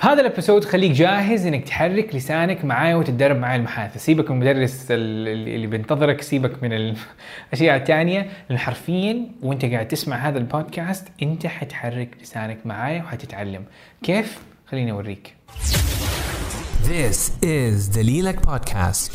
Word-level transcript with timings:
في 0.00 0.06
هذا 0.06 0.20
ال 0.20 0.26
episode 0.26 0.64
خليك 0.64 0.92
جاهز 0.92 1.46
إنك 1.46 1.64
تحرك 1.64 2.14
لسانك 2.14 2.64
معايا 2.64 2.96
وتتدرب 2.96 3.36
معايا 3.36 3.56
المحادثة. 3.56 3.98
سيبك 3.98 4.30
من 4.30 4.42
المدرس 4.42 4.86
اللي 4.90 5.66
بينتظرك 5.66 6.22
سيبك 6.22 6.62
من 6.62 6.72
الاشياء 6.72 7.76
الثانية 7.80 8.26
لأن 8.48 8.58
حرفيا 8.58 9.26
وأنت 9.42 9.64
قاعد 9.64 9.88
تسمع 9.88 10.16
هذا 10.16 10.38
البودكاست 10.38 11.08
أنت 11.22 11.46
حتحرك 11.46 12.08
لسانك 12.22 12.58
معايا 12.64 13.02
وحتتعلم. 13.02 13.64
كيف؟ 14.02 14.38
خليني 14.66 14.92
أوريك. 14.92 15.34
This 16.84 17.30
is 17.42 17.96
دليلك 17.96 18.46
بودكاست 18.46 19.12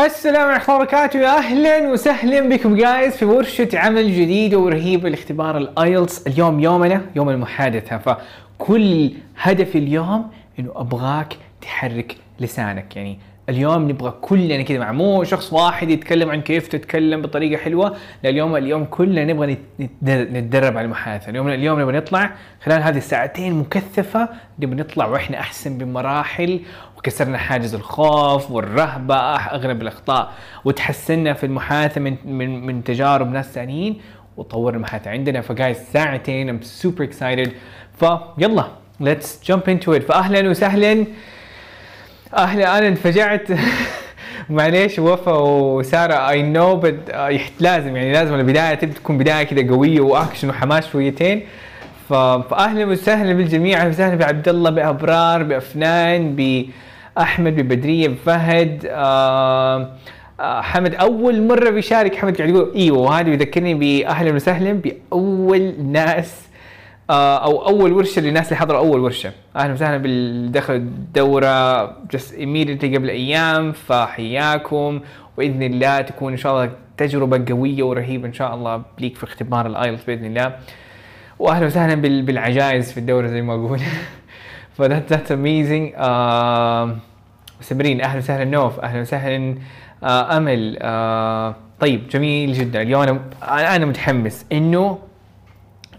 السلام 0.00 0.48
عليكم 0.48 0.72
ورحمة 0.72 0.74
الله 0.74 0.76
وبركاته. 0.76 1.18
يا 1.18 1.38
أهلا 1.38 1.92
وسهلا 1.92 2.48
بكم 2.48 2.76
guys 2.76 3.16
في 3.16 3.24
ورشة 3.24 3.68
عمل 3.74 4.12
جديدة 4.12 4.58
ورهيبة 4.58 5.08
لاختبار 5.08 5.56
الآيلتس 5.56 6.26
اليوم 6.26 6.60
يومنا 6.60 7.02
يوم 7.16 7.30
المحادثة. 7.30 8.18
كل 8.58 9.10
هدفي 9.38 9.78
اليوم 9.78 10.30
إنه 10.58 10.72
أبغاك 10.76 11.36
تحرك 11.60 12.16
لسانك. 12.40 12.96
يعني 12.96 13.18
اليوم 13.48 13.88
نبغى 13.88 14.10
كلنا 14.20 14.62
كذا 14.62 14.78
مع 14.78 14.92
مو 14.92 15.24
شخص 15.24 15.52
واحد 15.52 15.90
يتكلم 15.90 16.30
عن 16.30 16.40
كيف 16.40 16.68
تتكلم 16.68 17.22
بطريقة 17.22 17.62
حلوة 17.62 17.96
لا 18.22 18.30
اليوم 18.30 18.56
اليوم 18.56 18.84
كلنا 18.84 19.24
نبغى 19.24 19.56
نتدرب 20.02 20.76
على 20.76 20.84
المحادثة. 20.84 21.30
اليوم 21.30 21.48
اليوم 21.48 21.80
نبغى 21.80 21.96
نطلع 21.96 22.30
خلال 22.64 22.82
هذه 22.82 22.96
الساعتين 22.96 23.54
مكثفة 23.54 24.28
نبغى 24.58 24.76
نطلع 24.76 25.06
وإحنا 25.06 25.40
أحسن 25.40 25.78
بمراحل 25.78 26.60
وكسرنا 26.98 27.38
حاجز 27.38 27.74
الخوف 27.74 28.50
والرهبة 28.50 29.16
اغلب 29.36 29.82
الأخطاء 29.82 30.32
وتحسنا 30.64 31.32
في 31.32 31.46
المحادثة 31.46 32.00
من 32.00 32.16
من 32.24 32.66
من 32.66 32.84
تجارب 32.84 33.32
ناس 33.32 33.52
ثانيين 33.52 34.00
وطورنا 34.36 34.76
المحادثة. 34.76 35.10
عندنا 35.10 35.40
ف 35.40 35.47
guys 35.47 35.76
ساعتين 35.76 36.48
I'm 36.48 36.60
super 36.62 37.04
excited 37.04 37.52
فيلا 38.02 38.64
let's 39.00 39.40
jump 39.44 39.62
into 39.68 39.92
it 39.94 40.02
فاهلا 40.02 40.50
وسهلا. 40.50 41.06
أهلا 42.36 42.78
أنا 42.78 42.88
انفجعت. 42.88 43.42
معليش 44.50 44.98
وفا 44.98 45.32
وسارة 45.32 46.28
I 46.30 46.42
know 46.42 46.76
بس 46.76 46.94
لازم 47.60 47.96
يعني 47.96 48.12
لازم 48.12 48.34
البداية 48.34 48.74
تكون 48.74 49.18
بداية 49.18 49.42
كذا 49.44 49.68
قوية 49.70 50.00
واكشن 50.00 50.48
وحماس 50.48 50.88
شويتين. 50.92 51.42
فاهلا 52.08 52.84
وسهلا 52.84 53.32
بالجميع. 53.32 53.78
أهلا 53.80 53.88
وسهلا 53.88 54.14
بعبد 54.14 54.48
الله 54.48 54.70
بأبرار 54.70 55.42
بأفنان 55.42 56.36
بأحمد 57.16 57.56
ببدريه 57.56 58.08
بفهد 58.08 58.86
آه 58.90 59.90
حمد. 60.40 60.94
أول 60.94 61.42
مرة 61.46 61.70
بيشارك 61.70 62.16
حمد 62.16 62.36
قاعد 62.36 62.48
يقول 62.48 62.72
إيوه 62.76 62.98
وهذا 62.98 63.22
بيذكرني 63.22 63.74
باهلا 63.74 64.34
وسهلا 64.34 64.72
بأول 64.72 65.74
ناس 65.84 66.32
آه، 66.32 66.51
أو 67.10 67.66
أول 67.68 67.92
ورشة 67.92 68.22
للناس 68.22 68.46
اللي 68.48 68.56
حضروا 68.56 68.78
أول 68.80 69.00
ورشة. 69.00 69.32
أهلا 69.56 69.72
وسهلا 69.72 69.96
بالدخل 69.96 70.74
الدورة 70.74 71.84
just 72.10 72.32
immediately 72.34 72.96
قبل 72.96 73.08
أيام 73.08 73.72
فحياكم 73.72 75.00
وإذن 75.36 75.62
الله 75.62 76.00
تكون 76.00 76.32
إن 76.32 76.38
شاء 76.38 76.52
الله 76.52 76.72
تجربة 76.96 77.44
قوية 77.54 77.82
ورهيبة 77.82 78.28
إن 78.28 78.32
شاء 78.32 78.54
الله 78.54 78.82
ليك 78.98 79.16
في 79.16 79.24
اختبار 79.24 79.66
الآيلتس 79.66 80.04
بإذن 80.04 80.24
الله. 80.24 80.56
واهلا 81.38 81.66
وسهلا 81.66 81.94
بالعجائز 82.22 82.92
في 82.92 83.00
الدورة 83.00 83.26
زي 83.26 83.42
ما 83.42 83.54
أقول. 83.54 83.80
ف 84.78 84.84
that 84.84 85.10
that 85.10 85.32
amazing 85.32 85.92
سمرين 87.60 88.00
أهلا 88.00 88.18
وسهلا 88.18 88.44
نوف 88.44 88.80
أهلا 88.80 89.00
وسهلا 89.00 89.54
آه 90.04 90.36
أمل 90.36 90.78
آه 90.82 91.54
طيب 91.80 92.08
جميل 92.08 92.52
جدا. 92.52 92.82
اليوم 92.82 93.02
أنا 93.02 93.76
أنا 93.76 93.86
متحمس 93.86 94.46
إنه 94.52 94.98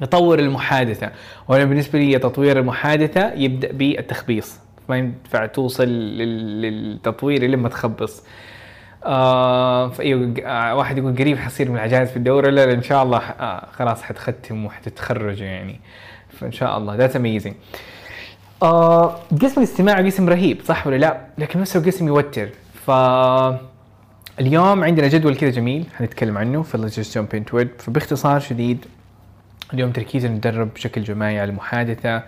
نطور 0.01 0.39
المحادثة. 0.39 1.11
وأنا 1.47 1.65
بالنسبة 1.65 1.99
لي 1.99 2.19
تطوير 2.19 2.59
المحادثة 2.59 3.33
يبدأ 3.33 3.71
بالتخبيص. 3.71 4.59
ما 4.89 4.97
ينفع 4.97 5.45
توصل 5.45 5.87
للتطوير 5.87 7.43
لما 7.43 7.69
تخبص. 7.69 8.23
آه 9.05 9.89
فايوه 9.89 10.33
آه 10.45 10.75
واحد 10.75 10.97
يقول 10.97 11.15
قريب 11.15 11.37
حصير 11.37 11.69
من 11.69 11.75
العجائز 11.75 12.09
في 12.09 12.17
الدوره 12.17 12.49
لا, 12.49 12.65
لا 12.65 12.73
إن 12.73 12.81
شاء 12.81 13.03
الله 13.03 13.17
آه 13.17 13.67
خلاص 13.71 14.03
حتختم 14.03 14.65
وحتتخرج 14.65 15.41
يعني. 15.41 15.79
فإن 16.29 16.51
شاء 16.51 16.77
الله. 16.77 16.95
that's 16.95 17.15
amazing 17.15 17.53
آه 18.63 19.15
قسم 19.41 19.61
الاستماع 19.61 20.01
قسم 20.05 20.29
رهيب 20.29 20.61
صح 20.65 20.87
ولا 20.87 20.95
لا؟ 20.95 21.21
لكن 21.37 21.59
نفسه 21.59 21.85
قسم 21.85 22.07
يوتر. 22.07 22.49
ف 22.85 22.91
اليوم 24.39 24.83
عندنا 24.83 25.07
جدول 25.07 25.35
كذا 25.35 25.49
جميل 25.49 25.85
حنتكلم 25.97 26.37
عنه. 26.37 26.61
في 26.61 26.77
just 26.77 27.15
jump 27.15 27.35
into 27.35 27.65
فباختصار 27.79 28.39
شديد 28.39 28.85
اليوم 29.73 29.91
تركيزنا 29.91 30.35
نتدرب 30.35 30.73
بشكل 30.73 31.03
جماعي 31.03 31.39
على 31.39 31.49
المحادثة. 31.49 32.23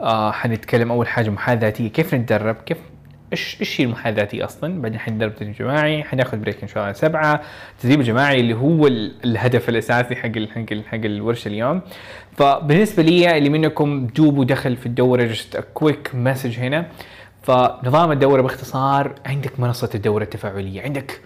آه 0.00 0.32
حنتكلم 0.32 0.92
أول 0.92 1.08
حاجة 1.08 1.30
محادثة 1.30 1.66
ذاتية 1.66 1.88
كيف 1.88 2.14
نتدرب؟ 2.14 2.56
كيف 2.66 2.78
إيش 3.32 3.56
إيش 3.60 3.80
هي 3.80 3.94
الذاتية 4.06 4.44
أصلا؟ 4.44 4.82
بعدين 4.82 4.98
حنتدرب 5.00 5.34
تدريب 5.34 5.54
جماعي. 5.54 6.04
حناخذ 6.04 6.36
break 6.38 6.62
إن 6.62 6.68
شاء 6.68 6.82
الله. 6.82 6.92
سبعة 6.92 7.40
التدريب 7.76 8.00
الجماعي 8.00 8.40
اللي 8.40 8.54
هو 8.54 8.86
الهدف 9.24 9.68
الأساسي 9.68 10.16
حق 10.16 10.38
حق 10.38 10.74
حق 10.86 10.94
الورشة 11.04 11.48
اليوم. 11.48 11.80
فبالنسبة 12.36 13.02
لي 13.02 13.38
اللي 13.38 13.48
منكم 13.48 14.06
دوبوا 14.06 14.44
دخل 14.44 14.76
في 14.76 14.86
الدورة 14.86 15.22
just 15.22 15.64
quick 15.74 16.10
message 16.14 16.58
هنا. 16.58 16.86
فنظام 17.42 18.12
الدورة 18.12 18.42
باختصار 18.42 19.14
عندك 19.26 19.60
منصة 19.60 19.90
الدورة 19.94 20.22
التفاعلية 20.22 20.82
عندك 20.82 21.20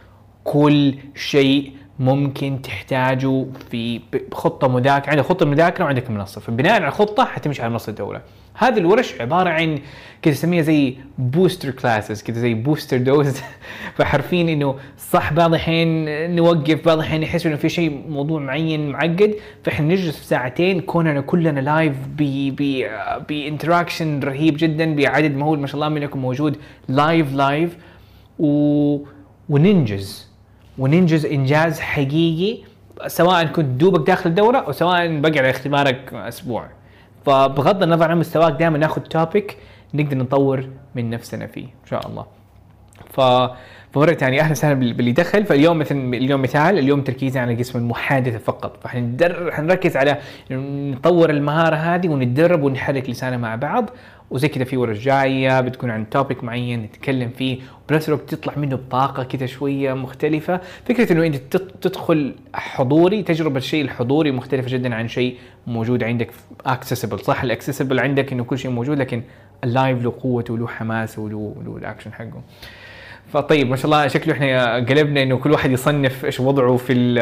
كل 0.45 0.95
شيء 1.15 1.73
ممكن 1.99 2.63
تحتاجه 2.63 3.47
في 3.71 4.01
خطة 4.33 4.69
مذاكرة. 4.69 5.11
عندك 5.11 5.25
خطة 5.25 5.47
مذاكرة 5.47 5.85
وعندك 5.85 6.11
منصة. 6.11 6.41
فبناء 6.41 6.73
على 6.73 6.89
الخطة 6.89 7.25
حتمشي 7.25 7.63
على 7.63 7.71
منصه 7.71 7.91
الدورة 7.91 8.21
هذه 8.57 8.79
الورش 8.79 9.21
عبارة 9.21 9.51
عن 9.51 9.79
كذا 10.23 10.35
نسميها 10.35 10.63
زي 10.63 10.97
booster 11.19 11.71
classes 11.71 12.23
كذا 12.23 12.39
زي 12.39 12.55
booster 12.55 12.99
dose 12.99 13.41
فحرفيا 13.95 14.49
إنه 14.49 14.77
صح 14.99 15.33
بعض 15.33 15.55
الحين 15.55 16.07
نوقف 16.37 16.87
بعض 16.87 16.99
الحين 16.99 17.21
نحس 17.21 17.47
إنه 17.47 17.57
في 17.57 17.69
شيء 17.69 18.03
موضوع 18.09 18.41
معين 18.41 18.91
معقد. 18.91 19.35
فإحنا 19.65 19.87
نجلس 19.87 20.17
في 20.17 20.25
ساعتين 20.25 20.81
كوننا 20.81 21.21
كلنا 21.21 21.61
live 21.61 21.97
ب 23.29 23.36
interaction 23.36 24.21
رهيب 24.21 24.57
جدا 24.59 24.95
بعدد 24.95 25.37
مهول 25.37 25.59
ما 25.59 25.67
شاء 25.67 25.75
الله 25.75 25.89
منكم 25.89 26.19
موجود 26.19 26.57
live 26.89 27.35
live 27.35 27.77
و... 28.39 28.99
وننجز. 29.49 30.34
وننجز 30.79 31.27
إنجاز 31.27 31.81
حقيقي 31.81 32.63
سواء 33.07 33.45
كنت 33.45 33.67
دوبك 33.81 34.07
داخل 34.07 34.31
الدوره 34.31 34.59
أو 34.59 34.73
سواء 34.73 35.21
بقي 35.21 35.39
على 35.39 35.51
اختبارك 35.51 36.15
أسبوع. 36.15 36.67
فبغض 37.27 37.83
النظر 37.83 38.11
عن 38.11 38.19
مستواك 38.19 38.53
دائما 38.53 38.79
ناخذ 38.79 39.01
topic 39.01 39.57
نقدر 39.95 40.17
نطور 40.17 40.69
من 40.95 41.11
نفسنا 41.11 41.47
فيه 41.47 41.65
إن 41.65 41.87
شاء 41.91 42.07
الله. 42.07 42.27
ف 43.17 43.21
فمرة 43.93 44.13
ثانية 44.13 44.41
أهلا 44.41 44.51
وسهلا 44.51 44.75
باللي 44.75 45.13
دخل. 45.13 45.45
فاليوم 45.45 45.79
مثلا 45.79 46.17
اليوم 46.17 46.43
مثال 46.43 46.79
اليوم 46.79 47.01
تركيزنا 47.01 47.43
على 47.43 47.55
قسم 47.55 47.79
المحادثة 47.79 48.39
فقط. 48.39 48.83
فحنركز 48.83 49.97
على 49.97 50.19
نطور 50.51 51.31
المهارة 51.31 51.77
هذه 51.77 52.09
ونتدرب 52.09 52.63
ونحرك 52.63 53.11
لساننا 53.11 53.37
مع 53.37 53.55
بعض. 53.55 53.91
وزي 54.31 54.49
كذا 54.49 54.65
في 54.65 54.77
ورش 54.77 54.99
جاية 54.99 55.61
بتكون 55.61 55.91
عن 55.91 56.11
topic 56.11 56.45
معين 56.45 56.83
نتكلم 56.83 57.31
فيه 57.31 57.59
وبنفس 57.85 58.09
الوقت 58.09 58.35
تطلع 58.35 58.55
منه 58.57 58.77
بطاقة 58.77 59.23
كذا 59.25 59.47
شوية 59.47 59.93
مختلفة. 59.93 60.61
فكرة 60.85 61.13
إنه 61.13 61.27
أنت 61.27 61.57
تدخل 61.57 62.35
حضوري 62.55 63.23
تجربة 63.23 63.57
الشيء 63.57 63.85
الحضوري 63.85 64.31
مختلفة 64.31 64.69
جدا 64.69 64.95
عن 64.95 65.09
شيء 65.09 65.37
موجود 65.67 66.05
عندك 66.05 66.31
accessible 66.67 67.21
صح 67.21 67.43
ال 67.43 67.48
accessible 67.48 68.01
عندك 68.01 68.33
إنه 68.33 68.45
كل 68.45 68.59
شيء 68.59 68.71
موجود 68.71 68.99
لكن 68.99 69.23
ال 69.65 69.72
live 69.72 70.03
له 70.03 70.13
قوته 70.23 70.55
وله 70.55 70.67
حماسه 70.67 71.23
وله 71.23 71.55
له 71.67 71.77
الاكشن 71.77 72.13
حقه. 72.13 72.43
فطيب 73.33 73.71
ما 73.71 73.77
شاء 73.77 73.85
الله 73.85 74.09
شكله 74.09 74.35
إحنا 74.35 74.75
قلبنا 74.75 75.23
إنه 75.23 75.37
كل 75.39 75.53
واحد 75.53 75.71
يصنف 75.71 76.25
إيش 76.25 76.41
وضعه 76.41 76.77
في 76.77 76.93
ال 76.93 77.19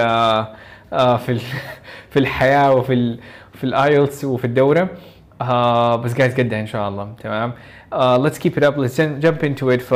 آه، 0.92 1.16
في 1.16 1.40
في 2.10 2.18
الحياة 2.18 2.72
وفي 2.74 3.18
في 3.54 3.64
الآيلتس 3.64 4.24
وفي 4.24 4.44
الدورة. 4.44 4.88
آه 5.40 5.96
بس 5.96 6.14
guys 6.14 6.34
قدها 6.34 6.60
إن 6.60 6.66
شاء 6.66 6.88
الله. 6.88 7.14
تمام. 7.22 7.52
let's 8.22 8.38
keep 8.38 8.58
it 8.58 8.64
up 8.64 8.80
let's 8.80 9.00
jump 9.00 9.44
into 9.44 9.70
it 9.70 9.82
ف 9.82 9.94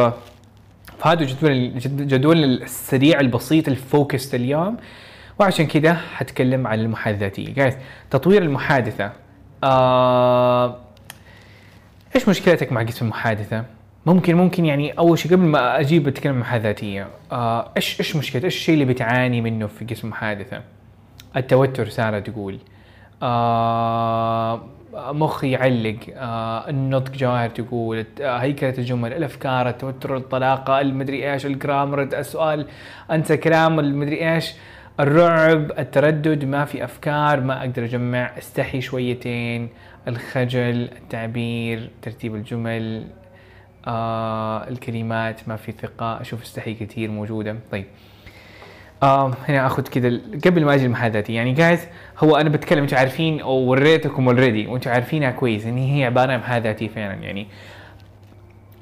فهذا 0.99 1.25
جدول 1.25 1.79
جدول 1.79 2.44
السريع 2.44 3.20
البسيط 3.20 3.69
ال 3.69 3.80
focus 3.80 4.35
اليوم. 4.35 4.76
وعشان 5.38 5.67
كذا 5.67 5.94
حتكلم 5.94 6.67
عن 6.67 6.94
الذاتية 7.06 7.55
guys 7.55 7.76
تطوير 8.11 8.43
المحادثة. 8.43 9.12
آه 9.64 10.76
إيش 12.14 12.29
مشكلتك 12.29 12.73
مع 12.73 12.82
قسم 12.82 13.05
المحادثة؟ 13.05 13.75
ممكن 14.06 14.37
ممكن 14.37 14.64
يعني 14.64 14.91
أول 14.93 15.19
شيء 15.19 15.32
قبل 15.32 15.43
ما 15.43 15.81
أجيب 15.81 16.08
أتكلم 16.08 16.44
الذاتية 16.55 17.08
آه 17.32 17.70
إيش 17.76 18.00
إيش 18.00 18.17
مشكلتك؟ 18.17 18.44
إيش 18.44 18.56
الشيء 18.56 18.75
اللي 18.75 18.85
بتعاني 18.85 19.41
منه 19.41 19.67
في 19.67 19.85
قسم 19.85 20.06
المحادثة؟ 20.06 20.61
التوتر 21.37 21.88
سارة 21.88 22.19
تقول 22.19 22.58
آه 23.23 24.62
مخي 24.94 25.50
يعلق 25.50 25.97
آه 26.14 26.70
النطق 26.70 27.12
جواهر 27.12 27.49
تقول 27.49 28.06
هيكلة 28.20 28.75
الجمل 28.79 29.12
الأفكار 29.12 29.69
التوتر 29.69 30.17
الطلاقة 30.17 30.81
المدري 30.81 31.32
إيش 31.32 31.47
الجرامر 31.47 32.03
السؤال 32.03 32.67
أنسى 33.11 33.37
كلام 33.37 33.81
المدري 33.81 34.35
إيش 34.35 34.55
الرعب 35.00 35.73
التردد 35.79 36.44
ما 36.44 36.64
في 36.64 36.85
أفكار 36.85 37.41
ما 37.41 37.61
أقدر 37.61 37.85
أجمع 37.85 38.38
أستحي 38.38 38.81
شويتين 38.81 39.69
الخجل 40.08 40.88
التعبير 40.97 41.91
ترتيب 42.03 42.35
الجمل 42.35 43.05
آه 43.87 44.69
الكلمات 44.69 45.49
ما 45.49 45.56
في 45.56 45.73
ثقة. 45.73 46.21
أشوف 46.21 46.43
استحي 46.43 46.75
كثير 46.75 47.11
موجودة. 47.11 47.56
طيب. 47.73 47.85
آه 49.03 49.33
هنا 49.49 49.67
آخذ 49.67 49.83
كذا 49.83 50.21
قبل 50.44 50.65
ما 50.65 50.75
أجي 50.75 50.87
المحادثاتي 50.87 51.35
يعني 51.35 51.53
جايز 51.53 51.81
هو 52.19 52.37
أنا 52.37 52.49
بتكلم 52.49 52.83
أنتم 52.83 52.97
عارفين 52.97 53.41
أو 53.41 53.53
وريتكم 53.53 54.29
اوريدي 54.29 54.67
وأنتم 54.67 54.91
عارفينها 54.91 55.31
كويس 55.31 55.67
ان 55.67 55.79
هي 55.79 56.05
عبارة 56.05 56.33
عن 56.33 56.38
محادثاتي 56.38 56.88
فعلا. 56.88 57.15
يعني 57.15 57.47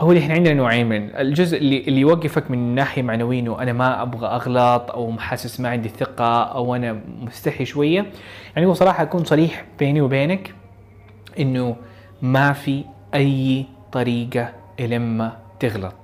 هو 0.00 0.12
اللي 0.12 0.22
إحنا 0.22 0.34
عندنا 0.34 0.54
نوعين 0.54 0.88
من 0.88 1.16
الجزء 1.16 1.58
اللي 1.58 1.80
اللي 1.80 2.00
يوقفك 2.00 2.50
من 2.50 2.74
ناحية 2.74 3.02
معنوية 3.02 3.40
إنه 3.40 3.62
أنا 3.62 3.72
ما 3.72 4.02
أبغى 4.02 4.26
أغلط 4.26 4.90
أو 4.90 5.18
حاسس 5.18 5.60
ما 5.60 5.68
عندي 5.68 5.88
ثقة 5.88 6.42
أو 6.42 6.74
أنا 6.74 7.00
مستحي 7.20 7.64
شوية. 7.64 8.06
يعني 8.56 8.66
هو 8.66 8.72
صراحة 8.74 9.02
أكون 9.02 9.24
صريح 9.24 9.64
بيني 9.78 10.00
وبينك 10.00 10.54
إنه 11.38 11.76
ما 12.22 12.52
في 12.52 12.84
أي 13.14 13.64
طريقة 13.92 14.63
لما 14.80 15.36
تغلط. 15.60 15.94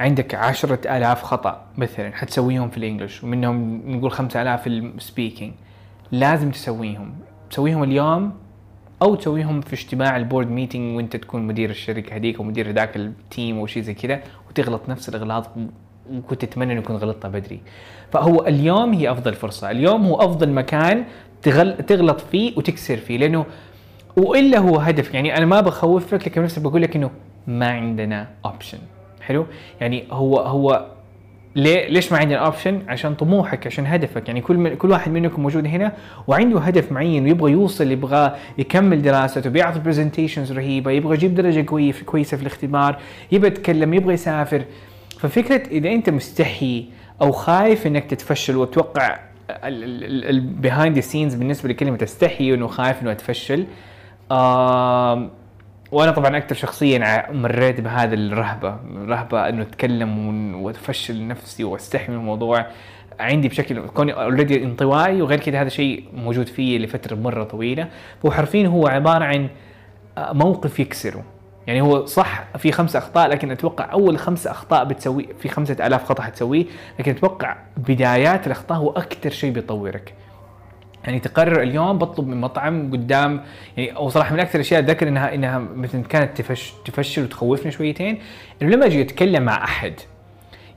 عندك 0.00 0.34
عشرة 0.34 0.96
آلاف 0.96 1.22
خطأ 1.22 1.66
مثلا 1.78 2.12
حتسويهم 2.12 2.68
في 2.68 2.76
ال 2.76 2.82
English 2.82 3.24
ومنهم 3.24 3.82
نقول 3.86 4.10
خمسة 4.10 4.42
آلاف 4.42 4.62
في 4.62 4.68
ال 4.68 4.76
speaking. 4.76 5.52
لازم 6.12 6.50
تسويهم. 6.50 7.14
تسويهم 7.50 7.82
اليوم 7.82 8.32
أو 9.02 9.14
تسويهم 9.14 9.60
في 9.60 9.72
اجتماع 9.72 10.16
ال 10.16 10.22
board 10.22 10.50
meeting 10.50 10.96
وأنت 10.96 11.16
تكون 11.16 11.42
مدير 11.46 11.70
الشركة 11.70 12.16
هذيك 12.16 12.40
ومدير 12.40 12.70
ذاك 12.70 12.96
ال 12.96 13.08
team 13.08 13.58
أو 13.58 13.66
شيء 13.66 13.82
زي 13.82 13.94
كذا 13.94 14.20
وتغلط 14.48 14.88
نفس 14.88 15.08
الإغلاط 15.08 15.50
وكنت 16.12 16.44
تتمنى 16.44 16.72
إنه 16.72 16.80
يكون 16.80 16.96
غلطتها 16.96 17.28
بدري. 17.28 17.60
فهو 18.12 18.46
اليوم 18.46 18.92
هي 18.92 19.10
أفضل 19.10 19.34
فرصة. 19.34 19.70
اليوم 19.70 20.06
هو 20.06 20.16
أفضل 20.16 20.52
مكان 20.52 21.04
تغل... 21.42 21.76
تغلط 21.76 22.20
فيه 22.20 22.56
وتكسر 22.56 22.96
فيه 22.96 23.18
لأنه 23.18 23.46
وإلا 24.16 24.58
هو 24.58 24.76
هدف. 24.76 25.14
يعني 25.14 25.36
أنا 25.36 25.46
ما 25.46 25.60
بخوفك 25.60 26.26
لكن 26.28 26.42
نفسي 26.42 26.60
بقول 26.60 26.82
لك 26.82 26.96
إنه 26.96 27.10
ما 27.46 27.68
عندنا 27.68 28.28
option 28.44 28.78
حلو؟ 29.20 29.46
يعني 29.80 30.04
هو 30.10 30.38
هو 30.38 30.86
ليه 31.56 31.88
ليش 31.88 32.12
ما 32.12 32.18
عندنا 32.18 32.38
option 32.38 32.82
عشان 32.88 33.14
طموحك 33.14 33.66
عشان 33.66 33.86
هدفك. 33.86 34.28
يعني 34.28 34.40
كل 34.40 34.74
كل 34.74 34.90
واحد 34.90 35.12
منكم 35.12 35.42
موجود 35.42 35.66
هنا 35.66 35.92
وعنده 36.26 36.60
هدف 36.60 36.92
معين 36.92 37.24
ويبغى 37.24 37.52
يوصل 37.52 37.90
يبغى 37.90 38.36
يكمل 38.58 39.02
دراسته 39.02 39.50
بيعطي 39.50 39.78
presentations 39.78 40.52
رهيبة 40.52 40.90
يبغى 40.90 41.14
يجيب 41.14 41.34
درجة 41.34 41.60
كويسه 41.60 42.04
كويسة 42.04 42.36
في 42.36 42.42
الاختبار 42.42 42.98
يبغى 43.32 43.48
يتكلم 43.48 43.94
يبغى 43.94 44.14
يسافر. 44.14 44.64
ففكرة 45.18 45.62
إذا 45.70 45.88
أنت 45.92 46.10
مستحي 46.10 46.84
أو 47.22 47.32
خايف 47.32 47.86
إنك 47.86 48.04
تتفشل 48.04 48.56
وتوقع 48.56 49.18
ال 49.50 49.71
behind 49.71 51.00
scenes 51.00 51.34
بالنسبة 51.34 51.68
لكلمة 51.68 51.96
تستحي 51.96 52.54
إنه 52.54 52.66
خايف 52.66 53.02
إنه 53.02 53.12
أتفشل 53.12 53.66
آه 54.30 55.30
وأنا 55.92 56.10
طبعا 56.10 56.36
أكثر 56.36 56.54
شخصيا 56.54 57.26
مريت 57.32 57.80
بهذا 57.80 58.14
الرهبة 58.14 58.76
رهبة 59.06 59.48
إنه 59.48 59.62
أتكلم 59.62 60.54
وأفشل 60.62 61.28
نفسي 61.28 61.64
وأستحي 61.64 62.12
من 62.12 62.18
الموضوع. 62.18 62.66
عندي 63.20 63.48
بشكل 63.48 63.86
كوني 63.86 64.12
already 64.12 64.64
انطوائي 64.64 65.22
وغير 65.22 65.40
كذا 65.40 65.60
هذا 65.60 65.68
شيء 65.68 66.04
موجود 66.14 66.46
فيه 66.46 66.78
لفترة 66.78 67.16
مرة 67.16 67.44
طويلة. 67.44 67.88
فهو 68.22 68.30
حرفيا 68.30 68.66
هو 68.68 68.86
عبارة 68.86 69.24
عن 69.24 69.48
آه، 70.18 70.32
موقف 70.32 70.80
يكسره. 70.80 71.24
يعني 71.66 71.80
هو 71.80 72.06
صح 72.06 72.44
في 72.58 72.72
خمسة 72.72 72.98
أخطاء 72.98 73.28
لكن 73.28 73.50
أتوقع 73.50 73.92
أول 73.92 74.18
خمسة 74.18 74.50
أخطاء 74.50 74.84
بتسوي 74.84 75.28
في 75.38 75.48
خمسة 75.48 75.86
آلاف 75.86 76.04
خطأ 76.04 76.22
حتسويه 76.22 76.64
لكن 76.98 77.10
أتوقع 77.10 77.56
بدايات 77.76 78.46
الأخطاء 78.46 78.78
هو 78.78 78.90
أكثر 78.90 79.30
شيء 79.30 79.52
بيطورك. 79.52 80.14
يعني 81.06 81.20
تقرر 81.20 81.62
اليوم 81.62 81.98
بطلب 81.98 82.28
من 82.28 82.40
مطعم 82.40 82.92
قدام 82.92 83.40
يعني 83.76 84.10
صراحة 84.10 84.34
من 84.34 84.40
أكثر 84.40 84.54
الأشياء 84.54 84.80
اتذكر 84.80 85.08
انها 85.08 85.34
إنها 85.34 85.58
مثلا 85.58 86.02
كانت 86.02 86.40
تفش 86.40 86.72
تفشل 86.84 87.22
وتخوفني 87.22 87.72
شويتين 87.72 88.18
إنه 88.62 88.70
لما 88.70 88.86
أجي 88.86 89.02
أتكلم 89.02 89.42
مع 89.42 89.64
أحد 89.64 89.92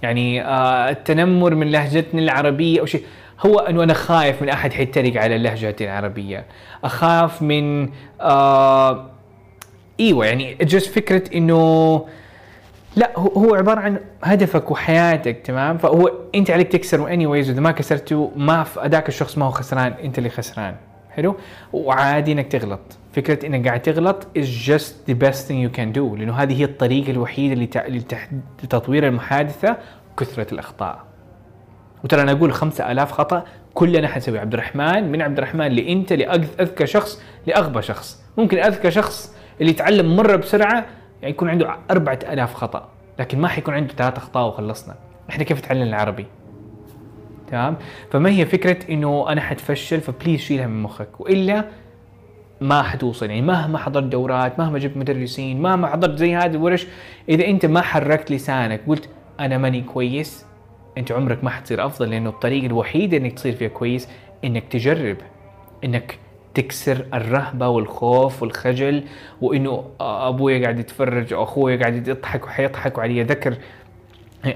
يعني 0.01 0.45
آه 0.45 0.89
التنمر 0.89 1.55
من 1.55 1.71
لهجتنا 1.71 2.21
العربية 2.21 2.79
أو 2.79 2.85
شيء 2.85 3.03
هو 3.45 3.59
إنه 3.59 3.83
أنا 3.83 3.93
خايف 3.93 4.41
من 4.41 4.49
أحد 4.49 4.73
حيتريق 4.73 5.21
على 5.21 5.37
لهجتي 5.37 5.83
العربية. 5.83 6.45
أخاف 6.83 7.41
من 7.41 7.89
آه 8.21 9.09
إيوه 9.99 10.25
يعني 10.25 10.53
جست 10.61 10.93
فكرة 10.95 11.23
إنه 11.35 12.05
لا 12.95 13.19
هو 13.19 13.55
عبارة 13.55 13.79
عن 13.79 13.99
هدفك 14.23 14.71
وحياتك 14.71 15.41
تمام؟ 15.45 15.77
فهو 15.77 16.11
أنت 16.35 16.51
عليك 16.51 16.71
تكسر 16.71 17.13
اني 17.13 17.27
وايز 17.27 17.49
اذا 17.49 17.61
ما 17.61 17.71
كسرته 17.71 18.31
ما 18.35 18.65
أداك 18.77 19.07
الشخص 19.07 19.37
ما 19.37 19.45
هو 19.45 19.51
خسران 19.51 19.91
أنت 19.91 20.17
اللي 20.17 20.29
خسران. 20.29 20.75
حلو؟ 21.11 21.35
وعادي 21.73 22.31
إنك 22.31 22.51
تغلط. 22.51 22.79
فكرة 23.13 23.45
إنك 23.45 23.67
قاعد 23.67 23.81
تغلط 23.81 24.27
is 24.37 24.69
just 24.69 25.11
the 25.11 25.13
best 25.13 25.47
thing 25.47 25.67
you 25.67 25.77
can 25.77 25.97
do 25.97 26.17
لأنه 26.17 26.33
هذه 26.33 26.59
هي 26.59 26.65
الطريقة 26.65 27.11
الوحيدة 27.11 27.67
لتطوير 28.63 29.07
المحادثة 29.07 29.77
كثرة 30.17 30.53
الأخطاء. 30.53 31.03
وترى 32.03 32.21
أنا 32.21 32.31
أقول 32.31 32.53
5000 32.53 33.11
خطأ 33.11 33.43
كلنا 33.73 34.07
حنسوي. 34.07 34.39
عبد 34.39 34.53
الرحمن 34.53 35.11
من 35.11 35.21
عبد 35.21 35.37
الرحمن 35.37 35.67
لأنت 35.67 36.13
لاذكى 36.13 36.87
شخص 36.87 37.21
لأغبى 37.47 37.81
شخص. 37.81 38.23
ممكن 38.37 38.57
أذكى 38.57 38.91
شخص 38.91 39.35
اللي 39.61 39.71
يتعلم 39.71 40.15
مرة 40.15 40.35
بسرعة 40.35 40.85
يعني 41.21 41.33
يكون 41.33 41.49
عنده 41.49 41.75
4000 41.91 42.53
خطأ 42.53 42.89
لكن 43.19 43.39
ما 43.39 43.47
حيكون 43.47 43.73
عنده 43.73 43.93
ثلاث 43.93 44.17
أخطاء 44.17 44.47
وخلصنا. 44.47 44.95
إحنا 45.29 45.43
كيف 45.43 45.59
نتعلم 45.59 45.81
العربي؟ 45.81 46.25
تمام؟ 47.51 47.75
فما 48.11 48.29
هي 48.29 48.45
فكرة 48.45 48.91
إنه 48.93 49.31
أنا 49.31 49.41
حتفشل؟ 49.41 50.01
فبليز 50.01 50.39
شيلها 50.39 50.67
من 50.67 50.83
مخك. 50.83 51.19
وإلا 51.19 51.65
ما 52.61 52.83
حتوصل. 52.83 53.25
يعني 53.25 53.41
مهما 53.41 53.77
حضرت 53.77 54.03
دورات 54.03 54.59
مهما 54.59 54.79
جبت 54.79 54.97
مدرسين 54.97 55.61
مهما 55.61 55.87
حضرت 55.87 56.17
زي 56.17 56.35
هذه 56.35 56.51
الورش 56.51 56.87
إذا 57.29 57.45
أنت 57.47 57.65
ما 57.65 57.81
حركت 57.81 58.31
لسانك 58.31 58.81
قلت 58.87 59.09
أنا 59.39 59.57
ماني 59.57 59.81
كويس 59.81 60.45
أنت 60.97 61.11
عمرك 61.11 61.43
ما 61.43 61.49
حتصير 61.49 61.85
أفضل 61.85 62.09
لأنه 62.09 62.29
الطريقة 62.29 62.65
الوحيده 62.65 63.17
إنك 63.17 63.33
تصير 63.33 63.55
فيها 63.55 63.67
كويس 63.67 64.09
إنك 64.45 64.63
تجرب 64.67 65.17
إنك 65.83 66.19
تكسر 66.53 67.05
الرهبة 67.13 67.67
والخوف 67.67 68.41
والخجل 68.41 69.03
وإنه 69.41 69.83
ابويا 70.01 70.61
قاعد 70.61 70.79
يتفرج 70.79 71.33
أو 71.33 71.43
اخويا 71.43 71.77
قاعد 71.77 72.07
يضحك 72.07 72.45
وحيضحكوا 72.45 73.03
علي 73.03 73.23
ذكر 73.23 73.57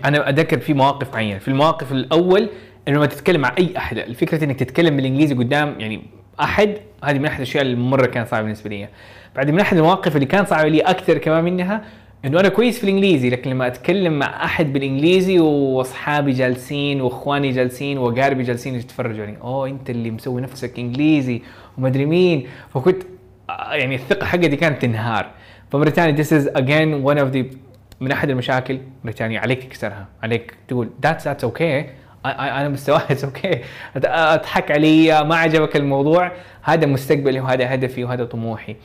أنا 0.05 0.29
أذكر 0.29 0.59
في 0.59 0.73
مواقف 0.73 1.13
معينة. 1.13 1.37
في 1.39 1.47
المواقف 1.47 1.91
الأول 1.91 2.49
إنه 2.87 2.99
ما 2.99 3.05
تتكلم 3.05 3.41
مع 3.41 3.55
أي 3.57 3.77
أحد 3.77 3.97
الفكرة 3.97 4.43
إنك 4.43 4.59
تتكلم 4.59 4.95
بالإنجليزي 4.95 5.35
قدام 5.35 5.75
يعني 5.79 6.01
أحد 6.39 6.77
هذه 7.03 7.19
من 7.19 7.25
أحد 7.25 7.35
الأشياء 7.35 7.63
اللي 7.63 7.75
مرة 7.75 8.05
كانت 8.05 8.27
صعبة 8.27 8.43
بالنسبة 8.43 8.69
لي. 8.69 8.87
بعد 9.35 9.49
من 9.49 9.59
أحد 9.59 9.77
المواقف 9.77 10.15
اللي 10.15 10.25
كان 10.25 10.45
صعبة 10.45 10.67
لي 10.69 10.81
أكثر 10.81 11.17
كمان 11.17 11.43
منها 11.43 11.83
إنه 12.25 12.39
أنا 12.39 12.49
كويس 12.49 12.77
في 12.77 12.83
الإنجليزي 12.83 13.29
لكن 13.29 13.49
لما 13.49 13.67
أتكلم 13.67 14.19
مع 14.19 14.45
أحد 14.45 14.73
بالإنجليزي 14.73 15.39
وأصحابي 15.39 16.31
جالسين 16.31 17.01
وإخواني 17.01 17.51
جالسين 17.51 17.97
وأقاربي 17.97 18.43
جالسين 18.43 18.75
يتفرجوا 18.75 19.25
علي 19.25 19.37
أوه 19.41 19.67
أنت 19.67 19.89
اللي 19.89 20.11
مسوي 20.11 20.41
نفسك 20.41 20.79
إنجليزي. 20.79 21.41
ومدري 21.77 22.05
مين. 22.05 22.47
فكنت 22.73 23.03
يعني 23.49 23.95
الثقة 23.95 24.25
حقتي 24.25 24.55
كانت 24.55 24.81
تنهار. 24.81 25.31
ثانية 25.71 26.23
this 26.23 26.27
is 26.27 26.47
again 26.47 27.03
one 27.03 27.19
of 27.19 27.33
the 27.33 27.57
من 27.99 28.11
أحد 28.11 28.29
المشاكل 28.29 28.79
مره 29.03 29.11
ثانية 29.11 29.39
عليك 29.39 29.63
تكسرها. 29.63 30.07
عليك 30.23 30.53
تقول 30.67 30.89
that's 31.05 31.23
that's 31.23 31.45
okay. 31.51 31.85
أنا 32.25 32.69
مستواي 32.69 33.01
it's 33.11 33.23
okay 33.23 33.61
أضحك 33.95 34.71
علي 34.71 35.23
ما 35.23 35.35
عجبك 35.35 35.75
الموضوع. 35.75 36.31
هذا 36.61 36.85
مستقبلي 36.85 37.39
وهذا 37.39 37.73
هدفي 37.73 38.03
وهذا 38.03 38.25
طموحي. 38.25 38.75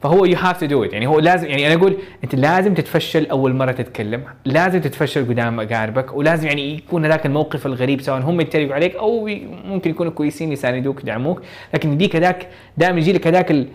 فهو 0.00 0.24
you 0.24 0.36
have 0.36 0.60
to 0.60 0.66
do 0.66 0.84
it 0.84 0.92
يعني 0.92 1.06
هو 1.06 1.18
لازم 1.18 1.48
يعني 1.48 1.66
أنا 1.66 1.74
أقول 1.74 1.96
أنت 2.24 2.34
لازم 2.34 2.74
تتفشل 2.74 3.26
أول 3.26 3.54
مرة 3.54 3.72
تتكلم 3.72 4.24
لازم 4.44 4.80
تتفشل 4.80 5.28
قدام 5.28 5.60
اقاربك 5.60 6.14
ولازم 6.14 6.46
يعني 6.46 6.74
يكون 6.74 7.04
هذاك 7.04 7.26
الموقف 7.26 7.66
الغريب 7.66 8.00
سواء 8.00 8.20
هم 8.20 8.40
يتريقوا 8.40 8.74
عليك 8.74 8.96
أو 8.96 9.26
ممكن 9.64 9.90
يكونوا 9.90 10.12
كويسين 10.12 10.52
يساندوك 10.52 11.00
يدعموك. 11.00 11.42
لكن 11.74 11.92
يديك 11.92 12.16
هذاك 12.16 12.48
دائما 12.76 12.98
يجي 12.98 13.12
لك 13.12 13.26
هذاك 13.26 13.66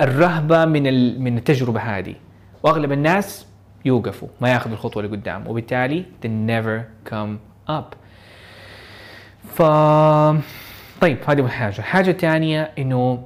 الرهبة 0.00 0.64
من 0.64 0.82
من 1.24 1.38
التجربة 1.38 1.80
هذه. 1.80 2.14
وأغلب 2.62 2.92
الناس 2.92 3.46
يوقفوا 3.84 4.28
ما 4.40 4.48
ياخذوا 4.48 4.74
الخطوة 4.74 5.04
اللي 5.04 5.16
قدام 5.16 5.46
وبالتالي 5.46 6.04
they 6.22 6.28
never 6.50 7.10
come 7.12 7.36
up. 7.70 7.94
ف 9.54 9.62
طيب 11.00 11.18
هذه 11.26 11.48
حاجة 11.48 11.78
الحاجة. 11.78 12.10
الثانية 12.10 12.70
إنه 12.78 13.22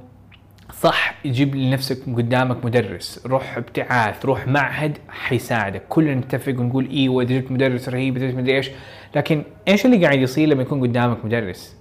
صح 0.85 1.15
جيب 1.25 1.55
لنفسك 1.55 1.97
قدامك 2.15 2.65
مدرس 2.65 3.25
روح 3.25 3.57
ابتعاث 3.57 4.25
روح 4.25 4.47
معهد 4.47 4.97
حيساعدك. 5.09 5.81
كلنا 5.89 6.15
نتفق 6.15 6.59
ونقول 6.59 6.89
أيوه 6.89 7.23
اذا 7.23 7.33
جبت 7.33 7.51
مدرس 7.51 7.89
رهيب 7.89 8.17
إذا 8.17 8.27
جبت 8.27 8.37
مدري 8.37 8.57
إيش. 8.57 8.71
لكن 9.15 9.43
إيش 9.67 9.85
اللي 9.85 10.05
قاعد 10.05 10.19
يصير 10.19 10.49
لما 10.49 10.61
يكون 10.61 10.81
قدامك 10.81 11.25
مدرس؟ 11.25 11.77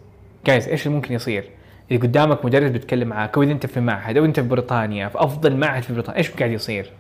جايز 0.46 0.68
إيش 0.68 0.87
اللي 0.87 0.96
ممكن 0.96 1.14
يصير؟ 1.14 1.50
إذا 1.90 2.00
قدامك 2.00 2.44
مدرس 2.44 2.70
بيتكلم 2.70 3.08
معاك 3.08 3.37
أو 3.37 3.42
إذا 3.42 3.52
أنت 3.52 3.66
في 3.66 3.80
معهد 3.80 4.16
أو 4.16 4.25
أنت 4.25 4.40
في 4.40 4.49
بريطانيا 4.49 5.08
في 5.08 5.18
أفضل 5.18 5.56
معهد 5.56 5.82
في 5.82 5.92
بريطانيا 5.92 6.18
إيش 6.18 6.30
قاعد 6.30 6.50
يصير؟ 6.50 6.90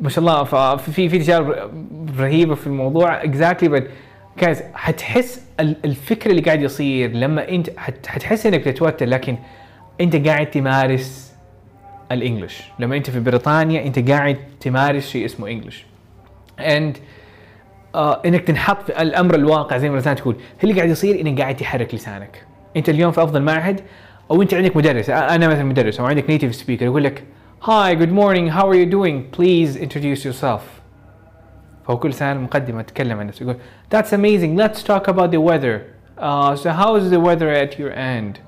ما 0.00 0.08
شاء 0.08 0.18
الله 0.18 0.44
ففي 0.76 1.08
في 1.08 1.18
تجارب 1.18 1.70
رهيبة 2.18 2.54
في 2.54 2.66
الموضوع. 2.66 3.24
اكزاكتلي 3.24 3.80
exactly 3.80 3.84
جايز 4.40 4.62
حتحس 4.74 5.40
ال- 5.60 5.76
الفكر 5.84 6.30
اللي 6.30 6.42
قاعد 6.42 6.62
يصير 6.62 7.10
لما 7.12 7.48
انت 7.48 7.70
حت- 7.78 8.06
حتحس 8.06 8.46
انك 8.46 8.60
بتتوتر 8.68 9.06
لكن 9.06 9.36
انت 10.00 10.28
قاعد 10.28 10.50
تمارس 10.50 11.32
ال 12.12 12.18
English. 12.18 12.62
لما 12.78 12.96
انت 12.96 13.10
في 13.10 13.20
بريطانيا 13.20 13.86
انت 13.86 14.10
قاعد 14.10 14.36
تمارس 14.60 15.08
شيء 15.08 15.24
اسمه 15.24 15.48
English. 15.48 15.86
And 16.60 16.98
آه 17.94 18.22
انك 18.26 18.40
تنحط 18.40 18.82
في 18.90 19.02
الأمر 19.02 19.34
الواقع 19.34 19.76
زي 19.78 19.90
ما 19.90 19.96
رزان 19.96 20.16
تقول. 20.16 20.36
اللي 20.64 20.74
قاعد 20.74 20.88
يصير 20.88 21.20
إنك 21.20 21.40
قاعد 21.40 21.56
تحرك 21.56 21.94
لسانك. 21.94 22.44
انت 22.76 22.88
اليوم 22.88 23.12
في 23.12 23.22
أفضل 23.22 23.42
معهد 23.42 23.80
أو 24.30 24.42
انت 24.42 24.54
عندك 24.54 24.76
مدرس 24.76 25.10
أنا 25.10 25.48
مثلا 25.48 25.64
مدرس 25.64 26.00
أو 26.00 26.06
عندك 26.06 26.30
native 26.30 26.54
speaker 26.54 26.84
يقول 26.84 27.04
لك 27.04 27.24
hi 27.64 27.96
good 27.96 28.12
morning 28.12 28.50
how 28.50 28.68
are 28.70 28.74
you 28.74 28.84
doing 28.86 29.24
please 29.38 29.78
introduce 29.78 30.20
yourself. 30.32 30.79
فهو 31.90 31.98
كل 31.98 32.14
سنة 32.14 32.40
مقدمه 32.40 32.82
تتكلم 32.82 33.20
عن 33.20 33.26
نفسه 33.26 33.42
يقول 33.42 33.56
that's 33.94 34.12
amazing. 34.12 34.56
Let's 34.56 34.82
talk 34.82 35.08
about 35.08 35.30
the 35.32 35.40
weather. 35.40 35.76
Uh, 36.18 36.54
so 36.54 36.70
how 36.70 36.94
is 36.94 37.10
the 37.10 37.20
weather 37.20 37.48
at 37.48 37.78
your 37.78 37.92
end? 37.92 38.38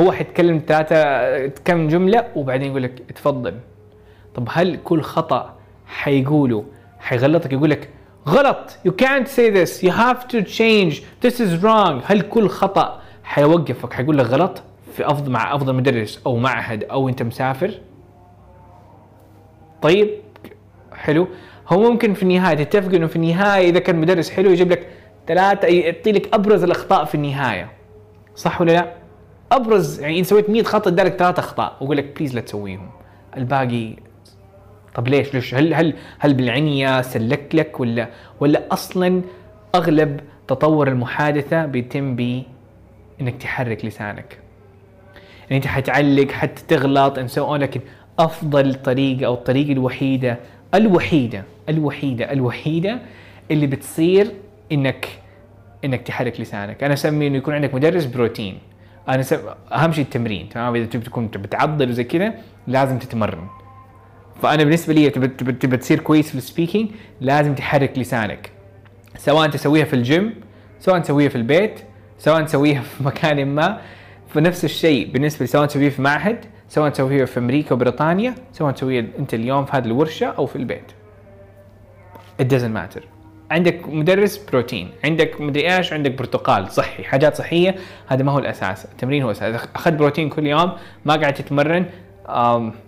هو 0.00 0.12
حيتكلم 0.12 0.62
ثلاثة 0.66 1.46
كم 1.46 1.88
جملة 1.88 2.26
وبعدين 2.36 2.70
يقول 2.70 2.82
لك 2.82 3.02
اتفضل 3.10 3.54
طب 4.34 4.48
هل 4.50 4.78
كل 4.84 5.02
خطأ 5.02 5.54
حيقوله؟ 5.86 6.64
حيغلطك؟ 6.98 7.52
يقول 7.52 7.70
لك 7.70 7.88
غلط. 8.28 8.78
You 8.88 8.92
can't 8.92 9.28
say 9.28 9.50
this. 9.50 9.82
You 9.82 9.90
have 9.90 10.28
to 10.28 10.42
change. 10.42 11.02
This 11.26 11.40
is 11.40 11.62
wrong. 11.62 12.02
هل 12.04 12.20
كل 12.20 12.48
خطأ 12.48 13.00
حيوقفك؟ 13.24 13.92
حيقول 13.92 14.18
لك 14.18 14.26
غلط. 14.26 14.62
في 14.96 15.06
أفضل 15.06 15.30
مع 15.32 15.54
أفضل 15.54 15.74
مدرس 15.74 16.20
أو 16.26 16.36
معهد 16.36 16.84
أو 16.84 17.08
أنت 17.08 17.22
مسافر؟ 17.22 17.80
طيب 19.82 20.10
حلو. 20.92 21.28
هو 21.68 21.90
ممكن 21.90 22.14
في 22.14 22.22
النهاية 22.22 22.64
تتفق 22.64 22.94
انه 22.94 23.06
في 23.06 23.16
النهاية 23.16 23.70
إذا 23.70 23.78
كان 23.78 23.96
مدرس 23.96 24.30
حلو 24.30 24.50
يجيب 24.50 24.72
لك 24.72 24.86
ثلاثة 25.26 25.68
يعطي 25.68 26.12
لك 26.12 26.34
أبرز 26.34 26.62
الأخطاء 26.64 27.04
في 27.04 27.14
النهاية. 27.14 27.70
صح 28.34 28.60
ولا 28.60 28.72
لا؟ 28.72 28.92
أبرز 29.52 30.00
يعني 30.00 30.14
إذا 30.14 30.22
سويت 30.22 30.50
100 30.50 30.62
خطأ 30.62 30.90
ادالك 30.90 31.16
ثلاث 31.16 31.38
أخطاء 31.38 31.76
ويقول 31.80 31.96
لك 31.96 32.16
please 32.16 32.34
لا 32.34 32.40
تسويهم. 32.40 32.90
الباقي 33.36 33.96
طب 34.94 35.08
ليش؟ 35.08 35.34
ليش؟ 35.34 35.54
هل 35.54 35.74
هل 35.74 35.94
هل 36.18 36.34
بالعنية 36.34 37.02
سلك 37.02 37.54
لك 37.54 37.80
ولا 37.80 38.08
ولا 38.40 38.62
أصلا 38.72 39.22
أغلب 39.74 40.20
تطور 40.48 40.88
المحادثة 40.88 41.66
بيتم 41.66 42.16
ب 42.16 42.42
إنك 43.20 43.42
تحرك 43.42 43.84
لسانك. 43.84 44.38
يعني 45.42 45.56
أنت 45.56 45.66
حتعلق 45.66 46.30
حتى 46.30 46.62
تغلط 46.68 47.18
so 47.18 47.48
on 47.50 47.52
لكن 47.52 47.80
أفضل 48.18 48.74
طريقة 48.74 49.26
أو 49.26 49.34
الطريقة 49.34 49.72
الوحيدة 49.72 50.38
الوحيدة 50.74 51.44
الوحيدة 51.68 52.32
الوحيدة 52.32 52.98
اللي 53.50 53.66
بتصير 53.66 54.30
انك 54.72 55.08
إنك 55.84 56.02
تحرك 56.02 56.40
لسانك. 56.40 56.84
أنا 56.84 56.94
أسمي 56.94 57.26
إنه 57.26 57.36
يكون 57.36 57.54
عندك 57.54 57.74
مدرس 57.74 58.04
بروتين. 58.04 58.58
أنا 59.08 59.22
سم... 59.22 59.38
أهم 59.72 59.92
شيء 59.92 60.04
التمرين 60.04 60.48
تمام؟ 60.48 60.76
إذا 60.76 60.84
تبي 60.84 61.04
تكون 61.04 61.26
بتعضل 61.26 61.88
وزي 61.88 62.04
كذا 62.04 62.34
لازم 62.66 62.98
تتمرن. 62.98 63.46
فأنا 64.42 64.64
بالنسبة 64.64 64.94
لي 64.94 65.10
تبى 65.10 65.28
تبى 65.52 65.76
تصير 65.76 66.00
كويس 66.00 66.30
في 66.30 66.34
السبيكينج 66.34 66.90
لازم 67.20 67.54
تحرك 67.54 67.98
لسانك. 67.98 68.50
سواء 69.16 69.48
تسويها 69.48 69.84
في 69.84 69.94
الجيم 69.94 70.34
سواء 70.80 70.98
تسويها 70.98 71.28
في 71.28 71.36
البيت 71.36 71.80
سواء 72.18 72.42
تسويها 72.42 72.82
في 72.82 73.04
مكان 73.08 73.46
ما. 73.46 73.80
فنفس 74.28 74.64
الشيء 74.64 75.12
بالنسبة 75.12 75.46
سواء 75.46 75.66
تسويها 75.66 75.90
في 75.90 76.02
معهد 76.02 76.44
سواء 76.68 76.90
تسويها 76.90 77.24
في 77.24 77.38
أمريكا 77.38 77.74
وبريطانيا 77.74 78.34
سواء 78.52 78.72
تسويها 78.72 79.04
أنت 79.18 79.34
اليوم 79.34 79.64
في 79.64 79.76
هذه 79.76 79.84
الورشة 79.84 80.26
أو 80.26 80.46
في 80.46 80.56
البيت. 80.56 81.03
It 82.42 82.44
doesn't 82.44 82.74
matter. 82.74 83.02
عندك 83.50 83.88
مدرس 83.88 84.36
بروتين 84.36 84.90
عندك 85.04 85.40
مدري 85.40 85.76
إيش 85.76 85.92
عندك 85.92 86.10
برتقال 86.10 86.70
صحي 86.72 87.04
حاجات 87.04 87.36
صحية 87.36 87.74
هذا 88.06 88.22
ما 88.22 88.32
هو 88.32 88.38
الأساس. 88.38 88.84
التمرين 88.84 89.22
هو 89.22 89.30
الأساس. 89.30 89.42
إذا 89.42 89.68
أخذت 89.74 89.94
بروتين 89.94 90.28
كل 90.28 90.46
يوم 90.46 90.72
ما 91.04 91.16
قاعد 91.16 91.34
تتمرن 91.34 91.86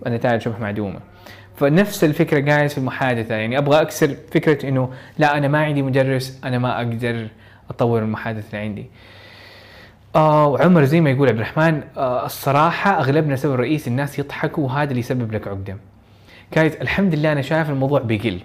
النتائج 0.07 0.41
شبه 0.41 0.59
معدومة. 0.59 0.99
فنفس 1.55 2.03
الفكرة 2.03 2.39
جايز 2.39 2.71
في 2.71 2.77
المحادثة. 2.77 3.35
يعني 3.35 3.57
أبغى 3.57 3.81
أكسر 3.81 4.15
فكرة 4.31 4.69
إنه 4.69 4.93
لا 5.17 5.37
أنا 5.37 5.47
ما 5.47 5.63
عندي 5.63 5.81
مدرس 5.81 6.39
أنا 6.43 6.57
ما 6.57 6.77
أقدر 6.77 7.27
أطور 7.69 8.01
المحادثة 8.01 8.47
اللي 8.47 8.65
عندي. 8.65 8.85
آه 10.15 10.47
وعمر 10.47 10.83
زي 10.83 11.01
ما 11.01 11.09
يقول 11.09 11.27
عبد 11.27 11.37
الرحمن 11.37 11.81
آه 11.97 12.25
الصراحة 12.25 12.99
أغلبنا 12.99 13.35
سبب 13.35 13.53
الرئيس 13.53 13.87
الناس 13.87 14.19
يضحكوا 14.19 14.65
وهذا 14.65 14.89
اللي 14.89 14.99
يسبب 14.99 15.33
لك 15.33 15.47
عقدة. 15.47 15.77
كايز 16.51 16.75
الحمد 16.75 17.15
لله 17.15 17.31
أنا 17.31 17.41
شايف 17.41 17.69
الموضوع 17.69 17.99
بيقل. 17.99 18.39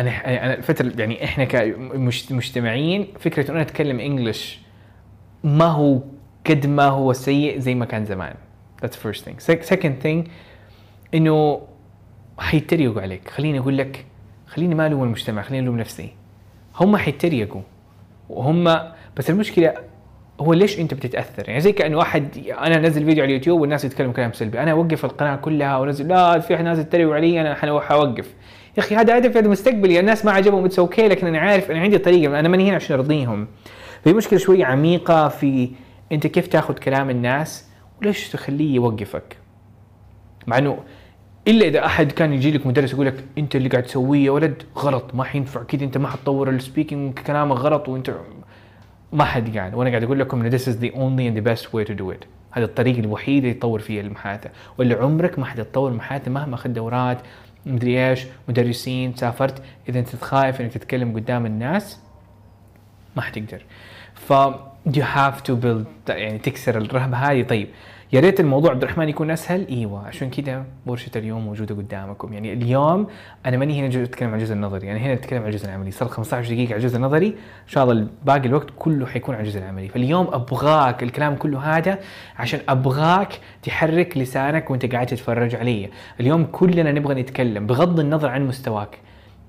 أنا 0.00 0.44
أنا 0.44 0.54
الفترة 0.54 0.92
يعني 0.98 1.24
إحنا 1.24 1.44
كمجتمعين 1.44 3.06
فكرة 3.18 3.50
إنه 3.50 3.60
نتكلم 3.62 4.00
إنجلش 4.00 4.60
ما 5.44 5.64
هو 5.64 5.98
قد 6.46 6.66
ما 6.66 6.84
هو 6.84 7.12
سيء 7.12 7.58
زي 7.58 7.74
ما 7.74 7.84
كان 7.84 8.04
زمان. 8.04 8.34
That's 8.84 8.96
first 9.06 9.20
thing. 9.24 9.34
Sec- 9.50 9.68
Second 9.74 10.04
thing 10.06 10.28
إنه 11.14 11.60
حيتريقوا 12.38 13.02
عليك، 13.02 13.28
خليني 13.28 13.58
أقول 13.58 13.78
لك 13.78 14.04
خليني 14.46 14.74
ما 14.74 14.86
ألوم 14.86 15.02
المجتمع، 15.02 15.42
خليني 15.42 15.64
ألوم 15.64 15.78
نفسي. 15.78 16.08
هم 16.80 16.96
حيتريقوا 16.96 17.60
وهم 18.30 18.64
بس 19.16 19.30
المشكلة 19.30 19.74
هو 20.40 20.52
ليش 20.52 20.78
أنت 20.80 20.94
بتتأثر 20.94 21.48
يعني 21.48 21.60
زي 21.60 21.72
كأنه 21.72 21.96
واحد 21.98 22.38
أنا 22.58 22.76
أنزل 22.76 23.04
فيديو 23.04 23.22
على 23.22 23.30
اليوتيوب 23.30 23.60
والناس 23.60 23.84
يتكلموا 23.84 24.12
كلام 24.12 24.32
سلبي 24.32 24.62
أنا 24.62 24.70
أوقف 24.72 25.04
القناة 25.04 25.36
كلها 25.36 25.76
وأنزل 25.76 26.08
لا 26.08 26.38
في 26.38 26.56
ناس 26.56 26.78
يتريقوا 26.78 27.14
علي 27.14 27.40
أنا 27.40 27.54
حوقف 27.80 28.34
يا 28.76 28.82
أخي 28.82 28.94
هذا 28.94 29.18
هدفي 29.18 29.38
هذا 29.38 29.48
مستقبلي 29.48 30.00
الناس 30.00 30.24
ما 30.24 30.32
عجبهم 30.32 30.64
it's 30.64 30.78
okay 30.78 31.08
لكن 31.08 31.26
أنا 31.26 31.38
عارف 31.38 31.70
أنا 31.70 31.80
عندي 31.80 31.98
طريقة. 31.98 32.40
أنا 32.40 32.48
ماني 32.48 32.68
هنا 32.68 32.76
عشان 32.76 32.96
أرضيهم. 32.96 33.46
فهي 34.04 34.12
مشكلة 34.12 34.38
شوية 34.38 34.64
عميقة 34.64 35.28
في 35.28 35.70
أنت 36.12 36.26
كيف 36.26 36.46
تاخذ 36.46 36.74
كلام 36.74 37.10
الناس 37.10 37.68
وليش 38.00 38.28
تخليه 38.28 38.74
يوقفك؟ 38.74 39.36
مع 40.46 40.58
إنه 40.58 40.78
إلا 41.48 41.66
إذا 41.66 41.86
أحد 41.86 42.12
كان 42.12 42.32
يجي 42.32 42.50
لك 42.50 42.66
مدرس 42.66 42.92
يقول 42.92 43.06
لك 43.06 43.24
أنت 43.38 43.56
اللي 43.56 43.68
قاعد 43.68 43.82
تسويه 43.82 44.24
يا 44.24 44.30
ولد 44.30 44.62
غلط 44.78 45.14
ما 45.14 45.24
حينفع 45.24 45.62
كذا 45.62 45.84
أنت 45.84 45.98
ما 45.98 46.08
حتطور 46.08 46.50
السبيكينج 46.50 47.18
كلامك 47.18 47.56
غلط 47.56 47.88
وأنت 47.88 48.14
ما 49.12 49.24
حد 49.24 49.56
قاعد. 49.56 49.74
وأنا 49.74 49.90
قاعد 49.90 50.04
أقول 50.04 50.20
لكم 50.20 50.40
ان 50.40 50.58
this 50.58 50.62
is 50.62 50.76
the 50.82 50.90
only 50.94 51.30
and 51.30 51.42
the 51.42 51.50
best 51.50 51.64
way 51.66 51.84
to 51.90 52.02
do 52.02 52.14
it. 52.14 52.26
هذا 52.50 52.64
الطريق 52.64 52.98
الوحيد 52.98 53.36
اللي 53.36 53.50
يطور 53.50 53.80
فيه 53.80 54.00
المحادثة. 54.00 54.50
واللي 54.78 54.94
عمرك 54.94 55.38
ما 55.38 55.44
حتتطور 55.44 55.90
المحادثة 55.90 56.30
مهما 56.30 56.54
اخذت 56.54 56.72
دورات. 56.72 57.18
مدري 57.66 58.10
إيش 58.10 58.26
مدرسين 58.48 59.14
سافرت. 59.16 59.62
إذا 59.88 59.98
أنت 59.98 60.16
خايف 60.16 60.60
إنك 60.60 60.72
تتكلم 60.72 61.14
قدام 61.14 61.46
الناس 61.46 61.98
ما 63.16 63.22
حتقدر. 63.22 63.62
ف 64.14 64.32
you 64.88 65.02
have 65.16 65.42
to 65.48 65.52
build 65.62 66.08
يعني 66.08 66.38
تكسر 66.38 66.78
الرهبة 66.78 67.16
هذه. 67.16 67.42
طيب 67.42 67.68
يا 68.12 68.20
ريت 68.20 68.40
الموضوع 68.40 68.70
عبد 68.70 68.82
الرحمن 68.82 69.08
يكون 69.08 69.30
أسهل. 69.30 69.66
إيوه 69.68 70.06
عشان 70.06 70.30
كذا 70.30 70.64
ورشة 70.86 71.10
اليوم 71.16 71.44
موجودة 71.44 71.74
قدامكم. 71.74 72.32
يعني 72.32 72.52
اليوم 72.52 73.06
أنا 73.46 73.56
ماني 73.56 73.80
هنا 73.80 74.02
أتكلم 74.04 74.28
عن 74.28 74.38
الجزء 74.38 74.54
النظري. 74.54 74.90
أنا 74.90 74.98
هنا 74.98 75.12
أتكلم 75.12 75.42
عن 75.42 75.48
الجزء 75.48 75.66
العملي. 75.66 75.90
صار 75.90 76.08
15 76.08 76.48
دقيقة 76.48 76.72
على 76.72 76.76
الجزء 76.76 76.96
النظري. 76.96 77.26
إن 77.26 77.68
شاء 77.68 77.84
الله 77.84 78.06
باقي 78.24 78.48
الوقت 78.48 78.66
كله 78.78 79.06
حيكون 79.06 79.34
على 79.34 79.44
الجزء 79.44 79.58
العملي. 79.58 79.88
فاليوم 79.88 80.26
أبغاك 80.32 81.02
الكلام 81.02 81.36
كله 81.36 81.76
هذا 81.76 81.98
عشان 82.38 82.60
أبغاك 82.68 83.40
تحرك 83.62 84.18
لسانك 84.18 84.70
وأنت 84.70 84.92
قاعد 84.92 85.06
تتفرج 85.06 85.54
علي 85.54 85.90
اليوم 86.20 86.44
كلنا 86.44 86.92
نبغى 86.92 87.22
نتكلم 87.22 87.66
بغض 87.66 88.00
النظر 88.00 88.28
عن 88.28 88.46
مستواك. 88.46 88.98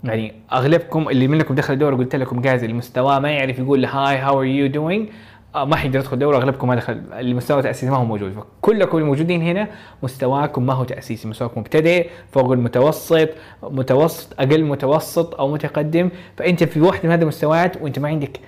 يعني 0.03 0.33
أغلبكم 0.53 1.09
اللي 1.09 1.27
منكم 1.27 1.55
دخل 1.55 1.73
الدوره 1.73 1.95
قلت 1.95 2.15
لكم 2.15 2.41
guys 2.41 2.63
اللي 2.63 2.75
مستواه 2.75 3.19
ما 3.19 3.31
يعرف 3.31 3.59
يقول 3.59 3.85
hi 3.85 4.17
how 4.17 4.39
are 4.39 4.45
you 4.45 4.67
doing 4.67 5.09
ما 5.55 5.75
حيقدر 5.75 5.99
يدخل 5.99 6.19
دوره 6.19 6.37
أغلبكم 6.37 6.67
ما 6.67 6.75
دخل 6.75 7.01
اللي 7.13 7.33
مستوى 7.33 7.61
تأسيسي 7.61 7.91
ما 7.91 7.97
هو 7.97 8.05
موجود. 8.05 8.33
فكلكم 8.33 8.97
الموجودين 8.97 9.41
هنا 9.41 9.67
مستواكم 10.03 10.65
ما 10.65 10.73
هو 10.73 10.83
تأسيسي 10.83 11.27
مستواكم 11.27 11.59
مبتدئ 11.61 12.09
فوق 12.31 12.51
المتوسط 12.51 13.29
متوسط 13.63 14.39
أقل 14.39 14.63
متوسط 14.63 15.35
أو 15.35 15.51
متقدم. 15.51 16.09
فأنت 16.37 16.63
في 16.63 16.81
واحدة 16.81 17.03
من 17.03 17.11
هذه 17.11 17.21
المستويات 17.21 17.81
وأنت 17.81 17.99
ما 17.99 18.07
عندك 18.07 18.39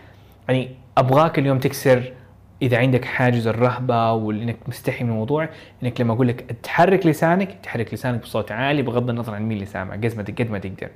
يعني 0.48 0.70
أبغاك 0.98 1.40
اليوم 1.40 1.60
تكسر 1.60 2.14
إذا 2.62 2.78
عندك 2.78 3.06
حاجز 3.06 3.48
الرهبة 3.48 4.14
وانك 4.14 4.58
مستحي 4.68 5.04
من 5.04 5.10
الموضوع 5.10 5.50
إنك 5.84 6.02
لما 6.02 6.14
أقول 6.14 6.28
لك 6.28 6.42
تحرك 6.64 7.06
لسانك 7.06 7.58
تحرك 7.64 7.94
لسانك 7.94 8.22
بصوت 8.22 8.52
عالي 8.52 8.82
بغض 8.82 9.10
النظر 9.10 9.34
عن 9.34 9.42
مين 9.42 9.52
اللي 9.52 9.66
سامع 9.66 9.94
قد 9.96 10.52
ما 10.52 10.60
تقدر. 10.60 10.90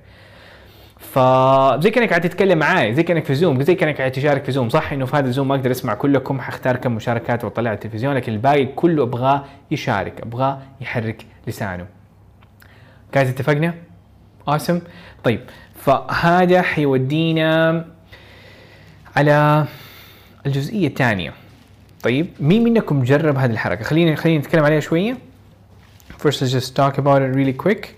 فزي 0.99 1.89
كأنك 1.91 2.09
قاعد 2.09 2.21
تتكلم 2.21 2.57
معاي 2.57 2.93
زي 2.93 3.03
كأنك 3.03 3.25
في 3.25 3.35
زوم 3.35 3.63
زي 3.63 3.75
كأنك 3.75 3.97
قاعد 3.97 4.11
تشارك 4.11 4.43
في 4.43 4.51
زوم 4.51 4.69
صح 4.69 4.91
إنه 4.91 5.05
في 5.05 5.17
هذا 5.17 5.27
الزوم 5.27 5.47
ما 5.47 5.55
أقدر 5.55 5.71
أسمع 5.71 5.93
كلكم 5.93 6.41
حختار 6.41 6.75
كم 6.75 6.91
مشاركات 6.91 7.43
وأطلع 7.43 7.69
على 7.69 7.75
التلفزيون 7.75 8.13
لكن 8.13 8.33
الباقي 8.33 8.65
كله 8.65 9.03
أبغاه 9.03 9.45
يشارك 9.71 10.21
أبغاه 10.21 10.59
يحرك 10.81 11.25
لسانه. 11.47 11.85
جايز 13.13 13.29
اتفقنا؟ 13.29 13.73
awesome. 14.49 14.81
طيب 15.23 15.39
فهذا 15.75 16.61
حيودينا 16.61 17.85
على 19.15 19.65
الجزئية 20.45 20.87
الثانية. 20.87 21.33
طيب 22.03 22.27
مين 22.39 22.63
منكم 22.63 23.03
جرب 23.03 23.37
هذه 23.37 23.51
الحركة؟ 23.51 23.83
خلينا 23.83 24.15
خلينا 24.15 24.39
نتكلم 24.39 24.63
عليها 24.63 24.79
شوية. 24.79 25.17
First 26.23 26.41
let's 26.41 26.51
just 26.51 26.75
talk 26.75 26.97
about 26.97 27.21
it 27.21 27.35
really 27.35 27.65
quick. 27.65 27.96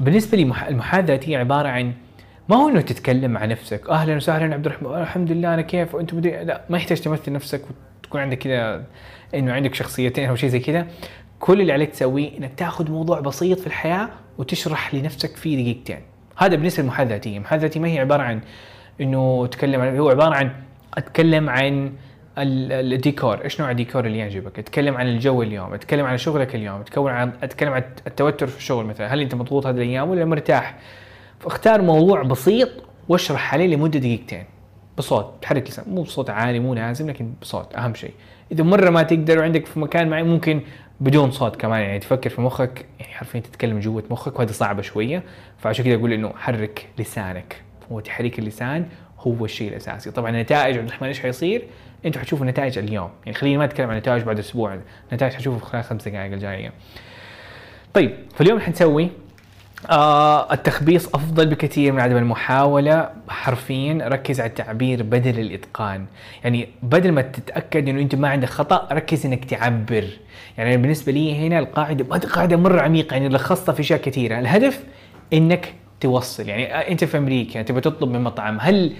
بالنسبة 0.00 0.36
لي 0.38 0.44
مح- 0.44 0.62
المحادثه 0.64 1.30
هي 1.30 1.36
عبارة 1.36 1.68
عن 1.68 1.92
ما 2.48 2.56
هو 2.56 2.68
إنه 2.68 2.80
تتكلم 2.80 3.38
عن 3.38 3.48
نفسك. 3.48 3.88
أهلا 3.90 4.16
وسهلا 4.16 4.54
عبد 4.54 4.66
الرحمن 4.66 4.94
الحمد 4.94 5.32
لله 5.32 5.54
أنا 5.54 5.62
كيف؟ 5.62 5.94
وانت 5.94 6.14
مدري 6.14 6.44
لا 6.44 6.64
ما 6.70 6.76
يحتاج 6.78 7.00
تمثل 7.00 7.32
نفسك 7.32 7.62
وتكون 8.00 8.20
عندك 8.20 8.38
كذا 8.38 8.84
إنه 9.34 9.52
عندك 9.52 9.74
شخصيتين 9.74 10.28
أو 10.28 10.36
شيء 10.36 10.48
زي 10.48 10.58
كذا 10.60 10.86
كل 11.40 11.60
اللي 11.60 11.72
عليك 11.72 11.90
تسويه 11.90 12.38
إنك 12.38 12.50
تاخذ 12.56 12.90
موضوع 12.90 13.20
بسيط 13.20 13.58
في 13.60 13.66
الحياة 13.66 14.08
وتشرح 14.38 14.94
لنفسك 14.94 15.36
فيه 15.36 15.62
دقيقتين. 15.62 15.98
هذا 16.36 16.56
بالنسبة 16.56 16.82
المحادثه 16.82 17.36
الذاتيه 17.52 17.80
ما 17.80 17.88
هي 17.88 17.98
عبارة 17.98 18.22
عن 18.22 18.40
إنه 19.00 19.44
اتكلم 19.44 19.80
عن 19.80 19.98
هو 19.98 20.10
عبارة 20.10 20.34
عن 20.34 20.50
أتكلم 20.94 21.50
عن 21.50 21.92
الديكور 22.42 23.44
إيش 23.44 23.60
نوع 23.60 23.70
الديكور 23.70 24.06
اللي 24.06 24.18
يعجبك؟ 24.18 24.58
أتكلم 24.58 24.96
عن 24.96 25.08
الجو 25.08 25.42
اليوم 25.42 25.74
أتكلم 25.74 26.06
عن 26.06 26.18
شغلك 26.18 26.54
اليوم 26.54 26.80
أتكلم 26.80 27.06
عن 27.06 27.32
أتكلم 27.42 27.72
عن 27.72 27.82
التوتر 28.06 28.46
في 28.46 28.58
الشغل 28.58 28.84
مثلا 28.84 29.14
هل 29.14 29.20
أنت 29.20 29.34
مضغوط 29.34 29.66
هذه 29.66 29.76
الأيام 29.76 30.10
ولا 30.10 30.24
مرتاح؟ 30.24 30.76
فاختار 31.40 31.82
موضوع 31.82 32.22
بسيط 32.22 32.68
واشرح 33.08 33.54
عليه 33.54 33.66
لمدة 33.76 33.98
دقيقتين 33.98 34.44
بصوت 34.98 35.34
تحرك 35.42 35.68
لسان 35.68 35.84
مو 35.88 36.02
بصوت 36.02 36.30
عالي 36.30 36.58
مو 36.58 36.74
لازم 36.74 37.10
لكن 37.10 37.32
بصوت 37.42 37.74
أهم 37.74 37.94
شيء. 37.94 38.12
إذا 38.52 38.64
مرة 38.64 38.90
ما 38.90 39.02
تقدر 39.02 39.38
وعندك 39.38 39.66
في 39.66 39.80
مكان 39.80 40.08
معين 40.08 40.26
ممكن 40.26 40.60
بدون 41.00 41.30
صوت 41.30 41.56
كمان 41.56 41.80
يعني 41.80 41.98
تفكر 41.98 42.30
في 42.30 42.40
مخك 42.40 42.86
يعني 43.00 43.12
حرفيا 43.12 43.40
تتكلم 43.40 43.80
جوة 43.80 44.04
مخك 44.10 44.38
وهذه 44.38 44.50
صعبة 44.50 44.82
شوية. 44.82 45.22
فعشان 45.58 45.84
كذا 45.84 45.94
أقول 45.94 46.12
إنه 46.12 46.32
حرك 46.36 46.88
لسانك 46.98 47.62
هو 47.92 48.00
تحريك 48.00 48.38
اللسان 48.38 48.86
هو 49.18 49.44
الشيء 49.44 49.68
الأساسي. 49.68 50.10
طبعا 50.10 50.30
النتائج 50.30 50.78
عبد 50.78 50.86
الرحمن 50.86 51.08
إيش 51.08 51.20
حيصير؟ 51.20 51.62
أنتم 52.06 52.20
حتشوفوا 52.20 52.44
النتائج 52.44 52.78
اليوم. 52.78 53.10
يعني 53.26 53.38
خليني 53.38 53.56
ما 53.58 53.64
اتكلم 53.64 53.86
عن 53.86 53.92
النتائج 53.92 54.22
بعد 54.22 54.38
أسبوع. 54.38 54.78
النتائج 55.10 55.32
حتشوفوا 55.32 55.68
خلال 55.68 55.84
خمس 55.84 56.08
دقائق 56.08 56.32
الجاية. 56.32 56.72
طيب 57.94 58.14
فاليوم 58.34 58.60
حنسوي 58.60 59.08
آه 59.90 60.52
التخبيص 60.52 61.06
أفضل 61.14 61.46
بكثير 61.46 61.92
من 61.92 62.00
عدم 62.00 62.16
المحاولة. 62.16 63.10
حرفيا 63.28 63.98
ركز 64.02 64.40
على 64.40 64.48
التعبير 64.48 65.02
بدل 65.02 65.38
الإتقان. 65.38 66.06
يعني 66.44 66.68
بدل 66.82 67.12
ما 67.12 67.22
تتأكد 67.22 67.88
إنه 67.88 68.00
أنت 68.00 68.14
ما 68.14 68.28
عندك 68.28 68.48
خطأ 68.48 68.88
ركز 68.92 69.26
إنك 69.26 69.44
تعبر. 69.44 70.04
يعني 70.58 70.76
بالنسبة 70.76 71.12
لي 71.12 71.46
هنا 71.46 71.58
القاعدة 71.58 72.16
قاعدة 72.16 72.56
مرة 72.56 72.80
عميقة. 72.80 73.14
يعني 73.14 73.28
لخصتها 73.28 73.72
في 73.72 73.80
أشياء 73.80 74.00
كثيرة. 74.00 74.38
الهدف 74.38 74.84
إنك 75.32 75.74
توصل. 76.00 76.48
يعني 76.48 76.92
أنت 76.92 77.04
في 77.04 77.18
أمريكا 77.18 77.62
تبغى 77.62 77.80
تطلب 77.80 78.10
من 78.10 78.20
مطعم. 78.20 78.58
هل 78.60 78.92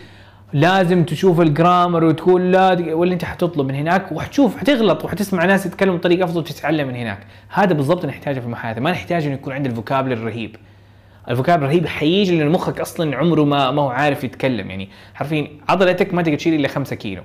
لازم 0.52 1.04
تشوف 1.04 1.40
ال 1.40 1.48
grammar 1.48 2.04
وتقول 2.04 2.52
لا 2.52 2.94
ولا 2.94 3.12
انت 3.12 3.24
حتطلب 3.24 3.66
من 3.66 3.74
هناك 3.74 4.12
وحتشوف 4.12 4.56
حتغلط 4.56 5.04
وحتسمع 5.04 5.44
ناس 5.44 5.66
يتكلموا 5.66 5.96
بطريقة 5.96 6.24
أفضل 6.24 6.40
وتتعلم 6.40 6.88
من 6.88 6.94
هناك. 6.94 7.18
هذا 7.48 7.72
بالضبط 7.72 8.06
نحتاجه 8.06 8.40
في 8.40 8.46
المحادثة. 8.46 8.80
ما 8.80 8.90
نحتاج 8.90 9.24
إنه 9.24 9.34
يكون 9.34 9.52
عندنا 9.52 9.70
ال 9.70 9.77
vocab 9.77 10.12
الرهيب. 10.12 10.56
ال 11.28 11.34
vocab 11.34 11.64
الرهيب 11.64 11.86
حيجي 11.86 12.38
لأن 12.38 12.48
مخك 12.48 12.80
أصلا 12.80 13.16
عمره 13.16 13.44
ما 13.44 13.70
ما 13.70 13.82
هو 13.82 13.88
عارف 13.88 14.24
يتكلم. 14.24 14.70
يعني 14.70 14.88
حرفيا 15.14 15.48
عضلتك 15.68 16.14
ما 16.14 16.22
تقدر 16.22 16.36
تشيل 16.36 16.54
إلا 16.54 16.68
5 16.68 16.96
كيلو. 16.96 17.22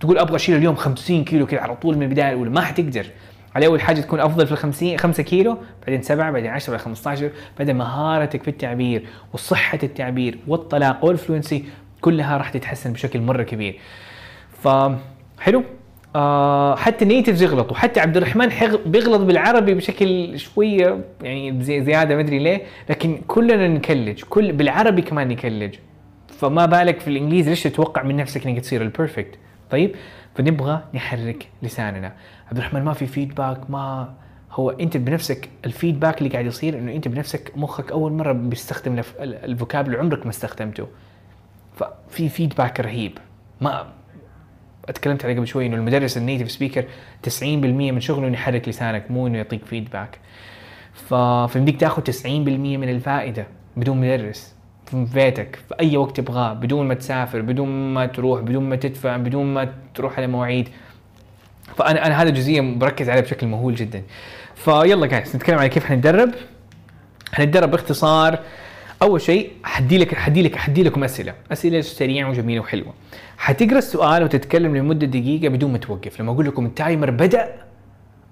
تقول 0.00 0.18
أبغى 0.18 0.36
أشيل 0.36 0.56
اليوم 0.56 0.74
50 0.74 1.24
كيلو 1.24 1.46
كذا 1.46 1.60
على 1.60 1.76
طول 1.76 1.96
من 1.96 2.02
البداية 2.02 2.28
الأولى. 2.28 2.50
ما 2.50 2.60
حتقدر. 2.60 3.06
على 3.54 3.66
أول 3.66 3.80
حاجة 3.80 4.00
تكون 4.00 4.20
أفضل 4.20 4.46
في 4.46 4.52
ال 4.52 4.58
50 4.58 4.98
5 4.98 5.22
كيلو 5.22 5.58
بعدين 5.86 6.02
7 6.02 6.30
بعدين 6.30 6.50
10 6.50 6.70
بعدين 6.70 6.84
15 6.84 7.30
بعدين 7.58 7.76
مهارتك 7.76 8.42
في 8.42 8.48
التعبير 8.48 9.06
وصحة 9.32 9.78
التعبير 9.82 10.38
والطلاقه 10.46 11.04
وال 11.04 11.17
fluency 11.17 11.64
كلها 12.00 12.36
راح 12.36 12.50
تتحسن 12.50 12.92
بشكل 12.92 13.20
مرة 13.20 13.42
كبير. 13.42 13.78
فحلو 14.62 15.64
آه 16.16 16.76
حتى 16.76 17.04
ال 17.04 17.09
natives 17.09 17.42
يغلطوا. 17.42 17.76
حتى 17.76 18.00
عبد 18.00 18.16
الرحمن 18.16 18.48
بيغلط 18.86 19.20
بالعربي 19.20 19.74
بشكل 19.74 20.38
شوية 20.38 21.04
يعني 21.22 21.62
زي 21.62 21.82
زيادة 21.82 22.14
ما 22.14 22.20
أدري 22.20 22.38
ليه. 22.38 22.62
لكن 22.90 23.20
كلنا 23.26 23.68
نقلج. 23.68 24.22
كل 24.24 24.52
بالعربي 24.52 25.02
كمان 25.02 25.28
نقلج 25.28 25.74
فما 26.28 26.66
بالك 26.66 27.00
في 27.00 27.08
الانجليزي 27.08 27.50
ليش 27.50 27.62
تتوقع 27.62 28.02
من 28.02 28.16
نفسك 28.16 28.46
إنك 28.46 28.60
تصير 28.60 28.82
ال 28.82 28.88
perfect 28.88 29.34
طيب 29.70 29.94
فنبغى 30.34 30.80
نحرك 30.94 31.48
لساننا. 31.62 32.12
عبد 32.48 32.58
الرحمن 32.58 32.82
ما 32.82 32.92
في 32.92 33.06
feedback 33.06 33.70
ما 33.70 34.14
هو 34.52 34.70
أنت 34.70 34.96
بنفسك 34.96 35.48
ال 35.64 35.70
feedback 35.70 36.18
اللي 36.18 36.30
قاعد 36.30 36.46
يصير 36.46 36.78
إنه 36.78 36.92
أنت 36.92 37.08
بنفسك 37.08 37.52
مخك 37.56 37.92
أول 37.92 38.12
مرة 38.12 38.32
بيستخدم 38.32 39.02
ال 39.20 39.33
vocab 39.33 39.96
عمرك 39.96 40.24
ما 40.24 40.30
استخدمته. 40.30 40.86
ففي 41.78 42.28
feedback 42.28 42.80
رهيب. 42.80 43.18
ما 43.60 43.86
أتكلمت 44.88 45.24
عليه 45.24 45.36
قبل 45.36 45.46
شوي 45.46 45.66
إنه 45.66 45.76
المدرس 45.76 46.16
ال 46.16 46.21
native 46.21 46.50
speaker 46.50 46.84
90% 47.26 47.42
من 47.42 48.00
شغله 48.00 48.26
إنه 48.28 48.34
يحرك 48.34 48.68
لسانك 48.68 49.10
مو 49.10 49.26
إنه 49.26 49.38
يعطيك 49.38 49.64
feedback 49.64 50.18
فيمديك 51.48 51.80
تاخذ 51.80 52.02
90% 52.02 52.26
من 52.26 52.88
الفائدة 52.88 53.46
بدون 53.76 54.00
مدرس 54.00 54.54
في 54.86 55.06
بيتك 55.14 55.58
في 55.68 55.74
أي 55.80 55.96
وقت 55.96 56.16
تبغاه 56.16 56.52
بدون 56.52 56.88
ما 56.88 56.94
تسافر 56.94 57.40
بدون 57.40 57.94
ما 57.94 58.06
تروح 58.06 58.40
بدون 58.40 58.68
ما 58.68 58.76
تدفع 58.76 59.16
بدون 59.16 59.54
ما 59.54 59.72
تروح 59.94 60.18
على 60.18 60.26
مواعيد. 60.26 60.68
فأنا 61.76 62.06
أنا 62.06 62.22
هذا 62.22 62.30
جزئية 62.30 62.60
بركز 62.60 63.08
عليها 63.08 63.22
بشكل 63.22 63.46
مهول 63.46 63.74
جدا. 63.74 64.02
فيلا 64.54 65.06
guys 65.06 65.36
نتكلم 65.36 65.58
على 65.58 65.68
كيف 65.68 65.84
حنتدرب 65.84 66.30
حنتدرب 67.32 67.70
باختصار 67.70 68.38
أول 69.02 69.20
شيء 69.20 69.50
حدي 69.64 69.98
لك 69.98 70.14
حدي 70.14 70.42
لك 70.42 70.56
حدي 70.56 70.82
لكم 70.82 71.04
أسئلة. 71.04 71.34
أسئلة 71.52 71.80
سريعة 71.80 72.30
وجميلة 72.30 72.60
وحلوة. 72.60 72.94
حتقرا 73.38 73.78
السؤال 73.78 74.22
وتتكلم 74.22 74.76
لمدة 74.76 75.06
دقيقة 75.06 75.48
بدون 75.48 75.72
ما 75.72 75.78
توقف. 75.78 76.20
لما 76.20 76.32
أقول 76.32 76.46
لكم 76.46 76.66
ال 76.66 76.73
timer 76.73 77.10
بدأ 77.10 77.54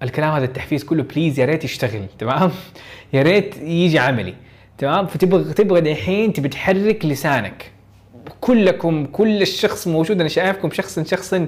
الكلام 0.02 0.33
هذا 0.35 0.44
التحفيز 0.44 0.85
كله 0.85 1.02
please 1.02 1.40
يا 1.40 1.44
ريت 1.44 1.64
يشتغل 1.64 2.07
تمام؟ 2.18 2.50
يا 3.12 3.22
ريت 3.22 3.57
يجي 3.57 3.98
عملي 3.98 4.35
تمام؟ 4.79 5.07
فتبغى 5.07 5.52
تبغى 5.52 5.81
دحين 5.81 6.33
تبي 6.33 6.48
تحرك 6.48 7.05
لسانك. 7.05 7.70
كلكم 8.40 9.07
كل 9.07 9.42
الشخص 9.42 9.88
موجود. 9.88 10.20
أنا 10.20 10.29
شايفكم 10.29 10.70
شخصا 10.70 11.05
شخصا 11.05 11.46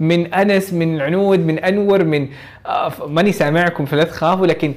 من 0.00 0.34
أنس 0.34 0.72
من 0.72 1.00
عنود 1.00 1.38
من 1.38 1.58
أنور 1.58 2.04
من 2.04 2.28
آه 2.66 2.92
ماني 3.06 3.32
سامعكم 3.32 3.84
فلا 3.84 4.04
تخافوا 4.04 4.46
لكن 4.46 4.74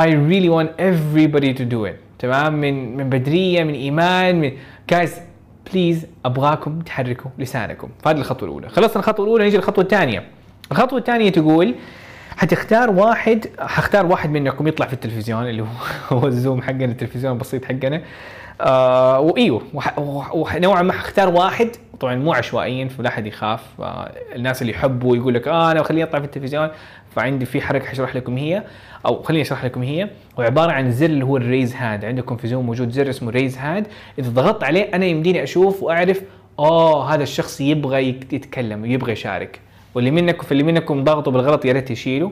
I 0.00 0.06
really 0.06 0.48
want 0.48 0.70
everybody 0.78 1.52
to 1.54 1.64
do 1.64 1.84
it. 1.84 2.09
تمام؟ 2.20 2.52
من 2.52 2.96
من 2.96 3.10
بدرية 3.10 3.64
من 3.64 3.74
إيمان 3.74 4.40
من 4.40 4.52
جايز 4.90 5.14
بليز 5.72 6.06
أبغاكم 6.24 6.78
تحركوا 6.80 7.30
لسانكم. 7.38 7.88
فهذه 8.02 8.16
الخطوة 8.16 8.48
الأولى. 8.48 8.68
خلصنا 8.68 8.96
الخطوة 8.96 9.26
الأولى 9.26 9.44
نيجي 9.44 9.56
للخطوة 9.56 9.84
الثانية. 9.84 10.22
الخطوة 10.72 10.98
الثانية 10.98 11.30
تقول 11.30 11.74
حتختار 12.36 12.90
واحد 12.90 13.46
حختار 13.58 14.06
واحد 14.06 14.30
منكم 14.30 14.66
يطلع 14.66 14.86
في 14.86 14.92
التلفزيون 14.92 15.48
اللي 15.48 15.64
هو 16.12 16.26
الزوم 16.32 16.62
حقنا 16.62 16.84
التلفزيون 16.84 17.32
البسيط 17.32 17.64
حقنا. 17.64 18.02
آه 18.60 19.20
وايوه 19.20 19.62
ونوعا 20.32 20.82
ما 20.82 20.92
حختار 20.92 21.28
واحد. 21.28 21.68
طبعا 22.00 22.14
مو 22.14 22.32
عشوائيا 22.34 22.88
فلا 22.88 23.08
أحد 23.08 23.26
يخاف. 23.26 23.62
آه 23.80 24.12
الناس 24.36 24.62
اللي 24.62 24.72
يحبوا 24.72 25.16
يقول 25.16 25.34
لك 25.34 25.48
آه 25.48 25.72
أنا 25.72 25.82
خليني 25.82 26.04
اطلع 26.04 26.18
في 26.18 26.24
التلفزيون. 26.24 26.68
فعندي 27.16 27.44
في 27.44 27.60
حركة 27.60 27.86
حشرح 27.86 28.16
لكم 28.16 28.36
هي 28.36 28.62
أو 29.06 29.22
خليني 29.22 29.42
أشرح 29.42 29.64
لكم 29.64 29.82
هي. 29.82 30.08
وعباره 30.38 30.72
عن 30.72 30.90
زر 30.90 31.06
اللي 31.06 31.24
هو 31.24 31.36
ال 31.36 31.42
raise 31.42 31.74
hand 31.74 32.04
عندكم 32.04 32.36
في 32.36 32.48
زوم 32.48 32.66
موجود 32.66 32.90
زر 32.90 33.10
اسمه 33.10 33.30
raise 33.30 33.58
hand 33.58 33.86
إذا 34.18 34.30
ضغطت 34.30 34.64
عليه 34.64 34.82
أنا 34.94 35.06
يمديني 35.06 35.42
أشوف 35.42 35.82
وأعرف 35.82 36.22
اوه 36.58 37.14
هذا 37.14 37.22
الشخص 37.22 37.60
يبغى 37.60 38.08
يتكلم 38.08 38.82
ويبغى 38.82 39.12
يشارك. 39.12 39.60
واللي 39.94 40.10
منكم 40.10 40.46
اللي 40.50 40.62
منكم 40.62 41.04
ضغطوا 41.04 41.32
بالغلط 41.32 41.64
يا 41.64 41.72
ريت 41.72 41.90
يشيلوا. 41.90 42.30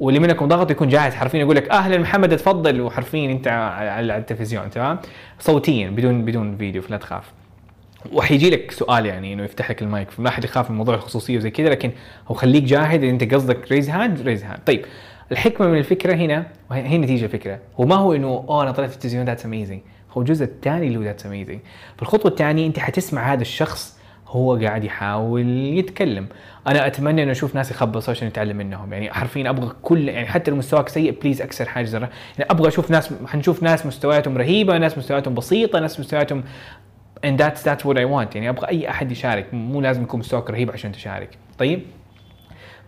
واللي 0.00 0.20
منكم 0.20 0.48
ضغط 0.48 0.70
يكون 0.70 0.88
جاهز. 0.88 1.14
حرفيا 1.14 1.38
يقول 1.40 1.56
لك 1.56 1.70
أهلا 1.70 1.98
محمد 1.98 2.32
اتفضل 2.32 2.80
وحرفيا 2.80 3.32
أنت 3.32 3.48
على 3.48 4.16
التلفزيون 4.16 4.70
تمام؟ 4.70 4.98
صوتيا 5.38 5.90
بدون 5.90 6.24
بدون 6.24 6.56
فيديو 6.56 6.82
فلا 6.82 6.96
تخاف. 6.96 7.39
وحيجي 8.12 8.50
لك 8.50 8.70
سؤال 8.70 9.06
يعني 9.06 9.32
إنه 9.32 9.44
يفتح 9.44 9.70
لك 9.70 9.82
المايك. 9.82 10.10
فما 10.10 10.30
حد 10.30 10.44
يخاف 10.44 10.70
من 10.70 10.76
موضوع 10.76 10.94
الخصوصية 10.94 11.36
وزي 11.36 11.50
كذا 11.50 11.68
لكن 11.68 11.92
هو 12.28 12.34
خليك 12.34 12.64
جاهز 12.64 13.02
اذا 13.02 13.10
أنت 13.10 13.34
قصدك 13.34 13.72
raise 13.72 13.90
hand 13.90 14.20
raise 14.20 14.44
hand 14.44 14.60
طيب 14.66 14.84
الحكمة 15.32 15.66
من 15.66 15.78
الفكرة 15.78 16.14
هنا 16.14 16.46
وهي 16.70 16.98
نتيجة 16.98 17.24
الفكرة 17.24 17.58
هو 17.80 17.84
ما 17.84 17.94
هو 17.94 18.14
إنه 18.14 18.26
أوه 18.26 18.62
أنا 18.62 18.70
طلعت 18.70 18.88
في 18.90 18.96
التلفزيون 18.96 19.24
that's 19.24 19.46
amazing 19.46 19.80
هو 20.12 20.20
الجزء 20.20 20.44
الثاني 20.44 20.86
اللي 20.86 20.98
هو 20.98 21.02
that's 21.02 21.26
amazing 21.26 21.58
فالخطوه 21.96 22.30
الثانية 22.30 22.66
أنت 22.66 22.78
حتسمع 22.78 23.32
هذا 23.32 23.42
الشخص 23.42 24.00
هو 24.30 24.56
قاعد 24.56 24.84
يحاول 24.84 25.48
يتكلم. 25.48 26.26
أنا 26.66 26.86
أتمنى 26.86 27.22
إنه 27.22 27.32
أشوف 27.32 27.54
ناس 27.54 27.70
يخبصوا 27.70 28.14
عشان 28.14 28.28
نتعلم 28.28 28.56
منهم. 28.56 28.92
يعني 28.92 29.12
حرفيا 29.12 29.50
أبغى 29.50 29.72
كل 29.82 30.08
يعني 30.08 30.26
حتى 30.26 30.50
لو 30.50 30.56
مستواك 30.56 30.88
سيء 30.88 31.20
please 31.22 31.42
أكسر 31.42 31.64
حاجز 31.64 31.94
يعني 31.94 32.10
أبغى 32.40 32.68
أشوف 32.68 32.90
ناس 32.90 33.14
حنشوف 33.26 33.62
ناس 33.62 33.86
مستوياتهم 33.86 34.38
رهيبة 34.38 34.78
ناس 34.78 34.98
مستوياتهم 34.98 35.34
بسيطة 35.34 35.78
ناس 35.78 36.00
مستوياتهم 36.00 36.44
and 37.26 37.38
that's 37.38 37.62
that's 37.62 37.84
what 37.84 37.96
I 37.96 38.04
want. 38.04 38.34
يعني 38.34 38.48
أبغى 38.48 38.68
أي 38.68 38.90
أحد 38.90 39.12
يشارك. 39.12 39.54
مو 39.54 39.80
لازم 39.80 40.02
يكون 40.02 40.20
مستواك 40.20 40.50
رهيب 40.50 40.70
عشان 40.70 40.92
تشارك. 40.92 41.38
طيب؟ 41.58 41.82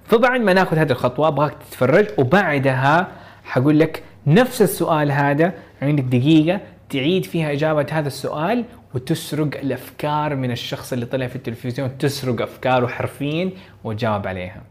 فبعد 0.05 0.41
ما 0.41 0.53
ناخذ 0.53 0.77
هذه 0.77 0.93
الخطوة 0.93 1.29
أبغاك 1.29 1.53
تتفرج. 1.53 2.07
وبعدها 2.19 3.09
حقول 3.45 3.81
لك 3.81 4.03
نفس 4.27 4.63
السؤال 4.63 5.13
هذا 5.13 5.53
عندك 5.83 6.05
دقيقة 6.05 6.61
تعيد 6.91 7.25
فيها 7.25 7.53
إجابة 7.53 7.87
هذا 7.91 8.07
السؤال 8.07 8.65
وتسرق 8.95 9.59
الأفكار 9.59 10.37
من 10.37 10.51
الشخص 10.51 10.93
اللي 10.93 11.07
طلع 11.07 11.27
في 11.27 11.37
التلفزيون. 11.37 11.99
تسرق 11.99 12.43
أفكاره 12.43 12.87
حرفيا 12.87 13.51
وتجاوب 13.85 14.27
عليها. 14.27 14.63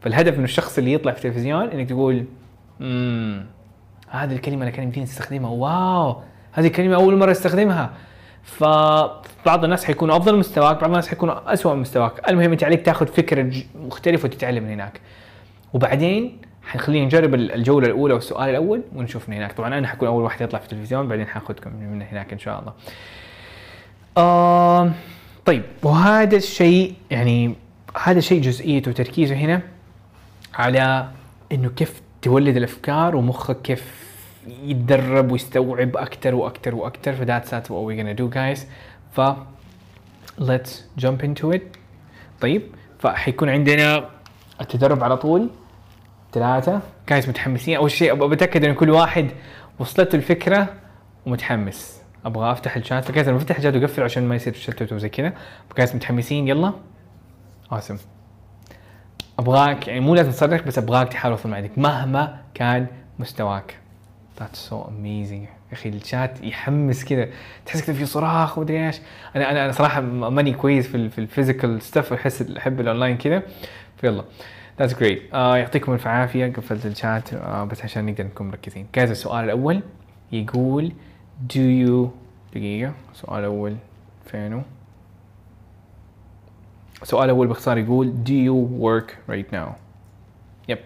فالهدف 0.00 0.38
من 0.38 0.44
الشخص 0.44 0.78
اللي 0.78 0.92
يطلع 0.92 1.12
في 1.12 1.18
التلفزيون 1.18 1.68
إنك 1.68 1.88
تقول 1.88 2.24
هذه 4.10 4.32
الكلمة 4.32 4.62
أنا 4.62 4.70
كان 4.70 4.84
يمديني 4.84 5.06
أستخدمها. 5.06 5.50
واو 5.50 6.22
هذه 6.52 6.66
الكلمة 6.66 6.94
أول 6.94 7.16
مرة 7.16 7.30
أستخدمها. 7.30 7.90
فبعض 8.46 9.64
الناس 9.64 9.84
حيكونوا 9.84 10.16
أفضل 10.16 10.38
مستواك 10.38 10.76
بعض 10.76 10.90
الناس 10.90 11.08
حيكونوا 11.08 11.52
اسوء 11.52 11.74
مستواك. 11.74 12.28
المهم 12.28 12.52
أنت 12.52 12.64
عليك 12.64 12.86
تاخذ 12.86 13.06
فكرة 13.06 13.52
مختلفة 13.74 14.26
وتتعلم 14.26 14.64
من 14.64 14.70
هناك. 14.70 15.00
وبعدين 15.72 16.38
حنخلينا 16.62 17.04
نجرب 17.06 17.34
ال- 17.34 17.52
الجولة 17.52 17.86
الأولى 17.86 18.14
والسؤال 18.14 18.50
الأول 18.50 18.82
ونشوف 18.94 19.28
من 19.28 19.36
هناك. 19.36 19.52
طبعا 19.52 19.78
أنا 19.78 19.88
حكون 19.88 20.08
أول 20.08 20.22
واحد 20.22 20.40
يطلع 20.40 20.58
في 20.58 20.64
التلفزيون 20.64 21.08
بعدين 21.08 21.26
حاخذكم 21.26 21.70
من 21.70 22.02
هناك 22.02 22.32
إن 22.32 22.38
شاء 22.38 22.60
الله. 22.60 22.72
آه 24.16 24.90
طيب 25.46 25.62
وهذا 25.82 26.36
الشيء 26.36 26.94
يعني 27.10 27.54
هذا 28.02 28.18
الشيء 28.18 28.42
جزئيته 28.42 28.90
وتركيزه 28.90 29.34
هنا 29.34 29.62
على 30.54 31.08
إنه 31.52 31.68
كيف 31.68 32.02
تولد 32.22 32.56
الأفكار 32.56 33.16
ومخك 33.16 33.62
كيف 33.62 34.05
يتدرب 34.46 35.32
ويستوعب 35.32 35.96
أكثر 35.96 36.34
وأكثر 36.34 36.74
وأكثر 36.74 37.12
ف 37.12 37.20
that's 37.20 37.50
that's 37.50 37.68
what 37.70 37.82
we're 37.84 37.96
gonna 37.96 38.14
do 38.14 38.28
guys. 38.34 38.60
ف 39.12 39.20
let's 40.40 41.02
jump 41.04 41.22
into 41.22 41.56
it. 41.56 41.62
طيب 42.40 42.62
فحيكون 42.98 43.48
عندنا 43.48 44.08
التدرب 44.60 45.04
على 45.04 45.16
طول. 45.16 45.50
ثلاثة. 46.32 46.80
جايز 47.08 47.28
متحمسين. 47.28 47.76
أول 47.76 47.90
شيء 47.90 48.26
بتأكد 48.26 48.64
إن 48.64 48.74
كل 48.74 48.90
واحد 48.90 49.30
وصلته 49.78 50.16
الفكرة 50.16 50.74
ومتحمس. 51.26 52.02
أبغى 52.24 52.52
أفتح 52.52 52.76
الشات. 52.76 53.04
فجايز 53.04 53.28
لما 53.28 53.38
أفتح 53.38 53.56
الشات 53.56 53.74
وأقفل 53.74 54.02
عشان 54.02 54.28
ما 54.28 54.34
يصير 54.34 54.52
تشتت 54.52 54.92
وزي 54.92 55.08
كذا. 55.08 55.32
فجايز 55.70 55.94
متحمسين؟ 55.94 56.48
يلا. 56.48 56.72
Awesome. 57.74 58.00
أبغاك 59.38 59.88
يعني 59.88 60.00
مو 60.00 60.14
لازم 60.14 60.30
تصرخ 60.30 60.62
بس 60.62 60.78
أبغاك 60.78 61.08
تحاول 61.08 61.36
توصل 61.36 61.48
معك 61.48 61.78
مهما 61.78 62.40
كان 62.54 62.86
مستواك. 63.18 63.78
That's 64.38 64.70
so 64.70 64.74
amazing. 64.74 65.48
يا 65.68 65.72
أخي 65.72 65.88
الشات 65.88 66.44
يحمس 66.44 67.04
كذا 67.04 67.28
تحس 67.66 67.86
كذا 67.86 67.96
في 67.96 68.06
صراخ 68.06 68.58
ومدري 68.58 68.86
إيش. 68.86 69.00
أنا 69.36 69.50
أنا 69.50 69.64
أنا 69.64 69.72
صراحة 69.72 70.00
ماني 70.00 70.52
كويس 70.52 70.86
في 70.86 71.08
في 71.10 71.18
ال 71.18 71.25
physical 71.25 71.82
stuff 71.82 72.12
أحس 72.12 72.42
أحب 72.42 72.80
الاونلاين 72.80 73.16
كذا 73.16 73.42
فيلا. 73.96 74.24
Great. 74.80 75.34
آه 75.34 75.56
يعطيكم 75.56 75.92
ألف 75.92 76.06
عافية. 76.06 76.52
قفلت 76.52 76.86
الشات 76.86 77.34
آه 77.34 77.64
بس 77.64 77.82
عشان 77.82 78.06
نقدر 78.06 78.24
نكون 78.24 78.48
مركزين. 78.48 78.86
جاهز 78.94 79.10
السؤال 79.10 79.44
الأول 79.44 79.82
يقول 80.32 80.92
do 81.52 81.86
you 81.86 82.08
دقيقة. 82.54 82.92
السؤال 83.12 83.40
الأول 83.40 83.76
فينه 84.26 84.64
السؤال 87.02 87.24
الأول 87.24 87.46
باختصار 87.46 87.78
يقول 87.78 88.14
do 88.26 88.30
you 88.30 88.82
work 88.84 89.32
right 89.32 89.54
now? 89.54 89.68
yep 90.68 90.78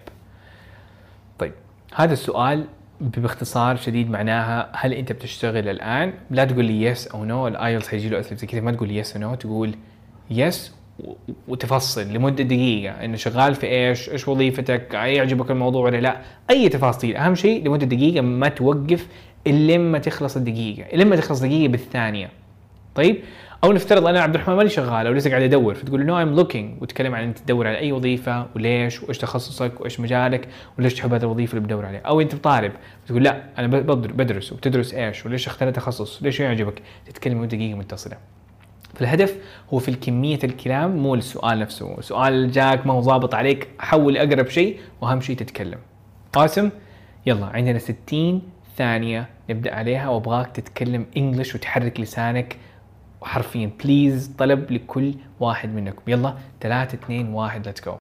طيب. 1.38 1.52
هذا 1.94 2.12
السؤال 2.12 2.66
باختصار 3.00 3.76
شديد 3.76 4.10
معناها 4.10 4.70
هل 4.74 4.92
أنت 4.92 5.12
بتشتغل 5.12 5.68
الآن؟ 5.68 6.12
لا 6.30 6.44
تقول 6.44 6.64
لي 6.64 6.82
yes 6.82 7.06
أو 7.06 7.24
no 7.24 7.48
الآيلتس 7.48 7.88
حيجي 7.88 8.08
له 8.08 8.20
أسئلة 8.20 8.36
زي 8.36 8.46
كذا 8.46 8.60
ما 8.60 8.72
تقول 8.72 8.90
yes 8.90 9.16
أو 9.16 9.22
no 9.22 9.34
تقول 9.34 9.74
yes 10.30 10.74
وتفصل 11.48 12.12
لمدة 12.12 12.44
دقيقة 12.44 13.04
إنه 13.04 13.16
شغال 13.16 13.54
في 13.54 13.66
إيش؟ 13.66 14.10
إيش 14.10 14.28
وظيفتك؟ 14.28 14.94
يعجبك 14.94 15.50
الموضوع 15.50 15.84
ولا 15.84 15.96
لا؟ 15.96 16.20
أي 16.50 16.68
تفاصيل. 16.68 17.16
أهم 17.16 17.34
شيء 17.34 17.66
لمدة 17.66 17.86
دقيقة 17.86 18.20
ما 18.20 18.48
توقف 18.48 19.06
إلا 19.46 19.72
لما 19.72 19.98
تخلص 19.98 20.36
الدقيقة 20.36 20.96
لما 20.96 21.16
تخلص 21.16 21.40
دقيقه 21.40 21.70
بالثانية. 21.70 22.30
طيب؟ 22.94 23.16
أو 23.64 23.72
نفترض 23.72 24.06
أنا 24.06 24.20
عبد 24.20 24.34
الرحمن 24.34 24.54
ماني 24.56 24.68
شغال 24.68 25.06
أو 25.06 25.12
لسه 25.12 25.30
قاعد 25.30 25.42
ادور 25.42 25.74
فتقول 25.74 26.06
no 26.06 26.18
I'm 26.18 26.34
looking 26.34 26.82
وتتكلم 26.82 27.14
عن 27.14 27.22
أنت 27.22 27.38
تدور 27.38 27.66
على 27.66 27.78
أي 27.78 27.92
وظيفة 27.92 28.46
وليش 28.56 29.02
وإيش 29.02 29.18
تخصصك 29.18 29.80
وإيش 29.80 30.00
مجالك 30.00 30.48
وليش 30.78 30.94
تحب 30.94 31.14
هذه 31.14 31.22
الوظيفة 31.22 31.50
اللي 31.52 31.60
بتدور 31.64 31.86
عليها. 31.86 32.00
أو 32.00 32.20
أنت 32.20 32.34
طالب 32.34 32.72
تقول 33.06 33.22
لا 33.24 33.42
أنا 33.58 33.66
بدر- 33.66 34.12
بدرس 34.12 34.52
وبتدرس 34.52 34.94
إيش 34.94 35.26
وليش 35.26 35.46
اخترت 35.46 35.76
تخصص 35.76 36.22
ليش 36.22 36.40
يعجبك؟ 36.40 36.82
تتكلم 37.06 37.44
دقيقة 37.44 37.76
متصلة. 37.78 38.16
فالهدف 38.94 39.36
هو 39.74 39.78
في 39.78 39.92
كمية 39.92 40.38
الكلام 40.44 40.96
مو 40.96 41.14
السؤال 41.14 41.58
نفسه. 41.58 41.98
السؤال 41.98 42.50
جاك 42.50 42.86
ما 42.86 42.92
هو 42.92 43.00
ضابط 43.00 43.34
عليك 43.34 43.68
حول 43.78 44.16
أقرب 44.16 44.48
شيء 44.48 44.78
وأهم 45.00 45.20
شيء 45.20 45.36
تتكلم. 45.36 45.78
قاسم 46.32 46.70
يلا 47.26 47.46
عندنا 47.46 47.78
60 47.78 48.42
ثانية 48.76 49.28
نبدأ 49.50 49.74
عليها 49.74 50.08
وأبغاك 50.08 50.46
تتكلم 50.46 51.06
إنجلش 51.16 51.54
وتحرك 51.54 52.00
لسانك 52.00 52.56
حرفيا 53.22 53.70
بليز 53.84 54.34
طلب 54.38 54.70
لكل 54.72 55.14
واحد 55.40 55.68
منكم. 55.68 56.02
يلا 56.06 56.34
3 56.60 56.94
2 56.94 57.32
1 57.32 57.66
ليتس 57.66 57.84
جو 57.84 57.96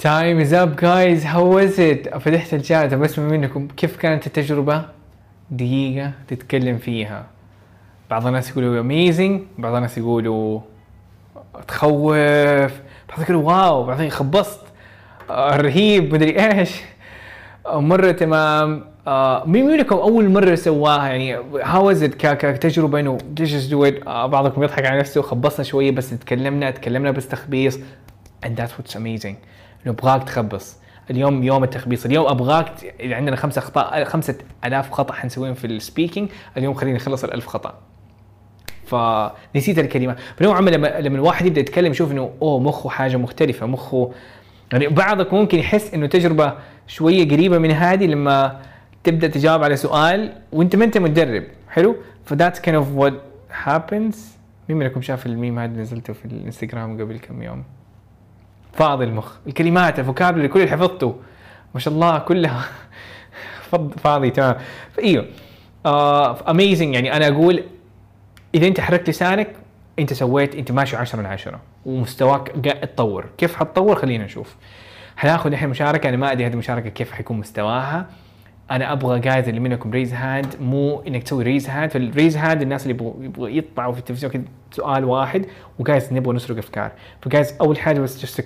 time 0.00 0.40
is 0.40 0.54
up 0.54 0.76
guys 0.76 1.26
how 1.26 1.54
was 1.54 1.80
it 1.80 2.18
فتحت 2.18 2.54
الشات 2.54 2.94
بسمع 2.94 3.24
منكم. 3.24 3.68
كيف 3.76 3.96
كانت 3.96 4.26
التجربة؟ 4.26 4.84
دقيقة 5.50 6.12
تتكلم 6.28 6.78
فيها. 6.78 7.26
بعض 8.10 8.26
الناس 8.26 8.50
يقولوا 8.50 8.80
amazing 8.80 9.42
بعض 9.58 9.74
الناس 9.74 9.98
يقولوا 9.98 10.60
تخوف. 11.68 12.16
بعض 13.08 13.20
يقولوا 13.20 13.42
wow. 13.42 13.84
بعض 13.84 14.08
خبصت. 14.08 14.60
آه، 15.30 15.56
رهيب. 15.56 16.14
مدري 16.14 16.58
إيش. 16.58 16.80
آه، 17.66 17.80
مرة 17.80 18.10
تمام. 18.10 18.84
آه، 19.06 19.44
مين 19.46 19.66
منكم 19.66 19.96
أول 19.96 20.28
مرة 20.28 20.54
سواها؟ 20.54 21.08
يعني 21.08 21.34
how 21.62 21.90
is 21.90 22.02
it 22.02 22.14
كتجربة؟ 22.14 23.00
إنه 23.00 23.18
do 23.70 23.90
it 23.90 24.06
آه، 24.08 24.26
بعضكم 24.26 24.62
يضحك 24.62 24.86
على 24.86 24.98
نفسه. 24.98 25.22
خبصنا 25.22 25.64
شوية 25.64 25.90
بس 25.90 26.10
تكلمنا 26.10 26.70
تكلمنا 26.70 27.10
بس 27.10 27.28
تخبيص. 27.28 27.78
And 28.46 28.50
that's 28.60 28.72
what's 28.78 28.94
amazing. 28.94 29.36
إنه 29.86 29.92
أبغاك 29.92 30.24
تخبص. 30.24 30.76
اليوم 31.10 31.42
يوم 31.42 31.64
التخبيص. 31.64 32.04
اليوم 32.04 32.26
أبغاك 32.26 32.94
إذا 33.00 33.14
عندنا 33.14 33.36
خمسة 33.36 33.58
أخطاء 33.58 34.04
خمسة 34.04 34.34
آلاف 34.64 34.90
خطأ 34.90 35.14
حنسويهم 35.14 35.54
في 35.54 35.66
ال 35.66 35.73
speaking 35.73 36.28
اليوم 36.56 36.74
خلينا 36.74 36.96
نخلص 36.96 37.24
الألف 37.24 37.46
خطأ. 37.46 37.74
فنسيت 38.86 39.78
الكلمات 39.78 40.16
بنوع 40.40 40.56
عمل 40.56 40.72
لما 40.72 41.00
لما 41.00 41.16
الواحد 41.16 41.46
يبدأ 41.46 41.60
يتكلم 41.60 41.90
يشوف 41.92 42.12
إنه 42.12 42.30
أوه 42.42 42.60
مخه 42.60 42.90
حاجة 42.90 43.16
مختلفة 43.16 43.66
مخه 43.66 44.12
يعني 44.72 44.88
بعضك 44.88 45.32
ممكن 45.32 45.58
يحس 45.58 45.94
إنه 45.94 46.06
تجربة 46.06 46.54
شوية 46.86 47.28
قريبة 47.28 47.58
من 47.58 47.70
هذه 47.70 48.06
لما 48.06 48.60
تبدأ 49.04 49.26
تجاوب 49.26 49.64
على 49.64 49.76
سؤال 49.76 50.32
وأنت 50.52 50.76
ما 50.76 50.84
أنت 50.84 50.98
متدرب. 50.98 51.44
حلو؟ 51.68 51.96
ف 52.24 52.29
that's 52.29 52.60
kind 52.60 52.76
of 52.76 52.92
what 52.94 53.14
happens 53.62 54.28
مين 54.68 54.78
منكم 54.78 55.02
شاف 55.02 55.26
الميم 55.26 55.58
هذا 55.58 55.80
نزلته 55.80 56.12
في 56.12 56.24
الإنستغرام 56.24 57.00
قبل 57.00 57.18
كم 57.18 57.42
يوم؟ 57.42 57.64
فاضي 58.72 59.04
المخ. 59.04 59.32
الكلمات 59.46 59.98
ال 59.98 60.02
vocabulary 60.02 60.48
كل 60.48 60.60
اللي 60.60 60.70
حفظته. 60.70 61.16
ما 61.74 61.80
شاء 61.80 61.94
الله 61.94 62.18
كلها 62.18 62.64
فاضي 64.02 64.30
تمام. 64.30 64.56
فإيوه. 64.92 65.26
آه 65.86 66.50
amazing 66.50 66.94
يعني 66.94 67.16
أنا 67.16 67.28
أقول 67.28 67.64
إذا 68.54 68.66
أنت 68.66 68.80
حركت 68.80 69.10
لسانك 69.10 69.48
أنت 69.98 70.12
سويت 70.12 70.54
أنت 70.54 70.72
ماشي 70.72 70.96
10 70.96 71.18
من 71.18 71.26
10 71.26 71.60
ومستواك 71.86 72.66
قاعد 72.66 72.80
تطور 72.80 73.26
كيف 73.38 73.56
حتطور؟ 73.56 73.96
خلينا 73.96 74.24
نشوف. 74.24 74.56
حناخذ 75.16 75.50
الحين 75.52 75.68
مشاركة 75.68 76.08
أنا 76.08 76.16
ما 76.16 76.32
أدري 76.32 76.46
هذه 76.46 76.52
المشاركة 76.52 76.88
كيف 76.88 77.12
حيكون 77.12 77.36
مستواها. 77.38 78.06
أنا 78.70 78.92
أبغى 78.92 79.20
guys 79.20 79.48
اللي 79.48 79.60
منكم 79.60 79.90
raise 79.90 80.14
hand 80.14 80.56
مو 80.60 81.00
إنك 81.00 81.22
تسوي 81.22 81.44
raise 81.44 81.68
hand 81.68 81.90
فال 81.90 82.03
raise 82.03 82.36
hand 82.36 82.62
الناس 82.62 82.82
اللي 82.82 82.94
يبغوا 82.94 83.24
يبغوا 83.24 83.48
يطلعوا 83.48 83.92
في 83.92 83.98
التلفزيون 83.98 84.32
كذا 84.32 84.42
سؤال 84.72 85.04
واحد 85.04 85.46
و 85.78 85.85
guys 85.85 86.12
نبغى 86.12 86.36
نسرق 86.36 86.58
أفكار. 86.58 86.92
ف 87.22 87.28
guys 87.28 87.54
أول 87.60 87.78
حاجة 87.78 88.00
بس 88.00 88.22
just 88.22 88.44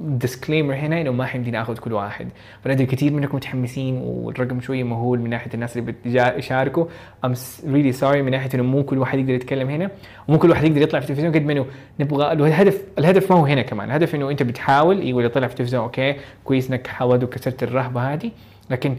disclaimer 0.00 0.74
هنا 0.74 1.00
إنه 1.00 1.10
ما 1.10 1.26
حيمدينا 1.26 1.62
آخذ 1.62 1.78
كل 1.78 1.92
واحد. 1.92 2.28
فندري 2.64 2.86
كثير 2.86 3.12
منكم 3.12 3.36
متحمسين 3.36 3.96
والرقم 3.96 4.60
شوية 4.60 4.84
مهول 4.84 5.18
من 5.18 5.30
ناحية 5.30 5.50
الناس 5.54 5.76
اللي 5.76 5.94
بيشاركوا 6.04 6.86
I'm 7.24 7.34
really 7.66 7.92
sorry 7.92 8.22
من 8.22 8.30
ناحية 8.30 8.50
إنه 8.54 8.62
مو 8.62 8.82
كل 8.82 8.98
واحد 8.98 9.18
يقدر 9.18 9.34
يتكلم 9.34 9.70
هنا. 9.70 9.90
ومو 10.28 10.38
كل 10.38 10.50
واحد 10.50 10.64
يقدر 10.64 10.82
يطلع 10.82 11.00
في 11.00 11.04
التلفزيون. 11.04 11.34
قد 11.34 11.44
ما 11.44 11.52
إنه 11.52 11.66
نبغى 12.00 12.32
الهدف 12.32 12.84
الهدف 12.98 13.32
ما 13.32 13.38
هو 13.38 13.46
هنا 13.46 13.62
كمان. 13.62 13.88
الهدف 13.88 14.14
إنه 14.14 14.30
أنت 14.30 14.42
بتحاول 14.42 15.08
يقول 15.08 15.24
يطلع 15.24 15.46
في 15.46 15.52
التلفزيون 15.52 15.82
okay 15.82 16.16
كويس 16.44 16.70
إنك 16.70 16.86
حاولت 16.86 17.24
وكسرت 17.24 17.62
الرهبة 17.62 18.12
هذه. 18.12 18.30
لكن 18.70 18.96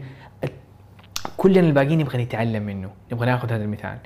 كلنا 1.36 1.60
الباقيين 1.60 1.98
نبغى 1.98 2.22
نتعلم 2.24 2.62
منه. 2.62 2.90
نبغى 3.12 3.26
ناخذ 3.26 3.52
هذا 3.52 3.64
المثال. 3.64 3.98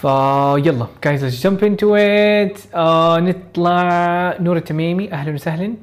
فيلا 0.00 0.86
let's 1.04 1.42
jump 1.42 1.62
into 1.62 1.94
it 1.94 2.74
آه 2.74 3.20
نطلع 3.20 4.36
نور 4.40 4.56
التميمي 4.56 5.12
أهلا 5.12 5.34
وسهلا 5.34 5.74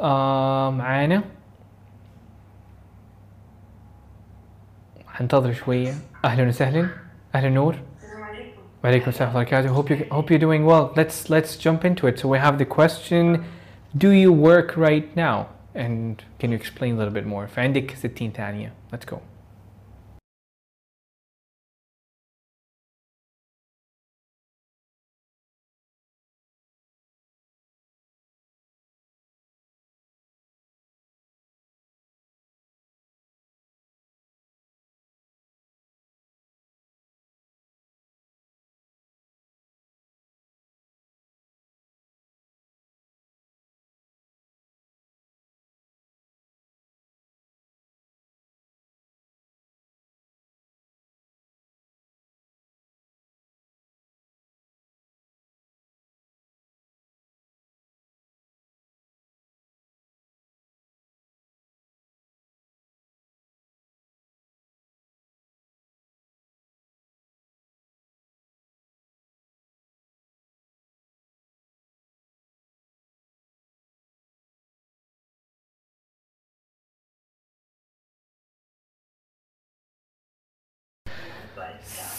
آه 0.00 0.70
معانا 0.70 1.22
حنتظر 5.06 5.52
شوية 5.52 5.94
أهلا 6.24 6.48
وسهلا 6.48 6.88
أهلا 7.34 7.48
نور 7.48 7.76
وعليكم 8.84 9.08
السلام 9.10 9.36
ورحمة 9.36 9.58
الله 9.58 9.82
hope 9.82 9.90
you 9.90 9.96
hope 10.10 10.30
you're 10.30 10.38
doing 10.38 10.64
well 10.66 10.92
let's 10.96 11.30
let's 11.30 11.56
jump 11.56 11.84
into 11.84 12.06
it 12.06 12.18
so 12.18 12.28
we 12.28 12.38
have 12.38 12.58
the 12.58 12.66
question 12.66 13.44
do 13.96 14.10
you 14.10 14.32
work 14.32 14.76
right 14.76 15.16
now 15.16 15.46
and 15.74 16.22
can 16.38 16.50
you 16.50 16.56
explain 16.56 16.94
a 16.94 16.98
little 16.98 17.14
bit 17.14 17.26
more 17.26 17.46
فعندك 17.46 17.94
60 17.94 18.30
ثانية 18.32 18.72
let's 18.92 19.06
go 19.06 19.33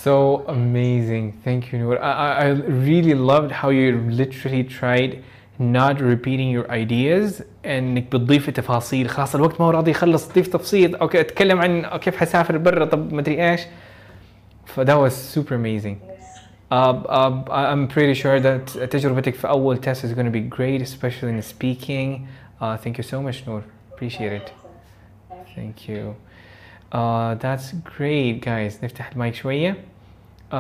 So 0.04 0.44
amazing. 0.48 1.40
Thank 1.44 1.72
you, 1.72 1.78
Noor. 1.78 2.02
I, 2.02 2.12
I 2.12 2.44
I 2.44 2.48
really 2.88 3.14
loved 3.14 3.50
how 3.52 3.68
you 3.68 3.86
literally 4.20 4.64
tried 4.64 5.22
not 5.58 6.00
repeating 6.00 6.48
your 6.50 6.70
ideas 6.70 7.42
انك 7.66 8.02
بتضيفي 8.12 8.52
تفاصيل 8.52 9.08
خلاص 9.08 9.34
الوقت 9.34 9.60
ما 9.60 9.66
هو 9.66 9.70
راضي 9.70 9.90
يخلص 9.90 10.28
تضيف 10.28 10.46
تفصيل 10.48 10.96
اوكي 10.96 11.20
اتكلم 11.20 11.58
عن 11.60 11.86
كيف 11.86 12.16
حسافر 12.16 12.58
برا 12.58 12.84
طب 12.84 13.12
ما 13.12 13.20
ادري 13.20 13.50
ايش 13.50 13.60
ف 14.66 14.80
that 14.80 14.98
was 15.08 15.12
super 15.12 15.52
amazing 15.52 15.96
uh, 16.72 16.74
uh, 16.74 17.32
I'm 17.50 17.88
pretty 17.88 18.14
sure 18.14 18.40
that 18.40 18.88
تجربتك 18.90 19.34
في 19.34 19.48
أول 19.48 19.76
test 19.76 19.98
is 20.04 20.14
going 20.14 20.26
to 20.26 20.38
be 20.38 20.56
great 20.56 20.82
especially 20.82 21.32
in 21.32 21.42
speaking 21.42 22.26
uh, 22.60 22.76
thank 22.76 22.96
you 22.98 23.04
so 23.04 23.20
much 23.20 23.46
Noor 23.46 23.62
appreciate 23.94 24.32
it 24.32 24.52
Thank 25.56 25.88
you. 25.88 26.30
That's 27.41 27.73
great 27.97 28.45
guys. 28.45 28.83
نفتح 28.83 29.11
المايك 29.11 29.35
شوية. 29.35 29.77
Uh, 30.51 30.55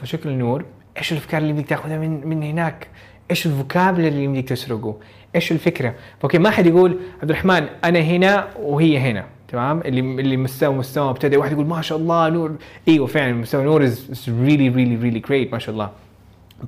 فشكرا 0.00 0.32
نور. 0.32 0.64
إيش 0.98 1.12
الأفكار 1.12 1.42
اللي 1.42 1.52
بدك 1.52 1.66
تاخذها 1.66 1.98
من 1.98 2.26
من 2.26 2.42
هناك؟ 2.42 2.88
إيش 3.30 3.46
ال 3.46 3.52
vocabulary 3.52 4.08
اللي 4.08 4.26
بدك 4.26 4.48
تسرقه؟ 4.48 4.96
إيش 5.34 5.52
الفكرة؟ 5.52 5.94
okay 6.24 6.38
ما 6.38 6.50
حد 6.50 6.66
يقول 6.66 6.98
عبد 7.22 7.30
الرحمن 7.30 7.66
أنا 7.84 7.98
هنا 7.98 8.48
وهي 8.60 8.98
هنا. 8.98 9.24
تمام 9.52 9.80
اللي 9.80 10.00
اللي 10.00 10.36
مستوى 10.36 10.74
مستوى 10.74 11.08
مبتدئ 11.10 11.36
واحد 11.36 11.52
يقول 11.52 11.66
ما 11.66 11.82
شاء 11.82 11.98
الله 11.98 12.28
نور 12.28 12.56
إيوه 12.88 13.06
فعلا 13.06 13.32
مستوى 13.32 13.64
نور 13.64 13.88
is 13.88 13.98
really 14.26 14.68
really 14.76 14.96
really 15.04 15.28
great 15.28 15.52
ما 15.52 15.58
شاء 15.58 15.74
الله 15.74 15.90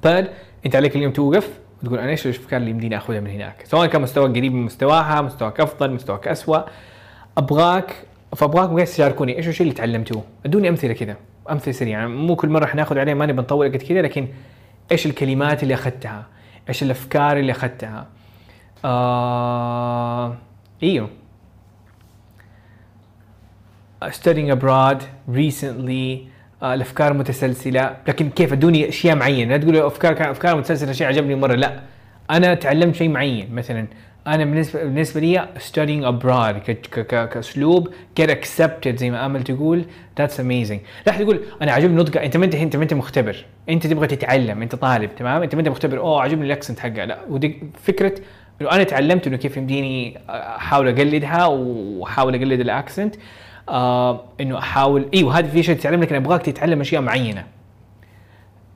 but 0.06 0.24
أنت 0.66 0.76
عليك 0.76 0.96
اليوم 0.96 1.12
توقف 1.12 1.50
وتقول 1.82 1.98
أنا 1.98 2.10
إيش 2.10 2.26
الأفكار 2.26 2.60
اللي 2.60 2.70
يمديني 2.70 2.96
أخذها 2.96 3.20
من 3.20 3.30
هناك 3.30 3.64
سواء 3.64 3.86
كان 3.86 4.02
مستواك 4.02 4.30
قريب 4.30 4.54
من 4.54 4.62
مستواها 4.62 5.22
مستواك 5.22 5.60
أفضل 5.60 5.90
مستواك 5.90 6.28
اسوء 6.28 6.64
أبغاك 7.38 7.94
فأبغاكم 8.36 8.74
قاعد 8.74 8.86
تشاركوني 8.86 9.36
إيش 9.36 9.48
الشيء 9.48 9.66
اللي 9.66 9.74
تعلمتوه؟ 9.74 10.24
أدوني 10.46 10.68
أمثلة 10.68 10.92
كذا 10.92 11.16
أمثلة 11.50 11.72
سريعة. 11.72 12.06
مو 12.06 12.36
كل 12.36 12.48
مرة 12.48 12.66
حناخذ 12.66 12.98
عليها 12.98 13.14
ما 13.14 13.26
نبي 13.26 13.42
نطول 13.42 13.68
قد 13.68 13.76
كذا 13.76 14.02
لكن 14.02 14.28
إيش 14.92 15.06
الكلمات 15.06 15.62
اللي 15.62 15.74
أخذتها؟ 15.74 16.26
إيش 16.68 16.82
الأفكار 16.82 17.36
اللي 17.38 17.52
أخذتها؟ 17.52 18.06
آه... 18.84 20.36
إيوه. 20.82 21.08
Studying 24.04 24.50
abroad 24.52 25.02
recently 25.34 26.18
آه، 26.62 26.74
الأفكار 26.74 27.12
متسلسلة. 27.12 27.96
لكن 28.08 28.30
كيف؟ 28.30 28.52
أدوني 28.52 28.88
أشياء 28.88 29.16
معينة. 29.16 29.50
لا 29.50 29.62
تقولوا 29.62 29.86
أفكار 29.86 30.30
أفكار 30.30 30.56
متسلسلة 30.56 30.92
شيء 30.92 31.06
عجبني 31.06 31.34
مرة. 31.34 31.54
لا 31.54 31.80
أنا 32.30 32.54
تعلمت 32.54 32.94
شيء 32.94 33.08
معين 33.08 33.54
مثلا 33.54 33.86
أنا 34.26 34.44
بالنسبة 34.44 34.82
بالنسبة 34.84 35.20
لي 35.20 35.48
studying 35.58 36.04
abroad 36.04 36.58
ك- 36.58 36.70
ك- 36.70 37.06
ك- 37.06 37.28
كأسلوب 37.28 37.88
get 38.20 38.24
accepted 38.30 38.88
زي 38.96 39.10
ما 39.10 39.26
أمل 39.26 39.42
تقول 39.44 39.84
that's 40.20 40.32
amazing. 40.38 40.78
لا 41.06 41.18
يقول 41.20 41.40
أنا 41.62 41.72
عجبني 41.72 41.96
نطقة 41.96 42.24
أنت 42.24 42.36
ما 42.36 42.44
انت 42.44 42.54
انت 42.54 42.76
ما 42.76 42.82
أنت 42.82 42.94
مختبر. 42.94 43.44
أنت 43.68 43.86
تبغى 43.86 44.06
تتعلم 44.06 44.62
أنت 44.62 44.74
طالب 44.74 45.14
تمام؟ 45.16 45.42
أنت 45.42 45.54
ما 45.54 45.60
أنت 45.60 45.68
مختبر 45.68 45.98
أوه 45.98 46.22
عجبني 46.22 46.46
ال 46.46 46.51
accent 46.51 46.78
حقها. 46.78 47.06
لا 47.06 47.18
ودي 47.28 47.62
فكرة 47.82 48.14
إنه 48.60 48.70
أنا 48.70 48.84
تعلمت 48.84 49.26
إنه 49.26 49.36
كيف 49.36 49.56
يمديني 49.56 50.18
أحاول 50.30 50.88
أقلدها 50.88 51.46
وأحاول 51.46 52.34
أقلد 52.34 52.60
ال 52.60 52.68
accent 52.68 53.14
آه 53.68 54.24
إنه 54.40 54.58
احاول 54.58 55.08
إيوه 55.14 55.38
هذه 55.38 55.46
في 55.46 55.62
شيء 55.62 55.76
تتعلم 55.76 56.02
لكن 56.02 56.14
أبغاك 56.14 56.42
تتعلم 56.42 56.80
أشياء 56.80 57.02
معينة. 57.02 57.46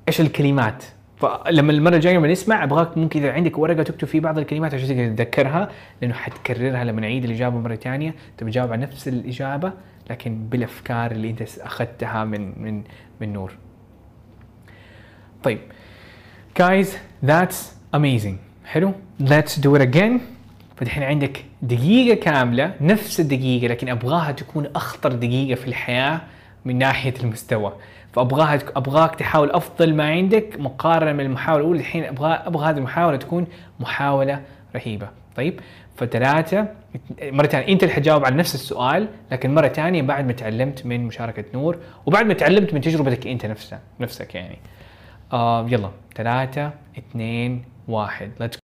إيش 0.08 0.20
الكلمات؟ 0.20 0.84
فلما 1.20 1.72
المرة 1.72 1.96
الجاية 1.96 2.16
لما 2.16 2.28
نسمع 2.28 2.64
أبغاك 2.64 2.98
ممكن 2.98 3.20
إذا 3.20 3.32
عندك 3.32 3.58
ورقة 3.58 3.82
تكتب 3.82 4.08
فيه 4.08 4.20
بعض 4.20 4.38
الكلمات 4.38 4.74
عشان 4.74 4.88
تقدر 4.88 5.08
تتذكرها 5.08 5.68
لأنه 6.02 6.14
حتكررها 6.14 6.84
لما 6.84 7.00
نعيد 7.00 7.24
الإجابة 7.24 7.58
مرة 7.58 7.74
ثانية. 7.74 8.14
تبي 8.38 8.50
تجاوب 8.50 8.72
على 8.72 8.82
نفس 8.82 9.08
الإجابة 9.08 9.72
لكن 10.10 10.48
بالأفكار 10.48 11.10
اللي 11.10 11.30
أنت 11.30 11.42
أخذتها 11.58 12.24
من 12.24 12.62
من 12.62 12.82
من 13.20 13.32
نور. 13.32 13.52
طيب. 15.42 15.58
Guys 16.58 16.86
that's 17.26 17.56
amazing. 17.96 18.36
حلو؟ 18.64 18.92
Let's 19.20 19.60
do 19.60 19.78
it 19.78 19.82
again. 19.82 20.20
فدحين 20.76 21.02
عندك 21.02 21.44
دقيقة 21.62 22.20
كاملة 22.20 22.74
نفس 22.80 23.20
الدقيقة 23.20 23.66
لكن 23.66 23.88
أبغاها 23.88 24.32
تكون 24.32 24.66
أخطر 24.66 25.12
دقيقة 25.12 25.54
في 25.54 25.66
الحياة 25.68 26.20
من 26.64 26.78
ناحية 26.78 27.14
المستوى. 27.22 27.72
فأبغاها 28.12 28.58
أبغاك 28.76 29.14
تحاول 29.14 29.50
أفضل 29.50 29.94
ما 29.94 30.10
عندك 30.10 30.56
مقارنة 30.58 31.12
من 31.12 31.20
المحاولة 31.20 31.60
الأولى 31.60 31.80
الحين 31.80 32.04
أبغى 32.04 32.32
أبغى 32.32 32.70
هذه 32.70 32.76
المحاولة 32.76 33.16
تكون 33.16 33.46
محاولة 33.80 34.42
رهيبة. 34.74 35.08
طيب؟ 35.36 35.60
فثلاثة 35.96 36.68
مرة 37.22 37.46
ثانية 37.46 37.68
أنت 37.68 37.82
اللي 37.82 37.94
حتجاوب 37.94 38.24
على 38.24 38.36
نفس 38.36 38.54
السؤال 38.54 39.08
لكن 39.32 39.54
مرة 39.54 39.68
ثانية 39.68 40.02
بعد 40.02 40.26
ما 40.26 40.32
تعلمت 40.32 40.86
من 40.86 41.04
مشاركة 41.04 41.44
نور 41.54 41.78
وبعد 42.06 42.26
ما 42.26 42.34
تعلمت 42.34 42.74
من 42.74 42.80
تجربتك 42.80 43.26
أنت 43.26 43.46
نفسها 43.46 43.80
نفسك 44.00 44.34
يعني. 44.34 44.58
آه 45.32 45.66
يلا. 45.68 45.90
ثلاثة 46.16 46.70
اثنين 46.98 47.64
واحد. 47.88 48.30
Let's 48.42 48.67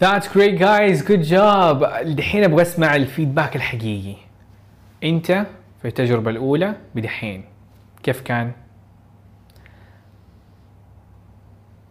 That's 0.00 0.28
great 0.28 0.56
guys. 0.58 1.02
Good 1.02 1.24
job. 1.24 1.82
الحين 1.82 2.44
أبغى 2.44 2.62
أسمع 2.62 2.96
الفيدباك 2.96 3.56
الحقيقي. 3.56 4.16
أنت 5.04 5.46
في 5.82 5.88
التجربة 5.88 6.30
الأولى 6.30 6.74
بدحين. 6.94 7.44
كيف 8.02 8.20
كان؟ 8.20 8.52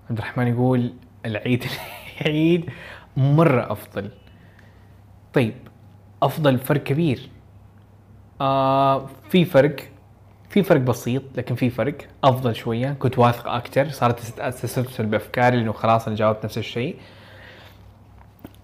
عبد 0.10 0.17
الرحمن 0.17 0.48
يقول 0.48 0.93
العيد 1.26 1.65
العيد 2.22 2.70
مرة 3.17 3.72
أفضل. 3.72 4.10
طيب 5.34 5.54
أفضل 6.24 6.60
فرق 6.60 6.84
كبير. 6.84 7.30
آه 8.41 9.06
في 9.30 9.46
فرق 9.46 9.76
في 10.50 10.63
فرق 10.63 10.82
بسيط 10.82 11.24
لكن 11.36 11.56
في 11.56 11.70
فرق 11.70 11.98
أفضل 12.24 12.56
شوية. 12.56 12.93
كنت 13.00 13.20
واثق 13.20 13.48
أكثر 13.48 13.89
صارت 13.89 14.39
استسلسل 14.39 15.06
بأفكاري 15.06 15.58
لأنه 15.58 15.72
خلاص 15.72 16.08
أنا 16.08 16.15
جاوبت 16.15 16.46
نفس 16.46 16.58
الشيء. 16.58 16.96
آه 16.96 17.16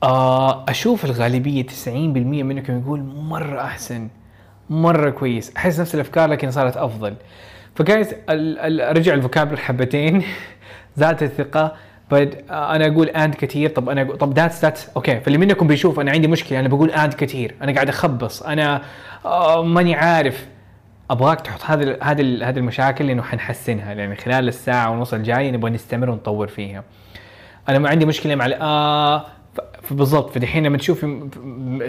أشوف 0.04 1.06
الغالبية 1.06 1.66
90% 1.66 1.88
منكم 1.88 2.80
يقول 2.80 3.00
مرة 3.04 3.62
أحسن 3.62 4.08
مرة 4.70 5.10
كويس. 5.10 5.56
أحس 5.58 5.80
نفس 5.80 5.96
الأفكار 5.96 6.30
لكن 6.30 6.52
صارت 6.52 6.78
أفضل. 6.78 7.16
ف 7.76 7.84
guys 7.84 8.14
رجع 8.98 9.14
ال 9.14 9.18
vocabulary 9.18 9.58
حبتين. 9.58 10.24
زادت 10.98 11.24
الثقة. 11.24 11.76
but 12.12 12.44
أنا 12.50 12.88
أقول 12.88 13.10
and 13.10 13.36
كثير. 13.36 13.70
طب 13.70 13.90
أنا 13.90 14.04
طب 14.04 14.34
that's 14.34 14.62
that's 14.62 14.90
okay 14.96 15.20
فاللي 15.20 15.38
منكم 15.38 15.68
بيشوف 15.68 16.00
أنا 16.00 16.12
عندي 16.12 16.28
مشكلة. 16.28 16.60
أنا 16.60 16.68
بقول 16.68 16.92
and 16.92 17.14
كثير. 17.14 17.56
أنا 17.62 17.72
قاعد 17.74 17.90
أخبص. 17.90 18.44
أنا 18.44 18.82
آه 19.26 19.64
ماني 19.64 19.96
عارف. 19.96 20.48
أبغاك 21.12 21.42
تحط 21.42 21.60
هذه 21.66 21.98
هذه 22.02 22.50
هذه 22.50 22.58
المشاكل 22.58 23.08
لأنه 23.08 23.24
حنحسنها. 23.24 23.94
لأن 23.94 24.16
خلال 24.16 24.48
الساعة 24.48 24.90
ونص 24.90 25.14
الجاية 25.14 25.52
نبغى 25.52 25.72
نستمر 25.72 26.10
ونطور 26.10 26.48
فيها. 26.48 26.84
أنا 27.70 27.80
ما 27.80 27.90
عندي 27.90 28.06
مشكلة 28.06 28.36
مع 28.36 28.46
آه 28.62 29.26
فبالضبط 29.84 30.30
فدحين 30.34 30.66
لما 30.66 30.78
تشوف 30.78 31.06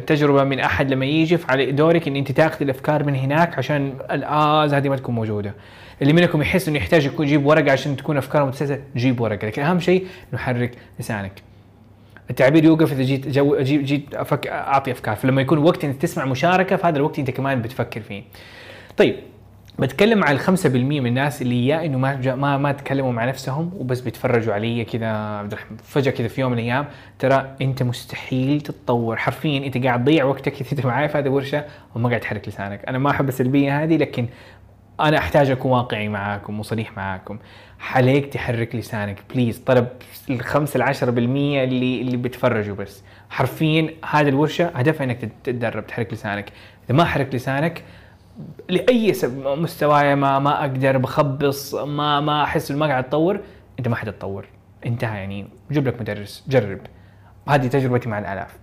تجربه 0.06 0.44
من 0.44 0.60
أحد 0.60 0.90
لما 0.90 1.04
يجي 1.04 1.38
على 1.48 1.72
دورك 1.72 2.08
إن 2.08 2.16
أنت 2.16 2.32
تاخذ 2.32 2.62
الأفكار 2.62 3.04
من 3.04 3.14
هناك 3.14 3.58
عشان 3.58 3.94
الآز 4.10 4.74
هذه 4.74 4.88
ما 4.88 4.96
تكون 4.96 5.14
موجودة. 5.14 5.54
اللي 6.02 6.12
منكم 6.12 6.42
يحس 6.42 6.68
إنه 6.68 6.76
يحتاج 6.76 7.06
يكون 7.06 7.26
يجيب 7.26 7.46
ورقة 7.46 7.72
عشان 7.72 7.96
تكون 7.96 8.16
افكاره 8.16 8.44
متسلسلة 8.44 8.80
جيب 8.96 9.20
ورقة. 9.20 9.46
لكن 9.46 9.62
أهم 9.62 9.80
شيء 9.80 10.06
انه 10.32 10.42
حرك 10.42 10.78
لسانك. 11.00 11.32
التعبير 12.30 12.64
يوقف 12.64 12.92
إذا 12.92 13.02
جيت 13.02 13.28
جو 13.28 13.56
جيت, 13.60 13.80
جيت 13.80 14.14
أفك 14.14 14.46
أعطي 14.46 14.90
أفكار. 14.90 15.16
فلما 15.16 15.42
يكون 15.42 15.58
وقت 15.58 15.84
إنك 15.84 15.96
تسمع 15.96 16.24
مشاركة 16.24 16.76
في 16.76 16.86
هذا 16.86 16.96
الوقت 16.96 17.18
أنت 17.18 17.30
كمان 17.30 17.62
بتفكر 17.62 18.00
فيه. 18.00 18.22
طيب. 18.96 19.16
بتكلم 19.78 20.24
عن 20.24 20.34
ال 20.34 20.40
5% 20.40 20.66
من 20.66 21.06
الناس 21.06 21.42
اللي 21.42 21.66
يا 21.66 21.84
إنه 21.84 21.98
ما 21.98 22.34
ما 22.34 22.58
ما 22.58 22.72
تكلموا 22.72 23.12
مع 23.12 23.24
نفسهم 23.24 23.70
وبس 23.76 24.00
بيتفرجوا 24.00 24.54
علي 24.54 24.84
كذا 24.84 25.06
عبد 25.06 25.52
الرحمن 25.52 25.76
فجأة 25.76 26.10
كذا 26.10 26.28
في 26.28 26.40
يوم 26.40 26.52
من 26.52 26.58
الأيام 26.58 26.86
ترى 27.18 27.56
أنت 27.62 27.82
مستحيل 27.82 28.60
تتطور. 28.60 29.16
حرفيا 29.16 29.66
أنت 29.66 29.84
قاعد 29.84 30.04
تضيع 30.04 30.24
وقتك 30.24 30.72
أنت 30.72 30.86
معايا 30.86 31.06
في 31.06 31.18
هذه 31.18 31.26
الورشة 31.26 31.64
وما 31.94 32.08
قاعد 32.08 32.20
تحرك 32.20 32.48
لسانك. 32.48 32.84
أنا 32.88 32.98
ما 32.98 33.10
أحب 33.10 33.28
السلبية 33.28 33.82
هذه 33.82 33.96
لكن 33.96 34.26
أنا 35.00 35.18
أحتاج 35.18 35.50
أكون 35.50 35.70
واقعي 35.70 36.08
معاكم 36.08 36.60
وصريح 36.60 36.96
معاكم. 36.96 37.38
عليك 37.94 38.26
تحرك 38.26 38.74
لسانك 38.74 39.18
بليز 39.34 39.58
طلب 39.58 39.88
الخمسة 40.30 40.78
ل 40.78 40.82
10% 40.82 41.02
اللي 41.08 42.00
اللي 42.00 42.16
بيتفرجوا 42.16 42.76
بس. 42.76 43.02
حرفيا 43.30 43.90
هذه 44.10 44.28
الورشة 44.28 44.66
هدفها 44.66 45.04
إنك 45.04 45.30
تتدرب 45.44 45.86
تحرك 45.86 46.12
لسانك. 46.12 46.52
إذا 46.86 46.96
ما 46.96 47.04
حرك 47.04 47.34
لسانك 47.34 47.82
لأي 48.68 49.12
سبب 49.12 49.58
مستواي 49.58 50.14
ما 50.16 50.38
ما 50.38 50.60
أقدر 50.60 50.98
بخبص 50.98 51.74
ما 51.74 52.20
ما 52.20 52.42
أحس 52.44 52.70
ما 52.70 52.86
قاعد 52.86 53.04
أتطور 53.04 53.40
أنت 53.78 53.88
ما 53.88 53.96
حتتطور. 53.96 54.46
انتهى 54.86 55.18
يعني. 55.18 55.46
جيب 55.70 55.86
لك 55.88 56.00
مدرس 56.00 56.44
جرب. 56.48 56.80
هذه 57.48 57.66
تجربتي 57.66 58.08
مع 58.08 58.18
الالاف 58.18 58.58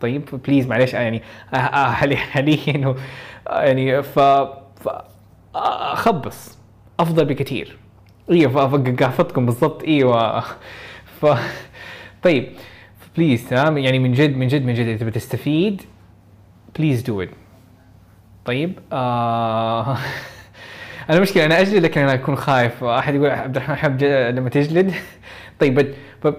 طيب 0.00 0.24
please 0.46 0.66
معلش 0.66 0.94
يعني 0.94 1.22
حاليا 1.52 2.96
يعني 3.48 4.02
ف, 4.02 4.18
ف 4.18 4.88
أخبص. 5.54 6.58
أفضل 7.00 7.24
بكثير. 7.24 7.78
أيوه 8.30 8.66
قافتكم 9.00 9.46
بالضبط. 9.46 9.82
إيوه. 9.82 10.40
ف 11.20 11.26
طيب 12.22 12.52
please 13.16 13.48
تمام؟ 13.48 13.78
يعني 13.78 13.98
من 13.98 14.12
جد 14.12 14.36
من 14.36 14.46
جد 14.46 14.64
من 14.64 14.74
جد 14.74 14.86
إذا 14.86 15.06
بتستفيد 15.06 15.82
please 16.78 17.02
do 17.02 17.22
it 17.22 17.28
طيب 18.46 18.78
آه 18.92 19.98
أنا 21.10 21.20
مشكلة 21.20 21.44
أنا 21.44 21.60
أجلد 21.60 21.84
لكن 21.84 22.00
أنا 22.00 22.14
أكون 22.14 22.36
خايف. 22.36 22.84
احد 22.84 23.14
يقول 23.14 23.30
عبد 23.30 23.56
الرحمن 23.56 23.76
حب 23.76 24.02
لما 24.04 24.48
تجلد. 24.48 24.94
طيب 25.60 25.94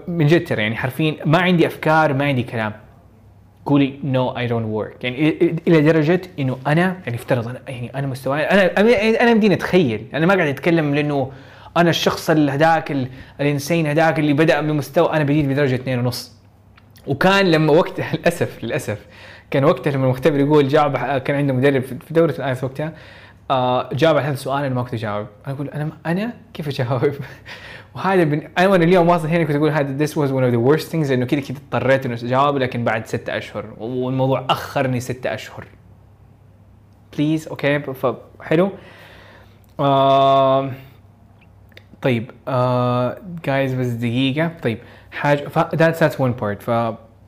من 0.08 0.26
جد 0.26 0.44
ترى 0.44 0.62
يعني 0.62 0.76
حرفيا 0.76 1.16
ما 1.24 1.38
عندي 1.38 1.66
أفكار 1.66 2.14
ما 2.14 2.24
عندي 2.24 2.42
كلام. 2.42 2.72
قولي 3.66 3.94
no 4.04 4.30
I 4.30 4.46
don't 4.46 4.66
work 4.66 5.04
يعني 5.04 5.28
إلى 5.68 5.80
درجة 5.80 6.20
إنه 6.38 6.58
أنا 6.66 6.96
يعني 7.06 7.16
افترض 7.16 7.48
أنا 7.48 7.60
يعني 7.68 7.90
أنا 7.94 8.06
مستواي 8.06 8.42
أنا 8.42 8.80
أنا 9.22 9.34
بدي 9.34 9.54
اتخيل 9.54 10.06
أنا 10.14 10.26
ما 10.26 10.34
قاعد 10.34 10.48
أتكلم 10.48 10.94
لأنه 10.94 11.32
أنا 11.76 11.90
الشخص 11.90 12.30
هذاك 12.30 12.96
الانسان 13.40 13.86
هذاك 13.86 14.18
اللي 14.18 14.32
بدأ 14.32 14.60
من 14.60 14.74
مستوى 14.74 15.12
أنا 15.12 15.24
بديت 15.24 15.46
بدرجة 15.46 15.74
اثنين 15.74 15.98
ونص. 15.98 16.32
وكان 17.06 17.50
لما 17.50 17.72
وقت 17.72 18.00
للأسف 18.14 18.64
للأسف 18.64 18.98
كان 19.50 19.64
وقتها 19.64 19.90
لما 19.90 20.04
المختبر 20.04 20.40
يقول 20.40 20.68
جاوب 20.68 20.96
كان 20.96 21.36
عنده 21.36 21.52
مدرب 21.52 21.82
في 21.82 22.14
دوره 22.14 22.30
الايلتس 22.30 22.64
وقتها 22.64 22.92
آه 23.50 23.88
جاوب 23.92 24.16
على 24.16 24.26
هذا 24.26 24.34
السؤال 24.34 24.64
أنا 24.64 24.74
ما 24.74 24.82
كنت 24.82 24.94
أجاوب. 24.94 25.26
أنا 25.46 25.54
أقول 25.54 25.68
أنا 25.68 25.90
أنا؟ 26.06 26.32
كيف 26.54 26.68
أجاوب؟ 26.68 27.14
وهذا. 27.94 28.22
أنا 28.58 28.68
وأنا 28.68 28.84
اليوم 28.84 29.08
واصل 29.08 29.28
هنا 29.28 29.44
كنت 29.44 29.56
أقول 29.56 29.70
هذا 29.70 30.06
this 30.06 30.10
was 30.10 30.30
one 30.30 30.44
of 30.44 30.54
the 30.54 30.70
worst 30.70 30.90
things 30.92 31.10
انه 31.10 31.26
كذا 31.26 31.40
كذا 31.40 31.58
اضطريت 31.58 32.06
إنه 32.06 32.14
أجاوب 32.14 32.56
لكن 32.56 32.84
بعد 32.84 33.06
ستة 33.06 33.36
أشهر. 33.36 33.64
والموضوع 33.78 34.44
أخرني 34.50 35.00
ستة 35.00 35.34
أشهر. 35.34 35.64
please 37.16 37.48
okay 37.48 37.78
فحلو 37.80 38.70
آه... 39.80 40.70
طيب 42.02 42.30
آه... 42.48 43.18
guys 43.44 43.74
بس 43.74 43.86
دقيقة. 43.86 44.50
طيب 44.62 44.78
حاجة 45.10 45.48
that's 45.48 45.98
that's 45.98 46.16
one 46.18 46.40
part. 46.40 46.60
ف 46.62 46.70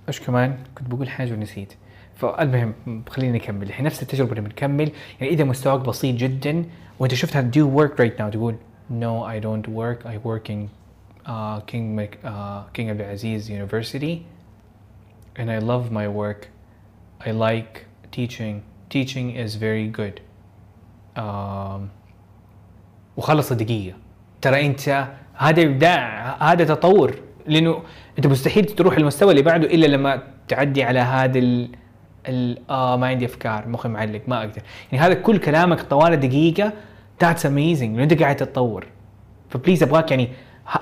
إيش 0.09 0.21
كمان 0.21 0.57
كنت 0.75 0.89
بقول 0.89 1.09
حاجة 1.09 1.33
ونسيت. 1.33 1.75
فالمهم 2.21 2.75
خلينا 3.09 3.37
نكمل 3.37 3.63
الحين 3.63 3.87
نفس 3.87 4.03
التجربة 4.03 4.31
اللي 4.31 4.41
بنكمل 4.41 4.93
يعني 5.21 5.33
إذا 5.33 5.45
مستواك 5.45 5.81
بسيط 5.81 6.17
جدا 6.17 6.65
وأنت 6.99 7.15
شفت 7.15 7.37
do 7.37 7.67
work 7.79 7.93
right 7.99 8.19
now 8.21 8.29
تقول 8.33 8.57
don't 9.41 9.69
work. 9.69 10.05
I 10.05 10.17
work 10.19 10.51
in 10.51 10.69
uh, 11.27 11.61
King 11.61 12.09
uh, 12.25 12.65
King 12.73 12.89
Abdulaziz 12.91 13.49
University, 13.49 14.27
and 15.37 15.51
I 15.51 15.59
love 15.59 15.93
my 15.93 16.09
work. 16.09 16.49
I 17.27 17.31
like 17.31 17.87
teaching. 18.11 18.63
Teaching 18.89 19.37
is 19.37 19.55
very 19.55 19.89
good. 19.89 20.21
Um, 21.17 21.91
وخلص 23.17 23.53
الدقيقة 23.53 23.97
ترى 24.43 24.67
أنت 24.67 25.09
هذا 25.35 25.63
إبداع 25.63 26.37
هذا 26.53 26.65
تطور 26.65 27.15
لأنه 27.47 27.83
أنت 28.19 28.27
مستحيل 28.27 28.65
تروح 28.65 28.97
المستوى 28.97 29.31
اللي 29.31 29.43
بعده 29.43 29.67
إلا 29.67 29.87
لما 29.87 30.23
تعدي 30.49 30.83
على 30.83 30.99
هذا 30.99 31.39
ال 31.39 31.69
آه 32.71 32.97
ما 32.97 33.07
عندي 33.07 33.25
أفكار 33.25 33.69
مخي 33.69 33.89
معلق 33.89 34.21
ما 34.29 34.39
أقدر. 34.39 34.63
يعني 34.93 35.07
هذا 35.07 35.15
كل 35.15 35.39
كلامك 35.39 35.81
طوال 35.81 36.21
دقيقة 36.21 36.73
that's 37.23 37.47
amazing 37.47 38.01
أنت 38.01 38.23
قاعد 38.23 38.37
تتطور. 38.37 38.87
ف 39.49 39.54
please 39.54 39.83
أبغاك 39.83 40.11
يعني 40.11 40.29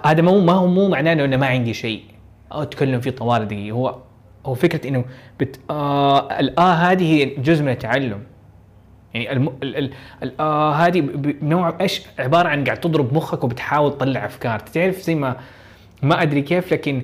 هذا 0.04 0.22
مو 0.22 0.40
ما 0.40 0.52
هو 0.52 0.66
مو 0.66 0.88
معناه 0.88 1.12
إنه 1.12 1.36
ما 1.36 1.46
عندي 1.46 1.74
شيء. 1.74 2.02
اتكلم 2.52 3.00
فيه 3.00 3.10
طوال 3.10 3.48
دقيقة. 3.48 3.74
هو 3.74 3.96
هو 4.46 4.54
فكرة 4.54 4.88
إنه 4.88 5.04
بت 5.40 5.60
آه 5.70 6.40
الاه 6.40 6.72
هذه 6.72 7.14
هي 7.14 7.24
جزء 7.24 7.62
من 7.62 7.68
التعلم. 7.68 8.22
يعني 9.14 9.32
الم... 9.32 9.48
ال... 9.62 9.76
ال... 9.76 9.90
الاه 10.22 10.72
هذه 10.72 11.00
بنوع 11.00 11.76
إيش؟ 11.80 12.02
عبارة 12.18 12.48
عن 12.48 12.64
قاعد 12.64 12.80
تضرب 12.80 13.14
مخك 13.14 13.44
وبتحاول 13.44 13.92
تطلع 13.92 14.24
أفكار. 14.24 14.58
تعرف 14.58 15.00
زي 15.00 15.14
ما 15.14 15.36
ما 16.02 16.22
أدري 16.22 16.42
كيف 16.42 16.72
لكن 16.72 17.02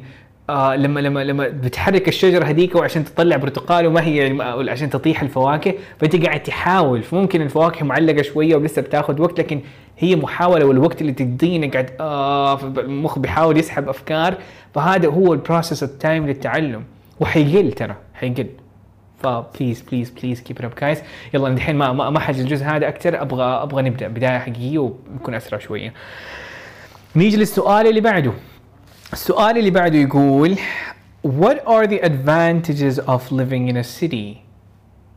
آه 0.50 0.76
لما 0.76 1.00
لما 1.00 1.24
لما 1.24 1.48
بتحرك 1.48 2.08
الشجرة 2.08 2.44
هذيك 2.44 2.74
وعشان 2.74 3.04
تطلع 3.04 3.36
برتقال 3.36 3.86
وما 3.86 4.04
هي 4.06 4.42
عشان 4.70 4.90
تطيح 4.90 5.22
الفواكه 5.22 5.74
فانت 6.00 6.26
قاعد 6.26 6.42
تحاول. 6.42 7.02
فممكن 7.02 7.42
الفواكه 7.42 7.84
معلقة 7.84 8.22
شوية 8.22 8.56
ولسه 8.56 8.82
بتاخذ 8.82 9.20
وقت 9.20 9.38
لكن 9.38 9.60
هي 9.98 10.16
محاولة 10.16 10.64
والوقت 10.64 11.00
اللي 11.00 11.12
تقضيه 11.12 11.70
قاعد 11.70 11.90
آه 12.00 12.60
المخ 12.64 13.18
بيحاول 13.18 13.56
يسحب 13.58 13.88
أفكار. 13.88 14.34
فهذا 14.74 15.08
هو 15.08 15.32
ال 15.32 15.39
process 15.39 15.82
ال 15.82 15.91
time 15.91 16.26
للتعلم. 16.26 16.84
وحيقل 17.20 17.72
ترى 17.72 17.94
حيقل. 18.14 18.46
ف 19.22 19.31
please 19.31 19.80
please 19.80 20.10
please 20.10 20.40
keep 20.40 20.62
up 20.62 20.72
guys 20.80 21.02
يلا 21.34 21.48
الحين 21.48 21.76
ما 21.76 21.92
ما, 21.92 22.20
حاجي 22.20 22.42
الجزء 22.42 22.64
هذا 22.64 22.88
أكثر. 22.88 23.22
أبغى 23.22 23.44
أبغى 23.44 23.82
نبدأ 23.82 24.08
بداية 24.08 24.38
حقيقية 24.38 24.78
ونكون 24.78 25.34
أسرع 25.34 25.58
شوية. 25.58 25.92
نيجي 27.16 27.36
للسؤال 27.36 27.86
اللي 27.86 28.00
بعده. 28.00 28.32
السؤال 29.14 29.58
اللي 29.58 29.70
بعده 29.70 29.98
يقول 29.98 30.56
What 31.26 31.58
are 31.66 31.86
the 31.86 32.00
advantages 32.02 32.98
of 32.98 33.20
living 33.30 33.68
in 33.68 33.76
a 33.76 33.84
city؟ 34.00 34.36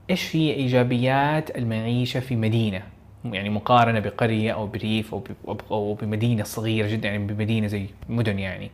إيش 0.09 0.35
هي 0.35 0.53
إيجابيات 0.53 1.57
المعيشة 1.57 2.19
في 2.19 2.35
مدينة؟ 2.35 2.81
يعني 3.25 3.49
مقارنة 3.49 3.99
بقرية 3.99 4.51
أو 4.51 4.67
بريف 4.67 5.13
أو 5.13 5.23
أو 5.71 5.93
بمدينة 5.93 6.43
صغيرة 6.43 6.87
جدا 6.87 7.09
يعني 7.09 7.27
بمدينة 7.27 7.67
زي 7.67 7.85
مدن 8.09 8.39
يعني. 8.39 8.71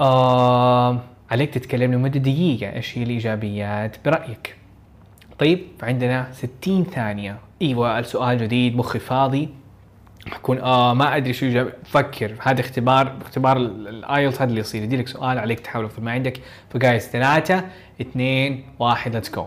آه 0.00 1.00
عليك 1.30 1.54
تتكلم 1.54 1.94
لمدة 1.94 2.20
دقيقة 2.20 2.72
إيش 2.72 2.98
هي 2.98 3.02
الإيجابيات 3.02 3.96
برأيك 4.04 4.56
طيب 5.38 5.60
عندنا 5.82 6.32
60 6.32 6.84
ثانية 6.84 7.38
إيوه 7.62 7.98
السؤال 7.98 8.38
جديد 8.38 8.76
مخي 8.76 8.98
فاضي 8.98 9.48
حكون 10.30 10.58
آه 10.58 10.94
ما 10.94 11.16
أدري 11.16 11.32
شو 11.32 11.48
جاب. 11.48 11.72
فكر. 11.84 12.34
هذا 12.42 12.60
اختبار 12.60 13.16
اختبار 13.22 13.56
الايلتس 13.56 14.36
هذا 14.42 14.50
اللي 14.50 14.60
يصير. 14.60 14.82
يديلك 14.82 15.08
سؤال 15.08 15.38
عليك 15.38 15.60
تحاول 15.60 15.90
في 15.90 16.00
ما 16.00 16.12
عندك. 16.12 16.40
ف 16.70 16.78
guys 16.78 17.08
ثلاثة 17.08 17.64
اثنين 18.00 18.64
واحد 18.78 19.14
let's 19.14 19.30
go 19.30 19.46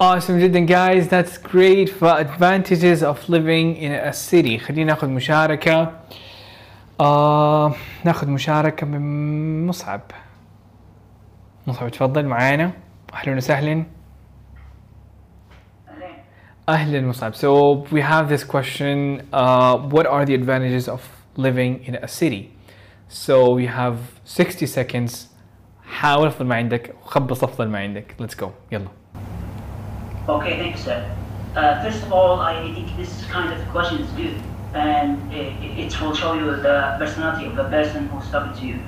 Awesome 0.00 0.38
جدا 0.38 0.66
guys 0.66 1.08
that's 1.08 1.38
great 1.38 1.88
for 1.88 2.08
advantages 2.08 3.02
of 3.02 3.28
living 3.28 3.76
in 3.76 3.92
a 3.92 4.12
city 4.12 4.58
خلينا 4.58 4.84
ناخذ 4.92 5.08
مشاركة 5.08 5.92
آه 7.00 7.74
ناخذ 8.04 8.28
مشاركة 8.30 8.86
من 8.86 9.66
مصعب 9.66 10.00
مصعب 11.66 11.88
تفضل 11.88 12.26
معانا 12.26 12.72
اهلا 13.14 13.36
وسهلا 13.36 13.84
اهلا 16.68 17.00
مصعب 17.00 17.34
so 17.34 17.74
we 17.92 18.00
have 18.00 18.28
this 18.28 18.44
question 18.44 19.22
uh, 19.32 19.76
what 19.78 20.06
are 20.06 20.24
the 20.24 20.34
advantages 20.34 20.88
of 20.88 21.00
living 21.36 21.84
in 21.84 21.94
a 21.94 22.08
city 22.08 22.50
so 23.08 23.50
we 23.54 23.66
have 23.66 23.96
60 24.24 24.66
seconds 24.66 25.28
حاول 26.00 26.26
افضل 26.26 26.46
ما 26.46 26.54
عندك 26.54 26.94
وخبص 27.02 27.44
افضل 27.44 27.68
ما 27.68 27.78
عندك 27.78 28.14
let's 28.22 28.34
go 28.44 28.46
يلا 28.72 28.88
Okay, 30.29 30.57
thank 30.59 30.75
you, 30.75 30.81
sir. 30.81 31.17
Uh, 31.55 31.83
first 31.83 32.03
of 32.03 32.13
all, 32.13 32.39
I 32.39 32.61
think 32.73 32.95
this 32.95 33.25
kind 33.25 33.51
of 33.51 33.67
question 33.69 34.01
is 34.01 34.09
good, 34.11 34.39
and 34.73 35.33
it, 35.33 35.53
it 35.77 36.01
will 36.01 36.13
show 36.13 36.33
you 36.33 36.45
the 36.45 36.95
personality 36.99 37.47
of 37.47 37.55
the 37.55 37.63
person 37.65 38.07
who's 38.07 38.29
talking 38.29 38.53
to 38.59 38.65
you. 38.65 38.79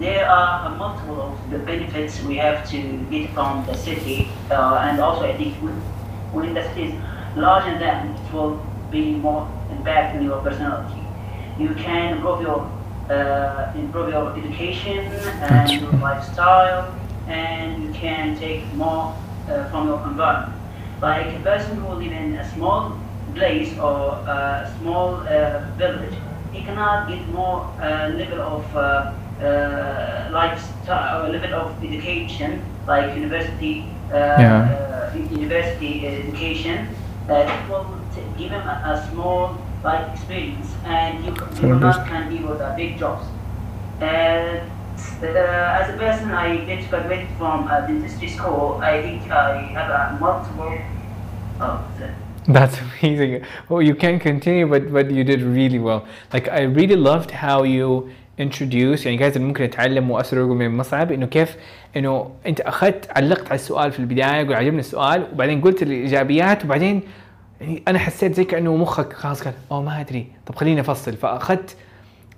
There 0.00 0.28
are 0.28 0.74
multiple 0.74 1.20
of 1.20 1.50
the 1.50 1.58
benefits 1.58 2.20
we 2.22 2.36
have 2.36 2.68
to 2.70 2.98
get 3.10 3.30
from 3.30 3.64
the 3.66 3.74
city, 3.76 4.30
uh, 4.50 4.88
and 4.88 5.00
also 5.00 5.24
I 5.24 5.36
think 5.36 5.54
when 6.32 6.54
the 6.54 6.64
city 6.70 6.84
is 6.84 6.94
larger 7.36 7.78
than, 7.78 8.08
it 8.16 8.32
will 8.32 8.60
be 8.90 9.14
more 9.16 9.46
impact 9.70 10.16
on 10.16 10.24
your 10.24 10.40
personality. 10.40 11.00
You 11.58 11.74
can 11.74 12.16
improve 12.16 12.40
your 12.40 12.70
uh, 13.10 13.70
improve 13.76 14.08
your 14.08 14.34
education 14.36 14.98
and 15.44 15.70
your 15.70 15.92
lifestyle, 15.92 16.92
and 17.28 17.84
you 17.84 17.92
can 17.92 18.36
take 18.38 18.64
more 18.74 19.14
uh, 19.48 19.68
from 19.70 19.88
your 19.88 20.00
environment. 20.06 20.60
Like 21.00 21.34
a 21.36 21.40
person 21.40 21.76
who 21.78 21.88
live 21.94 22.12
in 22.12 22.34
a 22.36 22.44
small 22.54 23.00
place 23.34 23.76
or 23.78 24.22
a 24.26 24.70
small 24.78 25.16
uh, 25.26 25.60
village, 25.76 26.14
he 26.52 26.62
cannot 26.62 27.08
get 27.08 27.28
more 27.28 27.74
uh, 27.80 28.08
level 28.08 28.40
of 28.40 28.76
uh, 28.76 29.12
uh, 29.42 30.28
lifestyle, 30.32 31.28
level 31.28 31.54
of 31.54 31.82
education, 31.82 32.62
like 32.86 33.14
university, 33.16 33.98
uh, 34.12 34.16
Yeah. 34.16 35.10
uh, 35.12 35.16
university 35.18 36.06
education. 36.06 36.88
It 37.28 37.68
will 37.68 37.86
t- 38.14 38.22
give 38.36 38.50
him 38.52 38.62
a, 38.68 38.76
a 38.92 39.08
small 39.10 39.56
like 39.82 40.12
experience, 40.14 40.76
and 40.84 41.24
you, 41.24 41.34
you 41.60 41.74
not 41.76 42.06
can 42.06 42.30
deal 42.30 42.48
with 42.48 42.60
big 42.76 42.98
jobs. 42.98 43.26
Uh, 45.22 45.78
as 45.80 45.88
a 45.94 45.96
person, 45.98 46.30
I 46.30 46.56
get 46.66 46.88
graduated 46.90 47.28
from 47.38 47.68
a 47.68 47.86
dentistry 47.86 48.28
school. 48.28 48.78
I 48.82 49.02
think 49.02 49.30
I 49.30 49.62
have 49.76 49.90
a 49.90 50.02
multiple. 50.20 50.78
Oh, 51.60 51.80
the- 51.98 52.52
That's 52.52 52.76
amazing. 52.86 53.42
Oh, 53.70 53.80
you 53.88 53.94
can 53.94 54.18
continue, 54.28 54.66
but 54.72 54.92
but 54.92 55.10
you 55.10 55.24
did 55.24 55.40
really 55.42 55.78
well. 55.88 56.02
Like 56.34 56.46
I 56.48 56.62
really 56.78 56.96
loved 56.96 57.30
how 57.30 57.62
you 57.64 58.10
introduce 58.38 59.06
يعني 59.06 59.26
اللي 59.28 59.38
ممكن 59.46 59.64
يتعلموا 59.64 60.20
اسرقوا 60.20 60.54
من 60.54 60.76
مصعب 60.76 61.12
إنه 61.12 61.26
كيف 61.26 61.56
إنه 61.96 62.30
أنت 62.46 62.60
أخذت 62.60 63.08
علقت 63.16 63.46
على 63.46 63.54
السؤال 63.54 63.92
في 63.92 63.98
البداية 63.98 64.46
قول 64.46 64.54
عجبني 64.54 64.80
السؤال 64.80 65.26
وبعدين 65.32 65.60
قلت 65.60 65.82
الإيجابيات 65.82 66.64
وبعدين 66.64 67.02
يعني 67.60 67.82
أنا 67.88 67.98
حسيت 67.98 68.34
زي 68.34 68.44
كأنه 68.44 68.76
مخك 68.76 69.12
خلاص 69.12 69.42
قال 69.42 69.54
أوه 69.72 69.82
ما 69.82 70.00
أدري 70.00 70.26
طب 70.46 70.54
خليني 70.54 70.80
أفصل 70.80 71.12
فأخذت 71.16 71.76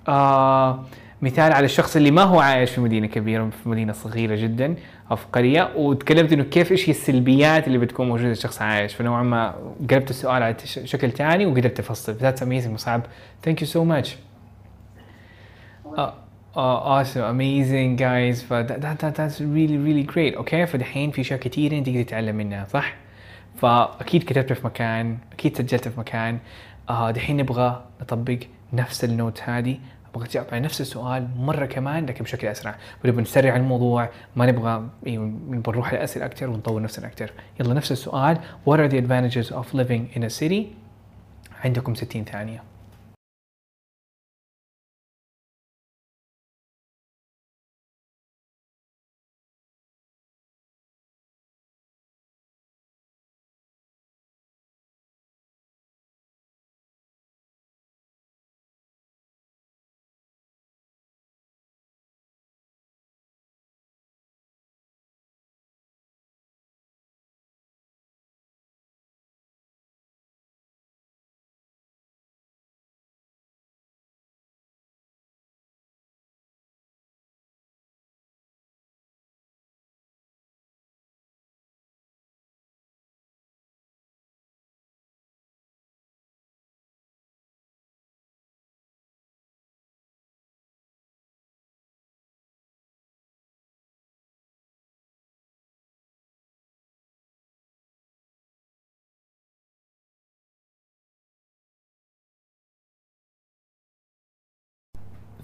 آه 0.07 0.83
مثال 1.21 1.53
على 1.53 1.65
الشخص 1.65 1.95
اللي 1.95 2.11
ما 2.11 2.23
هو 2.23 2.39
عايش 2.39 2.71
في 2.71 2.81
مدينة 2.81 3.07
كبيرة 3.07 3.49
في 3.63 3.69
مدينة 3.69 3.93
صغيرة 3.93 4.35
جدا 4.35 4.75
أو 5.11 5.15
في 5.15 5.25
قرية 5.33 5.71
وتكلمت 5.75 6.33
إنه 6.33 6.43
كيف 6.43 6.71
إيش 6.71 6.89
هي 6.89 6.91
السلبيات 6.91 7.67
اللي 7.67 7.77
بتكون 7.77 8.07
موجودة 8.07 8.31
الشخص 8.31 8.61
عايش. 8.61 8.93
فنوعا 8.95 9.23
ما 9.23 9.55
قلبت 9.89 10.09
السؤال 10.09 10.43
على 10.43 10.55
شكل 10.65 11.11
ثاني 11.11 11.45
وقدرت 11.45 11.79
أفصل. 11.79 12.13
that's 12.13 12.43
amazing 12.43 12.73
مصعب. 12.73 13.01
thank 13.43 13.61
you 13.61 13.67
so 13.67 13.83
much 13.83 14.17
awesome. 16.55 17.25
Amazing 17.33 17.97
guys. 17.97 18.43
ف 18.43 18.53
that, 18.53 18.81
that, 18.81 18.97
that, 19.01 19.15
that's 19.15 19.39
really 19.39 19.77
really 19.77 20.13
great. 20.13 20.37
okay 20.37 20.65
فدحين 20.65 21.11
في 21.11 21.21
أشياء 21.21 21.39
كثيره 21.39 21.77
أنت 21.77 21.85
تقدر 21.89 22.03
تتعلم 22.03 22.35
منها 22.35 22.65
صح؟ 22.65 22.95
فأكيد 23.61 24.23
كتبت 24.23 24.53
في 24.53 24.65
مكان 24.65 25.17
أكيد 25.33 25.57
سجلت 25.57 25.87
في 25.87 25.99
مكان. 25.99 26.39
آه 26.89 27.11
دحين 27.11 27.37
نبغى 27.37 27.83
نطبق 28.01 28.39
نفس 28.73 29.03
النوت 29.03 29.41
هذه 29.43 29.77
أبغى 30.17 30.27
تجاوب 30.27 30.47
على 30.51 30.59
نفس 30.59 30.81
السؤال 30.81 31.27
مرة 31.37 31.65
كمان 31.65 32.05
لكن 32.05 32.23
بشكل 32.23 32.47
أسرع. 32.47 32.75
ونبغى 33.05 33.21
نسرع 33.21 33.55
الموضوع 33.55 34.09
ما 34.35 34.45
نبغى 34.45 34.89
نبغى 35.07 35.73
نروح 35.73 35.93
لأسئلة 35.93 36.25
أكثر 36.25 36.49
ونطور 36.49 36.81
نفسنا 36.81 37.07
أكثر 37.07 37.31
يلا 37.59 37.73
نفس 37.73 37.91
السؤال. 37.91 38.37
What 38.65 38.77
are 38.79 38.89
the 38.89 38.97
advantages 38.97 39.51
of 39.51 39.73
living 39.73 40.17
in 40.17 40.23
a 40.23 40.29
city 40.29 40.63
عندكم 41.65 41.95
60 41.95 42.23
ثانية. 42.23 42.63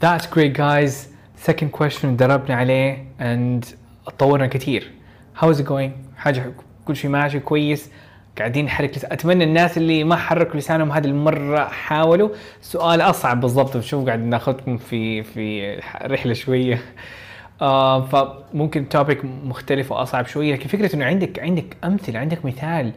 That's 0.04 0.28
great, 0.36 0.54
guys. 0.54 1.08
second 1.48 1.72
question 1.72 2.06
دربنا 2.06 2.56
عليه 2.56 3.06
and 3.20 3.66
تطورنا 4.06 4.48
كثير 4.48 4.92
how 5.42 5.46
is 5.46 5.58
it 5.58 5.66
going? 5.66 6.18
حاجة 6.18 6.54
كل 6.86 6.96
شيء 6.96 7.12
ماشي 7.12 7.40
كويس. 7.40 7.90
قاعدين 8.38 8.66
نحرك 8.66 8.98
لسان. 8.98 9.12
أتمنى 9.12 9.44
الناس 9.44 9.78
اللي 9.78 10.04
ما 10.04 10.16
حركوا 10.16 10.60
لسانهم 10.60 10.92
هذه 10.92 11.06
المرة 11.06 11.66
حاولوا. 11.66 12.30
سؤال 12.62 13.02
أصعب 13.02 13.42
بالضبط. 13.42 13.78
شوف 13.78 14.06
قاعد 14.06 14.20
ناخذكم 14.20 14.78
في 14.78 15.24
في 15.24 15.76
رحلة 16.02 16.34
شوية. 16.34 16.82
آه 17.62 18.06
فممكن 18.06 18.90
topic 18.90 19.26
مختلف 19.26 19.92
وأصعب 19.92 20.26
شوية. 20.26 20.54
لكن 20.54 20.68
فكرة 20.68 20.96
إنه 20.96 21.06
عندك 21.06 21.40
عندك 21.40 21.78
أمثلة 21.84 22.20
عندك 22.20 22.46
مثال. 22.46 22.92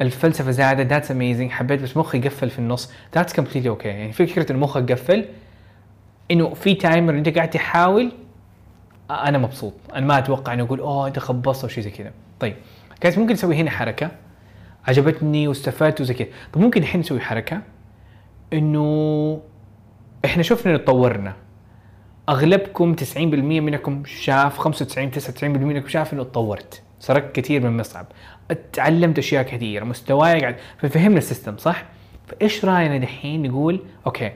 الفلسفة 0.00 0.50
زادت. 0.50 0.86
that's 0.90 1.10
amazing 1.10 1.50
حبيت 1.50 1.82
بس 1.82 1.96
مخي 1.96 2.20
قفل 2.20 2.50
في 2.50 2.58
النص. 2.58 2.92
that's 3.14 3.32
completely 3.32 3.68
okay 3.68 3.88
يعني 3.88 4.12
فكرة 4.12 4.52
إنه 4.52 4.58
مخك 4.58 4.92
قفل. 4.92 5.24
إنه 6.30 6.54
في 6.54 6.74
timer 6.74 7.14
إنت 7.14 7.28
قاعد 7.28 7.50
تحاول 7.50 8.12
أنا 9.10 9.38
مبسوط. 9.38 9.74
أنا 9.94 10.06
ما 10.06 10.18
أتوقع 10.18 10.54
إنه 10.54 10.62
أقول 10.62 10.80
أوه 10.80 11.06
أنت 11.06 11.18
خبصت 11.18 11.62
أو 11.62 11.68
شيء 11.68 11.84
زي 11.84 11.90
كذا. 11.90 12.12
طيب 12.40 12.56
كانت 13.00 13.18
ممكن 13.18 13.32
نسوي 13.32 13.56
هنا 13.56 13.70
حركة. 13.70 14.10
عجبتني 14.88 15.48
واستفدت 15.48 16.00
وزي 16.00 16.14
كذا. 16.14 16.28
طب 16.52 16.60
ممكن 16.60 16.82
الحين 16.82 17.00
نسوي 17.00 17.20
حركة 17.20 17.62
إنه 18.52 19.40
إحنا 20.24 20.42
شفنا 20.42 20.72
إنه 20.72 20.78
تطورنا. 20.78 21.34
أغلبكم 22.28 22.94
90% 22.94 23.16
منكم 23.60 24.02
شاف 24.04 24.58
95 24.58 25.10
99% 25.10 25.44
منكم 25.44 25.88
شاف 25.88 26.12
إنه 26.12 26.22
تطورت. 26.22 26.82
سرقت 27.00 27.36
كثير 27.36 27.60
من 27.62 27.76
مصعب 27.76 28.06
تعلمت 28.72 29.18
أشياء 29.18 29.42
كثيرة. 29.42 29.84
مستواي 29.84 30.40
قاعد 30.40 30.56
ففهمنا 30.78 31.18
ال 31.18 31.23
system 31.23 31.56
صح؟ 31.56 31.84
فإيش 32.26 32.64
رأينا 32.64 32.98
دحين 32.98 33.42
نقول؟ 33.42 33.80
okay 34.06 34.32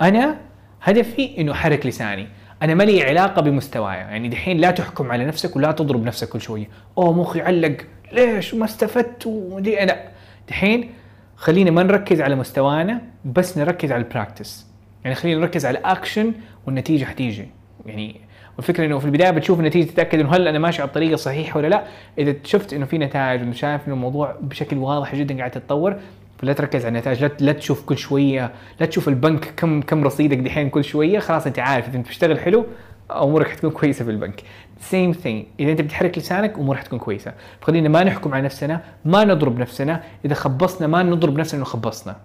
أنا 0.00 0.38
هدفي 0.82 1.38
إنه 1.38 1.52
أحرك 1.52 1.86
لساني. 1.86 2.26
أنا 2.62 2.74
ما 2.74 2.82
لي 2.82 3.02
علاقة 3.02 3.42
بمستواي. 3.42 3.96
يعني 3.96 4.28
دحين 4.28 4.58
لا 4.58 4.70
تحكم 4.70 5.12
على 5.12 5.24
نفسك 5.24 5.56
ولا 5.56 5.72
تضرب 5.72 6.04
نفسك 6.04 6.28
كل 6.28 6.40
شوية. 6.40 6.68
أوه 6.98 7.12
مخي 7.12 7.40
علق. 7.40 7.76
ليش؟ 8.12 8.54
ما 8.54 8.64
استفدت. 8.64 9.26
ودي 9.26 9.76
لا 9.76 10.08
دحين 10.48 10.90
خلينا 11.36 11.70
ما 11.70 11.82
نركز 11.82 12.20
على 12.20 12.34
مستوانا 12.34 13.00
بس 13.24 13.58
نركز 13.58 13.92
على 13.92 14.02
ال 14.02 14.09
practice 14.09 14.66
يعني 15.04 15.16
خلينا 15.16 15.40
نركز 15.40 15.66
على 15.66 15.78
الاكشن 15.78 16.32
والنتيجة 16.66 17.04
حتيجي. 17.04 17.48
يعني 17.86 18.20
والفكرة 18.56 18.86
إنه 18.86 18.98
في 18.98 19.04
البداية 19.04 19.30
بتشوف 19.30 19.60
النتيجة 19.60 19.90
تتأكد 19.90 20.20
إنه 20.20 20.34
هل 20.34 20.48
أنا 20.48 20.58
ماشي 20.58 20.82
على 20.82 20.88
الطريقة 20.88 21.14
الصحيحه 21.14 21.58
ولا 21.58 21.66
لا. 21.66 21.84
إذا 22.18 22.34
شفت 22.44 22.72
إنه 22.72 22.86
في 22.86 22.98
نتائج 22.98 23.40
وانه 23.40 23.52
شايف 23.52 23.86
إنه 23.86 23.94
الموضوع 23.94 24.36
بشكل 24.40 24.76
واضح 24.76 25.14
جدا 25.14 25.38
قاعد 25.38 25.50
تتطور 25.50 25.96
فلا 26.38 26.52
تركز 26.52 26.80
على 26.80 26.88
النتائج 26.88 27.24
لا, 27.24 27.30
لا 27.40 27.52
تشوف 27.52 27.84
كل 27.84 27.98
شوية 27.98 28.52
لا 28.80 28.86
تشوف 28.86 29.08
البنك 29.08 29.54
كم 29.56 29.82
كم 29.82 30.04
رصيدك 30.04 30.38
دحين 30.38 30.70
كل 30.70 30.84
شوية 30.84 31.18
خلاص 31.18 31.46
أنت 31.46 31.58
عارف 31.58 31.88
إذا 31.88 31.96
أنت 31.96 32.06
بتشتغل 32.06 32.40
حلو 32.40 32.66
أمورك 33.10 33.48
حتكون 33.48 33.70
كويسة 33.70 34.04
في 34.04 34.10
البنك. 34.10 34.42
same 34.80 35.12
thing 35.12 35.44
إذا 35.60 35.70
أنت 35.70 35.80
بتحرك 35.80 36.18
لسانك 36.18 36.58
أمورك 36.58 36.78
حتكون 36.78 36.98
كويسة. 36.98 37.32
فخلينا 37.60 37.88
ما 37.88 38.04
نحكم 38.04 38.34
على 38.34 38.42
نفسنا 38.42 38.82
ما 39.04 39.24
نضرب 39.24 39.58
نفسنا 39.58 40.02
إذا 40.24 40.34
خبصنا 40.34 40.86
ما 40.86 41.02
نضرب 41.02 41.38
نفسنا 41.38 41.58
إنه 41.58 41.64
خبصنا. 41.64 42.16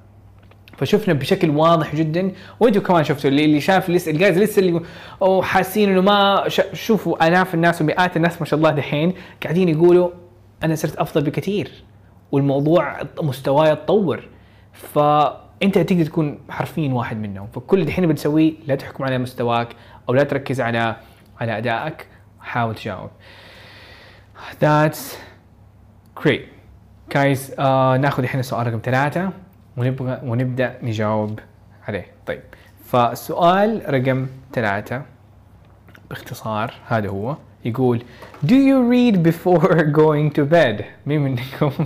فشفنا 0.77 1.13
بشكل 1.13 1.49
واضح 1.49 1.95
جدا. 1.95 2.31
وأنتم 2.59 2.79
كمان 2.79 3.03
شفتوا 3.03 3.29
اللي, 3.29 3.45
اللي 3.45 3.61
شاف 3.61 3.89
لسه 3.89 4.11
ال 4.11 4.16
guys 4.16 4.37
لسه 4.37 4.59
اللي 4.59 4.81
أو 5.21 5.41
حاسين 5.41 5.89
إنه 5.89 6.01
ما 6.01 6.43
شوفوا 6.73 7.27
آلاف 7.27 7.53
الناس 7.53 7.81
ومئات 7.81 8.17
الناس 8.17 8.41
ما 8.41 8.45
شاء 8.45 8.57
الله 8.57 8.71
دحين 8.71 9.13
قاعدين 9.43 9.69
يقولوا 9.69 10.09
أنا 10.63 10.75
صرت 10.75 10.95
أفضل 10.95 11.23
بكثير. 11.23 11.71
والموضوع 12.31 12.97
مستواي 13.21 13.75
تطور 13.75 14.29
فأنت 14.73 15.77
تقدر 15.77 16.05
تكون 16.05 16.39
حرفيا 16.49 16.93
واحد 16.93 17.17
منهم. 17.17 17.47
فكل 17.47 17.85
دحين 17.85 18.07
بنسويه 18.07 18.53
لا 18.67 18.75
تحكم 18.75 19.03
على 19.03 19.17
مستواك 19.17 19.67
أو 20.09 20.13
لا 20.13 20.23
تركز 20.23 20.61
على 20.61 20.95
على 21.39 21.57
أدائك. 21.57 22.07
حاول 22.39 22.75
تجاوب. 22.75 23.09
That's 24.61 24.99
great. 26.23 26.41
Guys 27.09 27.51
uh, 27.57 27.61
ناخذ 27.99 28.23
الحين 28.23 28.39
السؤال 28.39 28.67
رقم 28.67 28.79
ثلاثة 28.83 29.29
ونبغى 29.77 30.19
ونبدأ 30.23 30.77
نجاوب 30.83 31.39
عليه. 31.87 32.05
طيب. 32.25 32.41
فالسؤال 32.85 33.93
رقم 33.93 34.27
ثلاثة 34.53 35.01
باختصار 36.09 36.73
هذا 36.87 37.09
هو. 37.09 37.37
يقول 37.65 38.03
Do 38.45 38.53
you 38.53 38.91
read 38.91 39.23
before 39.31 39.67
going 39.99 40.31
to 40.37 40.43
bed؟ 40.53 40.83
مين 41.05 41.21
منكم 41.21 41.71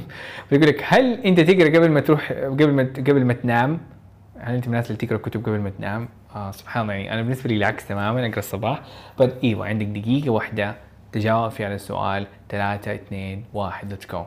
بيقول 0.51 0.67
لك 0.67 0.83
هل 0.87 1.13
أنت 1.13 1.39
تقرأ 1.39 1.69
قبل 1.77 1.89
ما 1.89 1.99
تروح 1.99 2.31
قبل 2.31 2.71
ما 2.71 2.83
قبل 2.83 3.25
ما 3.25 3.33
تنام؟ 3.33 3.79
هل 4.39 4.55
أنت 4.55 4.67
من 4.67 4.73
الناس 4.73 4.91
اللي 4.91 4.97
تقرأ 4.97 5.17
كتب 5.17 5.45
قبل 5.45 5.59
ما 5.59 5.69
تنام؟ 5.69 6.07
آه 6.35 6.51
سبحان 6.51 6.81
الله 6.83 6.93
يعني 6.93 7.13
أنا 7.13 7.21
بالنسبة 7.21 7.49
لي 7.49 7.55
العكس 7.57 7.87
تماما 7.87 8.25
أقرأ 8.25 8.39
الصباح 8.39 8.81
بس 9.19 9.29
إيوه 9.43 9.67
عندك 9.67 9.85
دقيقة 9.85 10.29
واحدة 10.29 10.75
تجاوب 11.11 11.51
فيها 11.51 11.65
على 11.65 11.75
السؤال 11.75 12.27
ثلاثة 12.49 12.95
اثنين 12.95 13.45
واحد 13.53 13.89
ليتس 13.89 14.07
جو 14.11 14.23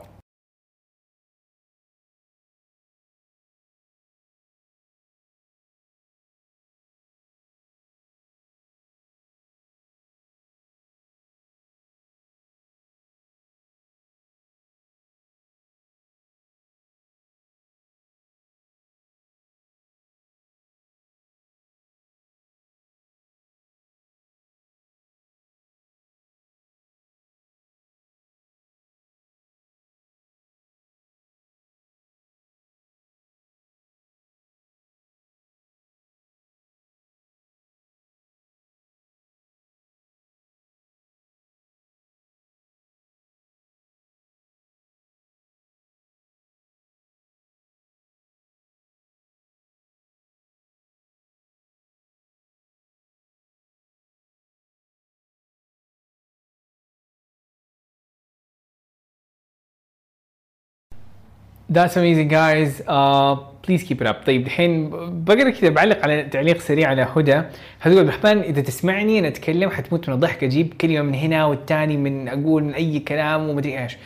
That's 61.69 61.95
amazing 61.97 62.29
guys. 62.29 62.81
Uh, 62.87 63.37
please 63.67 63.83
keep 63.83 64.03
up 64.03 64.15
طيب 64.25 64.45
الحين 64.45 64.89
بقرأ 65.23 65.49
كذا 65.49 65.69
بعلق 65.69 66.03
على 66.03 66.23
تعليق 66.23 66.59
سريع 66.61 66.89
على 66.89 67.07
هدى. 67.15 67.41
هتقول 67.81 68.01
الرحمن 68.01 68.39
إذا 68.39 68.61
تسمعني 68.61 69.19
أنا 69.19 69.27
أتكلم 69.27 69.69
حتموت 69.69 70.09
من 70.09 70.15
الضحك. 70.15 70.43
أجيب 70.43 70.73
كلمه 70.73 71.01
من 71.01 71.15
هنا 71.15 71.45
والثاني 71.45 71.97
من 71.97 72.27
أقول 72.27 72.63
من 72.63 72.73
أي 72.73 72.99
كلام 72.99 73.49
ومدري 73.49 73.83
إيش. 73.83 73.97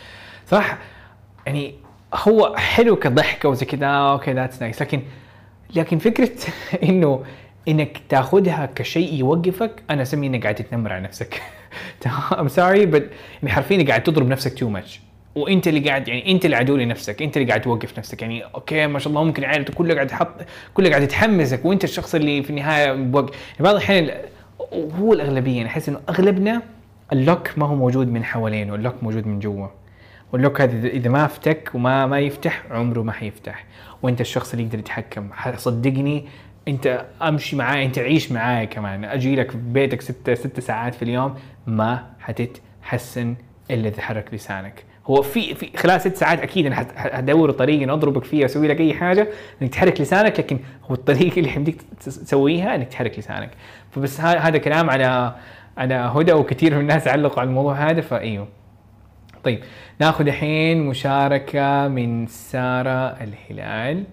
صح 0.47 0.77
يعني 1.45 1.73
هو 2.13 2.55
حلو 2.55 2.95
كضحكه 2.95 3.49
وزي 3.49 3.65
كذا. 3.65 3.87
okay 3.87 4.33
that's 4.33 4.61
nice 4.61 4.81
لكن 4.81 5.01
لكن 5.75 5.97
فكرة 5.97 6.31
إنه 6.89 7.23
إنك 7.67 7.97
تاخذها 8.09 8.69
كشيء 8.75 9.13
يوقفك 9.13 9.71
أنا 9.89 10.01
اسميه 10.01 10.27
إنك 10.27 10.43
قاعد 10.43 10.55
تتنمر 10.55 10.93
على 10.93 11.03
نفسك. 11.03 11.41
I'm 12.39 12.47
sorry 12.47 12.85
بس 12.85 13.01
حرفيا 13.47 13.87
قاعد 13.87 14.03
تضرب 14.03 14.27
نفسك 14.27 14.53
too 14.53 14.69
much 14.69 14.99
وانت 15.35 15.67
اللي 15.67 15.79
قاعد 15.79 16.07
يعني 16.07 16.31
انت 16.31 16.45
اللي 16.45 16.55
عدو 16.55 16.77
لنفسك 16.77 17.21
انت 17.21 17.37
اللي 17.37 17.47
قاعد 17.47 17.61
توقف 17.61 17.97
نفسك. 17.99 18.21
يعني 18.21 18.43
okay 18.43 18.87
ما 18.87 18.99
شاء 18.99 19.09
الله 19.09 19.23
ممكن 19.23 19.43
عائلته 19.43 19.73
كلها 19.73 19.95
قاعد 19.95 20.07
تحط 20.07 20.33
كلها 20.73 20.89
قاعد 20.89 21.07
تحمسك 21.07 21.65
وانت 21.65 21.83
الشخص 21.83 22.15
اللي 22.15 22.43
في 22.43 22.49
النهاية 22.49 22.93
بوقف 22.93 23.35
يعني 23.35 23.63
بعض 23.63 23.75
الأحيان 23.75 24.11
هو 24.73 25.13
الأغلبية. 25.13 25.61
أنا 25.61 25.69
أحس 25.69 25.89
إنه 25.89 25.99
أغلبنا 26.09 26.61
ال 27.13 27.22
lock 27.22 27.57
ما 27.57 27.65
هو 27.65 27.75
موجود 27.75 28.07
من 28.07 28.23
حوالينه 28.23 28.75
ال 28.75 28.79
lock 28.79 28.95
موجود 29.03 29.27
من 29.27 29.39
جوا. 29.39 29.67
وال 30.33 30.42
lock 30.42 30.61
هذا 30.61 30.87
اذا 30.87 31.09
ما 31.09 31.27
فتك 31.27 31.71
وما 31.73 32.05
ما 32.05 32.19
يفتح 32.19 32.63
عمره 32.71 33.01
ما 33.01 33.11
حيفتح. 33.11 33.65
وانت 34.03 34.21
الشخص 34.21 34.53
اللي 34.53 34.65
يقدر 34.65 34.79
يتحكم. 34.79 35.29
صدقني 35.55 36.25
أنت 36.67 37.05
أمشي 37.21 37.55
معاي 37.55 37.85
أنت 37.85 37.99
عيش 37.99 38.31
معاي 38.31 38.67
كمان. 38.67 39.05
أجي 39.05 39.35
لك 39.35 39.51
في 39.51 39.57
بيتك 39.57 40.01
ست 40.01 40.29
ست 40.29 40.59
ساعات 40.59 40.95
في 40.95 41.01
اليوم 41.01 41.35
ما 41.67 42.03
حتتحسن 42.19 43.35
إلا 43.71 43.87
إذا 43.87 44.01
حرك 44.01 44.33
لسانك. 44.33 44.83
هو 45.07 45.21
في 45.21 45.55
في 45.55 45.77
خلال 45.77 46.01
ست 46.01 46.15
ساعات 46.15 46.39
أكيد 46.39 46.65
أنا 46.65 46.75
حدور 46.97 47.51
طريقه 47.51 47.83
إني 47.83 47.91
أضربك 47.91 48.23
فيها 48.23 48.45
أسوي 48.45 48.67
لك 48.67 48.79
أي 48.79 48.93
حاجة 48.93 49.27
إنك 49.61 49.69
تحرك 49.69 50.01
لسانك 50.01 50.39
لكن 50.39 50.59
هو 50.89 50.95
الطريقة 50.95 51.39
اللي 51.39 51.49
حمديك 51.49 51.81
تسويها 51.99 52.75
إنك 52.75 52.87
تحرك 52.87 53.19
لسانك. 53.19 53.49
فبس 53.91 54.21
هذا 54.21 54.57
كلام 54.57 54.89
على 54.89 55.35
على 55.77 55.93
هدى 55.95 56.33
وكثير 56.33 56.75
من 56.75 56.81
الناس 56.81 57.07
علقوا 57.07 57.39
على 57.39 57.49
الموضوع 57.49 57.73
هذا 57.89 58.01
فإيوه. 58.01 58.47
طيب 59.43 59.59
ناخذ 59.99 60.27
الحين 60.27 60.85
مشاركة 60.85 61.87
من 61.87 62.27
سارة 62.27 63.17
الهلال. 63.23 64.03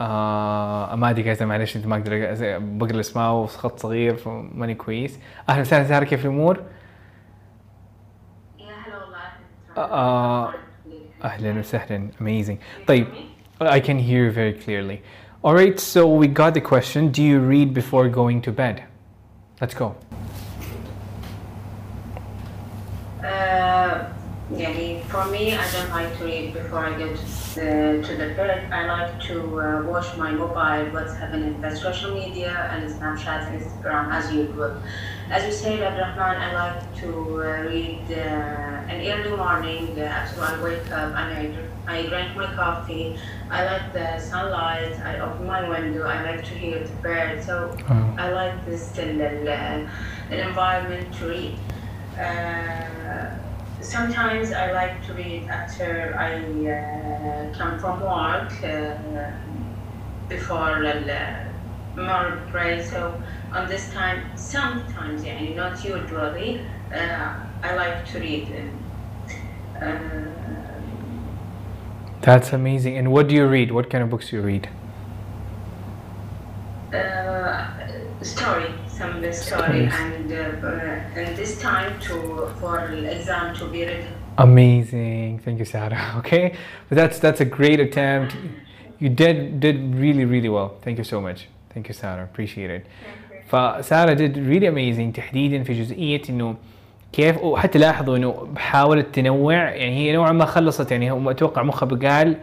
آه 0.00 0.94
ما 0.94 1.10
أدري 1.10 1.22
كذا 1.22 1.46
معلش 1.46 1.76
أنت 1.76 1.86
ما 1.86 1.96
أقدر 1.96 2.34
بقرأ 2.58 2.94
الأسماء 2.94 3.32
وخط 3.32 3.78
صغير 3.78 4.16
فماني 4.16 4.74
كويس. 4.74 5.18
أهلا 5.48 5.60
وسهلا 5.60 5.84
ساره 5.84 6.04
كيف 6.04 6.24
الأمور؟ 6.24 6.60
live. 9.75 9.79
آه 9.79 10.53
اهلا 11.23 11.59
وسهلا 11.59 12.07
amazing 12.19 12.87
طيب 12.87 13.07
I 13.61 13.79
can 13.79 13.99
hear 13.99 14.25
you 14.25 14.31
very 14.31 14.53
clearly 14.53 15.01
alright 15.43 15.79
so 15.79 16.07
we 16.07 16.27
got 16.27 16.53
the 16.53 16.61
question 16.61 17.11
do 17.11 17.23
you 17.23 17.39
read 17.39 17.73
before 17.73 18.09
going 18.09 18.41
to 18.41 18.51
bed 18.51 18.83
let's 19.61 19.73
go 19.73 19.95
Uh, 23.23 24.11
يعني 24.57 25.03
for 25.09 25.25
me, 25.25 25.55
I 25.55 25.71
don't 25.71 25.91
like 25.91 26.17
to 26.17 26.25
read 26.25 26.53
before 26.53 26.79
I 26.79 26.97
go 26.97 27.07
to, 27.15 27.21
uh, 27.21 28.07
to 28.07 28.11
the 28.21 28.33
bed. 28.37 28.71
I 28.71 28.85
like 28.87 29.21
to 29.27 29.35
uh, 29.61 29.83
watch 29.83 30.09
my 30.17 30.31
mobile, 30.31 30.85
what's 30.93 31.13
happening 31.13 31.53
in 31.55 31.61
the 31.61 31.75
social 31.75 32.11
media 32.15 32.53
and 32.71 32.89
Snapchat 32.89 33.47
and 33.47 33.61
Instagram 33.61 34.11
as 34.11 34.33
usual. 34.33 34.73
As 35.28 35.44
you 35.44 35.50
said, 35.52 35.80
Abdurrahman, 35.82 36.36
I 36.40 36.52
like 36.54 36.96
to 37.00 37.08
uh, 37.10 37.62
read 37.68 38.04
uh, 38.12 38.92
in 38.92 39.10
early 39.10 39.36
morning 39.36 39.98
uh, 39.98 40.02
after 40.04 40.40
I 40.40 40.62
wake 40.62 40.88
up 40.92 41.14
and 41.16 41.16
I, 41.88 41.94
I 41.98 42.06
drink 42.06 42.36
my 42.36 42.46
coffee. 42.54 43.18
I 43.50 43.64
like 43.64 43.92
the 43.92 44.20
sunlight. 44.20 44.92
I 45.04 45.18
open 45.18 45.46
my 45.46 45.68
window. 45.68 46.04
I 46.06 46.22
like 46.22 46.44
to 46.44 46.54
hear 46.54 46.78
the 46.84 46.92
birds. 47.02 47.46
So 47.46 47.76
Oh. 47.88 48.14
I 48.18 48.30
like 48.30 48.64
this 48.66 48.96
in 48.98 49.18
the, 49.18 49.88
the 50.30 50.46
environment 50.48 51.12
to 51.14 51.26
read. 51.28 51.58
Uh, 52.16 53.26
sometimes 53.80 54.52
I 54.52 54.70
like 54.72 55.04
to 55.06 55.12
read 55.14 55.48
after 55.48 56.14
I 56.16 56.38
uh, 56.70 57.58
come 57.58 57.80
from 57.80 58.00
work 58.00 58.52
uh, 58.62 59.32
before 60.28 60.82
the 60.82 61.46
morning 62.00 62.48
prayer. 62.50 62.84
So 62.84 63.20
on 63.53 63.67
this 63.67 63.91
time, 63.93 64.23
sometimes, 64.35 65.23
يعني 65.23 65.55
not 65.55 65.83
usually, 65.83 66.61
uh, 66.93 67.33
I 67.63 67.75
like 67.75 68.05
to 68.11 68.19
read. 68.19 68.47
Uh, 69.81 69.87
that's 72.21 72.53
amazing 72.53 72.97
and 72.97 73.11
what 73.11 73.27
do 73.27 73.33
you 73.33 73.47
read 73.47 73.71
what 73.71 73.89
kind 73.89 74.03
of 74.03 74.09
books 74.11 74.29
do 74.29 74.35
you 74.35 74.43
read 74.43 74.69
uh, 76.93 77.67
story, 78.21 78.71
some 78.87 79.13
story, 79.33 79.33
Stories. 79.33 79.93
and 79.93 80.31
uh, 80.31 80.67
uh, 80.67 81.19
and 81.19 81.35
this 81.35 81.59
time 81.59 81.99
to 82.01 82.47
for 82.59 82.87
the 82.89 83.11
exam 83.15 83.55
to 83.55 83.65
be 83.65 83.85
ready. 83.85 84.05
Amazing. 84.37 85.39
Thank 85.39 85.59
you, 85.59 85.65
Sarah. 85.65 86.15
Okay. 86.17 86.55
But 86.89 86.95
that's 86.95 87.19
that's 87.19 87.41
a 87.41 87.45
great 87.45 87.79
attempt. 87.79 88.35
You 88.99 89.09
did 89.09 89.59
did 89.59 89.95
really 89.95 90.25
really 90.25 90.49
well. 90.49 90.75
Thank 90.81 90.97
you 90.97 91.03
so 91.03 91.19
much. 91.21 91.47
Thank 91.73 91.87
you, 91.87 91.93
Sarah. 91.93 92.23
Appreciate 92.23 92.69
it. 92.69 92.85
فسارة 93.48 94.14
did 94.14 94.34
really 94.34 94.66
amazing 94.74 95.16
تحديدا 95.16 95.62
في 95.62 95.82
جزئية 95.82 96.22
إنه 96.30 96.54
كيف 97.12 97.42
وحتى 97.42 97.78
لاحظوا 97.78 98.16
إنه 98.16 98.48
حاولت 98.56 99.14
تنوع 99.14 99.54
يعني 99.54 99.96
هي 99.96 100.12
نوعا 100.12 100.32
ما 100.32 100.44
خلصت 100.44 100.92
يعني 100.92 101.30
أتوقع 101.30 101.62
مخها 101.62 101.88
قال 101.88 102.36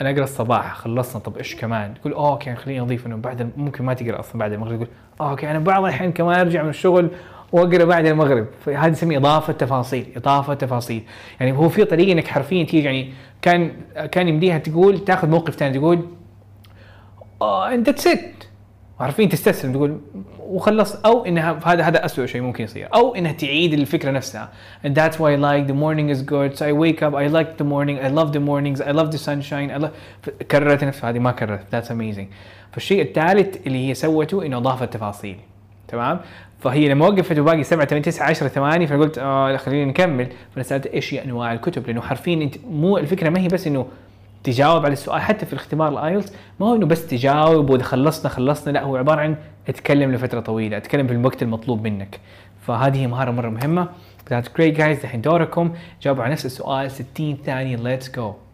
أنا 0.00 0.10
أقرأ 0.10 0.24
الصباح 0.24 0.74
خلصنا 0.74 1.22
طب 1.22 1.36
إيش 1.36 1.56
كمان؟ 1.56 1.94
تقول 1.94 2.12
okay 2.12 2.54
خليني 2.54 2.80
أضيف 2.80 3.06
إنه 3.06 3.16
بعد 3.16 3.50
ممكن 3.56 3.84
ما 3.84 3.94
تقرأ 3.94 4.20
أصلا 4.20 4.38
بعد 4.38 4.52
المغرب 4.52 4.76
تقول 4.76 4.88
okay 5.20 5.50
أنا 5.50 5.58
بعض 5.58 5.84
الأحيان 5.84 6.12
كمان 6.12 6.40
أرجع 6.40 6.62
من 6.62 6.68
الشغل 6.68 7.10
وأقرأ 7.52 7.84
بعد 7.84 8.06
المغرب. 8.06 8.46
فهذه 8.64 8.92
تسمي 8.92 9.16
إضافة 9.16 9.52
تفاصيل 9.52 10.06
إضافة 10.16 10.54
تفاصيل. 10.54 11.02
يعني 11.40 11.52
هو 11.52 11.68
في 11.68 11.84
طريقة 11.84 12.12
إنك 12.12 12.26
حرفيا 12.28 12.64
تيجي 12.64 12.84
يعني 12.84 13.12
كان 13.42 13.72
كان 14.12 14.28
يمديها 14.28 14.58
تقول 14.58 14.98
تاخذ 14.98 15.28
موقف 15.28 15.54
ثاني 15.54 15.78
تقول 15.78 16.06
آه 17.42 17.74
أنت 17.74 18.00
ست 18.00 18.39
عارفين 19.00 19.28
تستسلم 19.28 19.72
تقول 19.72 20.00
وخلص 20.40 20.94
أو 20.94 21.24
انها 21.24 21.60
هذا 21.64 21.82
هذا 21.82 22.04
اسوء 22.04 22.26
شيء 22.26 22.40
ممكن 22.40 22.64
يصير 22.64 22.88
أو 22.94 23.14
إنها 23.14 23.32
تعيد 23.32 23.72
الفكرة 23.72 24.10
نفسها. 24.10 24.48
And 24.84 24.90
that's 24.90 25.14
why 25.14 25.30
I 25.32 25.36
like 25.36 25.66
the 25.72 25.74
morning 25.74 26.08
is 26.14 26.22
good. 26.22 26.58
So 26.58 26.66
I 26.66 26.72
wake 26.72 27.02
up 27.02 27.14
I 27.14 27.26
like 27.38 27.56
the 27.58 27.64
morning 27.64 27.98
I 27.98 28.08
love 28.08 28.32
the 28.32 28.40
mornings 28.40 28.80
I 28.80 28.90
love 28.90 29.10
the 29.10 29.18
sunshine 29.18 29.70
I 29.70 29.78
love 29.84 29.90
كررت 30.50 30.84
نفسها 30.84 31.10
هذه 31.10 31.18
ما 31.18 31.32
كررت 31.32 31.60
that's 31.74 31.88
amazing. 31.88 32.26
فالشيء 32.72 33.02
الثالث 33.02 33.66
اللي 33.66 33.88
هي 33.88 33.94
سوته 33.94 34.46
إنه 34.46 34.56
اضافت 34.56 34.92
تفاصيل 34.92 35.36
تمام؟ 35.88 36.20
فهي 36.60 36.88
لما 36.88 37.06
وقفت 37.06 37.38
وباقي 37.38 37.64
7 37.64 37.86
8 37.86 38.04
9 38.04 38.26
10 38.26 38.48
ثواني 38.48 38.86
فقلت 38.86 39.18
آه 39.18 39.56
خلينا 39.56 39.84
نكمل. 39.84 40.26
فأنا 40.52 40.64
سألت 40.64 40.86
إيش 40.86 41.14
هي 41.14 41.24
أنواع 41.24 41.52
الكتب؟ 41.52 41.86
لأنه 41.86 42.00
حرفيا 42.00 42.34
أنت 42.34 42.54
مو 42.70 42.98
الفكرة 42.98 43.28
ما 43.28 43.40
هي 43.40 43.48
بس 43.48 43.66
إنه 43.66 43.86
تجاوب 44.44 44.84
على 44.84 44.92
السؤال 44.92 45.20
حتى 45.20 45.46
في 45.46 45.52
الاختبار 45.52 45.88
الآيلتس 45.88 46.32
ما 46.60 46.66
هو 46.66 46.74
إنه 46.74 46.86
بس 46.86 47.06
تجاوب 47.06 47.70
وإذا 47.70 47.82
خلصنا 47.82 48.28
خلصنا 48.28 48.72
لا 48.72 48.82
هو 48.82 48.96
عبارة 48.96 49.20
عن 49.20 49.36
اتكلم 49.68 50.12
لفترة 50.12 50.40
طويلة 50.40 50.76
اتكلم 50.76 51.06
في 51.06 51.12
الوقت 51.12 51.42
المطلوب 51.42 51.82
منك. 51.82 52.20
فهذه 52.66 53.06
مهارة 53.06 53.30
مرة 53.30 53.48
مهمة. 53.48 53.88
That's 54.30 54.48
great 54.58 54.76
guys 54.76 55.16
دوركم. 55.16 55.72
جاوبوا 56.02 56.22
على 56.22 56.32
نفس 56.32 56.46
السؤال 56.46 56.90
60 56.90 57.36
ثانية 57.44 57.76
let's 57.76 58.06
go. 58.06 58.49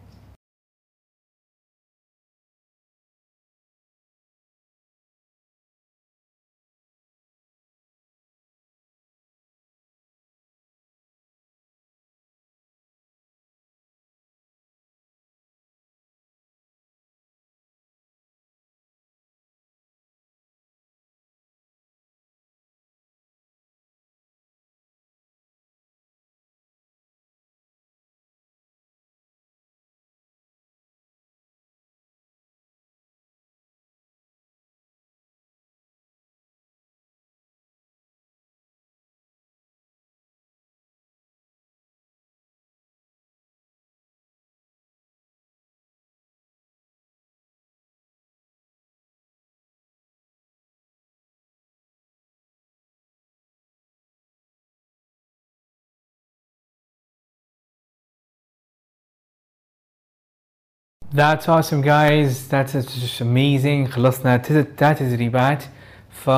That's 61.17 61.47
awesome 61.49 61.81
guys. 61.81 62.47
That's 62.47 62.73
just 62.73 63.21
amazing. 63.21 63.87
خلصنا 63.87 64.37
ثلاث 64.37 64.99
تدريبات. 64.99 65.63
ف 66.11 66.29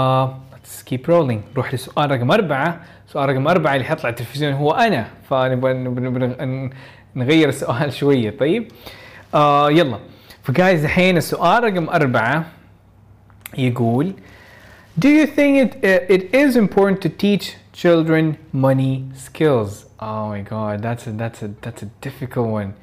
let's 0.53 0.83
keep 0.83 1.07
rolling. 1.07 1.39
نروح 1.53 1.71
للسؤال 1.73 2.11
رقم 2.11 2.31
أربعة. 2.31 2.79
سؤال 3.07 3.29
رقم 3.29 3.47
أربعة 3.47 3.73
اللي 3.75 3.85
حيطلع 3.85 4.05
على 4.05 4.09
التلفزيون 4.13 4.53
هو 4.53 4.71
أنا. 4.71 5.07
فنبغى 5.29 5.73
نبغى- 5.73 5.99
نبغى 5.99 6.27
ن- 6.45 6.69
نغير 7.15 7.49
السؤال 7.49 7.93
شوية. 7.99 8.37
طيب. 8.37 8.71
آه 9.33 9.71
يلا. 9.71 9.99
فجايز 10.43 10.83
الحين 10.83 11.17
السؤال 11.17 11.63
رقم 11.63 11.89
أربعة 11.89 12.45
يقول 13.57 14.13
Do 14.99 15.07
you 15.07 15.25
think 15.27 15.53
it, 15.63 15.71
uh, 15.83 16.15
it 16.15 16.23
is 16.35 16.55
important 16.57 16.99
to 17.01 17.09
teach 17.09 17.55
children 17.73 18.37
money 18.53 18.95
skills? 19.25 19.85
Oh 20.01 20.29
my 20.33 20.41
god, 20.53 20.81
that's 20.81 21.07
a, 21.07 21.11
that's 21.21 21.41
a, 21.43 21.49
that's 21.63 21.81
a 21.83 21.89
difficult 22.07 22.47
one. 22.61 22.73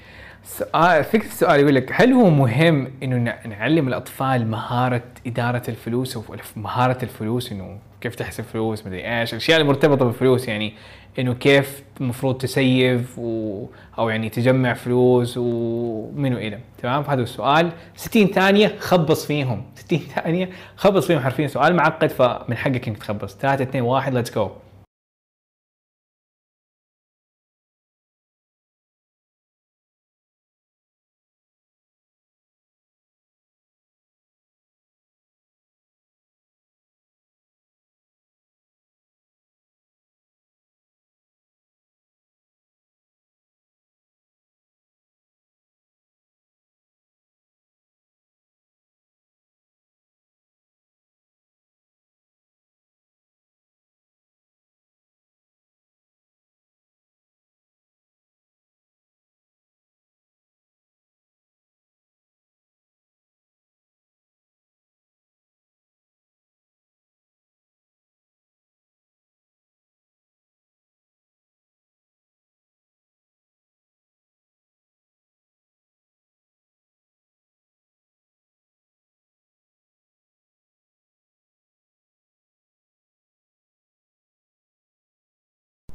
سؤال 0.46 1.04
فكرة 1.04 1.26
السؤال 1.26 1.60
يقول 1.60 1.74
لك 1.74 1.92
هل 1.94 2.12
هو 2.12 2.30
مهم 2.30 2.92
إنه 3.02 3.34
نعلم 3.46 3.88
الأطفال 3.88 4.46
مهارة 4.46 5.02
إدارة 5.26 5.62
الفلوس 5.68 6.16
أو 6.16 6.22
مهارة 6.56 6.98
الفلوس 7.02 7.52
إنه 7.52 7.78
كيف 8.00 8.14
تحسب 8.14 8.44
فلوس 8.44 8.86
مدري 8.86 9.20
إيش 9.20 9.32
الاشياء 9.32 9.60
المرتبطة 9.60 10.04
بالفلوس 10.04 10.48
يعني 10.48 10.72
إنه 11.18 11.34
كيف 11.34 11.82
المفروض 12.00 12.38
ت 12.38 12.54
save 12.54 13.18
و 13.18 13.66
أو 13.98 14.08
يعني 14.08 14.28
تجمع 14.28 14.74
فلوس 14.74 15.34
ومن 15.36 16.34
وإلى. 16.34 16.58
تمام؟ 16.82 17.04
هذا 17.08 17.22
السؤال. 17.22 17.70
60 17.96 18.26
ثانية 18.26 18.76
خبص 18.78 19.26
فيهم. 19.26 19.62
60 19.74 19.98
ثانية 19.98 20.50
خبص 20.76 21.06
فيهم 21.06 21.20
حرفيا 21.20 21.46
سؤال 21.46 21.76
معقد 21.76 22.10
فمن 22.10 22.56
حقك 22.56 22.88
إنك 22.88 22.98
تخبص. 22.98 23.36
3 23.36 23.62
2 23.62 23.84
1 23.84 24.14
let's 24.14 24.34
go 24.34 24.50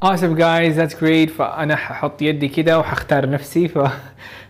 awesome 0.03 0.35
guys 0.35 0.77
that's 0.77 0.95
great 0.95 1.31
فانا 1.31 1.77
ححط 1.77 2.23
يدي 2.23 2.49
كده 2.49 2.79
وحختار 2.79 3.31
نفسي 3.31 3.69
ف 3.69 3.79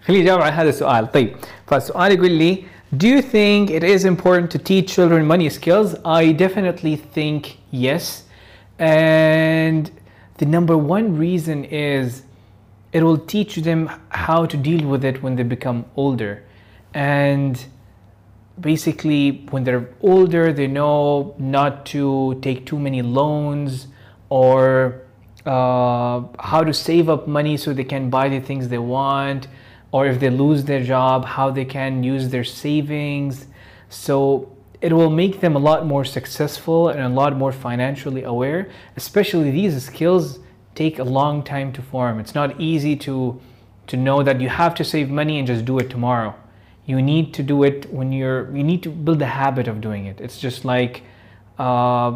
خليني 0.07 0.25
اجاوب 0.25 0.43
على 0.43 0.53
هذا 0.53 0.69
السؤال 0.69 1.13
طيب 1.13 1.37
فالسؤال 1.67 2.13
يقول 2.13 2.31
لي 2.31 2.65
Do 2.97 3.09
you 3.09 3.23
think 3.23 3.71
it 3.71 3.83
is 3.83 4.05
important 4.05 4.51
to 4.51 4.59
teach 4.59 4.95
children 4.95 5.27
money 5.27 5.49
skills? 5.49 5.97
I 6.05 6.33
definitely 6.33 6.95
think 6.97 7.57
yes. 7.73 8.23
And 8.79 9.91
the 10.39 10.47
number 10.47 10.77
one 10.77 11.17
reason 11.19 11.65
is 11.65 12.23
it 12.93 13.03
will 13.03 13.19
teach 13.19 13.57
them 13.57 13.91
how 14.11 14.47
to 14.47 14.57
deal 14.57 14.87
with 14.87 15.05
it 15.05 15.23
when 15.23 15.35
they 15.37 15.43
become 15.43 15.85
older. 15.97 16.45
And 16.95 17.55
basically 18.61 19.47
when 19.51 19.65
they're 19.65 19.89
older 20.01 20.53
they 20.53 20.67
know 20.67 21.35
not 21.39 21.85
to 21.87 22.39
take 22.41 22.67
too 22.67 22.79
many 22.79 23.03
loans 23.03 23.89
or 24.29 25.03
uh, 25.46 26.22
how 26.40 26.64
to 26.64 26.74
save 26.74 27.10
up 27.10 27.28
money 27.28 27.58
so 27.58 27.74
they 27.74 27.84
can 27.84 28.10
buy 28.10 28.30
the 28.30 28.40
things 28.40 28.68
they 28.68 28.78
want 28.78 29.48
or 29.92 30.06
if 30.06 30.20
they 30.20 30.30
lose 30.30 30.64
their 30.64 30.84
job 30.84 31.26
how 31.26 31.50
they 31.50 31.66
can 31.66 32.04
use 32.04 32.30
their 32.30 32.44
savings. 32.44 33.48
So 33.90 34.56
it 34.82 34.94
will 34.94 35.10
make 35.10 35.42
them 35.42 35.56
a 35.56 35.60
lot 35.60 35.86
more 35.86 36.06
successful 36.06 36.90
and 36.90 37.02
a 37.02 37.10
lot 37.10 37.36
more 37.36 37.52
financially 37.52 38.24
aware 38.24 38.70
especially 38.96 39.52
these 39.52 39.84
skills 39.86 40.40
take 40.76 41.00
a 41.00 41.04
long 41.04 41.44
time 41.44 41.72
to 41.74 41.82
form. 41.82 42.20
It's 42.20 42.36
not 42.36 42.60
easy 42.60 42.96
to 42.98 43.40
to 43.88 43.98
know 43.98 44.24
that 44.24 44.40
you 44.40 44.48
have 44.48 44.74
to 44.76 44.84
save 44.84 45.10
money 45.10 45.38
and 45.38 45.46
just 45.48 45.66
do 45.66 45.78
it 45.80 45.90
tomorrow. 45.90 46.34
You 46.86 47.02
need 47.02 47.34
to 47.34 47.44
do 47.44 47.64
it 47.64 47.92
when 47.92 48.12
you're 48.12 48.56
you 48.56 48.64
need 48.64 48.82
to 48.84 48.90
build 48.90 49.22
a 49.22 49.32
habit 49.42 49.68
of 49.68 49.82
doing 49.82 50.06
it. 50.06 50.22
It's 50.22 50.40
just 50.40 50.66
like 50.66 51.04
uh, 51.60 52.12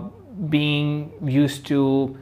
being 0.49 1.11
used 1.23 1.65
to 1.67 2.17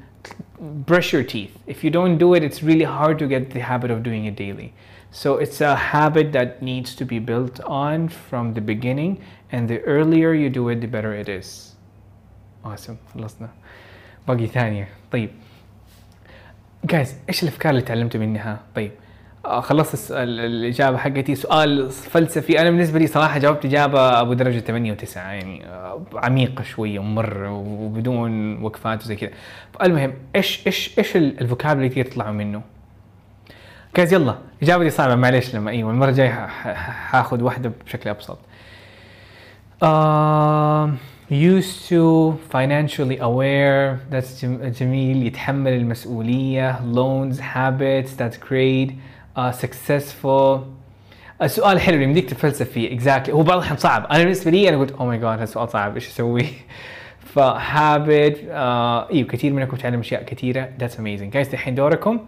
brush 0.60 1.12
your 1.12 1.22
teeth 1.22 1.56
if 1.66 1.84
you 1.84 1.90
don't 1.90 2.18
do 2.18 2.34
it 2.34 2.42
it's 2.42 2.62
really 2.62 2.84
hard 2.84 3.18
to 3.18 3.26
get 3.26 3.50
the 3.50 3.60
habit 3.60 3.90
of 3.90 4.02
doing 4.02 4.24
it 4.24 4.36
daily 4.36 4.72
so 5.10 5.36
it's 5.38 5.60
a 5.60 5.74
habit 5.74 6.32
that 6.32 6.60
needs 6.62 6.94
to 6.94 7.04
be 7.04 7.18
built 7.18 7.60
on 7.60 8.08
from 8.08 8.54
the 8.54 8.60
beginning 8.60 9.20
and 9.52 9.68
the 9.68 9.80
earlier 9.82 10.34
you 10.34 10.50
do 10.50 10.68
it 10.68 10.80
the 10.80 10.86
better 10.86 11.14
it 11.14 11.28
is 11.28 11.74
awesome 12.64 12.96
خلصنا 13.14 13.48
باقي 14.28 14.46
ثانية 14.46 14.88
طيب 15.12 15.30
guys 16.86 17.08
ايش 17.28 17.42
الافكار 17.42 17.70
اللي 17.70 17.82
تعلمتوا 17.82 18.20
منها 18.20 18.60
طيب 18.74 18.90
آه، 18.90 19.01
خلصت 19.47 19.93
السؤال 19.93 20.39
الإجابة 20.39 20.97
حقتي. 20.97 21.35
سؤال 21.35 21.89
فلسفي. 21.91 22.61
أنا 22.61 22.69
بالنسبة 22.69 22.99
لي 22.99 23.07
صراحة 23.07 23.39
جاوبت 23.39 23.65
إجابة 23.65 24.21
أبو 24.21 24.33
درجة 24.33 24.59
8 24.59 24.93
و9 24.97 25.17
يعني 25.17 25.65
آه، 25.65 26.01
عميقة 26.13 26.63
شوية 26.63 26.99
مره 26.99 27.51
وبدون 27.51 28.63
وقفات 28.63 29.01
وزي 29.03 29.15
كذا. 29.15 29.29
المهم 29.83 30.13
إيش 30.35 30.67
إيش 30.67 30.99
إيش 30.99 31.15
الفوكابلري 31.17 31.87
اللي 31.87 32.03
تطلعوا 32.03 32.31
منه؟ 32.31 32.61
جايز 33.97 34.13
يلا. 34.13 34.35
إجابتي 34.63 34.89
صعبة 34.89 35.15
معليش 35.15 35.55
لما 35.55 35.71
إيوه 35.71 35.91
المرة 35.91 36.09
الجاية 36.09 36.29
حاخذ 37.11 37.43
واحدة 37.43 37.71
بشكل 37.85 38.09
أبسط. 38.09 38.37
uh, 39.83 40.87
used 41.29 41.89
to 41.89 42.33
financially 42.53 43.17
aware. 43.19 43.99
That's 44.11 44.41
جم- 44.41 44.67
جميل. 44.79 45.27
يتحمل 45.27 45.73
المسؤولية. 45.73 46.79
Loans 46.93 47.35
habits. 47.39 48.09
That's 48.17 48.37
great. 48.49 48.91
Uh, 49.37 49.51
successful. 49.65 50.59
السؤال 51.41 51.79
حلو 51.79 52.01
يمديك 52.01 52.29
تتفلسف 52.29 52.71
فيه 52.71 52.99
exactly. 52.99 53.29
هو 53.29 53.43
بعض 53.43 53.57
الأحيان 53.57 53.77
صعب. 53.77 54.05
أنا 54.05 54.23
بالنسبة 54.23 54.51
لي 54.51 54.69
أنا 54.69 54.79
قلت 54.79 54.91
oh 54.91 54.95
my 54.95 55.21
god 55.21 55.25
هذا 55.25 55.45
سؤال 55.45 55.69
صعب 55.69 55.95
إيش 55.95 56.07
أسوي؟ 56.07 56.45
ف 57.33 57.39
habit 57.39 58.35
uh, 58.35 59.11
إيوه 59.11 59.27
كثير 59.27 59.53
منكم 59.53 59.77
تعلم 59.77 59.99
أشياء 59.99 60.23
كثيرة. 60.23 60.69
That's 60.79 60.93
amazing. 60.93 61.33
Guys 61.35 61.53
الحين 61.53 61.75
دوركم. 61.75 62.19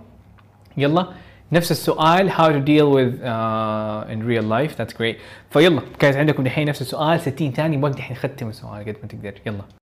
يلا 0.78 1.08
نفس 1.52 1.72
السؤال 1.72 2.32
to 2.32 2.60
deal 2.66 2.92
with 2.92 3.22
uh, 3.24 4.14
in 4.14 4.24
real 4.24 4.44
life. 4.44 4.76
That's 4.78 4.94
great. 4.94 5.16
فيلا 5.50 5.82
guys 6.04 6.16
عندكم 6.16 6.44
دحين 6.44 6.68
نفس 6.68 6.82
السؤال 6.82 7.20
60 7.20 7.52
ثانية 7.52 7.78
وقت 7.78 7.98
دحين 7.98 8.18
ختم 8.18 8.50
السؤال 8.50 8.80
قد 8.80 8.96
ما 9.04 9.08
تقدر. 9.08 9.34
يلا. 9.46 9.85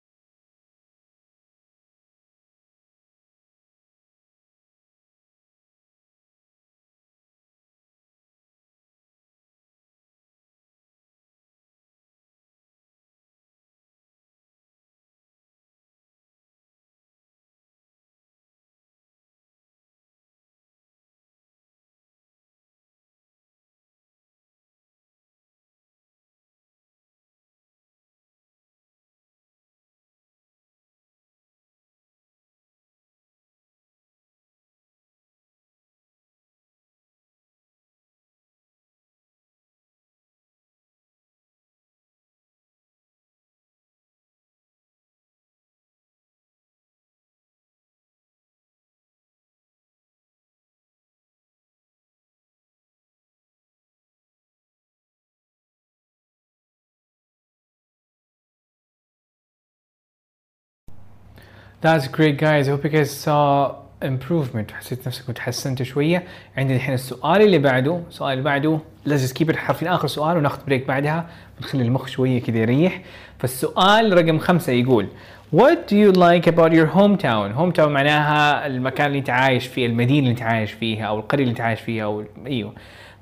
That's 61.82 62.08
great 62.10 62.38
guys. 62.38 62.68
I 62.68 62.72
hope 62.72 62.84
you 62.84 62.90
guys 62.90 63.10
saw 63.10 63.76
improvement. 64.02 64.72
حسيت 64.72 65.08
نفسكم 65.08 65.34
تحسنتوا 65.34 65.86
شوية. 65.86 66.24
عندنا 66.58 66.76
الحين 66.76 66.94
السؤال 66.94 67.42
اللي 67.42 67.58
بعده. 67.58 68.02
السؤال 68.10 68.32
اللي 68.34 68.44
بعده. 68.44 68.80
لازم 69.06 69.34
كيب 69.34 69.56
حرفين 69.56 69.88
آخر 69.88 70.08
سؤال 70.08 70.38
وناخذ 70.38 70.66
بريك 70.66 70.88
بعدها. 70.88 71.30
بنخلي 71.60 71.84
المخ 71.84 72.08
شوية 72.08 72.42
كذا 72.42 72.58
يريح. 72.58 73.02
فالسؤال 73.40 74.18
رقم 74.18 74.40
خمسة 74.40 74.74
يقول 74.74 75.08
What 75.56 75.90
do 75.90 75.96
you 75.96 76.12
like 76.12 76.48
about 76.48 76.72
your 76.72 76.88
hometown؟ 76.98 77.58
hometown 77.60 77.88
معناها 77.88 78.68
المكان 78.68 79.08
اللي 79.08 79.20
انت 79.20 79.30
عايش 79.30 79.68
فيه 79.68 79.86
المدينة 79.86 80.20
اللي 80.20 80.32
انت 80.32 80.42
عايش 80.42 80.72
فيها 80.72 81.06
أو 81.06 81.20
القرية 81.20 81.44
اللي 81.44 81.52
انت 81.52 81.62
عايش 81.62 81.80
فيها 81.80 82.04
أو 82.04 82.24
أيوه. 82.48 82.74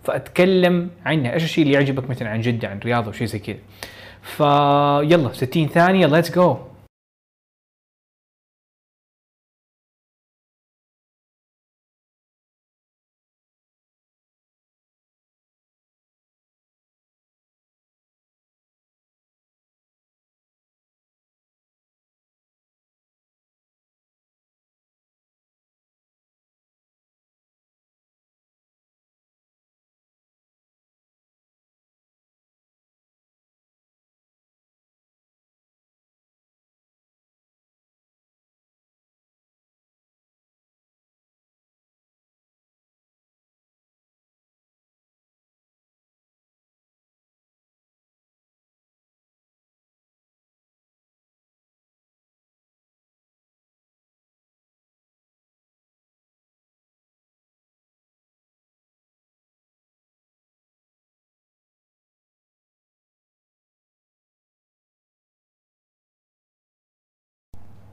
فأتكلم 0.03 0.89
عنها. 1.05 1.33
إيش 1.33 1.43
الشيء 1.43 1.63
اللي 1.63 1.75
يعجبك 1.75 2.09
مثلا 2.09 2.29
عن 2.29 2.41
جدة 2.41 2.67
عن 2.67 2.79
رياض 2.79 3.05
أو 3.05 3.11
شيء 3.11 3.27
زي 3.27 3.39
كذا 3.39 3.57
فيلا 4.21 5.33
60 5.33 5.67
ثانية. 5.67 6.21
Let's 6.21 6.29
go. 6.29 6.76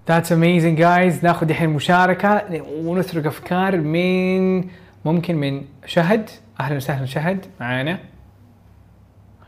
That's 0.07 0.31
amazing 0.31 0.75
guys 0.75 1.23
ناخذ 1.23 1.49
الحين 1.49 1.69
مشاركة 1.69 2.63
ونسرق 2.71 3.25
افكار 3.25 3.77
من 3.77 4.63
ممكن 5.05 5.35
من 5.35 5.65
شهد 5.85 6.29
اهلا 6.59 6.75
وسهلا 6.75 7.05
شهد 7.05 7.45
معانا 7.59 7.99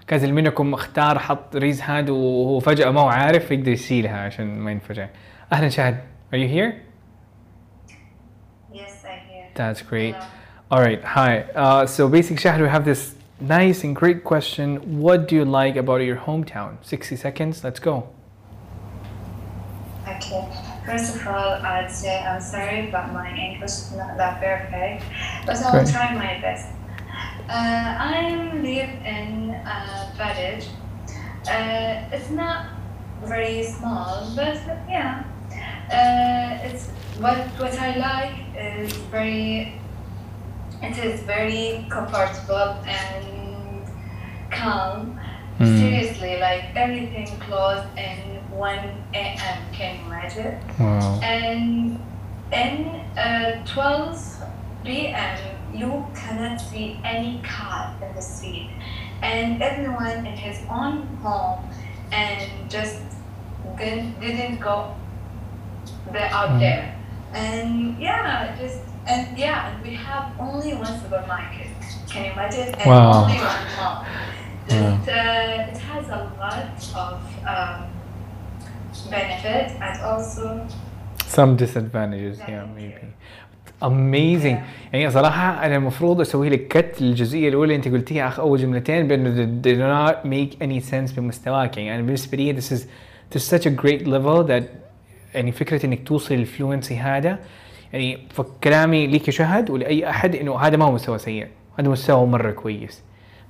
كاز 0.08 0.24
اللي 0.24 0.36
منكم 0.41 0.74
اختار 0.74 1.20
حط 1.20 1.56
ريز 1.56 1.82
هاند 1.82 2.10
وهو 2.10 2.60
فجأة 2.60 2.91
ما 2.91 3.02
هو 3.02 3.08
عارف 3.08 3.52
يقدر 3.52 3.72
يشيلها 3.72 4.20
عشان 4.20 4.60
ما 4.60 4.72
ينفجع 4.72 5.08
اهلا 5.54 5.70
شهد 5.70 5.97
are 6.34 6.38
you 6.38 6.47
here 6.47 6.91
I 8.74 9.20
hear. 9.30 9.49
That's 9.56 9.82
great. 9.82 10.16
Hello. 10.16 10.28
All 10.72 10.80
right, 10.80 11.04
hi. 11.04 11.41
Uh, 11.41 11.86
so 11.86 12.08
basically, 12.08 12.41
Shahid, 12.43 12.62
we 12.62 12.70
have 12.70 12.86
this 12.86 13.16
nice 13.41 13.84
and 13.84 13.93
great 13.93 14.24
question. 14.24 14.99
What 15.02 15.28
do 15.28 15.36
you 15.36 15.43
like 15.43 15.76
about 15.76 15.97
your 15.97 16.16
hometown? 16.16 16.78
60 16.82 17.18
seconds, 17.18 17.64
let's 17.64 17.80
go. 17.80 18.10
Okay. 20.17 20.49
First 20.87 21.17
of 21.17 21.27
all, 21.27 21.61
I'd 21.61 21.91
say 21.91 22.23
I'm 22.23 22.41
sorry, 22.41 22.89
but 22.91 23.12
my 23.12 23.29
English 23.37 23.71
is 23.71 23.93
not 23.97 24.17
that 24.17 24.41
perfect, 24.41 25.05
but 25.45 25.57
I'll 25.57 25.73
Great. 25.73 25.89
try 25.89 26.14
my 26.14 26.41
best. 26.41 26.69
Uh, 27.49 27.97
I 27.99 28.51
live 28.55 28.91
in 29.05 29.51
a 29.51 30.12
village. 30.17 30.69
Uh, 31.49 32.09
it's 32.12 32.31
not 32.31 32.67
very 33.25 33.62
small, 33.62 34.33
but 34.35 34.57
yeah, 34.89 35.25
uh, 35.93 36.67
it's 36.67 36.89
what 37.21 37.39
what 37.59 37.75
I 37.79 37.97
like 37.97 38.37
is 38.57 38.93
very. 39.11 39.81
It 40.83 40.99
is 40.99 41.21
very 41.23 41.87
comfortable 41.89 42.77
and 42.85 43.87
calm. 44.51 45.19
Hmm. 45.59 45.79
Seriously, 45.79 46.39
like 46.39 46.64
everything 46.77 47.27
closed 47.41 47.89
in 47.97 48.36
1 48.57 48.79
a.m. 49.15 49.59
Can 49.73 49.97
you 50.01 50.07
imagine? 50.07 50.59
Wow. 50.79 51.21
And 51.23 52.01
in 52.53 52.87
uh, 53.19 53.65
12 53.67 54.43
p.m., 54.85 55.39
you 55.75 56.07
cannot 56.15 56.61
see 56.61 56.99
any 57.05 57.41
car 57.43 57.95
in 58.01 58.15
the 58.15 58.23
street, 58.23 58.71
and 59.23 59.61
everyone 59.63 60.25
in 60.27 60.37
his 60.37 60.59
own 60.71 61.07
home 61.23 61.61
and 62.13 62.71
just 62.71 63.01
didn't, 63.77 64.19
didn't 64.21 64.59
go 64.61 64.95
there 66.13 66.31
out 66.33 66.51
Mm. 66.51 66.61
there. 66.61 66.95
And 67.35 67.99
yeah, 68.01 68.57
just 68.59 68.79
and 69.07 69.37
yeah, 69.39 69.69
and 69.75 69.83
we 69.85 69.95
have 69.95 70.33
only 70.41 70.75
one 70.75 70.99
supermarket. 71.01 71.69
Can 72.09 72.25
you 72.25 72.33
imagine? 72.33 72.75
And 72.75 72.91
Wow. 72.91 73.25
only 73.25 73.39
one 73.39 73.67
mall. 73.77 74.05
Yeah. 74.69 75.03
It, 75.03 75.09
uh, 75.09 75.71
it 75.73 75.79
has 75.79 76.09
a 76.09 76.31
lot 76.39 76.75
of 76.95 77.21
um, 77.47 77.91
benefit 79.11 79.67
and 79.81 79.97
also 80.03 80.67
Some 81.27 81.57
disadvantages, 81.57 82.39
yeah, 82.49 82.65
maybe. 82.75 83.05
Amazing. 83.83 84.57
Yeah. 84.57 84.93
يعني 84.93 85.11
صراحة 85.11 85.67
أنا 85.67 85.77
المفروض 85.77 86.21
أسوي 86.21 86.49
لك 86.49 86.69
كت 86.69 87.03
للجزئية 87.03 87.49
الأولى. 87.49 87.75
أنت 87.75 87.89
قلتيها 87.89 88.29
أخ 88.29 88.41
أول 88.41 88.59
جملتين 88.59 89.09
بأنه 89.09 89.47
they 89.63 89.75
do 89.75 89.79
not 89.79 90.25
make 90.25 90.63
any 90.63 90.81
sense 90.91 91.17
بمستواك. 91.17 91.77
يعني 91.77 91.95
أنا 91.95 92.03
بالنسبة 92.03 92.37
لي 92.37 92.61
this 92.61 92.65
is 92.65 92.87
is 93.37 93.43
such 93.43 93.67
a 93.67 93.71
great 93.71 94.07
level 94.07 94.49
that 94.49 94.63
يعني 95.35 95.53
فكرة 95.53 95.87
إنك 95.87 96.09
توصل 96.09 96.35
للفلونسي 96.35 96.97
هذا. 96.97 97.39
يعني 97.93 98.19
فكلامي 98.31 99.07
ليك 99.07 99.29
يا 99.29 99.33
شهد 99.33 99.71
ولأي 99.71 100.11
أحد 100.11 100.35
إنه 100.35 100.59
هذا 100.59 100.77
ما 100.77 100.85
هو 100.85 100.93
مستوى 100.93 101.19
سيء. 101.19 101.47
هذا 101.79 101.89
مستوى 101.89 102.27
مرة 102.27 102.51
كويس. 102.51 103.03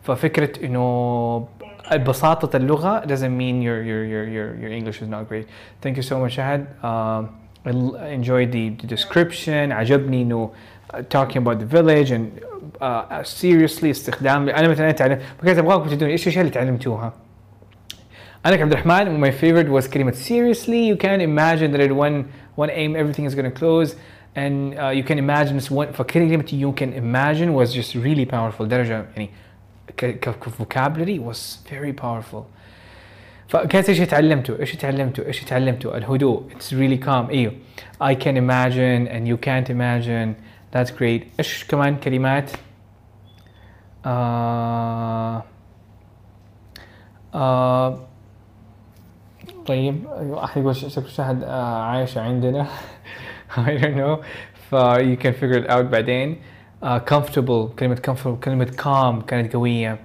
ففكرة 0.06 0.66
إنه 0.66 1.48
بساطة 1.92 2.58
اللغة 2.58 3.02
doesn't 3.06 3.38
mean 3.38 3.62
your 3.62 3.82
your 3.84 4.04
your 4.06 4.24
your 4.28 4.56
your 4.62 4.72
English 4.72 5.02
is 5.02 5.08
not 5.08 5.28
great. 5.30 5.48
Thank 5.82 5.98
you 5.98 6.04
so 6.04 6.20
much 6.20 6.36
شهد. 6.36 6.66
Um, 6.84 7.30
I 7.66 7.70
l- 7.70 7.96
enjoyed 7.96 8.52
the, 8.52 8.70
the 8.70 8.88
description 8.88 9.72
عجبني 9.72 10.22
إنه 10.22 10.50
uh, 10.94 11.02
talking 11.10 11.38
about 11.38 11.60
the 11.60 11.66
village 11.66 12.12
and 12.12 12.42
uh, 12.82 13.24
seriously 13.24 13.90
استخدام 13.90 14.50
أنا 14.50 14.68
مثلا 14.68 14.92
تعلم 14.92 15.20
فكرت 15.42 15.58
أبغاكم 15.58 15.90
تدوني 15.90 16.12
إيش 16.12 16.24
الأشياء 16.24 16.42
اللي 16.42 16.54
تعلمتوها. 16.54 17.14
أنا 18.46 18.56
كعبد 18.56 18.72
الرحمن 18.72 19.24
my 19.26 19.32
favorite 19.32 19.70
was 19.70 19.88
كلمة 19.90 20.12
seriously 20.12 20.88
you 20.88 20.96
can 20.96 21.22
imagine 21.22 21.72
that 21.72 21.82
at 21.82 21.92
one 21.92 22.26
one 22.56 22.70
aim 22.70 22.96
everything 22.96 23.26
is 23.26 23.36
going 23.36 23.52
to 23.52 23.60
close 23.60 23.96
and 24.36 24.80
uh, 24.80 24.90
you 24.90 25.04
can 25.04 25.18
imagine 25.20 25.58
this 25.58 25.70
one 25.72 25.92
فكلمة 25.94 26.46
you 26.52 26.72
can 26.72 26.94
imagine 26.94 27.54
was 27.54 27.74
just 27.74 27.96
really 27.96 28.26
powerful 28.26 28.66
درجة 28.66 29.06
يعني 29.16 29.30
ك 29.97 30.05
ك 30.05 30.29
ك- 30.29 30.49
vocabulary 30.49 31.19
was 31.19 31.59
very 31.71 31.93
powerful. 31.93 32.45
فكانت 33.49 33.89
إيش 33.89 33.99
تعلمتوا؟ 33.99 34.61
إيش 34.61 34.77
تعلمتوا؟ 34.77 35.27
إيش 35.27 35.45
تعلمتوا؟ 35.45 35.97
الهدوء. 35.97 36.43
It's 36.51 36.73
really 36.73 37.05
calm. 37.07 37.31
إيوه. 37.31 37.53
I 38.03 38.15
can 38.15 38.37
imagine 38.37 39.09
and 39.09 39.29
you 39.29 39.37
can't 39.47 39.71
imagine. 39.71 40.35
That's 40.73 40.91
great. 40.91 41.23
إيش 41.39 41.65
كمان 41.65 41.97
كلمات؟ 41.97 42.51
آه 44.07 45.43
آه 47.35 48.01
طيب. 49.67 50.07
أيوة، 50.19 50.45
أحد 50.45 50.61
يقول 50.61 50.77
شكل 50.77 51.09
شهد 51.09 51.45
آه 51.45 51.83
عايشة 51.83 52.21
عندنا. 52.21 52.67
I 53.57 53.71
don't 53.81 53.97
know. 53.97 54.25
ف 54.71 54.75
you 54.99 55.17
can 55.23 55.33
figure 55.41 55.65
it 55.65 55.71
out 55.71 55.85
بعدين. 55.93 56.37
آه 56.83 56.99
comfortable 56.99 57.79
كلمة 57.79 58.03
comfortable 58.07 58.45
كلمة 58.45 58.67
calm 58.67 59.25
كانت 59.25 59.53
قوية. 59.53 59.99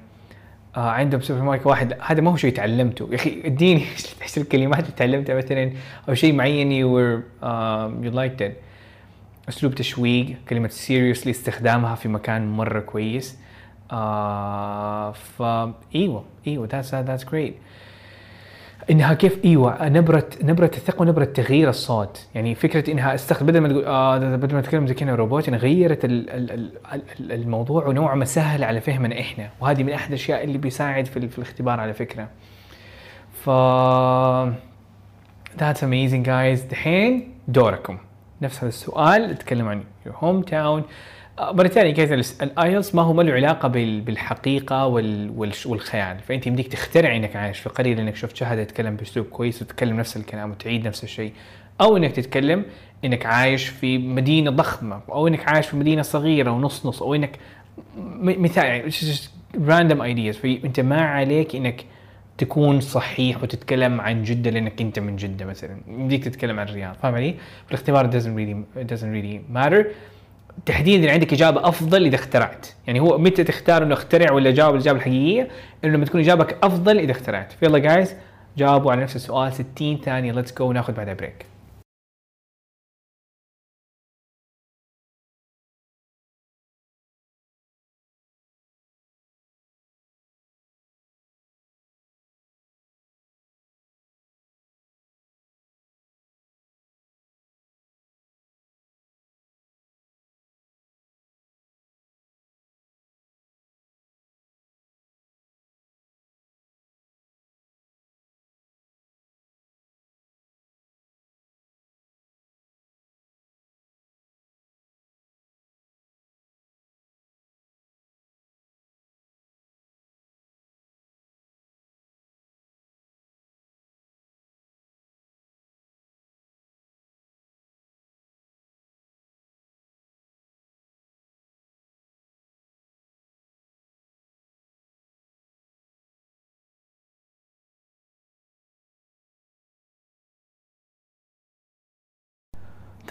آه 0.77 0.89
عندهم 0.89 1.21
سوبر 1.21 1.41
ماركت 1.41 1.65
واحد 1.67 1.97
هذا 2.01 2.21
ما 2.21 2.31
هو 2.31 2.35
شيء 2.35 2.53
تعلمته. 2.53 3.07
يا 3.11 3.15
أخي 3.15 3.41
اديني 3.45 3.81
إيش 4.21 4.37
الكلمات 4.37 4.79
اللي 4.79 4.91
تعلمتها 4.91 5.35
مثلا؟ 5.35 5.73
أو 6.09 6.13
شيء 6.13 6.33
معين 6.33 6.69
um, 7.41 8.05
you 8.05 8.15
liked 8.15 8.41
it. 8.41 8.51
أسلوب 9.49 9.75
تشويق 9.75 10.35
كلمة 10.49 10.69
seriously 10.69 11.27
استخدامها 11.27 11.95
في 11.95 12.07
مكان 12.09 12.47
مرة 12.47 12.79
كويس. 12.79 13.37
آه 13.91 15.11
فا 15.11 15.73
إيوه 15.95 16.23
إيوه 16.47 16.67
that's 16.67 16.91
that's 17.07 17.23
great. 17.25 17.53
إنها 18.89 19.13
كيف 19.13 19.45
إيوه 19.45 19.89
نبرة 19.89 20.29
نبرة 20.43 20.71
الثقة 20.73 21.01
ونبرة 21.01 21.25
تغيير 21.25 21.69
الصوت. 21.69 22.27
يعني 22.35 22.55
فكرة 22.55 22.91
إنها 22.91 23.15
استخدم 23.15 23.45
بدل 23.47 23.59
ما 23.59 23.67
تقول 23.67 23.85
آه 23.85 24.35
بدل 24.35 24.55
ما 24.55 24.61
تتكلم 24.61 24.87
زي 24.87 24.93
كذا 24.93 25.15
روبوت 25.15 25.47
يعني 25.47 25.59
غيرت 25.59 26.05
ال 26.05 26.29
ال 26.29 26.51
ال 26.51 26.71
ال 27.19 27.31
الموضوع 27.31 27.87
ونوع 27.87 28.15
ما 28.15 28.25
سهل 28.25 28.63
على 28.63 28.81
فهمنا 28.81 29.19
إحنا. 29.19 29.49
وهذه 29.61 29.83
من 29.83 29.93
أحد 29.93 30.07
الأشياء 30.07 30.43
اللي 30.43 30.57
بيساعد 30.57 31.05
في, 31.05 31.27
في 31.27 31.37
الاختبار 31.37 31.79
على 31.79 31.93
فكرة. 31.93 32.27
ف 33.45 33.49
That's 35.57 35.81
amazing 35.81 36.23
guys. 36.25 36.69
دحين 36.71 37.33
دوركم. 37.47 37.97
نفس 38.41 38.57
هذا 38.57 38.67
السؤال 38.67 39.21
نتكلم 39.31 39.67
عن 39.67 39.83
your 40.07 40.11
hometown. 40.11 40.83
مرة 41.39 41.67
ثانية 41.67 41.93
كذا 41.93 42.15
ال 42.41 42.50
IELTS 42.50 42.95
ما 42.95 43.01
هو 43.01 43.13
ما 43.13 43.21
له 43.21 43.33
علاقة 43.33 43.67
بال- 43.67 44.01
بالحقيقة 44.01 44.85
وال- 44.87 45.31
والش- 45.37 45.65
والخيال. 45.65 46.19
فأنت 46.19 46.47
يمديك 46.47 46.67
تخترع 46.67 47.15
إنك 47.15 47.35
عايش 47.35 47.59
في 47.59 47.69
قرية 47.69 47.95
لانك 47.95 48.15
شفت 48.15 48.35
شهد 48.35 48.57
يتكلم 48.59 48.95
بأسلوب 48.95 49.25
كويس 49.25 49.61
وتتكلم 49.61 49.97
نفس 49.97 50.17
الكلام 50.17 50.51
وتعيد 50.51 50.87
نفس 50.87 51.03
الشيء. 51.03 51.33
أو 51.81 51.97
إنك 51.97 52.11
تتكلم 52.11 52.65
إنك 53.05 53.25
عايش 53.25 53.67
في 53.67 53.97
مدينة 53.97 54.51
ضخمة 54.51 55.01
أو 55.09 55.27
إنك 55.27 55.49
عايش 55.49 55.67
في 55.67 55.77
مدينة 55.77 56.01
صغيرة 56.01 56.51
ونص 56.51 56.85
نص 56.85 57.01
أو 57.03 57.15
إنك 57.15 57.39
مثال 58.17 58.65
يعني 58.65 58.91
random 59.53 59.97
ideas. 60.01 60.37
فانت 60.37 60.79
ما 60.79 61.01
عليك 61.01 61.55
إنك 61.55 61.85
تكون 62.37 62.79
صحيح 62.79 63.43
وتتكلم 63.43 64.01
عن 64.01 64.23
جدة 64.23 64.49
لأنك 64.51 64.81
أنت 64.81 64.99
من 64.99 65.15
جدة 65.15 65.45
مثلا. 65.45 65.77
يمديك 65.87 66.23
تتكلم 66.23 66.59
عن 66.59 66.67
الرياض. 66.67 66.95
فاهم 66.95 67.15
علي؟ 67.15 67.35
فالاختبار 67.65 68.11
doesn't 68.11 68.35
really 68.37 68.81
doesn't 68.93 69.13
really 69.15 69.57
matter. 69.57 69.85
تحديدا 70.65 71.11
عندك 71.11 71.33
إجابة 71.33 71.67
أفضل 71.67 72.05
إذا 72.05 72.15
اخترعت. 72.15 72.67
يعني 72.87 72.99
هو 72.99 73.17
متى 73.17 73.43
تختار 73.43 73.83
إنه 73.83 73.93
اخترع 73.93 74.31
ولا 74.31 74.51
جاوب 74.51 74.75
الإجابة 74.75 74.97
الحقيقية؟ 74.97 75.47
إنه 75.83 75.93
لما 75.93 76.05
تكون 76.05 76.21
إجابك 76.21 76.57
أفضل 76.63 76.97
إذا 76.99 77.11
اخترعت. 77.11 77.53
يلا 77.61 77.77
جايز 77.77 78.15
جاوبوا 78.57 78.91
على 78.91 79.01
نفس 79.01 79.15
السؤال 79.15 79.53
60 79.53 79.97
ثانية 79.97 80.31
let's 80.31 80.53
go 80.57 80.71
ناخذ 80.71 80.93
بعدها 80.93 81.13
break 81.13 81.50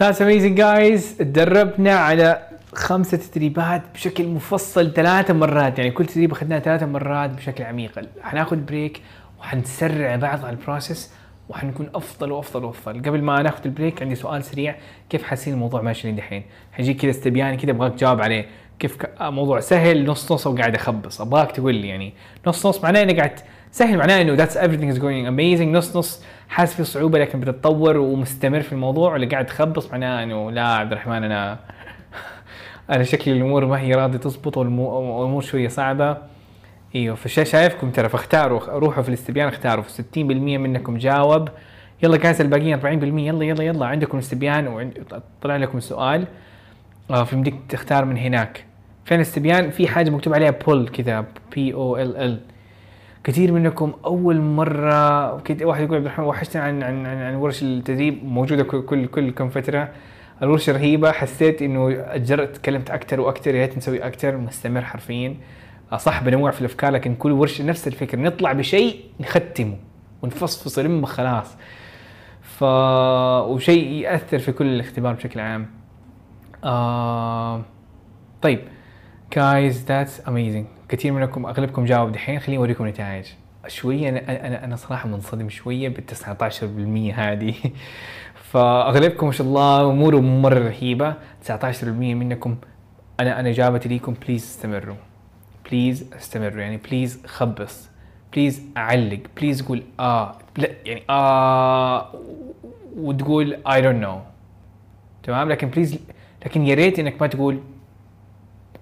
That's 0.01 0.19
amazing 0.19 0.55
guys. 0.55 1.17
تدربنا 1.17 1.93
على 1.95 2.47
خمسة 2.73 3.17
تدريبات 3.17 3.81
بشكل 3.93 4.27
مفصل 4.27 4.93
ثلاثة 4.93 5.33
مرات. 5.33 5.79
يعني 5.79 5.91
كل 5.91 6.05
تدريب 6.05 6.31
أخذناه 6.31 6.59
ثلاثة 6.59 6.85
مرات 6.85 7.29
بشكل 7.29 7.63
عميق. 7.63 7.99
حناخذ 8.21 8.55
break 8.55 9.01
وحنسرع 9.39 10.15
بعض 10.15 10.45
على 10.45 10.55
ال 10.55 10.62
process 10.62 11.13
وحنكون 11.49 11.89
أفضل 11.95 12.31
وأفضل 12.31 12.65
وأفضل. 12.65 13.01
قبل 13.01 13.21
ما 13.21 13.41
ناخذ 13.41 13.61
ال 13.65 13.71
break 13.71 14.01
عندي 14.01 14.15
سؤال 14.15 14.43
سريع. 14.43 14.75
كيف 15.09 15.23
حاسين 15.23 15.53
الموضوع 15.53 15.81
ماشي 15.81 16.11
دحين؟ 16.11 16.43
حيجيك 16.71 17.01
كذا 17.01 17.11
استبياني 17.11 17.57
كذا 17.57 17.71
أبغاك 17.71 17.93
تجاوب 17.93 18.21
عليه. 18.21 18.45
كيف 18.79 18.97
موضوع 19.21 19.59
سهل 19.59 20.05
نص 20.05 20.31
نص 20.31 20.47
وقاعد 20.47 20.75
أخبص. 20.75 21.21
أبغاك 21.21 21.51
تقول 21.51 21.75
لي 21.75 21.87
يعني 21.87 22.13
نص 22.47 22.65
نص 22.65 22.83
معناه 22.83 23.01
إني 23.01 23.13
قاعد 23.13 23.39
سهل 23.71 23.97
معناه 23.97 24.21
إنه 24.21 24.45
that's 24.45 24.55
everything 24.55 24.95
is 24.95 24.99
going 24.99 25.27
amazing. 25.27 25.75
نص 25.75 25.97
نص 25.97 26.23
حاسس 26.49 26.75
في 26.75 26.83
صعوبة 26.83 27.19
لكن 27.19 27.39
بتتطور 27.39 27.97
ومستمر 27.97 28.61
في 28.61 28.73
الموضوع 28.73 29.13
ولا 29.13 29.29
قاعد 29.29 29.45
تخبص 29.45 29.91
معناه 29.91 30.23
إنه 30.23 30.51
لا 30.51 30.67
عبد 30.67 30.91
الرحمن 30.91 31.23
أنا 31.23 31.59
أنا 32.89 33.03
شكلي 33.03 33.33
الأمور 33.33 33.65
ما 33.65 33.79
هي 33.79 33.93
راضية 33.93 34.17
تزبط 34.17 34.57
والأمور 34.57 35.41
شوية 35.41 35.67
صعبة. 35.67 36.17
إيوه 36.95 37.15
فشايفكم 37.15 37.91
ترى 37.91 38.09
فاختاروا 38.09 38.59
روحوا 38.59 39.03
في 39.03 39.09
الاستبيان 39.09 39.47
اختاروا. 39.47 39.83
في 39.83 40.03
60% 40.03 40.17
منكم 40.17 40.97
جاوب. 40.97 41.49
يلا 42.03 42.17
جايز 42.17 42.41
الباقيين 42.41 42.81
40% 42.81 42.85
يلا 42.85 43.45
يلا 43.45 43.63
يلا 43.63 43.85
عندكم 43.85 44.17
استبيان 44.17 44.67
وطلع 44.67 45.55
لكم 45.55 45.79
سؤال. 45.79 46.27
آه 47.11 47.23
في 47.23 47.35
بدك 47.35 47.53
تختار 47.69 48.05
من 48.05 48.17
هناك. 48.17 48.65
فين 49.05 49.17
الاستبيان؟ 49.17 49.69
في 49.71 49.87
حاجة 49.87 50.09
مكتوب 50.09 50.33
عليها 50.33 50.51
بول 50.51 50.87
كذا 50.87 51.25
بي 51.55 51.73
أو 51.73 51.97
ال 51.97 52.17
ال 52.17 52.39
كثير 53.23 53.51
منكم 53.51 53.93
أول 54.05 54.41
مرة 54.41 55.33
واحد 55.33 55.83
يقول 55.83 55.95
عبد 55.95 56.05
الرحمن 56.05 56.25
وحشتني 56.25 56.61
عن 56.61 56.83
عن 56.83 57.05
عن, 57.05 57.17
عن 57.17 57.35
ورش 57.35 57.63
التدريب 57.63 58.25
موجودة 58.25 58.63
كل 58.63 59.05
كل 59.07 59.31
كم 59.31 59.49
فتره 59.49 59.91
الورشة 60.43 60.73
رهيبة 60.73 61.11
حسيت 61.11 61.61
إنه 61.61 61.91
أجرت 61.99 62.55
تكلمت 62.55 62.89
أكثر 62.89 63.19
وأكثر 63.19 63.55
يا 63.55 63.61
ريت 63.61 63.77
نسوي 63.77 64.05
أكثر 64.05 64.37
مستمر 64.37 64.81
حرفيا. 64.81 65.35
صح 65.97 66.23
بنوع 66.23 66.51
في 66.51 66.61
الأفكار 66.61 66.91
لكن 66.91 67.15
كل 67.15 67.31
ورشة 67.31 67.63
نفس 67.63 67.87
الفكرة 67.87 68.19
نطلع 68.19 68.53
بشيء 68.53 69.03
نختمه 69.19 69.77
ونفصفص 70.21 70.79
لما 70.79 71.07
خلاص. 71.07 71.57
ف 72.41 72.63
وشيء 73.51 73.87
يأثر 73.87 74.39
في 74.39 74.51
كل 74.51 74.65
الاختبار 74.65 75.13
بشكل 75.13 75.39
عام. 75.39 75.67
آه... 76.63 77.61
طيب. 78.41 78.59
guys 79.35 79.85
that's 79.85 80.27
amazing 80.27 80.65
كثير 80.89 81.13
منكم 81.13 81.45
أغلبكم 81.45 81.85
جاوب 81.85 82.11
دحين 82.11 82.39
خليني 82.39 82.57
أوريكم 82.57 82.87
نتائج. 82.87 83.25
شوية 83.67 84.09
أنا 84.09 84.47
أنا 84.47 84.63
أنا 84.63 84.75
صراحة 84.75 85.09
منصدم 85.09 85.49
شوية 85.49 85.89
بال 85.89 86.03
19% 87.13 87.19
هذه. 87.19 87.53
فأغلبكم 88.51 89.25
ما 89.25 89.31
شاء 89.31 89.47
الله 89.47 89.91
اموره 89.91 90.19
مرة 90.19 90.59
رهيبة. 90.59 91.13
19% 91.47 91.83
منكم 91.83 92.55
أنا 93.19 93.39
أنا 93.39 93.49
اجابتي 93.49 93.89
ليكم 93.89 94.13
please 94.27 94.43
استمروا. 94.43 94.95
please 95.69 96.13
استمروا. 96.13 96.61
يعني 96.61 96.77
please 96.77 97.25
خبص. 97.25 97.89
please 98.33 98.61
أعلق. 98.77 99.19
please 99.37 99.61
قول 99.61 99.83
آه. 99.99 100.37
لا 100.57 100.69
يعني 100.85 101.03
آه. 101.09 102.15
وتقول 102.97 103.57
I 103.67 103.81
don't 103.81 104.01
know 104.03 104.19
تمام؟ 105.23 105.49
لكن 105.49 105.67
please 105.67 105.99
لكن 106.45 106.65
يا 106.65 106.75
ريت 106.75 106.99
إنك 106.99 107.21
ما 107.21 107.27
تقول 107.27 107.59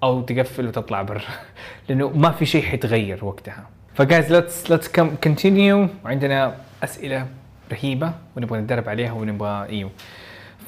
أو 0.03 0.21
تقفل 0.21 0.67
وتطلع 0.67 1.01
برا. 1.01 1.21
لأنه 1.89 2.09
ما 2.09 2.31
في 2.31 2.45
شيء 2.45 2.63
حيتغير 2.63 3.25
وقتها. 3.25 3.63
ف 3.95 4.03
guys 4.03 4.33
let's 4.33 4.71
let's 4.71 4.87
continue 5.23 5.89
وعندنا 6.05 6.55
أسئلة 6.83 7.27
رهيبة 7.71 8.13
ونبغى 8.35 8.59
نتدرب 8.59 8.89
عليها 8.89 9.11
ونبغى 9.11 9.69
إيوه. 9.69 9.91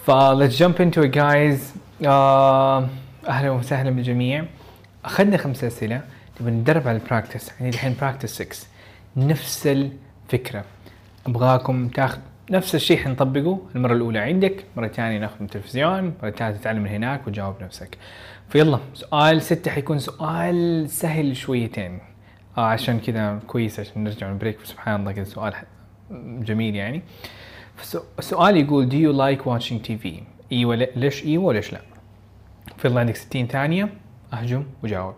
ف 0.06 0.12
let's 0.12 0.58
jump 0.58 0.80
into 0.80 1.02
it 1.04 1.12
guys. 1.14 1.60
uh, 2.04 2.08
أهلا 3.28 3.52
وسهلا 3.52 3.90
بالجميع. 3.90 4.46
أخذنا 5.06 5.38
خمسة 5.38 5.68
أسئلة. 5.68 6.02
نبغى 6.42 6.54
نتدرب 6.54 6.88
على 6.88 6.98
ال 6.98 7.04
practice 7.04 7.52
يعني 7.60 7.70
الحين 7.70 7.96
practice 8.02 8.42
6 8.42 8.68
نفس 9.18 9.68
الفكرة. 9.68 10.64
أبغاكم 11.28 11.88
تاخذ 11.88 12.20
نفس 12.52 12.76
الشيء 12.76 12.98
حنطبقه 12.98 13.60
المرة 13.76 13.94
الأولى 13.94 14.20
عندك. 14.20 14.66
مرة 14.78 14.88
ثانية 14.88 15.20
ناخذ 15.20 15.36
من 15.40 15.46
التلفزيون. 15.46 16.14
مرة 16.24 16.30
ثالثة 16.30 16.58
تتعلم 16.60 16.84
من 16.84 16.90
هناك 16.90 17.28
وتجاوب 17.28 17.56
نفسك. 17.62 17.98
فيلا. 18.52 18.80
سؤال 18.94 19.42
ستة 19.42 19.72
حيكون 19.72 20.00
سؤال 20.00 20.90
سهل 20.90 21.36
شويتين. 21.36 22.00
آه 22.58 22.66
عشان 22.66 23.00
كذا 23.00 23.40
كويس 23.48 23.80
عشان 23.80 24.04
نرجع 24.04 24.30
من 24.32 24.38
بريك 24.38 24.58
سبحان 24.64 25.00
الله 25.00 25.12
كذا 25.12 25.24
سؤال 25.24 25.54
جميل 26.44 26.76
يعني. 26.76 27.02
السؤال 28.20 28.58
يقول 28.58 28.90
do 28.90 28.94
you 28.94 29.14
like 29.18 29.46
watching 29.46 29.88
TV 29.90 30.08
إيوه 30.52 30.76
ليش 30.76 31.26
إيوه 31.26 31.44
وليش 31.44 31.74
لا؟ 31.74 31.82
فيلا 32.78 33.00
عندك 33.00 33.16
60 33.16 33.48
ثانية. 33.48 33.90
أهجم 34.34 34.64
وجاوب. 34.84 35.16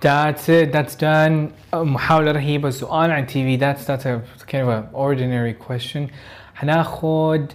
That's 0.00 0.48
it. 0.48 0.72
That's 0.72 0.94
done. 0.94 1.52
محاولة 1.74 2.32
رهيبة 2.32 2.70
سؤال 2.70 3.10
عن 3.10 3.26
تي 3.26 3.44
في 3.44 3.58
that's 3.58 3.84
that's 3.84 4.06
a 4.06 4.20
kind 4.46 4.62
of 4.62 4.68
an 4.68 4.94
ordinary 4.94 5.54
question. 5.54 6.10
حناخذ 6.54 7.46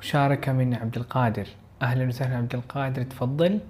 مشاركة 0.00 0.52
من 0.52 0.74
عبد 0.74 0.96
القادر. 0.96 1.46
أهلا 1.82 2.08
وسهلا 2.08 2.36
عبد 2.36 2.54
القادر 2.54 3.02
تفضل. 3.02 3.60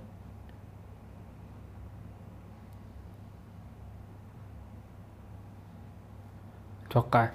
أتوقع 6.86 7.28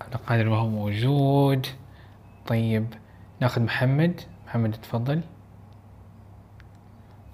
عبد 0.00 0.14
القادر 0.14 0.48
ما 0.48 0.56
هو 0.56 0.68
موجود. 0.68 1.66
طيب 2.46 2.86
ناخذ 3.40 3.62
محمد. 3.62 4.20
محمد 4.46 4.72
تفضل. 4.72 5.20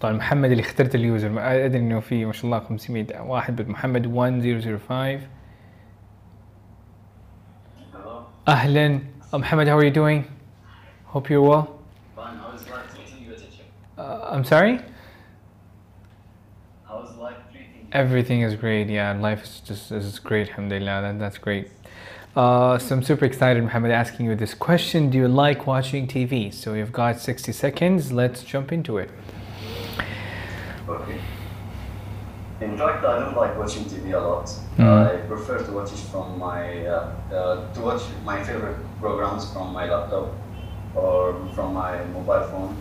طبعا 0.01 0.14
محمد 0.14 0.51
اللي 0.51 0.64
اخترت 0.64 0.95
اليوزر 0.95 1.32
ادري 1.66 1.80
انه 1.80 1.99
في 1.99 2.26
ما 2.26 2.34
شاء 2.34 2.45
الله 2.45 2.59
500 2.59 3.22
واحد 3.22 3.70
محمد 3.70 4.05
1005 4.05 5.20
اهلا 8.47 8.99
محمد 9.34 9.68
how 9.70 9.78
are 9.78 9.84
you 9.86 9.91
doing 9.91 10.24
hope 11.14 11.30
you're 11.30 11.41
well 11.41 11.68
Fine. 12.16 12.38
How 12.38 12.51
is 12.55 12.64
life 12.70 12.88
treating 12.95 13.20
you, 13.26 13.36
teacher? 13.36 13.64
uh, 13.97 14.34
I'm 14.34 14.43
sorry 14.43 14.80
How 16.89 16.97
is 17.05 17.11
life 17.26 17.38
treating 17.51 17.74
you? 17.80 18.01
everything 18.03 18.39
is 18.47 18.53
great 18.55 18.88
yeah 18.89 19.11
life 19.28 19.41
is 19.47 19.53
just 19.70 19.91
is 19.91 20.20
great 20.20 20.47
alhamdulillah 20.49 20.97
that, 21.03 21.20
that's 21.24 21.38
great 21.47 21.66
uh, 22.36 22.78
so 22.84 22.89
I'm 22.95 23.03
super 23.11 23.26
excited 23.32 23.64
Muhammad 23.64 23.91
asking 23.91 24.26
you 24.28 24.36
this 24.36 24.53
question 24.68 24.99
do 25.11 25.18
you 25.24 25.30
like 25.45 25.59
watching 25.74 26.03
TV 26.16 26.53
so 26.53 26.74
you've 26.74 26.91
got 27.03 27.20
60 27.20 27.51
seconds 27.53 28.11
let's 28.11 28.43
jump 28.43 28.72
into 28.78 28.97
it 28.97 29.09
Okay. 30.89 31.20
In 32.61 32.76
fact, 32.76 33.05
I 33.05 33.18
don't 33.20 33.36
like 33.36 33.57
watching 33.59 33.84
TV 33.84 34.12
a 34.14 34.18
lot. 34.20 34.47
Mm. 34.78 35.07
I 35.07 35.16
prefer 35.26 35.59
to 35.64 35.72
watch 35.72 35.93
it 35.93 35.99
from 36.11 36.39
my 36.39 36.86
uh, 36.86 37.12
uh, 37.32 37.72
to 37.72 37.80
watch 37.80 38.03
my 38.24 38.43
favorite 38.43 38.78
programs 39.01 39.53
from 39.53 39.72
my 39.72 39.84
laptop 39.89 40.34
or 40.95 41.34
from 41.55 41.74
my 41.74 42.03
mobile 42.07 42.43
phone. 42.51 42.76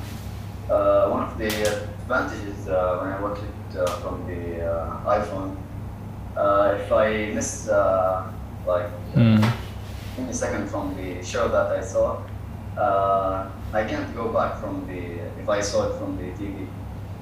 Uh, 0.70 1.10
one 1.10 1.24
of 1.24 1.38
the 1.38 1.46
advantages 1.48 2.68
uh, 2.68 2.98
when 3.00 3.14
I 3.14 3.22
watch 3.22 3.40
it 3.40 3.78
uh, 3.78 3.86
from 4.02 4.26
the 4.26 4.66
uh, 4.66 5.20
iPhone, 5.20 5.56
uh, 6.36 6.78
if 6.80 6.92
I 6.92 7.32
miss 7.36 7.68
uh, 7.70 8.32
like 8.66 8.90
Mm. 9.16 9.42
any 10.20 10.34
second 10.34 10.68
from 10.70 10.96
the 10.96 11.24
show 11.24 11.48
that 11.48 11.68
I 11.72 11.82
saw, 11.82 12.18
uh, 12.78 13.48
I 13.74 13.84
can't 13.84 14.14
go 14.16 14.30
back 14.30 14.60
from 14.60 14.86
the 14.88 15.00
if 15.42 15.48
I 15.50 15.62
saw 15.62 15.88
it 15.90 15.98
from 16.00 16.18
the 16.18 16.32
TV. 16.40 16.68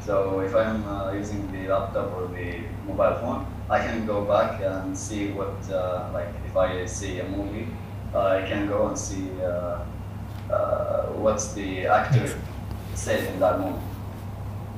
So 0.06 0.40
if 0.42 0.56
I'm 0.56 0.88
uh, 0.88 1.14
using 1.14 1.52
the 1.52 1.68
laptop 1.68 2.14
or 2.14 2.28
the 2.28 2.60
mobile 2.86 3.16
phone, 3.22 3.48
I 3.70 3.80
can 3.80 4.06
go 4.06 4.24
back 4.24 4.62
and 4.62 4.96
see 4.96 5.30
what 5.32 5.56
uh, 5.72 6.10
like 6.14 6.30
if 6.46 6.56
I 6.56 6.86
see 6.86 7.20
a 7.20 7.28
movie, 7.28 7.68
uh, 8.14 8.40
I 8.44 8.48
can 8.48 8.68
go 8.68 8.88
and 8.88 8.98
see 8.98 9.30
uh, 9.42 9.80
uh, 10.54 11.08
what's 11.14 11.54
the 11.54 11.88
actor 11.88 12.28
said 12.94 13.34
in 13.34 13.40
that 13.40 13.60
moment. 13.60 13.82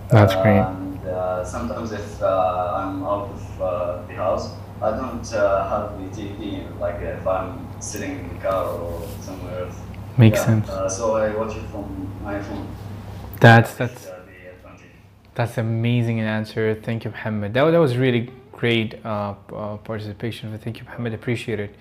That's 0.10 0.34
great. 0.36 0.60
And 0.60 1.06
uh, 1.06 1.44
sometimes 1.44 1.92
if 1.92 2.22
uh, 2.22 2.74
I'm 2.78 3.04
out 3.04 3.30
of 3.30 3.62
uh, 3.62 4.08
the 4.08 4.14
house, 4.14 4.52
I 4.82 4.92
don't 4.92 5.34
uh, 5.34 5.68
have 5.68 6.00
the 6.00 6.22
TV. 6.22 6.80
Like 6.80 7.02
if 7.02 7.28
I'm 7.28 7.68
sitting 7.82 8.20
in 8.20 8.30
the 8.30 8.40
car 8.42 8.66
or 8.66 9.06
somewhere 9.22 9.66
else. 9.66 9.76
Makes 10.18 10.40
Yeah, 10.40 10.46
sense. 10.46 10.70
Uh, 10.70 10.88
so 10.90 11.18
I 11.18 11.36
watch 11.36 11.58
it 11.58 11.66
from 11.70 12.10
my 12.24 12.42
phone. 12.42 12.68
That's 13.42 13.76
that's. 13.76 14.17
That's 15.38 15.60
amazing 15.60 16.20
answer. 16.22 16.74
Thank 16.74 17.06
you, 17.06 17.12
Muhammad. 17.12 17.54
That, 17.54 17.70
that 17.70 17.78
was 17.78 17.96
really 17.96 18.32
great 18.52 18.96
uh, 19.06 19.36
uh, 19.54 19.78
participation. 19.78 20.58
Thank 20.58 20.80
you, 20.80 20.86
Muhammad. 20.86 21.14
Appreciate 21.14 21.60
it. 21.60 21.76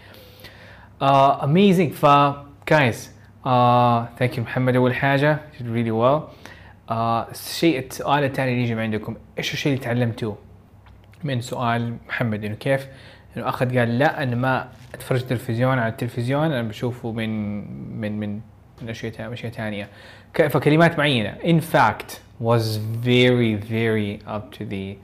Uh, 1.01 1.39
amazing. 1.41 1.91
ف 1.93 2.05
guys 2.67 3.09
uh, 3.45 4.07
thank 4.19 4.37
you 4.37 4.41
محمد 4.41 4.77
أول 4.77 4.95
حاجة 4.95 5.41
you 5.55 5.63
did 5.63 5.69
really 5.69 5.91
well. 5.91 6.31
Uh, 6.89 7.31
الشيء 7.31 7.87
السؤال 7.87 8.25
الثاني 8.25 8.53
اللي 8.53 8.63
يجي 8.63 8.75
من 8.75 8.83
عندكم 8.83 9.17
إيش 9.39 9.53
الشيء 9.53 9.73
اللي 9.73 9.85
تعلمتوه 9.85 10.39
من 11.25 11.41
سؤال 11.41 11.97
محمد 12.09 12.45
إنه 12.45 12.55
كيف 12.55 12.87
إنه 13.37 13.49
أخذ 13.49 13.79
قال 13.79 13.99
لا 13.99 14.23
أنا 14.23 14.37
ما 14.37 14.69
أتفرج 14.95 15.21
تلفزيون 15.27 15.79
على 15.79 15.89
التلفزيون 15.89 16.45
أنا 16.45 16.63
بشوفه 16.63 17.13
من 17.13 17.31
من 18.01 18.21
من 18.21 18.41
من 18.83 18.89
أشياء 18.89 19.33
اشياء 19.33 19.53
ثانية 19.53 19.89
فكلمات 20.35 20.99
معينة 20.99 21.35
in 21.43 21.61
fact 21.75 22.26
was 22.41 22.77
very 22.77 23.55
very 23.55 24.21
up 24.27 24.53
to 24.53 24.65
the 24.65 24.97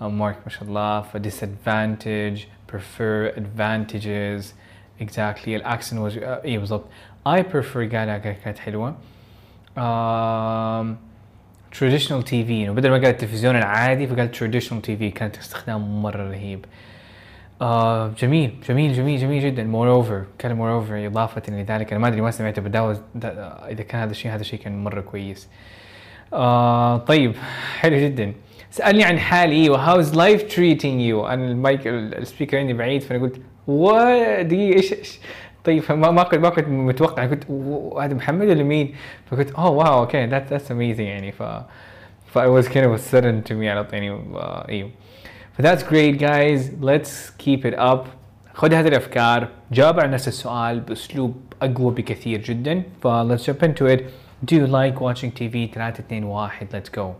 uh, 0.00 0.08
mark 0.08 0.36
الله 0.62 1.02
ف 1.02 1.16
disadvantage 1.16 2.48
prefer 2.66 3.32
advantages. 3.36 4.54
Exactly 5.00 5.48
الاكسنت 5.48 6.12
was 6.12 6.16
uh, 6.16 6.44
إيه 6.44 6.58
بالضبط 6.58 6.84
I 7.28 7.42
prefer 7.42 7.76
قالها 7.76 8.18
كانت 8.18 8.58
حلوة 8.58 8.94
um, 9.76 10.96
traditional 11.70 12.22
TV 12.22 12.50
انه 12.50 12.72
بدل 12.72 12.90
ما 12.90 12.96
قال 12.96 13.06
التلفزيون 13.06 13.56
العادي 13.56 14.06
فقال 14.06 14.30
traditional 14.34 14.86
TV 14.86 15.04
كانت 15.18 15.38
استخدام 15.38 16.02
مرة 16.02 16.30
رهيب. 16.30 16.64
آه 17.60 18.08
جميل 18.08 18.54
جميل 18.68 18.94
جميل 18.94 19.20
جميل 19.20 19.42
جدا. 19.42 19.72
Moreover 19.72 20.38
كان 20.38 20.58
moreover 20.58 20.92
إضافة 20.92 21.42
لذلك. 21.48 21.92
أنا 21.92 22.00
ما 22.00 22.08
أدري 22.08 22.20
ما 22.20 22.30
سمعته 22.30 22.62
بداوز 22.62 23.00
إذا 23.68 23.82
كان 23.82 24.00
هذا 24.00 24.10
الشيء 24.10 24.32
هذا 24.32 24.40
الشيء 24.40 24.60
كان 24.60 24.84
مرة 24.84 25.00
كويس. 25.00 25.48
آه 26.32 26.96
طيب 26.98 27.34
حلو 27.80 27.96
جدا. 27.96 28.32
سألني 28.70 29.04
عن 29.04 29.18
حالي 29.18 29.54
أيوه 29.62 29.86
how's 30.02 30.06
life 30.06 30.42
treating 30.54 31.00
you 31.10 31.24
أنا 31.30 31.44
المايك 31.50 31.86
ال 31.86 31.95
speaker 31.95 32.58
عندي 32.58 32.72
بعيد 32.72 33.02
فأنا 33.02 33.22
قلت 33.22 33.36
دقيقة 34.42 34.76
إيش 34.76 34.92
إيش؟ 34.92 35.18
طيب 35.64 35.82
ما 35.90 36.10
ما 36.10 36.22
كنت 36.22 36.40
ما 36.40 36.48
كنت 36.48 36.68
متوقع. 36.68 37.26
كنت 37.26 37.44
"و- 37.48 37.98
هذا 38.00 38.14
محمد 38.14 38.48
ولا 38.48 38.62
مين؟ 38.62 38.94
فقلت 39.30 39.50
oh 39.50 39.70
wow 39.70 39.98
okay 40.00 40.30
that's 40.30 40.68
amazing. 40.70 41.00
يعني 41.00 41.32
ف 41.32 41.42
ف 42.26 42.38
it 42.38 42.62
was 42.62 42.68
kind 42.68 42.84
of 42.84 43.00
sudden 43.00 43.48
to 43.48 43.54
me 43.54 43.64
على 43.66 43.84
طول 43.84 43.94
يعني 43.94 44.10
آه، 44.10 44.66
إيوه. 44.68 44.90
ف 45.52 45.62
that's 45.62 45.82
great 45.82 46.18
guys. 46.20 46.60
Let's 46.84 47.32
keep 47.46 47.70
it 47.72 47.78
up. 47.78 48.06
خذ 48.54 48.74
هذه 48.74 48.88
الأفكار. 48.88 49.48
جاوب 49.72 50.00
على 50.00 50.08
نفس 50.12 50.28
السؤال 50.28 50.80
بأسلوب 50.80 51.36
أقوى 51.62 51.94
بكثير 51.94 52.42
جدا. 52.42 52.82
ف 53.02 53.06
let's 53.08 53.42
jump 53.46 53.66
into 53.68 53.96
it. 53.96 54.00
Do 54.44 54.54
you 54.54 54.66
like 54.66 55.00
watching 55.00 55.32
TV 55.32 55.72
3 55.72 56.20
2 56.20 56.26
1 56.26 56.68
let's 56.72 56.88
go 56.88 57.16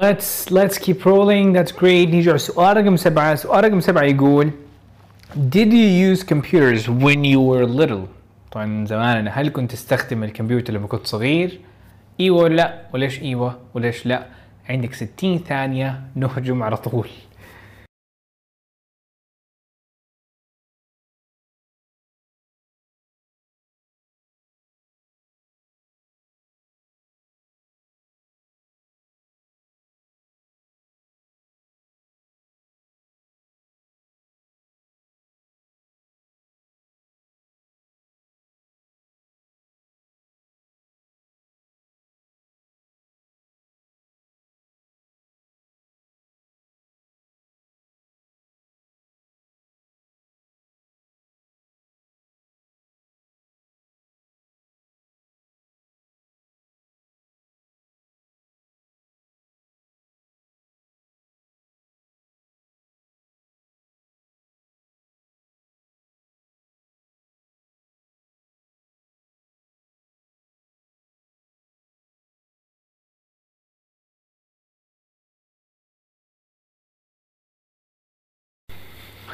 Let's 0.00 0.52
let's 0.52 0.78
keep 0.78 1.04
rolling. 1.04 1.52
That's 1.52 1.72
great. 1.72 2.08
نيجي 2.08 2.30
على 2.30 2.38
سؤال 2.38 2.76
رقم 2.76 2.96
سبعة. 2.96 3.34
سؤال 3.34 3.64
رقم 3.64 3.80
سبعة 3.80 4.02
يقول 4.02 4.50
Did 5.34 5.72
you 5.72 5.88
use 6.10 6.22
computers 6.22 6.88
when 6.88 7.24
you 7.24 7.40
were 7.40 7.66
little؟ 7.66 8.08
طبعا 8.52 8.86
زمان 8.86 9.28
هل 9.32 9.48
كنت 9.48 9.72
تستخدم 9.72 10.24
الكمبيوتر 10.24 10.72
لما 10.72 10.86
كنت 10.86 11.06
صغير؟ 11.06 11.60
إيوه 12.20 12.42
ولا 12.42 12.54
لا؟ 12.54 12.80
وليش 12.94 13.22
إيوه؟ 13.22 13.58
وليش 13.74 14.06
لا؟ 14.06 14.26
عندك 14.68 14.94
60 14.94 15.38
ثانية 15.38 16.00
نهجم 16.14 16.62
على 16.62 16.76
طول. 16.76 17.08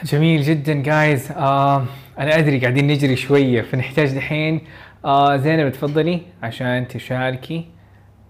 جميل 0.05 0.43
جدا 0.43 0.82
جايز 0.82 1.32
آه 1.32 1.85
أنا 2.18 2.39
أدري 2.39 2.60
قاعدين 2.60 2.86
نجري 2.86 3.16
شوية 3.16 3.62
فنحتاج 3.62 4.14
دحين. 4.14 4.60
آه 5.05 5.36
زينب 5.36 5.72
تفضلي 5.72 6.22
عشان 6.43 6.89
تشاركي. 6.89 7.68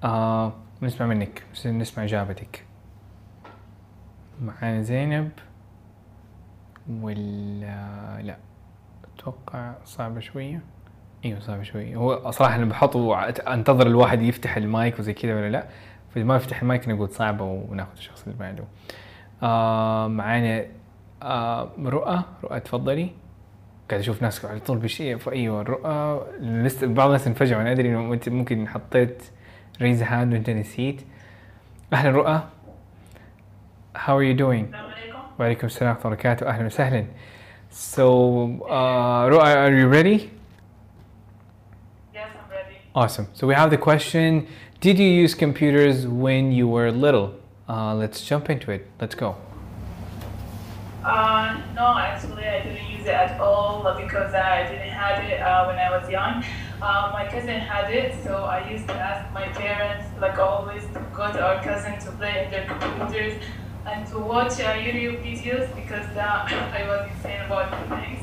آه 0.04 0.52
نسمع 0.82 1.06
منك 1.06 1.42
نسمع 1.66 2.04
إجابتك. 2.04 2.64
معانا 4.40 4.82
زينب 4.82 5.30
ولا 7.00 8.18
لا؟ 8.22 8.36
أتوقع 9.16 9.74
صعبة 9.84 10.20
شوية. 10.20 10.60
إيوه 11.24 11.40
صعبة 11.40 11.62
شوية. 11.62 11.96
هو 11.96 12.30
صراحة 12.30 12.54
أنا 12.54 12.64
بحطه 12.64 13.28
أنتظر 13.28 13.86
الواحد 13.86 14.22
يفتح 14.22 14.56
المايك 14.56 14.98
وزي 14.98 15.12
كذا 15.12 15.34
ولا 15.34 15.50
لا. 15.50 15.66
فإذا 16.10 16.24
ما 16.24 16.36
يفتح 16.36 16.62
المايك 16.62 16.88
نقول 16.88 17.10
صعبة 17.10 17.44
وناخذ 17.44 17.92
الشخص 17.96 18.22
اللي 18.26 18.38
بعده. 18.38 18.64
آه 19.42 20.08
معانا 20.08 20.64
آه 21.24 21.70
رؤى 21.84 22.22
رؤى 22.44 22.60
تفضلي 22.60 23.10
قاعد 23.90 24.00
أشوف 24.00 24.22
ناس 24.22 24.44
على 24.44 24.60
طول 24.60 24.78
بشيء 24.78 25.18
أيوه 25.32 25.60
الرؤى 25.60 26.26
لسه 26.40 26.86
بعض 26.86 27.06
الناس 27.06 27.26
انفجعوا 27.26 27.62
أنا 27.62 27.72
أدري 27.72 27.88
إنه 27.88 28.12
أنت 28.14 28.28
ممكن 28.28 28.68
حطيت 28.68 29.22
raise 29.82 30.02
hand 30.02 30.32
وأنت 30.32 30.50
نسيت 30.50 31.00
أهلا 31.92 32.10
رؤى 32.10 32.40
How 33.96 34.16
are 34.18 34.22
you 34.24 34.34
doing? 34.34 34.64
السلام 34.64 34.84
عليكم. 34.90 35.18
وعليكم 35.40 35.66
السلام 35.66 35.90
ورحمة 35.90 36.04
الله 36.04 36.06
وبركاته 36.12 36.46
أهلا 36.48 36.66
وسهلا 36.66 37.04
So 37.70 38.60
uh, 38.62 39.28
رؤى 39.28 39.54
are 39.54 39.74
you 39.80 39.88
ready? 39.88 40.30
Yes, 42.14 42.28
I'm 42.34 42.50
ready. 42.50 42.76
Awesome. 42.94 43.26
So 43.34 43.46
we 43.46 43.54
have 43.54 43.70
the 43.70 43.78
question 43.78 44.46
Did 44.80 44.98
you 44.98 45.06
use 45.08 45.34
computers 45.34 46.06
when 46.06 46.52
you 46.52 46.68
were 46.68 46.90
little? 46.92 47.34
Uh, 47.68 47.94
let's 47.94 48.22
jump 48.24 48.50
into 48.50 48.70
it. 48.70 48.86
Let's 49.00 49.14
go. 49.14 49.36
Uh, 51.04 51.60
no, 51.74 51.98
actually, 51.98 52.44
I 52.46 52.62
didn't 52.62 52.88
use 52.88 53.02
it 53.02 53.08
at 53.12 53.38
all 53.38 53.82
because 53.94 54.32
I 54.32 54.62
didn't 54.70 54.88
have 54.88 55.22
it 55.24 55.38
uh, 55.40 55.66
when 55.66 55.76
I 55.78 55.90
was 55.96 56.08
young. 56.08 56.42
Uh, 56.80 57.10
my 57.12 57.26
cousin 57.28 57.60
had 57.60 57.92
it, 57.92 58.14
so 58.24 58.44
I 58.44 58.70
used 58.70 58.86
to 58.88 58.94
ask 58.94 59.32
my 59.34 59.46
parents, 59.48 60.06
like 60.18 60.38
always, 60.38 60.82
to 60.94 61.00
go 61.14 61.30
to 61.30 61.40
our 61.44 61.62
cousin 61.62 61.98
to 62.00 62.10
play 62.12 62.44
in 62.46 62.50
their 62.50 62.66
computers 62.66 63.34
and 63.86 64.06
to 64.08 64.18
watch 64.18 64.52
uh, 64.60 64.72
YouTube 64.80 65.20
videos 65.22 65.68
because 65.76 66.08
uh, 66.16 66.48
I 66.78 66.84
was 66.88 67.10
insane 67.14 67.42
about 67.42 67.70
the 67.70 67.96
things. 67.96 68.20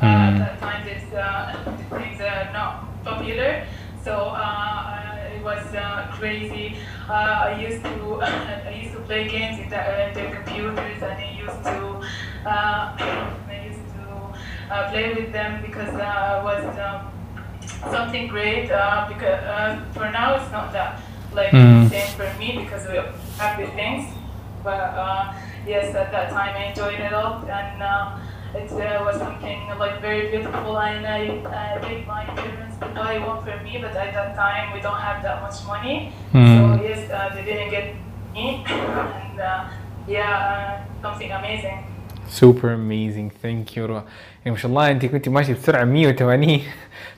Uh, 0.00 0.06
At 0.06 0.38
that 0.38 0.58
time, 0.60 0.84
this 0.84 1.04
uh, 1.12 1.54
things 1.90 2.20
are 2.20 2.50
not 2.52 3.04
popular, 3.04 3.66
so 4.02 4.12
uh, 4.34 5.01
it 5.42 5.44
was 5.44 5.74
uh, 5.74 6.06
crazy. 6.12 6.76
Uh, 7.08 7.12
I 7.50 7.60
used 7.60 7.82
to 7.82 8.22
I 8.22 8.80
used 8.80 8.94
to 8.94 9.00
play 9.00 9.28
games 9.28 9.58
in 9.58 9.68
the, 9.70 9.76
uh, 9.78 10.14
their 10.14 10.30
computers, 10.36 11.02
and 11.02 11.18
I 11.18 11.30
used 11.36 11.62
to 11.64 12.48
uh, 12.48 12.94
I 13.50 13.66
used 13.66 13.86
to 13.96 14.72
uh, 14.72 14.90
play 14.90 15.12
with 15.14 15.32
them 15.32 15.60
because 15.62 15.92
uh, 15.94 16.38
it 16.38 16.44
was 16.46 16.62
um, 16.78 17.90
something 17.90 18.28
great. 18.28 18.70
Uh, 18.70 19.06
because 19.08 19.42
uh, 19.42 19.84
for 19.94 20.10
now 20.12 20.36
it's 20.36 20.50
not 20.52 20.72
that 20.72 21.00
like 21.34 21.50
Mm. 21.52 21.88
same 21.90 22.12
for 22.14 22.28
me 22.38 22.58
because 22.62 22.86
we 22.88 22.96
have 23.38 23.58
the 23.58 23.66
things, 23.74 24.14
but 24.62 24.78
uh, 24.94 25.32
yes, 25.66 25.94
at 25.94 26.12
that 26.12 26.30
time 26.30 26.54
I 26.54 26.66
enjoyed 26.70 27.00
it 27.00 27.12
a 27.12 27.16
lot 27.16 27.48
and 27.48 27.82
Uh, 28.55 28.59
it 28.59 28.71
uh, 28.71 29.03
was 29.07 29.17
something 29.25 29.59
like 29.83 29.95
very 30.01 30.23
beautiful, 30.31 30.73
and 30.79 31.05
I 31.05 31.21
uh, 31.29 31.81
begged 31.83 32.07
my 32.07 32.23
parents 32.25 32.75
to 32.81 32.87
buy 32.99 33.13
one 33.29 33.39
for 33.45 33.55
me. 33.65 33.73
But 33.83 33.91
at 33.95 34.13
that 34.17 34.35
time, 34.35 34.65
we 34.73 34.79
don't 34.85 35.01
have 35.07 35.21
that 35.27 35.37
much 35.45 35.57
money, 35.73 35.95
Hmm. 36.31 36.47
so 36.57 36.83
yes, 36.87 37.01
uh, 37.11 37.29
they 37.35 37.43
didn't 37.49 37.71
get 37.77 37.85
me, 38.35 38.45
and 38.67 39.39
uh, 39.39 39.67
yeah, 40.07 40.31
uh, 40.51 41.01
something 41.03 41.31
amazing. 41.31 41.77
Super 42.29 42.69
amazing. 42.73 43.29
Thank 43.43 43.75
you 43.75 43.85
رؤى. 43.87 44.03
يعني 44.45 44.51
ما 44.51 44.57
شاء 44.57 44.71
الله 44.71 44.91
أنت 44.91 45.05
كنت 45.05 45.29
ماشي 45.29 45.53
بسرعة 45.53 45.83
180. 45.85 46.61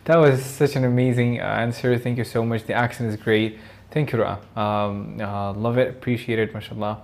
That 0.06 0.18
was 0.18 0.44
such 0.44 0.76
an 0.76 0.84
amazing 0.86 1.40
uh, 1.40 1.44
answer. 1.64 1.98
Thank 1.98 2.18
you 2.18 2.24
so 2.24 2.44
much. 2.44 2.62
The 2.68 2.74
accent 2.74 3.10
is 3.10 3.16
great. 3.16 3.58
Thank 3.94 4.12
you 4.14 4.20
رؤى. 4.20 4.38
Um, 4.56 5.20
uh, 5.22 5.54
love 5.54 5.78
it. 5.78 5.88
Appreciate 5.90 6.40
it 6.40 6.54
ما 6.54 6.60
شاء 6.60 6.74
الله. 6.74 6.98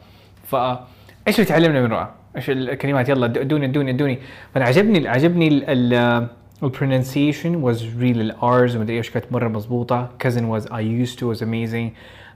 فا 0.52 0.88
ايش 1.28 1.36
اللي 1.36 1.46
تعلمنا 1.50 1.82
من 1.82 1.92
رؤى؟ 1.92 2.08
إيش 2.37 2.51
الكلمات 2.51 3.09
يلا 3.09 3.27
ادوني 3.27 3.67
ادوني 3.67 3.91
ادوني 3.91 4.19
فانا 4.55 4.65
عجبني 4.65 5.09
عجبني 5.09 5.49
ال 5.49 5.65
ال 5.95 6.29
ال 6.63 6.70
pronunciation 6.70 7.73
was 7.73 7.79
real 7.79 8.17
ال 8.17 8.37
Rs 8.37 8.77
ومدري 8.77 8.97
إيش 8.97 9.11
كانت 9.11 9.33
مرة 9.33 9.49
مضبوطة. 9.49 10.09
Was 10.25 10.67
I 10.67 10.81
used 10.81 11.19
to 11.19 11.27
was 11.27 11.43
amazing. 11.43 11.91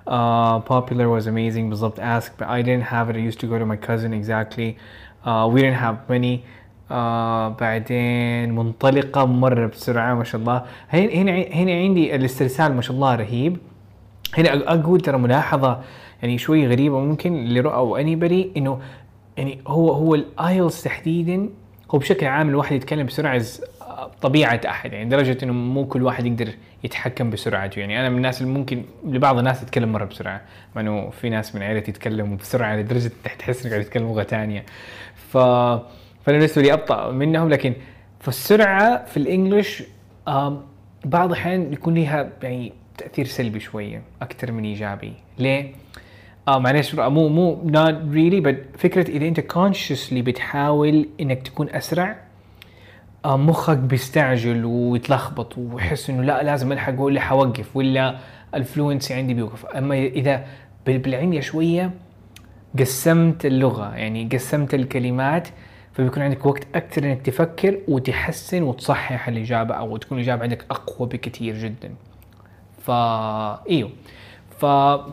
uh, 0.07 0.61
popular 0.61 1.09
was 1.09 1.27
amazing 1.27 1.69
بالضبط. 1.71 2.01
Ask 2.01 2.33
but 2.39 2.47
I 2.47 2.63
didn't 2.63 2.87
have 2.93 3.11
it. 3.11 3.17
I 3.17 3.21
used 3.21 3.41
to 3.41 3.47
go 3.47 3.59
to 3.59 3.67
my 3.67 3.77
cousin 3.77 4.13
exactly. 4.13 4.77
uh, 5.25 5.49
we 5.53 5.63
didn't 5.63 5.81
have 5.87 5.97
money 6.09 6.45
uh, 6.91 7.53
بعدين 7.61 8.55
منطلقة 8.55 9.25
مرة 9.25 9.67
بسرعة 9.67 10.15
ما 10.15 10.25
شاء 10.25 10.41
الله. 10.41 10.65
هنا 10.93 11.33
هنا 11.33 11.73
عندي 11.73 12.15
الاسترسال 12.15 12.75
ما 12.75 12.83
شاء 12.83 12.97
الله 12.97 13.15
رهيب. 13.15 13.57
هنا 14.39 14.73
أقول 14.73 15.01
ترى 15.01 15.19
ملاحظة 15.19 15.81
يعني 16.23 16.39
شوي 16.39 16.67
غريبة 16.67 17.01
ممكن 17.01 17.45
لرؤى 17.45 17.75
أو 17.75 17.97
اني 17.97 18.53
إنه 18.57 18.81
يعني 19.39 19.59
هو 19.67 19.93
هو 19.93 20.15
الايلز 20.15 20.83
تحديدا 20.83 21.49
هو 21.91 21.99
بشكل 21.99 22.27
عام 22.27 22.49
الواحد 22.49 22.77
يتكلم 22.77 23.07
بسرعة 23.07 23.43
طبيعة 24.23 24.61
أحد 24.69 24.93
يعني 24.93 25.05
لدرجة 25.05 25.39
إنه 25.45 25.53
مو 25.53 25.87
كل 25.87 26.03
واحد 26.03 26.27
يقدر 26.27 26.49
يتحكم 26.85 27.31
بسرعته. 27.31 27.81
يعني 27.81 28.01
أنا 28.01 28.09
من 28.09 28.17
الناس 28.17 28.43
اللي 28.43 28.53
ممكن 28.53 28.83
لبعض 29.07 29.39
الناس 29.39 29.61
تتكلم 29.61 29.93
مرة 29.93 30.05
بسرعة 30.05 30.41
مع 30.77 30.81
إنه 30.81 31.11
في 31.11 31.31
ناس 31.31 31.55
من 31.55 31.63
عائلتي 31.63 31.91
يتكلموا 31.91 32.37
بسرعة 32.37 32.77
لدرجة 32.77 33.11
تحس 33.39 33.63
إنك 33.63 33.73
قاعد 33.73 33.85
تتكلم 33.85 34.07
لغة 34.09 34.23
ثانية 34.23 34.65
ف 35.15 35.37
فأنا 35.39 36.39
بالنسبة 36.39 36.63
لي 36.63 36.73
أبطأ 36.73 37.11
منهم 37.11 37.49
لكن 37.49 37.75
فالسرعه 38.21 39.05
في 39.05 39.17
الإنجليش 39.17 39.83
آم، 40.29 40.61
بعض 41.05 41.29
الأحيان 41.29 41.73
يكون 41.73 41.95
لها 41.95 42.31
يعني 42.43 42.73
تأثير 42.99 43.27
سلبي 43.27 43.61
شوية 43.61 44.03
أكثر 44.23 44.53
من 44.53 44.65
إيجابي. 44.65 45.13
ليه؟ 45.39 45.73
آه 46.49 46.59
معلش 46.59 46.95
مو 46.95 47.29
مو 47.29 47.71
not 47.73 47.95
really 48.15 48.45
but 48.47 48.79
فكرة 48.79 49.11
إذا 49.11 49.29
أنت 49.29 49.41
consciously 49.41 50.13
بتحاول 50.15 51.09
إنك 51.21 51.43
تكون 51.43 51.69
أسرع 51.71 52.17
آه 53.25 53.37
مخك 53.37 53.79
بيستعجل 53.79 54.65
ويتلخبط 54.65 55.59
ويحس 55.59 56.11
إنه 56.11 56.23
لا 56.23 56.43
لازم 56.43 56.73
ألحق 56.73 57.01
ولا 57.01 57.21
حوقف 57.21 57.77
ولا 57.77 58.19
الفلوينسي 58.55 59.15
عندي 59.15 59.35
بيوقف. 59.35 59.67
أما 59.67 59.95
إذا 59.95 60.45
بال- 60.87 60.99
بالعمية 60.99 61.41
شوية 61.41 61.91
قسمت 62.79 63.47
اللغة 63.47 63.95
يعني 63.97 64.29
قسمت 64.33 64.75
الكلمات 64.75 65.49
فبيكون 65.93 66.23
عندك 66.23 66.47
وقت 66.47 66.67
أكثر 66.75 67.05
إنك 67.05 67.23
تفكر 67.23 67.79
وتحسن 67.89 68.63
وتصحح 68.63 69.29
الإجابة 69.29 69.75
أو 69.75 69.97
تكون 69.97 70.19
الإجابة 70.19 70.43
عندك 70.43 70.65
أقوى 70.71 71.09
بكثير 71.09 71.55
جدا. 71.59 71.95
فا 72.83 73.65
إيوه. 73.71 73.91
ف 74.65 74.67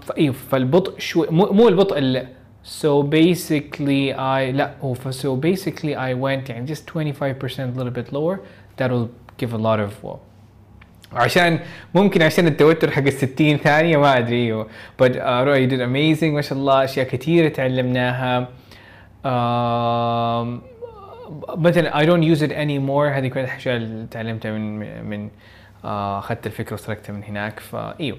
فايوه 0.05 0.33
فالبطء 0.33 0.99
شوي 0.99 1.27
مو, 1.31 1.45
مو 1.45 1.67
البطء 1.67 1.97
ال 1.97 2.27
so 2.63 3.03
basically 3.03 4.13
I 4.13 4.55
لا 4.55 4.73
هو 4.81 4.93
ف 4.93 5.07
so 5.09 5.35
basically 5.35 5.95
I 5.95 6.13
went 6.13 6.49
يعني 6.49 6.67
just 6.67 6.85
25% 6.87 7.59
a 7.59 7.79
little 7.79 7.91
bit 7.91 8.13
lower. 8.13 8.39
That 8.77 8.91
will 8.91 9.09
give 9.37 9.53
a 9.53 9.57
lot 9.57 9.79
of 9.79 10.03
well, 10.03 10.19
عشان 11.13 11.59
ممكن 11.95 12.21
عشان 12.21 12.47
التوتر 12.47 12.91
حق 12.91 13.01
ال 13.01 13.13
60 13.13 13.57
ثانية 13.57 13.97
ما 13.97 14.17
أدري 14.17 14.45
أيوه. 14.45 14.67
But 15.01 15.11
uh, 15.11 15.53
you 15.59 15.67
did 15.67 15.81
amazing 15.81 16.23
ما 16.23 16.41
شاء 16.41 16.57
الله. 16.57 16.83
أشياء 16.83 17.07
كثيرة 17.07 17.49
تعلمناها. 17.49 18.47
Um, 19.23 20.61
مثلا 21.57 22.01
I 22.01 22.05
don't 22.05 22.23
use 22.23 22.41
it 22.41 22.51
anymore. 22.51 23.07
هذه 23.17 23.27
كل 23.27 23.39
الأشياء 23.39 23.75
اللي 23.75 24.07
تعلمتها 24.11 24.51
من 24.51 25.05
من 25.05 25.29
آه، 25.85 26.19
أخذت 26.19 26.47
الفكرة 26.47 26.73
وسرقتها 26.73 27.13
من 27.13 27.23
هناك. 27.23 27.59
فايوه 27.59 28.17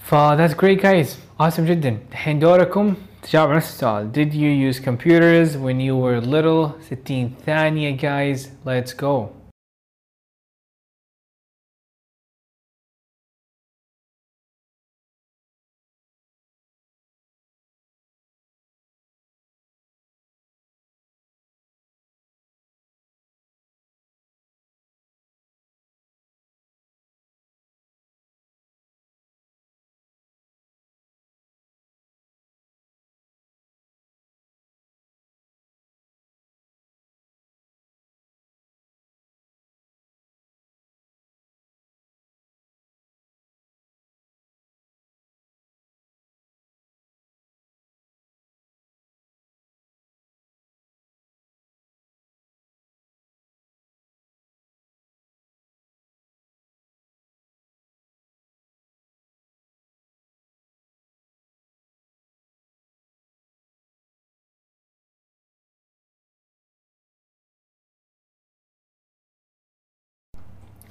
ف 0.00 0.14
that's 0.14 0.54
great 0.54 0.80
guys 0.82 1.08
awesome 1.40 1.60
جدا 1.60 1.98
الحين 2.12 2.38
دوركم 2.38 2.94
تجاوب 3.22 3.48
على 3.48 3.56
نفس 3.56 3.68
السؤال 3.68 4.12
did 4.12 4.32
you 4.32 4.50
use 4.50 4.80
computers 4.80 5.56
when 5.56 5.80
you 5.80 5.96
were 5.96 6.20
little 6.20 6.72
60 6.80 7.30
ثانية 7.46 7.96
guys 7.96 8.48
let's 8.64 8.92
go 8.92 9.28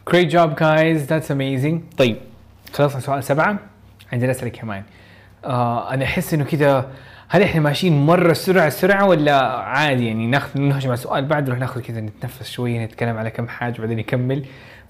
Great 0.06 0.30
job 0.30 0.56
guys. 0.56 1.06
That's 1.06 1.30
amazing. 1.30 1.96
طيب. 1.98 2.16
خلصنا 2.72 3.00
سؤال 3.00 3.24
سبعة. 3.24 3.58
عندنا 4.12 4.30
أسئلة 4.30 4.50
كمان. 4.50 4.82
آه 5.44 5.94
أنا 5.94 6.04
أحس 6.04 6.34
إنه 6.34 6.44
كذا 6.44 6.90
هل 7.28 7.42
إحنا 7.42 7.60
ماشيين 7.60 8.06
مرة 8.06 8.32
سرعة 8.32 8.68
سرعة 8.68 9.06
ولا 9.06 9.46
عادي؟ 9.56 10.06
يعني 10.06 10.26
ناخذ 10.26 10.60
نهجم 10.60 10.88
على 10.88 10.94
السؤال 10.94 11.24
بعد 11.24 11.46
نروح 11.46 11.58
ناخذ 11.58 11.80
كذا 11.80 12.00
نتنفس 12.00 12.50
شوية 12.50 12.84
نتكلم 12.84 13.18
على 13.18 13.30
كم 13.30 13.48
حاجة 13.48 13.74
وبعدين 13.78 13.98
نكمل. 13.98 14.44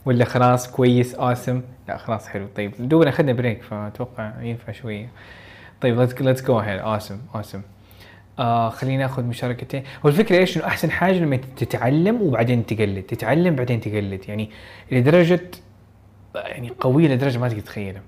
ولا 0.04 0.24
خلاص 0.24 0.70
كويس 0.70 1.14
awesome 1.14 1.62
لا 1.88 1.96
خلاص 1.96 2.28
حلو. 2.28 2.46
طيب 2.56 2.72
دوبنا 2.78 3.10
أخذنا 3.10 3.32
break 3.32 3.62
فأتوقع 3.62 4.32
ينفع 4.40 4.72
شوية. 4.72 5.08
طيب 5.80 6.00
let's 6.00 6.22
let's 6.22 6.42
go 6.42 6.58
ahead 6.58 6.80
awesome 6.80 7.18
awesome 7.34 7.62
آه 8.38 8.68
خلينا 8.70 9.02
ناخذ 9.02 9.24
مشاركتين. 9.24 9.82
هو 10.04 10.08
الفكرة 10.08 10.36
إيش؟ 10.36 10.56
إنه 10.56 10.66
أحسن 10.66 10.90
حاجة 10.90 11.18
لما 11.18 11.36
تتعلم 11.56 12.22
وبعدين 12.22 12.66
تقلد. 12.66 13.02
تتعلم 13.02 13.56
بعدين 13.56 13.80
تقلد. 13.80 14.20
يعني 14.28 14.50
لدرجة 14.92 15.40
يعني 16.34 16.72
قوية 16.80 17.08
لدرجة 17.08 17.38
ما 17.38 17.48
تقدر 17.48 17.60
تتخيلها. 17.60 18.02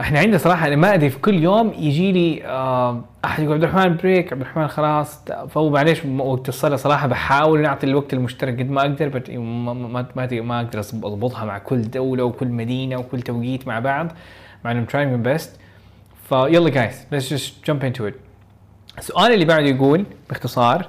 إحنا 0.00 0.18
عندنا 0.18 0.38
صراحة 0.38 0.66
أنا 0.66 0.76
ما 0.76 0.94
أدري 0.94 1.10
في 1.10 1.18
كل 1.18 1.34
يوم 1.34 1.72
يجي 1.78 2.12
لي 2.12 2.44
آه 2.44 3.04
أحد 3.24 3.42
يقول 3.42 3.54
عبد 3.54 3.64
الرحمن 3.64 3.96
بريك 3.96 4.32
عبد 4.32 4.42
الرحمن 4.42 4.68
خلاص. 4.68 5.24
فهو 5.24 5.70
معليش 5.70 6.04
وقت 6.04 6.48
الصلاة 6.48 6.76
صراحة 6.76 7.06
بحاول 7.06 7.62
نعطي 7.62 7.86
الوقت 7.86 8.12
المشترك 8.12 8.58
قد 8.58 8.70
ما 8.70 8.80
أقدر 8.80 9.38
ما 9.38 9.72
ما 9.72 10.06
ما, 10.16 10.60
أقدر 10.60 10.80
أضبطها 10.80 11.44
مع 11.44 11.58
كل 11.58 11.82
دولة 11.82 12.24
وكل 12.24 12.48
مدينة 12.48 12.96
وكل 12.96 13.22
توقيت 13.22 13.68
مع 13.68 13.78
بعض. 13.78 14.12
مع 14.64 14.70
إنه 14.70 14.86
trying 14.86 15.26
my 15.26 15.40
فيلا 16.28 16.70
جايز 16.70 17.06
let's 17.14 17.28
just 17.28 17.70
jump 17.70 17.82
into 17.84 18.06
it. 18.06 18.31
السؤال 18.98 19.32
اللي 19.32 19.44
بعده 19.44 19.66
يقول 19.66 20.04
باختصار 20.28 20.88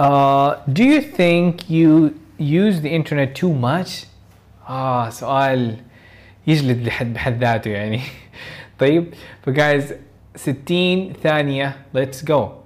uh, 0.00 0.72
do 0.72 0.82
you 0.82 1.00
think 1.00 1.70
you 1.70 2.14
use 2.38 2.80
the 2.80 2.90
internet 2.90 3.34
too 3.42 3.54
much 3.62 4.06
آه 4.68 5.10
سؤال 5.10 5.76
يجلد 6.46 6.86
لحد 6.86 7.12
بحد 7.14 7.40
ذاته 7.40 7.70
يعني. 7.70 8.00
طيب 8.80 9.14
فجايز 9.42 9.94
60 10.36 11.12
ثانية 11.22 11.76
let's 11.96 12.24
go. 12.30 12.59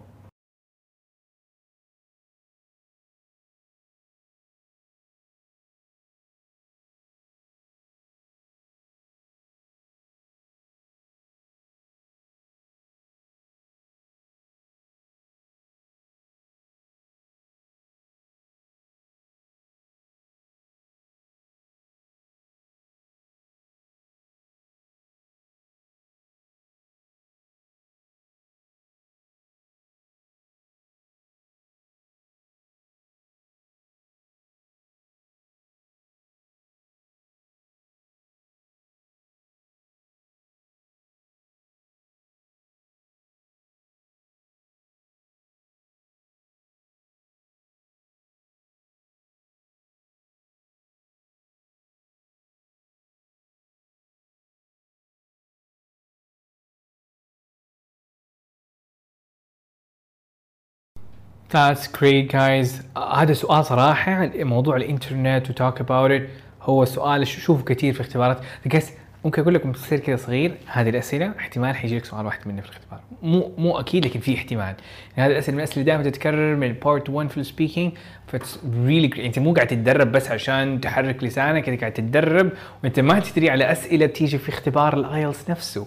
That's 61.54 61.86
great 61.86 62.32
guys. 62.32 62.98
هذا 63.14 63.32
سؤال 63.32 63.64
صراحة 63.64 64.30
موضوع 64.34 64.76
الإنترنت 64.76 65.50
و 65.50 65.56
talk 65.56 65.80
about 65.80 66.10
it 66.10 66.28
هو 66.62 66.84
سؤال 66.84 67.26
شوفه 67.26 67.64
كثير 67.64 67.92
في 67.92 68.00
اختبارات. 68.00 68.38
Guys 68.68 68.84
ممكن 69.24 69.42
أقول 69.42 69.54
لكم 69.54 69.72
تصير 69.72 70.00
كذا 70.00 70.16
صغير. 70.16 70.54
هذه 70.66 70.88
الأسئلة 70.88 71.32
احتمال 71.38 71.76
حيجي 71.76 71.96
لك 71.96 72.04
سؤال 72.04 72.26
واحد 72.26 72.48
منه 72.48 72.62
في 72.62 72.68
الاختبار. 72.68 73.00
مو 73.22 73.52
مو 73.58 73.78
أكيد 73.78 74.06
لكن 74.06 74.20
في 74.20 74.34
احتمال. 74.34 74.74
يعني 75.16 75.28
هذه 75.28 75.32
الأسئلة 75.32 75.54
من 75.54 75.62
الأسئلة 75.62 75.84
دائما 75.84 76.02
تتكرر 76.02 76.56
من 76.56 76.72
part 76.72 77.10
1 77.10 77.28
في 77.28 77.36
ال 77.38 77.44
speaking 77.44 77.92
that's 78.26 78.58
really 78.84 79.26
أنت 79.26 79.38
مو 79.38 79.52
قاعد 79.52 79.66
تتدرب 79.66 80.12
بس 80.12 80.30
عشان 80.30 80.80
تحرك 80.80 81.24
لسانك 81.24 81.68
أنت 81.68 81.80
قاعد 81.80 81.92
تتدرب 81.92 82.50
وأنت 82.84 83.00
ما 83.00 83.20
تدري 83.20 83.50
على 83.50 83.72
أسئلة 83.72 84.06
بتيجي 84.06 84.38
في 84.38 84.48
اختبار 84.48 84.96
الآيلتس 84.96 85.50
نفسه. 85.50 85.86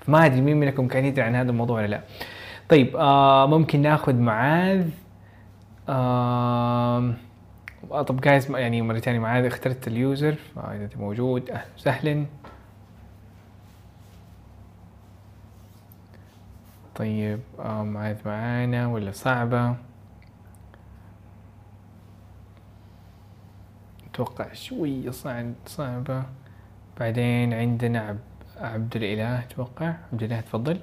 فما 0.00 0.26
أدري 0.26 0.40
مين 0.40 0.56
منكم 0.56 0.88
كان 0.88 1.04
يدري 1.04 1.22
عن 1.22 1.34
هذا 1.34 1.50
الموضوع 1.50 1.80
ولا 1.80 1.86
لا. 1.86 2.00
طيب 2.68 2.96
آه 2.96 3.46
ممكن 3.46 3.82
ناخذ 3.82 4.14
معاذ. 4.14 4.84
آه 5.88 7.14
طب 7.90 8.20
جايز 8.20 8.50
يعني 8.50 8.82
مرة 8.82 8.98
ثانية 8.98 9.18
معاذ 9.18 9.44
اخترت 9.44 9.88
اليوزر 9.88 10.34
فاذا 10.54 10.84
أنت 10.84 10.96
موجود 10.96 11.50
أهلا 11.50 11.66
وسهلا. 11.76 12.26
طيب 16.94 17.40
آه 17.58 17.82
معاذ 17.82 18.16
معانا 18.28 18.86
ولا 18.86 19.12
صعبة؟ 19.12 19.76
أتوقع 24.10 24.52
شوية 24.52 25.10
صعب 25.10 25.52
صعبة. 25.66 26.22
بعدين 27.00 27.52
عندنا 27.54 28.00
عب 28.00 28.18
عبد 28.56 28.96
الإله 28.96 29.38
أتوقع. 29.38 29.94
عبد 30.12 30.22
الإله 30.22 30.40
تفضل. 30.40 30.80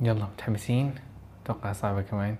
يلا 0.00 0.24
متحمسين؟ 0.24 0.94
أتوقع 1.44 1.72
صعبة 1.72 2.02
كمان. 2.02 2.36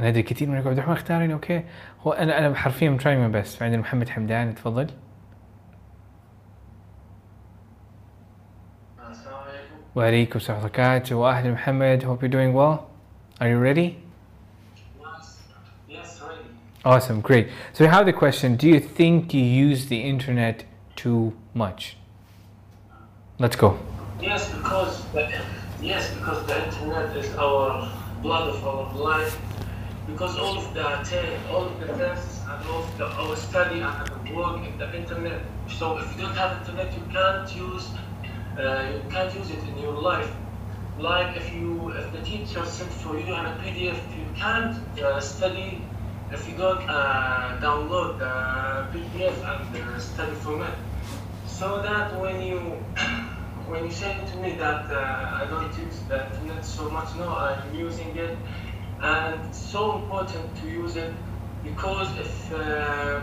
أنا 0.00 0.08
أدري 0.08 0.22
كثير 0.22 0.48
منكم 0.48 0.68
عبد 0.68 0.78
الرحمن 0.78 0.94
اختارني 0.94 1.32
أوكي. 1.32 1.64
هو 2.00 2.12
أنا 2.12 2.38
أنا 2.38 2.54
حرفيا 2.54 2.96
تراي 2.96 3.28
بس 3.28 3.56
فعندنا 3.56 3.80
محمد 3.80 4.08
حمدان 4.08 4.54
تفضل. 4.54 4.90
وعليكم 9.94 10.38
السلام 10.38 10.58
ورحمة 10.58 10.72
الله 10.78 10.96
وبركاته. 10.96 11.16
وأهلا 11.16 11.50
محمد 11.52 12.04
hope 12.04 12.22
you're 12.22 12.28
doing 12.28 12.52
well. 12.54 12.90
Are 13.40 13.48
you 13.48 13.58
ready? 13.58 13.98
Yes, 15.00 15.38
yes, 15.88 16.22
ready. 16.22 16.48
awesome 16.84 17.20
great. 17.20 17.48
So 17.72 17.84
we 17.84 17.90
have 17.90 18.06
the 18.06 18.12
question 18.12 18.56
do 18.56 18.68
you 18.68 18.80
think 18.80 19.34
you 19.34 19.42
use 19.42 19.86
the 19.86 20.00
internet 20.00 20.64
too 20.96 21.34
much? 21.54 21.96
Let's 23.38 23.56
go. 23.56 23.78
Yes, 24.22 24.48
because 24.54 25.04
the, 25.10 25.28
yes, 25.82 26.14
because 26.14 26.46
the 26.46 26.64
internet 26.64 27.16
is 27.16 27.34
our 27.34 27.90
blood 28.22 28.50
of 28.50 28.64
our 28.64 28.94
life. 28.94 29.36
Because 30.06 30.38
all 30.38 30.58
of 30.58 30.72
the 30.74 30.86
all 31.50 31.66
of 31.66 31.80
the 31.80 31.86
tests 31.86 32.40
and 32.48 32.68
all 32.68 32.84
of 32.84 32.98
the 32.98 33.06
our 33.06 33.34
study 33.34 33.80
and 33.80 34.06
the 34.06 34.34
work 34.34 34.62
in 34.64 34.78
the 34.78 34.96
internet. 34.96 35.42
So 35.68 35.98
if 35.98 36.14
you 36.14 36.22
don't 36.22 36.36
have 36.36 36.60
internet, 36.60 36.94
you 36.94 37.02
can't 37.10 37.56
use 37.56 37.88
uh, 38.58 38.92
you 38.94 39.02
can't 39.10 39.34
use 39.34 39.50
it 39.50 39.58
in 39.58 39.78
your 39.78 40.00
life. 40.00 40.30
Like 41.00 41.36
if 41.36 41.52
you 41.52 41.90
if 41.90 42.12
the 42.12 42.22
teacher 42.22 42.64
sent 42.64 42.92
for 42.92 43.18
you 43.18 43.34
on 43.34 43.46
a 43.46 43.58
PDF, 43.58 43.98
you 44.16 44.26
can't 44.36 44.76
uh, 45.00 45.18
study 45.18 45.82
if 46.30 46.48
you 46.48 46.56
don't 46.56 46.82
uh, 46.88 47.58
download 47.60 48.20
the 48.20 48.98
PDF 48.98 49.36
and 49.50 49.76
uh, 49.82 49.98
study 49.98 50.34
from 50.36 50.62
it. 50.62 50.74
So 51.48 51.82
that 51.82 52.20
when 52.20 52.40
you 52.40 52.78
when 53.72 53.84
you 53.84 53.90
say 53.90 54.14
to 54.30 54.36
me 54.36 54.54
that 54.56 54.84
uh, 54.90 55.40
I 55.40 55.46
don't 55.48 55.72
use 55.78 56.00
the 56.06 56.26
internet 56.26 56.62
so 56.62 56.90
much, 56.90 57.08
no, 57.16 57.28
I'm 57.30 57.74
using 57.74 58.14
it, 58.14 58.36
and 59.00 59.46
it's 59.46 59.56
so 59.58 59.96
important 59.96 60.54
to 60.60 60.68
use 60.68 60.96
it 60.96 61.14
because 61.64 62.08
if 62.18 62.52
uh, 62.52 63.20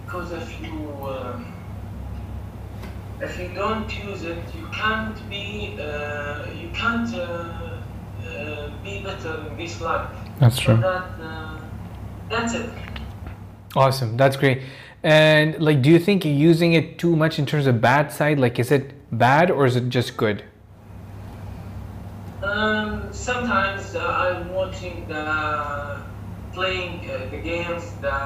because 0.00 0.32
if 0.32 0.48
you 0.62 0.76
uh, 1.06 1.38
if 3.20 3.38
you 3.38 3.48
don't 3.54 3.90
use 4.08 4.22
it, 4.22 4.42
you 4.56 4.66
can't 4.72 5.18
be 5.28 5.76
uh, 5.78 6.46
you 6.62 6.70
can't 6.72 7.14
uh, 7.14 7.20
uh, 7.20 8.70
be 8.82 9.02
better 9.02 9.46
in 9.48 9.58
this 9.58 9.78
life. 9.82 10.08
That's 10.38 10.56
So 10.56 10.62
true. 10.62 10.76
that 10.76 11.06
uh, 11.20 11.60
that's 12.30 12.54
it. 12.54 12.70
Awesome, 13.76 14.16
that's 14.16 14.38
great. 14.38 14.62
And 15.02 15.60
like, 15.60 15.82
do 15.82 15.90
you 15.90 15.98
think 15.98 16.24
you're 16.24 16.42
using 16.50 16.72
it 16.72 16.98
too 16.98 17.14
much 17.14 17.38
in 17.38 17.44
terms 17.44 17.66
of 17.66 17.82
bad 17.82 18.10
side? 18.10 18.40
Like, 18.40 18.58
is 18.58 18.70
it 18.70 18.94
bad 19.18 19.50
or 19.50 19.66
is 19.66 19.76
it 19.76 19.88
just 19.88 20.16
good? 20.16 20.44
Um, 22.42 23.08
sometimes 23.10 23.94
uh, 23.94 24.00
I'm 24.06 24.52
watching 24.52 25.06
the 25.08 26.00
playing 26.52 27.10
uh, 27.10 27.30
the 27.30 27.38
games, 27.38 27.84
the 28.00 28.16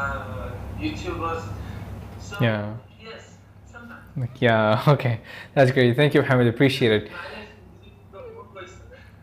YouTubers. 0.81 1.43
So, 2.21 2.37
Yeah. 2.41 2.75
Yes, 3.03 3.37
sometimes. 3.71 4.03
Like, 4.17 4.41
yeah, 4.41 4.83
okay, 4.95 5.21
that's 5.55 5.71
great. 5.71 5.97
Thank 5.97 6.15
you, 6.15 6.23
Mohammed. 6.23 6.49
Appreciate 6.49 6.93
it. 6.93 7.11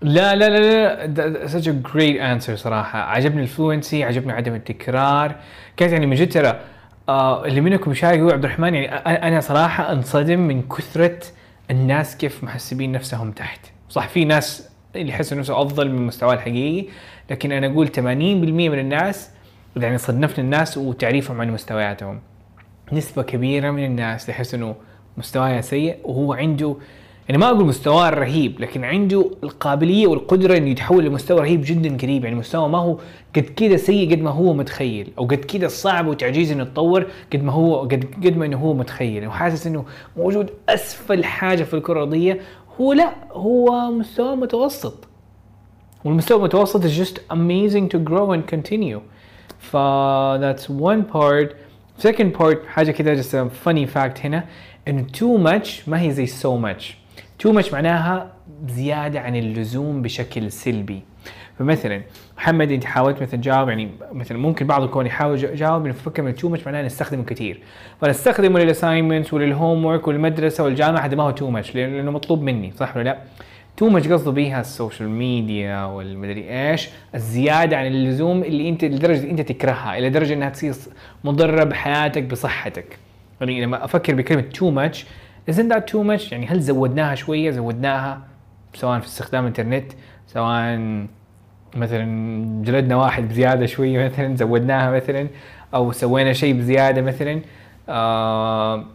لا 0.01 0.35
لا 0.35 0.49
لا 0.49 1.05
لا 1.07 1.47
such 1.47 1.67
a 1.67 1.73
great 1.73 2.19
answer 2.19 2.53
صراحة 2.55 2.99
عجبني 2.99 3.41
الفلوينسي 3.41 4.03
عجبني 4.03 4.31
عدم 4.33 4.55
التكرار 4.55 5.35
كانت 5.77 5.91
يعني 5.93 6.05
من 6.05 6.15
جد 6.15 6.29
ترى 6.31 6.59
آه 7.09 7.45
اللي 7.45 7.61
منكم 7.61 7.91
يشارك 7.91 8.19
يقول 8.19 8.33
عبد 8.33 8.45
الرحمن 8.45 8.75
يعني 8.75 8.95
أنا 9.27 9.39
صراحة 9.39 9.91
انصدم 9.91 10.39
من 10.39 10.61
كثرة 10.61 11.19
الناس 11.71 12.17
كيف 12.17 12.43
محسبين 12.43 12.91
نفسهم 12.91 13.31
تحت. 13.31 13.59
صح 13.89 14.07
في 14.07 14.25
ناس 14.25 14.69
اللي 14.95 15.09
يحسوا 15.09 15.37
نفسه 15.37 15.61
أفضل 15.61 15.89
من 15.89 16.07
مستواه 16.07 16.33
الحقيقي 16.33 16.87
لكن 17.29 17.51
أنا 17.51 17.67
أقول 17.67 17.87
80% 17.87 17.99
من 17.99 18.79
الناس 18.79 19.29
يعني 19.75 19.97
صنفنا 19.97 20.43
الناس 20.43 20.77
وتعريفهم 20.77 21.41
عن 21.41 21.51
مستوياتهم. 21.51 22.21
نسبة 22.93 23.23
كبيرة 23.23 23.71
من 23.71 23.85
الناس 23.85 24.25
تحس 24.25 24.53
إنه 24.53 24.75
مستواه 25.17 25.61
سيء 25.61 25.97
وهو 26.03 26.33
عنده 26.33 26.75
يعني 27.29 27.37
ما 27.37 27.47
أقول 27.47 27.65
مستواه 27.65 28.09
رهيب 28.09 28.59
لكن 28.59 28.83
عنده 28.83 29.31
القابلية 29.43 30.07
والقدرة 30.07 30.57
إنه 30.57 30.69
يتحول 30.69 31.05
لمستوى 31.05 31.39
رهيب 31.39 31.61
جدا 31.65 31.97
قريب. 31.97 32.23
يعني 32.23 32.35
مستوى 32.35 32.69
ما 32.69 32.77
هو 32.77 32.97
قد 33.35 33.41
كده 33.43 33.77
سيء 33.77 34.11
قد 34.11 34.21
ما 34.21 34.29
هو 34.29 34.53
متخيل 34.53 35.11
أو 35.17 35.25
قد 35.25 35.33
كده 35.33 35.67
صعب 35.67 36.07
وتعجيز 36.07 36.51
إنه 36.51 36.63
يتطور 36.63 37.05
قد 37.33 37.43
ما 37.43 37.51
هو 37.51 37.79
قد 37.79 38.05
قد 38.25 38.37
ما 38.37 38.45
إنه 38.45 38.57
هو 38.57 38.73
متخيل. 38.73 39.27
وحاسس 39.27 39.67
إنه 39.67 39.85
موجود 40.17 40.49
أسفل 40.69 41.23
حاجة 41.23 41.63
في 41.63 41.73
الكرة 41.73 41.93
الأرضية 41.93 42.39
هو 42.81 42.93
لا 42.93 43.13
هو 43.31 43.91
مستوى 43.91 44.35
متوسط. 44.35 45.07
والمستوى 46.03 46.37
المتوسط 46.37 46.83
is 46.83 47.07
just 47.07 47.15
amazing 47.31 47.89
to 47.95 48.09
grow 48.09 48.31
and 48.35 48.55
continue. 48.55 48.99
ف 49.59 49.77
that's 50.37 50.69
one 50.69 51.03
part. 51.13 51.55
second 52.07 52.39
part 52.39 52.65
حاجة 52.67 52.91
كده 52.91 53.21
just 53.21 53.33
a 53.33 53.67
funny 53.67 53.87
fact 53.95 54.25
هنا 54.25 54.45
إنه 54.87 55.05
too 55.17 55.47
much 55.47 55.69
ما 55.87 56.01
هي 56.01 56.11
زي 56.11 56.27
so 56.27 56.61
much. 56.65 57.04
Too 57.43 57.51
much 57.51 57.73
معناها 57.73 58.31
زيادة 58.67 59.19
عن 59.19 59.35
اللزوم 59.35 60.01
بشكل 60.01 60.51
سلبي. 60.51 61.01
فمثلا 61.59 62.01
محمد 62.37 62.71
أنت 62.71 62.85
حاولت 62.85 63.21
مثلا 63.21 63.41
تجاوب 63.41 63.69
يعني 63.69 63.89
مثلا 64.11 64.37
ممكن 64.37 64.67
بعض 64.67 64.83
الكون 64.83 65.05
يحاول 65.05 65.37
يجا- 65.37 65.51
يجاوب 65.51 65.87
نفكر 65.87 66.23
من 66.23 66.35
too 66.35 66.57
much 66.59 66.65
معناها 66.65 66.83
نستخدمه 66.83 67.23
كثير 67.23 67.59
فنستخدمه 68.01 68.59
لل 68.59 68.71
assignments 68.71 69.33
ولل 69.33 69.85
homework 69.85 70.07
والمدرسة 70.07 70.63
والجامعة 70.63 71.05
هذا 71.05 71.15
ما 71.15 71.23
هو 71.23 71.35
too 71.35 71.63
much 71.63 71.75
لأنه 71.75 72.11
مطلوب 72.11 72.41
مني 72.41 72.71
صح 72.71 72.95
ولا 72.97 73.03
لا؟ 73.03 73.17
too 73.77 73.89
much 73.89 74.07
قصده 74.07 74.31
بيها 74.31 74.61
ال 74.61 74.68
social 74.68 75.09
media 75.09 75.83
والمدري 75.85 76.69
إيش 76.71 76.89
الزيادة 77.15 77.77
عن 77.77 77.85
اللزوم 77.87 78.43
اللي 78.43 78.69
أنت 78.69 78.85
لدرجة 78.85 79.29
إنت 79.31 79.41
تكرهها 79.41 79.97
إلى 79.97 80.09
درجة 80.09 80.33
إنها 80.33 80.49
تصير 80.49 80.73
مضرة 81.23 81.63
بحياتك 81.63 82.23
بصحتك. 82.23 82.97
يعني 83.41 83.61
لما 83.65 83.85
أفكر 83.85 84.15
بكلمة 84.15 84.41
too 84.41 84.71
much 84.71 85.05
isn't 85.51 85.69
that 85.69 85.81
too 85.91 86.03
much? 86.03 86.31
يعني 86.31 86.47
هل 86.47 86.59
زودناها 86.59 87.15
شوية؟ 87.15 87.51
زودناها 87.51 88.21
سواء 88.73 88.99
في 88.99 89.05
استخدام 89.05 89.43
الإنترنت 89.43 89.91
سواء 90.27 90.79
مثلا 91.75 92.63
جلدنا 92.63 92.95
واحد 92.95 93.29
بزيادة 93.29 93.65
شوية 93.65 94.05
مثلا 94.05 94.35
زودناها 94.35 94.91
مثلا 94.91 95.27
أو 95.73 95.91
سوينا 95.91 96.33
شيء 96.33 96.57
بزيادة 96.57 97.01
مثلا. 97.01 97.41
آه 97.89 98.85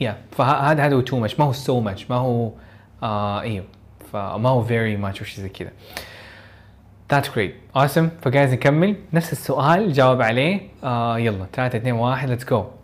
يا 0.00 0.16
فهذا 0.32 0.86
هذا 0.86 0.94
هو 0.94 1.00
too 1.00 1.18
much 1.18 1.40
ما 1.40 1.44
هو 1.46 1.52
so 1.52 1.80
much 1.80 2.10
ما 2.10 2.16
هو 2.16 2.50
آه 3.02 3.40
أيوه 3.40 3.64
فما 4.12 4.48
هو 4.48 4.62
very 4.62 4.96
much 4.96 5.22
وشي 5.22 5.40
زي 5.42 5.48
كذا. 5.48 5.70
That's 7.12 7.28
great. 7.28 7.78
Awesome. 7.78 8.08
ف 8.22 8.28
guys 8.28 8.52
نكمل. 8.52 8.96
نفس 9.12 9.32
السؤال 9.32 9.92
جاوب 9.92 10.22
عليه. 10.22 10.60
آه 10.84 11.18
يلا 11.18 11.46
3 11.52 11.76
2 11.78 11.94
1 11.94 12.38
let's 12.38 12.44
go. 12.44 12.81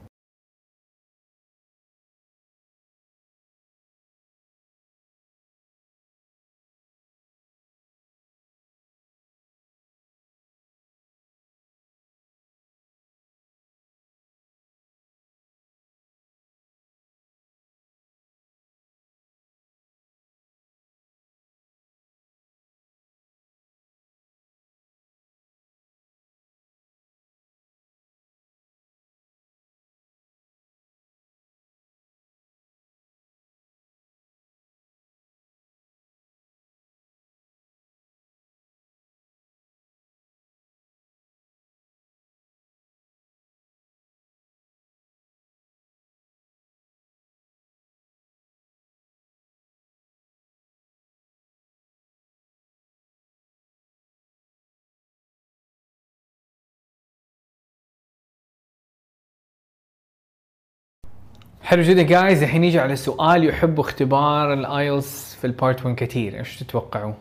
حلو 61.69 61.83
جدا. 61.83 62.03
guys 62.03 62.43
الحين 62.43 62.61
نيجي 62.61 62.81
على 62.81 62.97
سؤال 62.97 63.45
يحب 63.45 63.81
اختبار 63.81 64.53
الآيلتس 64.53 65.35
في 65.35 65.47
ال 65.47 65.55
part 65.55 65.87
1 65.87 65.95
كثير. 65.97 66.39
إيش 66.39 66.57
تتوقعوا؟ 66.57 67.13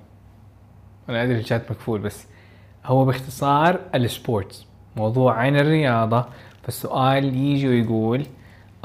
أنا 1.10 1.24
أدري 1.24 1.40
الشات 1.40 1.72
مكفول 1.72 1.99
بس 1.99 2.28
هو 2.86 3.06
باختصار 3.06 3.80
ال 3.95 4.06
sports 4.06 4.66
موضوع 4.95 5.34
عن 5.34 5.56
الرياضة. 5.56 6.26
فالسؤال 6.64 7.36
يجي 7.36 7.68
ويقول 7.68 8.24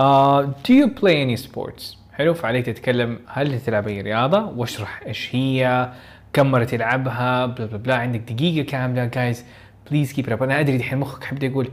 uh, 0.00 0.44
do 0.66 0.72
you 0.72 1.00
play 1.00 1.14
any 1.26 1.46
sports 1.46 1.96
حلو 2.12 2.34
فعليك 2.34 2.66
تتكلم 2.66 3.18
هل 3.26 3.60
تلعب 3.60 3.88
أي 3.88 4.00
رياضة؟ 4.00 4.44
واشرح 4.56 5.02
إيش 5.06 5.34
هي 5.34 5.88
كم 6.32 6.50
مرة 6.50 6.64
تلعبها 6.64 7.46
بلا 7.46 7.66
بلا 7.66 7.76
بلا 7.76 7.94
عندك 7.94 8.32
دقيقة 8.32 8.66
كاملة 8.66 9.04
guys 9.04 9.44
please 9.90 10.12
keep 10.12 10.42
أنا 10.42 10.60
أدري 10.60 10.78
دحين 10.78 10.98
مخك 10.98 11.24
حبدا 11.24 11.46
يقول 11.46 11.68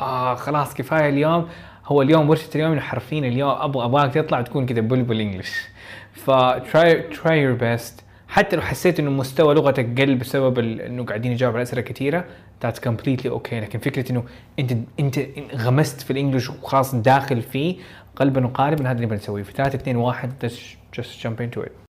آه 0.00 0.34
خلاص 0.34 0.74
كفاية 0.74 1.08
اليوم. 1.08 1.48
هو 1.88 2.02
اليوم 2.02 2.30
ورشة 2.30 2.48
اليوم 2.54 2.80
حرفيا 2.80 3.18
اليوم 3.18 3.50
أبغى 3.50 3.84
أبغاك 3.84 4.14
تطلع 4.14 4.42
تكون 4.42 4.66
كذا 4.66 4.80
بلبل 4.80 5.20
انجلش 5.20 5.52
ف 6.12 6.30
try 6.70 7.14
try 7.14 7.36
your 7.46 7.60
best. 7.60 8.02
حتى 8.28 8.56
لو 8.56 8.62
حسيت 8.62 9.00
إنه 9.00 9.10
مستوى 9.10 9.54
لغتك 9.54 10.00
قل 10.00 10.14
بسبب 10.14 10.58
إنه 10.58 11.04
قاعدين 11.04 11.32
يجاوب 11.32 11.54
على 11.54 11.62
أسئلة 11.62 11.82
كثيره 11.82 12.24
that's 12.64 12.78
completely 12.78 13.30
okay. 13.30 13.54
لكن 13.54 13.78
فكرة 13.78 14.12
إنه 14.12 14.24
انت 14.58 14.72
أنت 15.00 15.18
غمست 15.54 16.00
في 16.00 16.10
الإنجليش 16.10 16.50
وخلاص 16.50 16.94
داخل 16.94 17.42
فيه 17.42 17.76
قلبا 18.16 18.46
وقالبا 18.46 18.84
هذا 18.84 18.92
اللي 18.92 19.06
نبغى 19.06 19.16
نسويه 19.16 19.42
في 19.42 19.52
3 19.52 19.76
2 19.76 19.96
1 19.96 20.32
just 20.46 20.98
just 21.00 21.22
jump 21.22 21.40
into 21.40 21.62
it. 21.66 21.87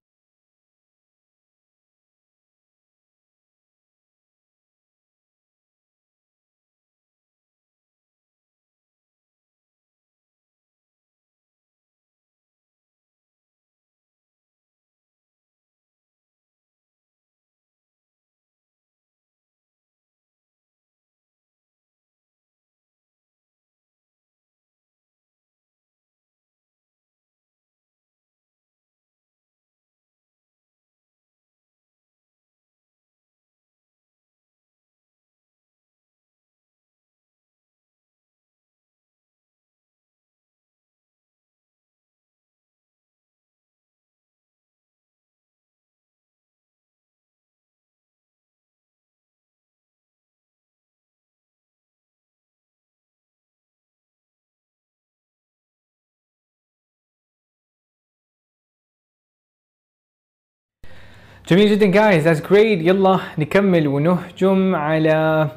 جميل 61.50 61.70
جدا 61.70 61.86
جايز 61.86 62.28
that's 62.28 62.46
great. 62.46 62.54
يلا 62.86 63.20
نكمل 63.38 63.88
ونهجم 63.88 64.74
على 64.74 65.48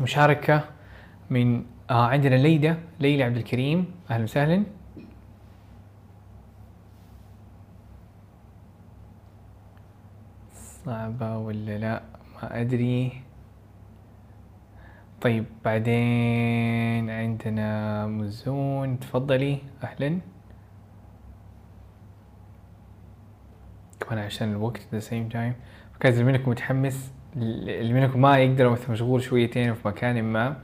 مشاركة 0.00 0.64
من 1.30 1.64
آه 1.90 2.06
عندنا 2.06 2.34
ليلى 2.34 2.76
ليلى 3.00 3.22
عبد 3.22 3.36
الكريم. 3.36 3.86
أهلا 4.10 4.24
وسهلا. 4.24 4.64
صعبة 10.84 11.38
ولا 11.38 11.78
لا؟ 11.78 12.02
ما 12.34 12.60
أدري. 12.60 13.12
طيب 15.20 15.44
بعدين 15.64 17.10
عندنا 17.10 18.06
مزون. 18.06 19.00
تفضلي. 19.00 19.58
أهلا. 19.84 20.31
كمان 24.11 24.19
عشان 24.19 24.51
الوقت 24.51 24.77
at 24.77 24.95
the 24.95 25.03
same 25.07 25.33
time 25.33 25.53
فكان 25.95 26.13
اللي 26.13 26.23
منكم 26.23 26.51
متحمس 26.51 27.11
اللي 27.35 27.93
منكم 27.93 28.21
ما 28.21 28.37
يقدر 28.37 28.69
مثلا 28.69 28.91
مشغول 28.91 29.23
شويتين 29.23 29.73
في 29.73 29.87
مكان 29.87 30.23
ما 30.23 30.55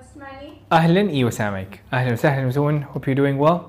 تسمعني؟ 0.00 0.52
اهلا 0.72 1.00
ايوه 1.10 1.30
سامعك 1.30 1.80
اهلا 1.92 2.12
وسهلا 2.12 2.46
مزون 2.46 2.84
hope 2.84 2.98
you're 2.98 3.14
doing 3.18 3.38
well 3.46 3.60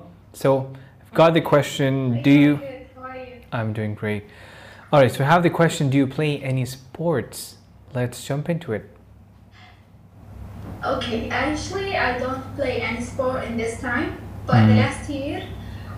so 0.42 0.48
I've 0.48 1.14
got 1.18 1.34
the 1.34 1.40
question 1.40 2.22
do 2.22 2.30
you 2.30 2.56
How 2.56 3.02
are 3.02 3.16
you? 3.16 3.40
I'm 3.52 3.72
doing 3.72 3.94
great 4.02 4.22
alright 4.92 5.12
so 5.12 5.24
I 5.24 5.28
have 5.34 5.42
the 5.42 5.54
question 5.60 5.90
do 5.90 5.96
you 6.02 6.06
play 6.06 6.32
any 6.52 6.64
sports 6.64 7.38
let's 7.94 8.18
jump 8.28 8.48
into 8.54 8.72
it 8.72 8.84
Okay, 10.96 11.28
actually, 11.28 11.96
I 11.96 12.18
don't 12.22 12.44
play 12.54 12.80
any 12.90 13.02
sport 13.10 13.42
in 13.48 13.56
this 13.62 13.74
time, 13.80 14.10
but 14.46 14.58
the 14.68 14.74
Mm. 14.74 14.82
last 14.84 15.04
year 15.10 15.38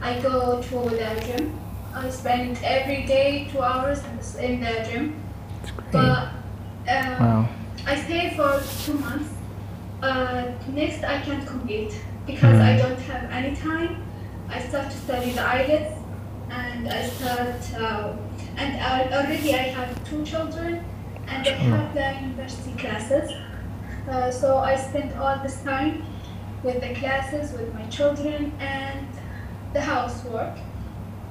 I 0.09 0.11
go 0.29 0.37
to 0.69 0.79
the 1.01 1.11
gym. 1.27 1.45
I 1.96 2.10
spend 2.10 2.60
every 2.64 3.06
day 3.06 3.48
two 3.52 3.62
hours 3.62 4.04
in 4.04 4.18
the, 4.18 4.46
in 4.46 4.60
the 4.62 4.90
gym, 4.90 5.16
it's 5.62 5.72
great 5.72 5.92
but 5.92 6.30
um, 6.88 7.20
wow 7.20 7.50
I 7.88 7.96
stay 7.96 8.34
for 8.36 8.62
two 8.86 8.98
months. 9.00 9.30
Uh, 10.02 10.52
next, 10.68 11.04
I 11.04 11.22
can't 11.22 11.46
compete 11.48 11.94
because 12.26 12.60
I 12.60 12.72
Mm. 12.76 12.80
don't 12.82 13.00
have 13.12 13.24
any 13.32 13.56
time. 13.56 14.04
I 14.50 14.60
start 14.60 14.90
to 14.92 14.98
study 14.98 15.32
the 15.32 15.42
IELTS, 15.42 15.94
and 16.50 16.88
I 16.90 17.02
start, 17.08 17.62
uh, 17.80 18.14
and 18.58 18.72
I, 18.82 19.04
already 19.18 19.54
I 19.54 19.70
have 19.78 19.92
two 20.10 20.24
children, 20.26 20.84
and 21.28 21.46
they 21.46 21.52
Mashallah. 21.52 21.78
have 21.78 21.94
the 21.94 22.26
university 22.28 22.74
classes. 22.78 23.32
Uh, 24.10 24.32
so 24.32 24.58
I 24.58 24.76
spend 24.76 25.14
all 25.20 25.38
this 25.44 25.62
time 25.64 26.04
with 26.64 26.82
the 26.82 26.94
classes, 26.96 27.52
with 27.54 27.74
my 27.74 27.86
children, 27.98 28.52
and 28.60 29.08
the 29.74 29.82
housework. 29.82 30.56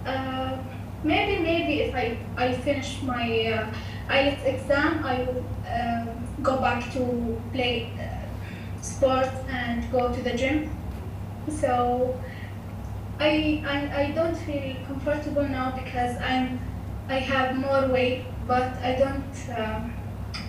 Uh, 0.06 0.58
maybe, 1.04 1.42
maybe 1.44 1.82
if 1.82 1.96
I, 1.96 2.18
I 2.38 2.54
finish 2.54 3.02
my 3.04 3.26
uh, 3.54 4.14
IELTS 4.14 4.46
exam, 4.46 5.04
I 5.06 5.24
will 5.24 5.44
um, 5.76 6.10
go 6.42 6.58
back 6.58 6.92
to 6.94 7.42
play 7.54 7.92
uh, 8.00 8.82
sports 8.82 9.36
and 9.50 9.90
go 9.92 10.12
to 10.14 10.22
the 10.22 10.34
gym. 10.36 10.70
So 11.62 12.18
I, 13.20 13.64
I, 13.68 14.02
I 14.04 14.12
don't 14.12 14.36
feel 14.36 14.76
comfortable 14.88 15.48
now 15.48 15.72
because 15.72 16.18
I'm 16.22 16.60
I 17.10 17.20
have 17.20 17.56
more 17.58 17.88
weight, 17.88 18.24
but 18.48 18.72
I 18.84 18.92
don't 18.94 19.36
um, 19.58 19.94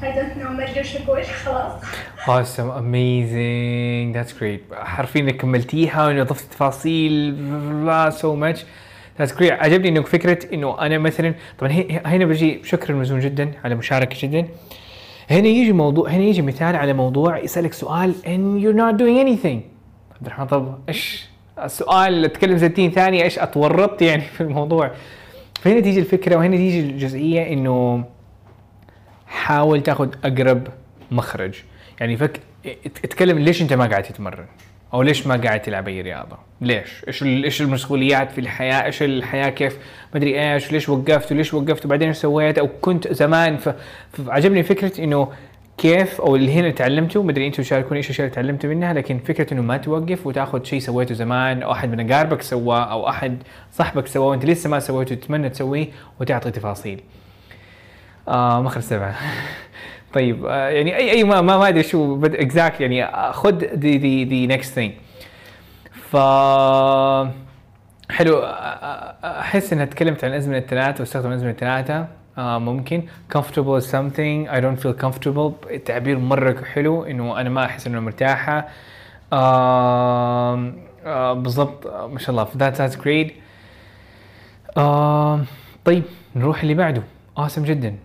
I 0.03 0.13
don't 0.13 0.37
know 0.37 0.51
ما 0.51 0.71
ادري 0.71 0.83
اقول 1.05 1.25
خلاص. 1.25 1.83
Awesome, 2.27 2.71
amazing, 2.71 4.13
that's 4.13 4.33
great. 4.33 4.75
حرفيا 4.75 5.21
انك 5.21 5.37
كملتيها 5.37 6.07
وانه 6.07 6.23
اضفت 6.23 6.53
تفاصيل 6.53 8.11
so 8.11 8.37
much. 8.37 8.59
Great. 9.20 9.42
عجبني 9.52 9.90
انه 9.90 10.02
فكرة 10.02 10.54
إنه 10.54 10.80
أنا 10.82 10.98
مثلا 10.98 11.34
طبعا 11.60 11.72
هنا 12.06 12.26
بجي 12.26 12.62
شكرا 12.64 12.96
مزون 12.96 13.20
جدا 13.20 13.52
على 13.64 13.76
مشاركة 13.76 14.28
جدا. 14.28 14.48
هنا 15.30 15.48
يجي 15.48 15.72
موضوع 15.74 16.10
هنا 16.10 16.24
يجي 16.24 16.42
مثال 16.42 16.76
على 16.76 16.94
موضوع 16.94 17.38
يسألك 17.38 17.74
سؤال 17.74 18.16
and 18.24 18.64
you're 18.64 18.78
not 18.78 19.00
doing 19.02 19.26
anything. 19.28 19.60
عبد 20.16 20.26
الرحمن 20.26 20.48
طب 20.48 20.78
إيش 20.90 21.26
السؤال 21.64 22.26
اتكلم 22.26 22.58
60 22.58 22.92
ثانية 22.92 23.24
إيش 23.24 23.40
أتورطت 23.40 24.02
يعني 24.02 24.22
في 24.22 24.42
الموضوع. 24.42 24.92
فهنا 25.62 25.80
تيجي 25.80 26.00
الفكرة 26.00 26.36
وهنا 26.36 26.58
تيجي 26.58 26.80
الجزئية 26.80 27.54
إنه 27.54 28.04
حاول 29.28 29.84
تاخذ 29.84 30.10
أقرب 30.24 30.68
مخرج 31.12 31.54
يعني 32.00 32.18
فك 32.18 32.40
ات- 32.66 32.98
اتكلم 33.06 33.40
ليش 33.40 33.62
أنت 33.62 33.74
ما 33.74 33.86
قاعد 33.86 34.04
تتمرن 34.04 34.46
أو 34.96 35.02
ليش 35.02 35.28
ما 35.28 35.36
قاعد 35.36 35.62
تلعب 35.62 35.88
أي 35.88 36.02
رياضة؟ 36.02 36.38
ليش؟ 36.62 37.06
إيش 37.08 37.24
إيش 37.24 37.62
المسؤوليات 37.62 38.32
في 38.32 38.42
الحياة؟ 38.42 38.86
إيش 38.86 39.04
الحياة؟ 39.04 39.50
كيف؟ 39.50 39.78
مدري 40.16 40.54
إيش 40.54 40.72
ليش 40.72 40.90
وقفت؟ 40.90 41.32
وليش 41.32 41.54
وقفت؟ 41.54 41.86
وبعدين 41.86 42.08
إيش 42.08 42.18
سويت؟ 42.18 42.58
أو 42.58 42.70
كنت 42.82 43.14
زمان 43.14 43.58
فعجبني 44.14 44.64
فكرة 44.64 45.04
إنه 45.04 45.32
كيف 45.78 46.22
أو 46.22 46.36
اللي 46.36 46.54
هنا 46.54 46.72
تعلمته 46.72 47.24
مدري 47.24 47.48
أنتم 47.48 47.64
تشاركوني 47.64 47.98
إيش 47.98 48.06
الأشياء 48.06 48.28
اللي 48.28 48.36
تعلمتوا 48.36 48.70
منها 48.70 48.94
لكن 48.94 49.20
فكرة 49.20 49.54
إنه 49.54 49.62
ما 49.62 49.78
توقف 49.78 50.28
وتأخذ 50.28 50.64
شيء 50.64 50.80
سويته 50.80 51.16
زمان 51.16 51.64
أو 51.64 51.72
أحد 51.72 51.90
من 51.90 52.12
أقاربك 52.12 52.42
سواه 52.42 52.92
أو 52.92 53.10
أحد 53.10 53.38
صاحبك 53.72 54.08
سواه 54.08 54.28
وأنت 54.28 54.46
لسه 54.46 54.70
ما 54.70 54.80
سويته 54.80 55.16
تتمنى 55.16 55.50
تسويه 55.50 55.88
وتعطي 56.20 56.52
تفاصيل. 56.52 57.02
آه 58.28 58.62
مخرج 58.62 58.84
سبعة. 58.84 59.16
طيب 60.16 60.46
آه 60.46 60.70
يعني 60.70 60.98
اي 60.98 61.12
أي 61.12 61.24
ما 61.24 61.42
ما, 61.42 61.68
أدري 61.68 61.84
شو 61.84 62.26
اكزاكت 62.26 62.82
يعني 62.82 63.08
خذ 63.34 63.66
ذي 63.66 63.98
ذي 63.98 64.26
ذي 64.26 64.48
نكست 64.48 64.74
ثينج 64.74 64.92
ف 66.12 66.16
حلو 68.12 68.38
آه، 68.38 68.46
آه، 68.46 69.40
أحس 69.40 69.74
إنها 69.74 69.86
تكلمت 69.86 70.24
عن 70.24 70.32
الازمنه 70.32 70.58
الثلاثه 70.58 71.00
واستخدم 71.02 71.30
الازمنه 71.30 71.52
الثلاثه 71.52 72.08
آه 72.38 72.58
ممكن. 72.60 73.04
comfortable 73.36 73.82
is 73.82 73.86
something 73.86 74.48
I 74.50 74.60
don't 74.60 74.80
feel 74.86 75.06
comfortable. 75.06 75.78
تعبير 75.86 76.20
مرة 76.20 76.64
حلو 76.64 77.04
إنه 77.04 77.42
أنا 77.42 77.50
ما 77.50 77.66
أحس 77.66 77.88
إنه 77.88 78.00
مرتاحة. 78.00 78.68
آه 79.34 80.74
آه 81.06 81.34
بالضبط 81.34 81.88
ما 81.88 82.20
شاء 82.20 82.30
الله 82.30 82.46
that 82.46 82.76
that's 82.78 82.96
great. 82.96 83.32
طيب 85.86 86.04
نروح 86.36 86.62
اللي 86.62 86.74
بعده. 86.74 87.04
awesome 87.40 87.60
جدا. 87.60 87.96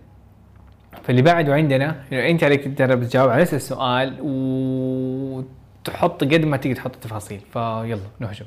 فاللي 1.03 1.21
بعده 1.21 1.53
عندنا 1.53 2.03
انه 2.11 2.29
أنت 2.29 2.43
عليك 2.43 2.63
تجرب 2.63 3.03
تجاوب 3.03 3.29
على 3.29 3.41
نفس 3.41 3.53
السؤال 3.53 4.17
وتحط 4.21 6.23
قد 6.23 6.45
ما 6.45 6.57
تقدر 6.57 6.75
تحط 6.75 6.95
تفاصيل 6.95 7.39
فيلا 7.53 7.99
نهجم. 8.19 8.45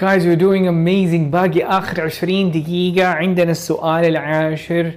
Guys 0.00 0.24
you're 0.24 0.34
doing 0.34 0.66
amazing. 0.66 1.30
باقي 1.30 1.64
آخر 1.64 2.02
20 2.02 2.50
دقيقة 2.50 3.06
عندنا 3.06 3.50
السؤال 3.50 4.04
العاشر. 4.04 4.92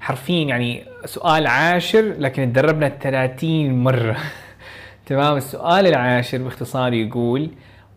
حرفيا 0.00 0.44
يعني 0.44 0.84
سؤال 1.04 1.46
عاشر 1.46 2.14
لكن 2.18 2.52
تدربنا 2.52 2.88
30 2.88 3.84
مرة. 3.84 4.16
تمام؟ 5.06 5.36
السؤال 5.36 5.86
العاشر 5.86 6.38
باختصار 6.38 6.92
يقول 6.92 7.50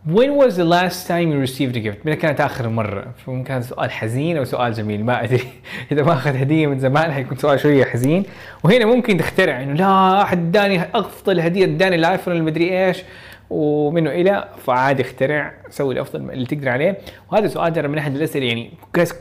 When 0.08 0.36
was 0.36 0.56
the 0.56 0.66
last 0.66 1.08
time 1.08 1.32
you 1.32 1.40
received 1.40 1.76
a 1.76 1.80
gift؟ 1.80 2.06
متى 2.06 2.16
كانت 2.16 2.42
آخر 2.42 2.70
مرة؟ 2.70 3.08
فممكن 3.26 3.44
كان 3.44 3.62
سؤال 3.62 3.92
حزين 3.92 4.38
أو 4.38 4.44
سؤال 4.44 4.74
جميل؟ 4.74 5.06
ما 5.06 5.24
أدري. 5.24 5.44
إذا 5.92 6.04
ما 6.04 6.14
أخذ 6.14 6.36
هدية 6.36 6.68
من 6.68 6.80
زمان 6.80 7.12
حيكون 7.12 7.38
سؤال 7.38 7.60
شوية 7.60 7.86
حزين. 7.86 8.24
وهنا 8.64 8.86
ممكن 8.86 9.18
تخترع 9.18 9.64
إنه 9.64 9.74
لا 9.74 10.22
أحد 10.22 10.38
اداني 10.38 10.84
أفضل 10.94 11.40
هدية 11.40 11.66
اداني 11.66 11.96
الآيفون 11.96 12.36
المدري 12.36 12.88
إيش. 12.88 13.04
ومنه 13.52 14.10
إلى 14.10 14.50
فعادي 14.58 15.02
اخترع 15.02 15.54
سوي 15.70 15.94
الأفضل 15.94 16.32
اللي 16.32 16.46
تقدر 16.46 16.70
عليه. 16.70 16.98
وهذا 17.32 17.48
سؤال 17.48 17.74
ترى 17.74 17.88
من 17.88 17.98
أحد 17.98 18.16
الأسئلة 18.16 18.46
يعني 18.46 18.72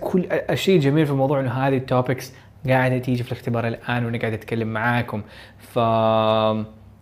كل 0.01 0.27
الشيء 0.31 0.77
الجميل 0.77 1.07
في 1.07 1.13
الموضوع 1.13 1.41
إنه 1.41 1.51
هذه 1.51 1.77
ال 1.77 1.85
topics 1.85 2.33
قاعدة 2.69 2.99
تيجي 2.99 3.23
في 3.23 3.33
الاختبار 3.33 3.69
الآن 3.69 4.05
وأنا 4.05 4.19
قاعد 4.19 4.33
أتكلم 4.33 4.69
معاكم. 4.69 5.23
ف 5.59 5.79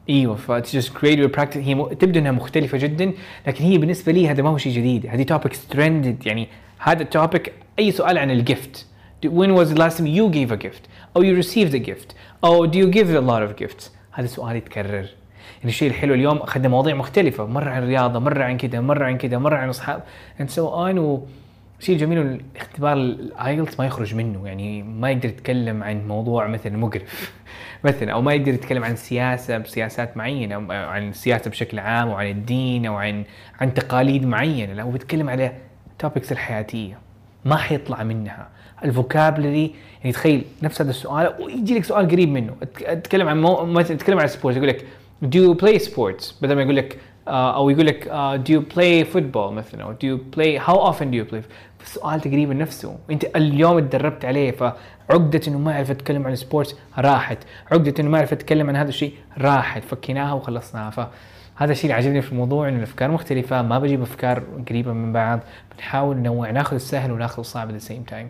إيوه 0.09 0.35
ف 0.35 0.53
just 0.53 0.89
great 0.89 1.19
your 1.19 1.39
practice. 1.39 1.57
هي 1.57 1.75
م... 1.75 1.89
تبدو 1.89 2.21
إنها 2.21 2.33
مختلفة 2.33 2.79
جدا 2.79 3.13
لكن 3.47 3.65
هي 3.65 3.79
بالنسبة 3.79 4.13
لي 4.13 4.29
هذا 4.29 4.43
ما 4.43 4.49
هو 4.49 4.59
شيء 4.59 4.73
جديد. 4.73 5.07
هذه 5.07 5.23
topics 5.23 5.69
trended 5.69 6.27
يعني 6.27 6.49
هذا 6.79 7.03
ال 7.03 7.11
topic 7.11 7.53
أي 7.79 7.91
سؤال 7.91 8.19
عن 8.19 8.31
ال 8.31 8.42
gift 8.42 8.87
when 9.27 9.51
was 9.59 9.69
the 9.73 9.79
last 9.79 9.99
time 9.99 10.07
you 10.07 10.29
gave 10.31 10.53
a 10.53 10.57
gift? 10.57 10.89
أو 11.17 11.23
you 11.23 11.43
received 11.43 11.75
a 11.75 11.89
gift? 11.89 12.15
أو 12.45 12.71
do 12.71 12.75
you 12.75 12.91
give 12.91 13.09
a 13.09 13.21
lot 13.21 13.43
of 13.43 13.65
gifts? 13.65 13.91
هذا 14.13 14.27
سؤال 14.27 14.57
يتكرر. 14.57 15.18
يعني 15.59 15.71
الشيء 15.71 15.89
الحلو 15.89 16.15
اليوم 16.15 16.37
اخذنا 16.37 16.69
مواضيع 16.69 16.95
مختلفة 16.95 17.47
مرة 17.47 17.71
عن 17.71 17.83
الرياضة 17.83 18.19
مرة 18.19 18.45
عن 18.45 18.57
كذا 18.57 18.81
مرة 18.81 19.05
عن 19.05 19.19
كذا 19.19 19.39
مرة 19.39 19.57
عن 19.57 19.69
أصحاب. 19.69 20.03
And 20.41 20.51
so 20.51 20.59
on. 20.59 20.99
والشيء 20.99 21.95
الجميل 21.95 22.19
الاختبار 22.19 22.93
الايلتس 22.93 23.81
ما 23.81 23.87
يخرج 23.87 24.15
منه. 24.15 24.47
يعني 24.47 24.83
ما 24.83 25.11
يقدر 25.11 25.29
يتكلم 25.29 25.83
عن 25.83 26.09
موضوع 26.09 26.47
مثلا 26.47 26.77
مقرف. 26.77 27.33
مثلا 27.85 28.13
أو 28.13 28.23
ما 28.23 28.35
يقدر 28.35 28.55
يتكلم 28.55 28.85
عن 28.85 28.97
سياسة 28.97 29.59
بسياسات 29.59 30.17
معينة 30.17 30.55
أو 30.55 30.71
عن 30.71 31.09
السياسة 31.09 31.51
بشكل 31.51 31.79
عام 31.79 32.09
أو 32.09 32.15
عن 32.15 32.27
الدين 32.27 32.87
أو 32.87 32.95
عن 32.95 33.25
عن 33.61 33.75
تقاليد 33.75 34.27
معينة. 34.27 34.73
لا 34.73 34.83
هو 34.83 34.91
بيتكلم 34.91 35.31
على 35.31 35.53
topics 35.99 36.33
الحياتية. 36.33 36.99
ما 37.45 37.57
حيطلع 37.57 38.03
منها. 38.03 38.49
ال 38.85 38.93
vocabulary 38.93 39.75
يعني 40.01 40.13
تخيل 40.13 40.45
نفس 40.63 40.83
هذا 40.83 40.91
السؤال 40.91 41.35
ويجي 41.41 41.79
لك 41.79 41.85
سؤال 41.85 42.09
قريب 42.09 42.29
منه. 42.29 42.57
أتكلم 42.83 43.29
عن 43.29 43.43
مو... 43.43 43.65
مثلا 43.65 43.97
أتكلم 43.97 44.21
عن 44.21 44.27
sports 44.27 44.57
يقول 44.57 44.69
لك 44.69 44.85
do 45.23 45.39
you 45.39 45.55
play 45.55 45.79
sports? 45.79 46.35
بدل 46.43 46.55
ما 46.55 46.63
يقول 46.63 46.77
لك 46.77 46.99
آه، 47.29 47.57
أو 47.57 47.71
يقول 47.71 47.87
لك 47.87 48.09
آه، 48.09 48.37
do 48.37 48.49
you 48.49 48.63
play 48.75 49.15
football 49.15 49.53
مثلا 49.53 49.83
أو 49.83 49.95
do 49.95 50.05
you 50.05 50.37
play 50.37 50.67
how 50.67 50.93
often 50.93 51.05
do 51.05 51.17
you 51.17 51.35
play? 51.35 51.43
السؤال 51.83 52.21
تقريبا 52.21 52.55
نفسه. 52.55 52.97
أنت 53.11 53.25
اليوم 53.37 53.81
تدربت 53.81 54.25
عليه 54.25 54.51
فعقدة 54.51 55.41
إنه 55.49 55.59
ما 55.59 55.73
اعرف 55.73 55.91
اتكلم 55.91 56.27
عن 56.27 56.33
ال 56.33 56.39
sports 56.39 56.75
راحت. 56.99 57.39
عقدة 57.73 57.95
إنه 58.01 58.11
ما 58.11 58.19
اعرف 58.19 58.33
اتكلم 58.33 58.69
عن 58.69 58.77
هذا 58.77 58.89
الشيء 58.89 59.13
راحت. 59.39 59.85
فكيناها 59.85 60.33
وخلصناها. 60.33 60.91
فهذا 60.91 61.73
الشيء 61.73 61.85
اللي 61.85 61.95
عجبني 61.95 62.23
في 62.23 62.33
الموضوع 62.33 62.69
إنه 62.69 62.77
الأفكار 62.77 63.11
مختلفة. 63.11 63.63
ما 63.63 63.79
بجيب 63.79 64.03
أفكار 64.03 64.43
قريبة 64.69 64.93
من 64.93 65.13
بعض. 65.13 65.41
بنحاول 65.77 66.17
ننوع 66.17 66.51
ناخذ 66.51 66.75
السهل 66.75 67.13
وناخذ 67.13 67.39
الصعب 67.39 67.71
at 67.71 67.83
the 67.83 67.85
same 67.85 68.13
time. 68.13 68.27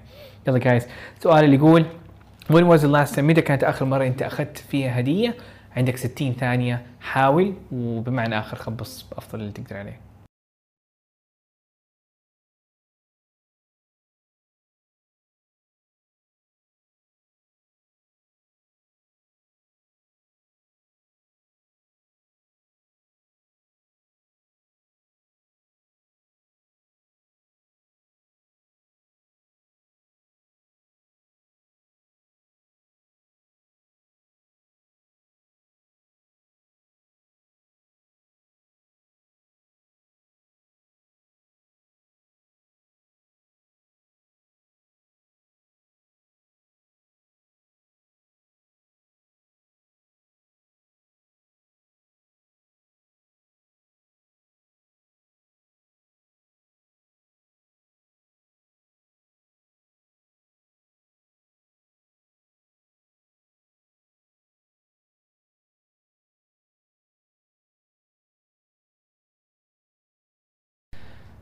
يلا 0.49 0.59
جايز 0.59 0.87
السؤال 1.19 1.45
اللي 1.45 1.57
يقول 1.57 1.85
when 2.53 2.65
was 2.65 2.81
the 2.81 2.89
last 2.89 3.17
time 3.17 3.19
متى 3.19 3.41
كانت 3.41 3.65
آخر 3.65 3.85
مرة 3.85 4.07
أنت 4.07 4.23
أخذت 4.23 4.59
فيها 4.59 5.01
هدية؟ 5.01 5.35
عندك 5.79 5.97
60 5.97 6.33
ثانية 6.33 6.83
حاول 7.01 7.55
وبمعنى 7.73 8.39
آخر 8.39 8.57
خبص 8.57 9.03
بأفضل 9.11 9.41
اللي 9.41 9.53
تقدر 9.53 9.77
عليه. 9.77 10.01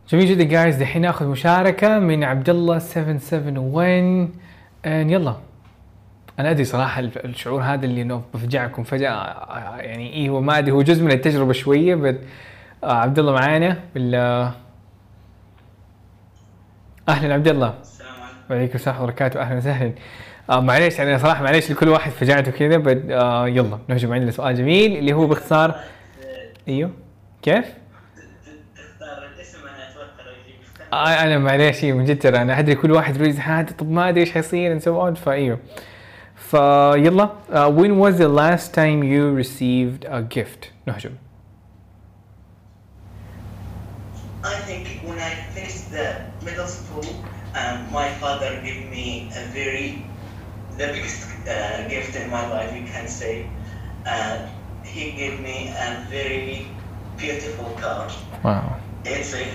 جميل 0.08 0.26
جدا 0.26 0.44
جايز 0.44 0.76
دحين 0.76 1.02
ناخذ 1.02 1.26
مشاركة 1.26 1.98
من 1.98 2.24
عبد 2.24 2.48
الله 2.50 2.78
771 2.78 4.32
and 4.84 4.86
يلا. 4.86 5.36
أنا 6.38 6.50
أدري 6.50 6.64
صراحة 6.64 7.00
الشعور 7.00 7.62
هذا 7.62 7.86
اللي 7.86 8.02
إنه 8.02 8.22
بفجعكم 8.34 8.82
فجأة 8.84 9.10
آه، 9.10 9.76
يعني 9.76 10.12
إيه 10.12 10.28
هو 10.30 10.40
ما 10.40 10.58
أدري 10.58 10.70
هو 10.72 10.82
جزء 10.82 11.04
من 11.04 11.10
التجربة 11.12 11.52
شوية 11.52 11.94
بس 11.94 12.14
آه 12.84 12.92
عبد 12.92 13.18
الله 13.18 13.32
معانا 13.32 13.78
ولا 13.96 14.50
أهلا 17.08 17.34
عبد 17.34 17.48
الله 17.48 17.74
السلام 17.82 18.10
عليكم. 18.12 18.36
وعليكم 18.50 18.74
السلام 18.74 19.02
وبركاته 19.02 19.40
أهلا 19.40 19.56
وسهلا. 19.58 19.92
آه 20.50 20.60
معليش 20.60 20.98
يعني 20.98 21.18
صراحة 21.18 21.42
معليش 21.44 21.70
لكل 21.70 21.88
واحد 21.88 22.10
فجعته 22.12 22.50
كذا 22.50 22.76
بد 22.76 23.10
آه 23.10 23.48
يلا 23.48 23.78
نهجم 23.88 24.12
عندنا 24.12 24.30
سؤال 24.30 24.54
جميل 24.54 24.96
اللي 24.96 25.12
هو 25.12 25.26
باختصار. 25.26 25.74
إيوه. 26.68 26.90
كيف؟ 27.42 27.64
آه 30.93 30.95
انا 31.23 31.37
معليش 31.37 31.83
إيه، 31.83 31.93
من 31.93 32.05
جد 32.05 32.19
ترى 32.19 32.41
انا 32.41 32.59
ادري 32.59 32.75
كل 32.75 32.91
واحد 32.91 33.17
ريز 33.17 33.39
هذا 33.39 33.71
طب 33.71 33.91
ما 33.91 34.09
ادري 34.09 34.21
ايش 34.21 34.31
حيصير 34.31 34.79
and 34.79 34.83
so 34.83 34.87
on 34.87 35.19
فايوه 35.19 35.59
فيلا 36.35 37.29
uh, 37.49 37.69
when 37.69 37.91
was 38.03 38.17
the 38.17 38.27
last 38.27 38.73
time 38.73 39.03
you 39.03 39.43
received 39.43 40.05
a 40.05 40.21
gift 40.37 40.67
نهجم 40.87 41.11
I 44.43 44.55
think 44.67 44.87
when 45.07 45.19
I 45.19 45.31
finished 45.55 45.91
the 45.91 46.07
middle 46.43 46.65
school, 46.65 47.05
um, 47.59 47.77
my 47.99 48.09
father 48.21 48.51
gave 48.65 48.89
me 48.89 49.29
a 49.41 49.43
very, 49.57 50.03
the 50.79 50.87
biggest 50.93 51.27
uh, 51.47 51.87
gift 51.87 52.15
in 52.15 52.27
my 52.31 52.43
life, 52.55 52.75
you 52.75 52.85
can 52.93 53.07
say. 53.07 53.47
Uh, 54.05 54.47
he 54.83 55.11
gave 55.11 55.39
me 55.41 55.57
a 55.87 55.89
very 56.09 56.65
beautiful 57.17 57.69
car. 57.81 58.07
واو 58.43 58.61
It's 59.05 59.33
a 59.33 59.45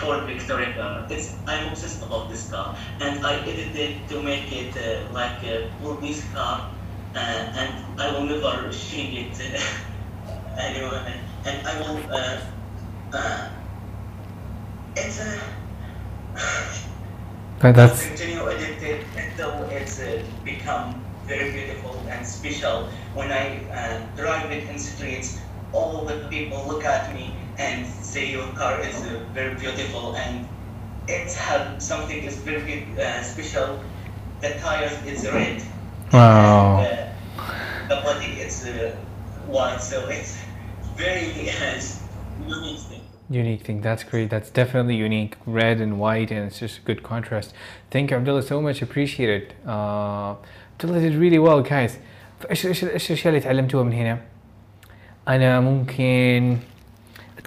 Ford 0.00 0.24
Victoria 0.24 0.72
car. 0.74 1.06
It's, 1.10 1.34
I'm 1.46 1.68
obsessed 1.68 2.02
about 2.02 2.30
this 2.30 2.50
car, 2.50 2.76
and 3.00 3.24
I 3.24 3.40
edited 3.40 3.76
it 3.76 4.08
to 4.08 4.22
make 4.22 4.50
it 4.52 4.76
uh, 4.76 5.12
like 5.12 5.42
a 5.44 5.70
police 5.82 6.24
car, 6.32 6.70
uh, 7.14 7.18
and 7.18 8.00
I 8.00 8.12
will 8.12 8.24
never 8.24 8.72
change 8.72 9.38
it 9.40 9.52
uh, 10.26 10.56
anyone, 10.58 11.04
and 11.44 11.66
I 11.66 11.80
will. 11.80 12.00
Uh, 12.10 12.40
uh, 13.12 13.48
it's 14.96 15.20
a. 15.20 15.40
But 17.60 17.74
that's 17.74 18.06
continue 18.06 18.48
edited 18.48 19.04
until 19.14 19.68
it's 19.68 20.00
uh, 20.00 20.22
become 20.44 21.04
very 21.26 21.52
beautiful 21.52 21.94
and 22.08 22.26
special. 22.26 22.88
When 23.12 23.30
I 23.30 23.60
uh, 23.68 24.16
drive 24.16 24.50
it 24.50 24.66
in 24.66 24.78
streets, 24.78 25.38
all 25.74 26.06
the 26.06 26.26
people 26.30 26.64
look 26.66 26.86
at 26.86 27.14
me 27.14 27.34
and 27.57 27.85
say 27.87 28.31
your 28.31 28.47
car 28.53 28.79
is 28.81 28.95
uh, 28.95 29.23
very 29.33 29.55
beautiful 29.55 30.15
and 30.15 30.47
it's 31.07 31.35
have 31.35 31.81
something 31.81 32.23
is 32.23 32.35
very 32.37 32.87
uh, 32.99 33.21
special. 33.23 33.79
The 34.41 34.49
tires 34.59 34.97
is 35.05 35.25
red. 35.31 35.61
Wow. 36.11 36.79
And, 36.79 37.09
uh, 37.37 37.95
the 37.95 38.01
body 38.01 38.31
is 38.41 38.65
uh, 38.65 38.95
white, 39.47 39.81
so 39.81 40.07
it's 40.09 40.37
very 40.95 41.49
uh, 41.49 41.81
unique 42.47 42.79
thing. 42.79 43.01
unique 43.29 43.63
thing 43.63 43.81
that's 43.81 44.03
great 44.03 44.29
that's 44.29 44.51
definitely 44.51 44.95
unique 44.95 45.35
red 45.47 45.81
and 45.81 45.99
white 45.99 46.29
and 46.29 46.45
it's 46.45 46.59
just 46.59 46.77
a 46.77 46.81
good 46.81 47.01
contrast 47.01 47.53
thank 47.89 48.11
you 48.11 48.17
Abdullah 48.17 48.43
so 48.43 48.61
much 48.61 48.83
appreciate 48.83 49.29
it 49.29 49.53
uh, 49.67 50.35
Abdullah 50.73 51.01
did 51.01 51.15
really 51.15 51.39
well 51.39 51.61
guys 51.61 51.97
ايش 52.49 52.65
ايش 52.65 52.83
ايش 52.83 53.07
الاشياء 53.07 53.27
اللي 53.27 53.39
تعلمتوها 53.39 53.83
من 53.83 53.93
هنا 53.93 54.19
انا 55.27 55.59
ممكن 55.59 56.57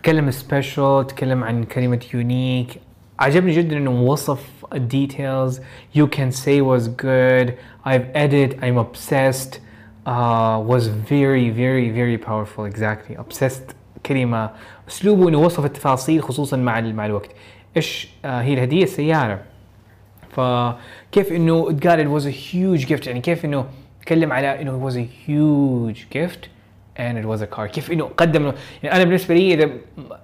اتكلم 0.04 0.32
سبيشال 0.32 1.00
اتكلم 1.00 1.44
عن 1.44 1.64
كلمة 1.64 2.00
unique. 2.12 2.78
عجبني 3.20 3.52
جدا 3.52 3.78
إنه 3.78 4.02
وصف 4.02 4.66
details. 4.76 5.60
You 5.96 6.08
can 6.08 6.32
say 6.32 6.62
was 6.62 6.88
good. 6.88 7.54
I've 7.86 8.08
edited 8.14 8.60
I'm 8.62 8.78
obsessed. 8.78 9.60
Uh, 10.06 10.62
was 10.72 10.88
very 10.88 11.50
very 11.50 11.90
very 11.90 12.18
powerful. 12.18 12.66
Exactly. 12.66 13.16
Obsessed 13.16 13.76
كلمة. 14.06 14.50
أسلوبه 14.88 15.30
إنه 15.30 15.38
وصف 15.38 15.66
التفاصيل 15.66 16.24
خصوصا 16.24 16.58
مع 16.58 16.82
مع 16.82 17.06
الوقت. 17.06 17.30
إيش 17.78 18.08
آه 18.26 18.42
هي 18.42 18.54
الهدية؟ 18.54 18.84
السيارة. 18.84 19.40
فكيف 20.30 21.32
إنه 21.32 21.70
اتقال 21.70 22.08
it 22.08 22.22
was 22.22 22.26
a 22.26 22.32
huge 22.32 22.90
gift. 22.90 23.08
يعني 23.08 23.22
كيف 23.22 23.46
إنه 23.46 23.66
تكلم 24.02 24.34
على 24.34 24.62
إنه 24.62 24.80
it 24.80 24.92
was 24.92 24.96
a 24.96 25.06
huge 25.28 26.18
gift. 26.18 26.53
And 26.96 27.18
it 27.18 27.26
was 27.26 27.42
a 27.42 27.48
car. 27.48 27.68
كيف 27.68 27.92
إنه 27.92 28.10
قدم 28.18 28.54
يعني 28.84 28.96
أنا 28.96 29.04
بالنسبة 29.04 29.36
لي 29.36 29.54
اذا 29.54 29.70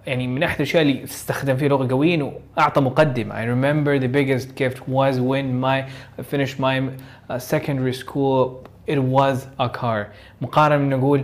يعني 0.07 0.27
من 0.27 0.43
أحد 0.43 0.55
الأشياء 0.55 0.81
اللي 0.81 1.03
استخدم 1.03 1.57
فيها 1.57 1.69
لغة 1.69 1.87
قوية 1.87 2.15
إنه 2.15 2.33
أعطى 2.59 2.81
مقدمة. 2.81 3.35
I 3.35 3.43
remember 3.43 3.99
the 3.99 4.07
biggest 4.07 4.55
gift 4.55 4.87
was 4.87 5.19
when 5.19 5.59
my 5.59 5.87
I 6.17 6.23
finished 6.23 6.59
my 6.59 6.89
uh, 7.29 7.39
secondary 7.39 7.93
school. 7.93 8.63
It 8.87 8.99
was 8.99 9.47
a 9.59 9.69
car. 9.69 10.07
مقارنة 10.41 10.77
من 10.77 10.89
نقول 10.89 11.23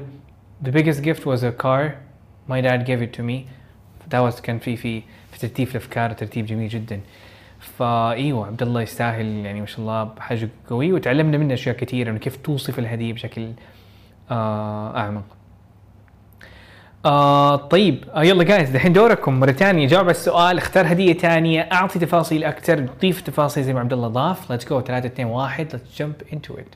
the 0.64 0.72
biggest 0.72 1.02
gift 1.04 1.26
was 1.26 1.44
a 1.44 1.52
car. 1.52 1.96
My 2.48 2.62
dad 2.62 2.86
gave 2.86 3.02
it 3.02 3.14
to 3.14 3.24
me. 3.24 3.48
That 4.10 4.22
was 4.22 4.42
كان 4.42 4.60
في 4.60 4.76
في 4.76 5.02
في 5.32 5.40
ترتيب 5.40 5.68
الأفكار 5.68 6.14
ترتيب 6.14 6.46
جميل 6.46 6.70
جدا. 6.70 7.00
فايوه 7.60 8.48
عبد 8.48 8.62
الله 8.62 8.82
يستاهل 8.82 9.26
يعني 9.46 9.60
ما 9.60 9.66
شاء 9.66 9.80
الله 9.80 10.12
حاجة 10.20 10.50
قوية 10.70 10.94
وتعلمنا 10.94 11.38
منه 11.38 11.54
أشياء 11.54 11.76
كثيرة 11.76 12.10
إنه 12.10 12.20
كيف 12.20 12.36
توصف 12.36 12.80
الهدية 12.80 13.14
بشكل 13.14 13.48
أعمق. 14.32 15.24
آه 17.06 17.56
طيب 17.56 18.06
آه 18.16 18.24
يلا 18.24 18.44
guys 18.44 18.70
دحين 18.70 18.94
دوركم 18.94 19.40
مرة 19.40 19.52
ثانية 19.52 19.88
جاوب 19.88 20.04
على 20.04 20.12
السؤال 20.12 20.58
اختار 20.58 20.92
هدية 20.92 21.14
ثانية 21.14 21.62
أعطي 21.62 22.00
تفاصيل 22.00 22.44
أكثر 22.44 22.86
ضيف 23.02 23.22
تفاصيل 23.22 23.64
زي 23.64 23.74
ما 23.74 23.80
عبد 23.80 23.94
الله 23.94 24.08
ضاف. 24.08 24.52
let's 24.52 24.70
go 24.70 24.82
3 24.82 25.08
2 25.08 25.28
1 25.28 25.64
let's 25.74 26.00
jump 26.00 26.14
into 26.34 26.54
it 26.54 26.76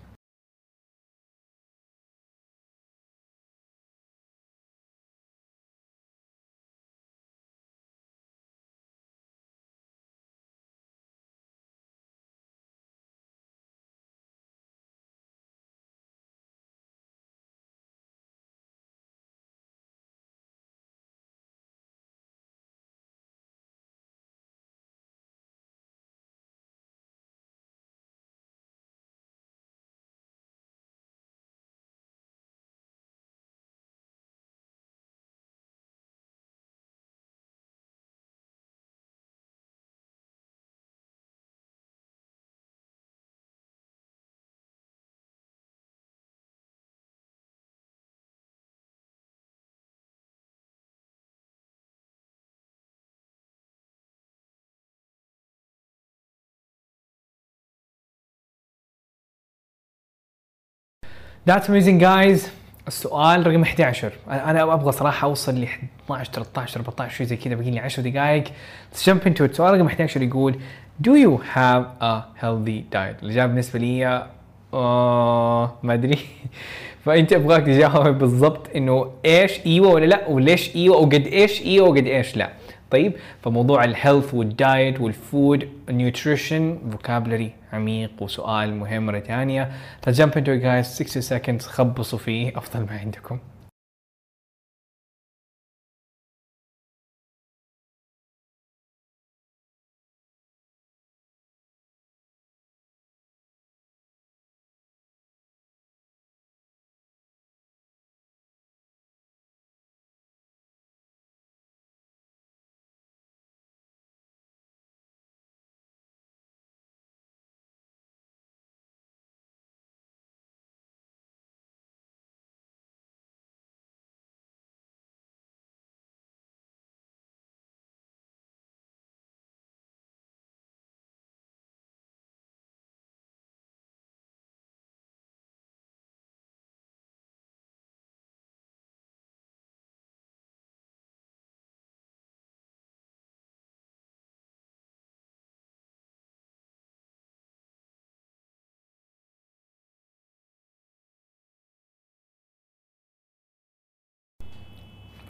That's 61.48 61.70
amazing 61.70 62.02
guys 62.02 62.50
السؤال 62.88 63.48
رقم 63.48 63.62
11 63.62 64.12
أنا 64.30 64.74
أبغى 64.74 64.92
صراحة 64.92 65.26
أوصل 65.26 65.56
ل 65.56 65.68
12 66.06 66.32
13 66.32 66.80
14 66.80 67.16
شيء 67.16 67.26
زي 67.26 67.36
كذا 67.36 67.56
باقي 67.56 67.72
لي 67.72 67.80
10 67.80 68.04
دقائق 68.04 68.44
jump 69.06 69.22
into 69.28 69.46
السؤال 69.46 69.74
رقم 69.74 69.86
11 69.86 70.22
يقول 70.22 70.56
Do 71.08 71.12
you 71.12 71.38
have 71.56 71.84
a 72.02 72.44
healthy 72.44 72.84
diet؟ 72.92 73.24
الإجابة 73.24 73.46
بالنسبة 73.46 73.80
لي 73.80 74.28
آه 74.74 75.74
ما 75.84 75.94
أدري. 75.94 76.20
فأنت 77.06 77.34
أبغاك 77.34 77.66
تجاوب 77.66 78.08
بالضبط 78.08 78.68
إنه 78.76 79.12
إيش 79.26 79.66
أيوه 79.66 79.88
ولا 79.88 80.06
لا 80.06 80.28
وليش 80.28 80.76
أيوه 80.76 80.98
وقد 80.98 81.28
إيش 81.28 81.62
أيوه 81.62 81.90
وقد 81.90 82.08
إيش 82.08 82.38
لا. 82.38 82.50
طيب 82.92 83.14
فموضوع 83.44 83.84
الهيلث 83.84 84.34
والدايت 84.34 85.02
والفود 85.02 85.70
النيوتريشن 85.90 86.80
فوكابلري 86.92 87.52
عميق 87.74 88.12
وسؤال 88.22 88.76
مهم 88.76 89.06
مرة 89.06 89.20
ثانية. 89.20 89.72
فجمب 90.02 90.38
انتو 90.38 90.56
جايز 90.56 90.86
60 90.86 91.40
seconds 91.40 91.62
خبصوا 91.64 92.20
فيه. 92.20 92.58
أفضل 92.58 92.86
ما 92.86 93.00
عندكم. 93.00 93.40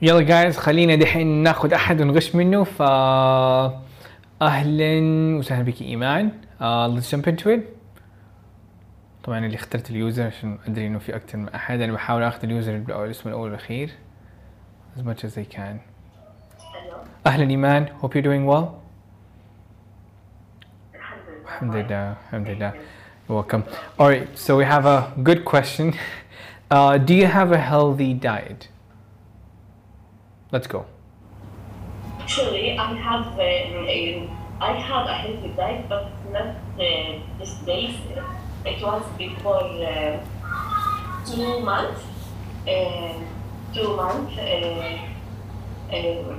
يلا 0.01 0.21
guys 0.22 0.57
خلينا 0.57 0.95
دحين 0.95 1.27
ناخذ 1.27 1.73
أحد 1.73 2.01
ونغش 2.01 2.35
منه 2.35 2.63
ف 2.63 2.81
أهلا 4.41 4.99
وسهلا 5.38 5.63
بك 5.63 5.81
إيمان. 5.81 6.31
let's 6.61 7.15
jump 7.15 7.27
into 7.27 7.49
it 7.49 7.64
طبعا 9.23 9.45
اللي 9.45 9.55
اخترت 9.55 9.89
ال 9.90 9.96
user 9.96 10.23
عشان 10.23 10.57
أدري 10.67 10.88
إنه 10.88 10.99
في 10.99 11.15
أكثر 11.15 11.38
من 11.38 11.49
أحد 11.49 11.81
أنا 11.81 11.93
بحاول 11.93 12.23
أخذ 12.23 12.39
ال 12.44 12.50
user 12.50 12.76
الاسم 12.76 13.30
الأول 13.30 13.51
والأخير. 13.51 13.89
As 14.97 15.01
much 15.01 15.23
as 15.23 15.38
I 15.38 15.55
can. 15.55 15.77
أهلا 17.27 17.49
إيمان 17.49 17.88
hope 18.01 18.15
you're 18.15 18.21
doing 18.21 18.45
well. 18.45 18.67
الحمد 21.45 21.76
لله 21.76 22.15
الحمد 22.27 22.47
لله. 22.47 22.73
You're 23.27 23.43
welcome. 23.43 23.63
Alright 23.99 24.38
so 24.38 24.57
we 24.57 24.65
have 24.65 24.85
a 24.85 25.11
good 25.23 25.45
question. 25.45 25.93
Uh, 26.71 26.99
do 26.99 27.15
you 27.15 27.26
have 27.26 27.51
a 27.51 27.57
healthy 27.57 28.13
diet? 28.13 28.67
Let's 30.51 30.67
go. 30.67 30.85
Actually, 32.19 32.77
I 32.77 32.93
have 32.93 33.38
uh, 33.38 33.41
a, 33.41 34.30
I 34.59 34.71
have 34.73 35.05
a 35.07 35.13
healthy 35.13 35.49
diet, 35.55 35.88
but 35.88 36.09
not 36.31 36.55
uh, 36.80 37.19
these 37.39 37.53
days. 37.65 37.95
It 38.65 38.81
was 38.81 39.03
before 39.17 39.63
uh, 39.63 40.19
two 41.26 41.59
months. 41.59 42.01
Uh, 42.67 43.13
two 43.73 43.95
months. 43.95 44.38
Uh, 44.38 44.97
uh, 45.91 46.35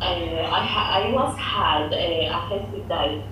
I, 0.00 0.12
I, 0.52 1.08
I 1.08 1.12
was 1.12 1.38
had 1.38 1.92
a, 1.92 2.26
a 2.26 2.32
healthy 2.48 2.84
diet. 2.88 3.24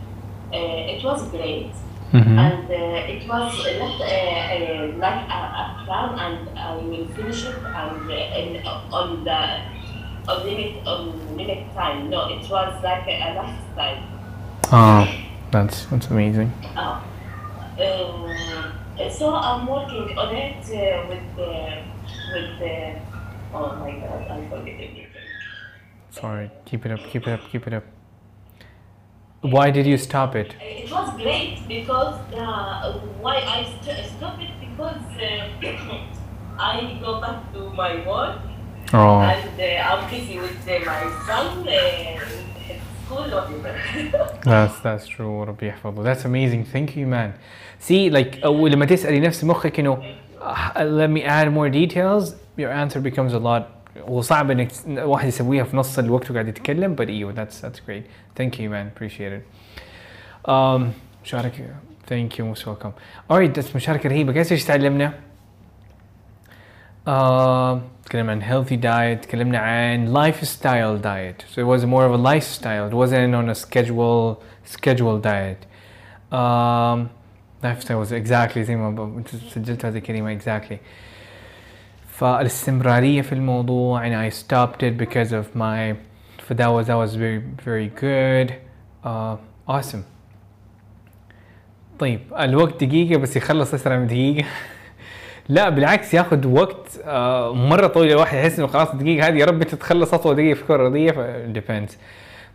Uh, 0.53 0.93
it 0.95 1.05
was 1.05 1.29
great. 1.31 1.73
And 2.15 2.71
uh, 2.71 3.13
it 3.13 3.29
was 3.29 3.53
not 3.79 4.01
uh, 4.01 4.05
uh, 4.05 4.93
like 4.99 5.29
a, 5.29 5.41
a 5.61 5.83
plan, 5.85 6.19
and 6.19 6.59
I 6.59 6.77
will 6.77 7.09
finish 7.09 7.45
it 7.45 7.57
and 7.57 8.11
uh, 8.11 8.15
in, 8.15 8.65
on 8.67 9.25
the 9.25 9.74
on 10.29 10.45
limit 10.45 10.87
on 10.87 11.37
limit 11.37 11.73
time. 11.75 12.11
No, 12.11 12.29
it 12.29 12.49
was 12.49 12.83
like 12.83 13.07
a, 13.07 13.17
a 13.21 13.29
lifestyle. 13.35 14.03
Oh, 14.73 15.09
that's 15.51 15.87
that's 15.87 16.07
amazing. 16.09 16.53
Uh, 16.77 17.01
um, 17.81 18.73
so 19.11 19.35
I'm 19.35 19.67
working 19.67 20.17
on 20.17 20.35
it 20.35 20.57
uh, 20.65 21.07
with 21.09 21.37
the 21.37 21.83
with 22.33 22.63
uh, 22.63 23.57
oh 23.57 23.77
my 23.77 23.93
god, 24.01 24.31
I 24.31 24.49
forget 24.49 24.75
everything. 24.75 25.09
Sorry, 26.11 26.51
keep 26.65 26.87
it 26.87 26.93
up, 26.93 27.01
keep 27.11 27.27
it 27.27 27.33
up, 27.33 27.41
keep 27.51 27.67
it 27.67 27.75
up. 27.75 27.85
Why 29.43 29.71
did 29.71 29.87
you 29.87 29.99
stop 29.99 30.35
it? 30.37 30.57
It 30.63 30.91
was 30.91 31.21
great 31.21 31.59
because 31.69 32.15
uh, 32.33 32.99
why 33.21 33.37
I 33.37 33.65
st- 33.83 34.07
stopped 34.17 34.43
it 34.43 34.51
because 34.61 35.03
uh, 35.21 36.59
I 36.59 36.99
go 37.03 37.21
back 37.21 37.53
to 37.53 37.69
my 37.71 38.07
work 38.09 38.41
Oh, 38.92 39.22
and 39.22 39.60
uh, 39.60 39.90
I'm 39.90 40.10
busy 40.10 40.40
with 40.40 40.68
uh, 40.68 40.80
my 40.90 41.02
son 41.28 41.68
uh, 41.68 41.72
at 41.72 42.80
school 43.06 43.28
whatever. 43.36 43.74
that's 44.44 44.80
that's 44.80 45.08
true. 45.08 45.44
ربي 45.46 45.68
يحفظه. 45.68 46.04
That's 46.04 46.26
amazing. 46.26 46.66
Thank 46.74 46.96
you, 46.98 47.06
man. 47.06 47.34
See, 47.80 48.10
like 48.10 48.44
أو 48.44 48.68
لما 48.68 48.86
تسألي 48.86 49.20
نفس 49.20 49.44
مخك 49.44 49.80
إنه 49.80 49.98
uh, 50.42 50.84
let 50.84 51.10
me 51.10 51.24
add 51.24 51.52
more 51.52 51.70
details, 51.70 52.36
your 52.58 52.72
answer 52.72 53.00
becomes 53.00 53.34
a 53.34 53.40
lot. 53.40 53.64
وصعب 54.08 54.52
انك 54.52 54.72
واحد 54.88 55.28
يسويها 55.28 55.64
في 55.64 55.78
نص 55.78 56.00
الوقت 56.00 56.32
وقاعد 56.32 56.48
يتكلم 56.48 56.96
but 56.96 57.08
ايوه 57.08 57.34
that's 57.34 57.62
that's 57.62 57.80
great. 57.90 58.04
Thank 58.42 58.60
you, 58.60 58.70
man. 58.70 58.88
Appreciate 58.96 59.34
it. 59.34 59.44
Um, 60.50 60.82
مشاركة 61.24 61.64
thank 62.08 62.38
you 62.40 62.46
most 62.56 62.66
welcome. 62.66 62.94
Alright, 63.32 63.54
that's 63.60 63.76
مشاركة 63.76 64.10
رهيبة. 64.10 64.34
قاعد 64.34 64.48
ايش 64.52 64.66
تعلمنا؟ 64.66 65.14
آه، 67.08 67.82
تكلمنا 68.06 68.32
عن 68.32 68.42
healthy 68.42 68.76
diet 68.82 69.26
تكلمنا 69.28 69.58
عن 69.58 70.14
lifestyle 70.14 70.98
diet 71.04 71.46
so 71.54 71.62
it 71.62 71.66
was 71.66 71.86
more 71.86 72.06
of 72.06 72.14
a 72.14 72.18
lifestyle 72.32 72.88
it 72.90 72.94
wasn't 72.94 73.34
on 73.36 73.50
a 73.50 73.56
schedule 73.56 74.36
schedule 74.66 75.18
diet 75.20 75.66
um, 76.32 77.10
lifestyle 77.64 78.00
was 78.06 78.12
exactly 78.12 78.60
زي 78.60 78.76
ما 78.76 78.90
ب- 78.90 79.18
انت 79.18 79.28
سجلت 79.28 79.86
هذه 79.86 79.98
الكلمة 79.98 80.40
exactly 80.40 80.76
فالاستمرارية 82.08 83.22
في 83.22 83.34
الموضوع 83.34 84.04
and 84.10 84.32
I 84.32 84.36
stopped 84.36 84.82
it 84.84 84.98
because 85.04 85.32
of 85.32 85.56
my 85.58 85.96
ف 86.38 86.54
that 86.54 86.70
was 86.70 86.86
that 86.88 86.98
was 86.98 87.16
very 87.16 87.42
very 87.66 87.90
good 88.02 88.54
uh, 89.06 89.36
awesome 89.76 90.04
طيب 92.00 92.20
الوقت 92.40 92.84
دقيقة 92.84 93.18
بس 93.20 93.36
يخلص 93.36 93.74
أسرع 93.74 93.98
من 93.98 94.08
دقيقة 94.08 94.48
لا 95.49 95.69
بالعكس 95.69 96.15
ياخذ 96.15 96.47
وقت 96.47 97.01
آه، 97.05 97.55
مرة 97.55 97.87
طويل 97.87 98.11
الواحد 98.11 98.39
يحس 98.39 98.59
إنه 98.59 98.69
خلاص 98.69 98.91
الدقيقه 98.91 99.29
هذه 99.29 99.39
يا 99.39 99.45
رب 99.45 99.63
تتخلص 99.63 100.15
أطول 100.15 100.37
دقيقة 100.37 100.55
في 100.55 100.63
الكرة 100.63 100.77
الأرضية 100.77 101.11
ف 101.13 101.23
depends 101.24 101.99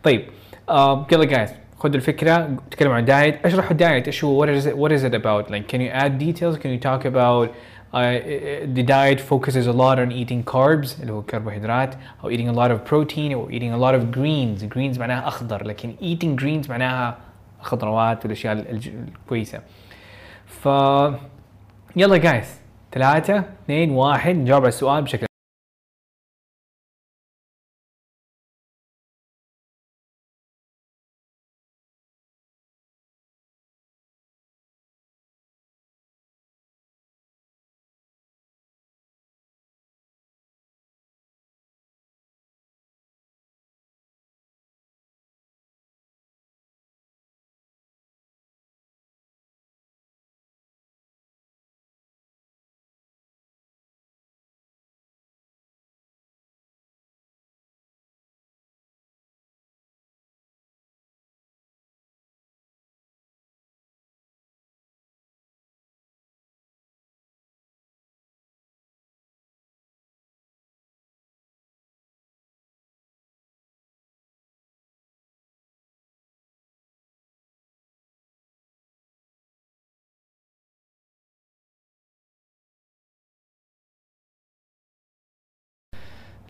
طيب 0.04 0.26
آه، 0.70 1.08
يلا 1.12 1.26
guys 1.26 1.50
خذوا 1.80 1.96
الفكرة 1.96 2.50
تكلموا 2.72 2.96
عن 2.96 3.06
diet 3.06 3.46
أشرحوا 3.46 3.72
ال 3.72 3.79
diet 3.79 4.08
إيش 4.08 4.24
هو 4.24 4.40
what 4.76 4.92
is 4.92 5.06
it 5.06 5.14
about 5.14 5.52
like 5.52 5.64
can 5.64 5.82
you 5.82 5.92
add 5.92 6.18
details 6.18 6.58
can 6.58 6.74
you 6.74 6.80
talk 6.80 7.06
about 7.06 7.50
the 7.96 8.82
diet 8.82 9.20
focuses 9.20 9.68
a 9.68 9.72
the 9.72 9.74
diet 9.74 9.74
focuses 9.74 9.74
a 9.74 9.74
lot 9.74 9.98
on 10.00 10.12
eating 10.12 10.44
carbs 10.54 11.02
اللي 11.02 11.12
هو 11.14 11.20
الكربوهيدرات 11.20 11.96
أو 12.24 12.32
eating 12.32 12.50
a 12.50 12.56
lot 12.56 12.72
of 12.72 12.90
protein 12.92 13.32
أو 13.34 13.50
eating 13.50 13.74
a 13.74 13.80
lot 13.86 13.96
of 13.96 14.18
greens. 14.18 14.74
Greens 14.74 15.00
معناها 15.00 15.28
أخضر 15.28 15.64
لكن 15.64 15.96
eating 16.02 16.42
greens 16.42 16.70
معناها 16.70 17.18
خضروات 17.62 18.24
والأشياء 18.26 18.54
الكويسة. 18.54 19.60
ف 20.46 20.66
يلا 21.96 22.18
جايز 22.18 22.59
3 22.92 23.44
2 23.66 23.92
1 23.92 24.36
نجاوب 24.36 24.62
على 24.62 24.68
السؤال 24.68 25.04
بشكل 25.04 25.29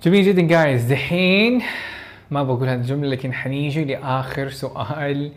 جميل 0.03 0.26
جدا 0.26 0.41
جايز 0.41 0.84
دحين 0.85 1.61
ما 2.31 2.43
بقول 2.43 2.69
هذه 2.69 2.80
الجملة 2.80 3.09
لكن 3.09 3.34
حنيجي 3.34 3.85
لآخر 3.85 4.49
سؤال 4.49 5.31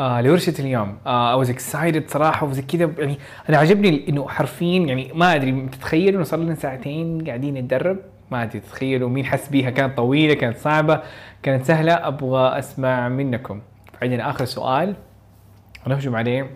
آه 0.00 0.20
لورشة 0.20 0.54
اليوم. 0.58 0.96
I 1.06 1.44
was 1.46 1.50
excited 1.50 2.08
صراحة 2.08 2.46
وزي 2.46 2.62
كذا 2.62 2.90
يعني 2.98 3.18
أنا 3.48 3.58
عجبني 3.58 4.08
إنه 4.08 4.28
حرفيا 4.28 4.80
يعني 4.80 5.10
ما 5.14 5.34
أدري 5.34 5.68
تتخيلوا 5.72 6.16
إنه 6.16 6.24
صار 6.24 6.40
لنا 6.40 6.54
ساعتين 6.54 7.24
قاعدين 7.26 7.54
نتدرب 7.54 7.98
ما 8.30 8.42
أدري 8.42 8.60
تتخيلوا 8.60 9.08
مين 9.08 9.24
حس 9.24 9.48
بيها؟ 9.48 9.70
كانت 9.70 9.96
طويلة 9.96 10.34
كانت 10.34 10.56
صعبة 10.56 11.00
كانت 11.42 11.64
سهلة 11.64 11.92
أبغى 11.92 12.58
أسمع 12.58 13.08
منكم. 13.08 13.60
عندنا 14.02 14.30
آخر 14.30 14.44
سؤال 14.44 14.94
ونهجم 15.86 16.16
عليه. 16.16 16.50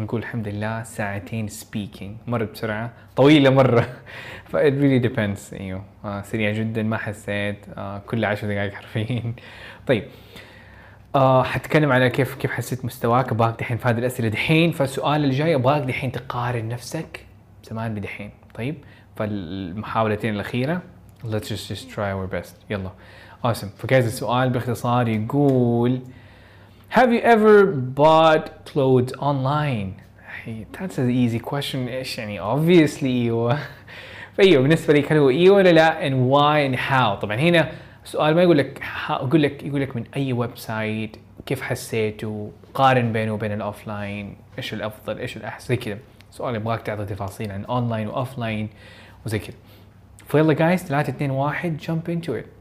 ونقول 0.00 0.20
الحمد 0.20 0.48
لله 0.48 0.82
ساعتين 0.82 1.48
سبيكينج 1.48 2.16
مرت 2.26 2.52
بسرعة. 2.52 2.90
طويلة 3.16 3.50
مرة. 3.50 3.80
ف 4.50 4.56
it 4.56 4.72
really 4.72 5.08
depends. 5.08 5.60
أيوه. 5.60 5.84
آه 6.04 6.22
سريع 6.22 6.52
جدا. 6.52 6.82
ما 6.82 6.96
حسيت. 6.96 7.56
آه 7.76 7.98
كل 7.98 8.24
عشر 8.24 8.46
دقائق 8.46 8.74
حرفيا. 8.74 9.34
طيب. 9.88 10.04
آه 11.14 11.42
حتكلم 11.42 11.92
على 11.92 12.10
كيف 12.10 12.34
كيف 12.34 12.50
حسيت 12.50 12.84
مستواك؟ 12.84 13.32
أبغاك 13.32 13.58
دحين 13.58 13.76
في 13.76 13.88
هذه 13.88 13.98
الأسئلة 13.98 14.28
دحين. 14.28 14.72
فالسؤال 14.72 15.24
الجاي 15.24 15.54
أبغاك 15.54 15.82
دحين 15.82 16.12
تقارن 16.12 16.68
نفسك 16.68 17.26
زمان 17.64 17.94
بدحين. 17.94 18.30
طيب. 18.54 18.74
فالمحاولتين 19.16 20.34
الأخيرة. 20.34 20.82
Let's 21.24 21.48
just 21.48 21.72
just 21.72 21.90
try 21.90 22.10
our 22.12 22.36
best. 22.36 22.54
يلا. 22.70 22.90
Awesome. 23.44 23.68
فجايز 23.78 24.06
السؤال 24.06 24.50
باختصار 24.50 25.08
يقول 25.08 26.00
Have 26.90 27.12
you 27.12 27.20
ever 27.20 27.66
bought 27.66 28.64
clothes 28.64 29.12
online? 29.20 30.02
That's 30.72 30.98
an 30.98 31.08
easy 31.10 31.38
question 31.38 31.88
إيش 31.88 32.18
يعني 32.18 32.40
obviously 32.40 33.02
أيوه 33.04 33.58
فايوه 34.36 34.62
بالنسبة 34.62 34.94
لي 34.94 35.06
هل 35.10 35.16
هو 35.16 35.30
أيوه 35.30 35.56
ولا 35.56 35.72
لا 35.72 36.08
and 36.08 36.12
why 36.12 36.72
and 36.72 36.80
how. 36.80 37.20
طبعا 37.22 37.36
هنا 37.36 37.70
السؤال 38.04 38.34
ما 38.34 38.42
يقول 38.42 38.58
لك 38.58 38.82
يقول 39.10 39.42
لك 39.42 39.62
يقول 39.62 39.80
لك 39.80 39.96
من 39.96 40.04
أي 40.16 40.32
website 40.32 41.16
كيف 41.46 41.62
حسيته 41.62 42.52
قارن 42.74 43.12
بينه 43.12 43.32
وبين 43.32 43.52
ال 43.52 43.62
offline 43.62 44.36
إيش 44.58 44.74
الأفضل 44.74 45.18
إيش 45.18 45.36
الأحسن 45.36 45.68
زي 45.68 45.76
كذا. 45.76 45.98
سؤال 46.30 46.54
يبغاك 46.54 46.82
تعطي 46.82 47.04
تفاصيل 47.04 47.52
عن 47.52 47.64
اونلاين 47.64 48.08
و 48.08 48.15
offline 48.15 48.68
وزي 49.26 49.38
كذا. 49.38 49.56
فيلا 50.28 50.52
guys 50.52 50.84
3 50.84 51.10
2 51.10 51.30
1 51.30 51.80
jump 51.80 52.08
into 52.08 52.30
it. 52.30 52.59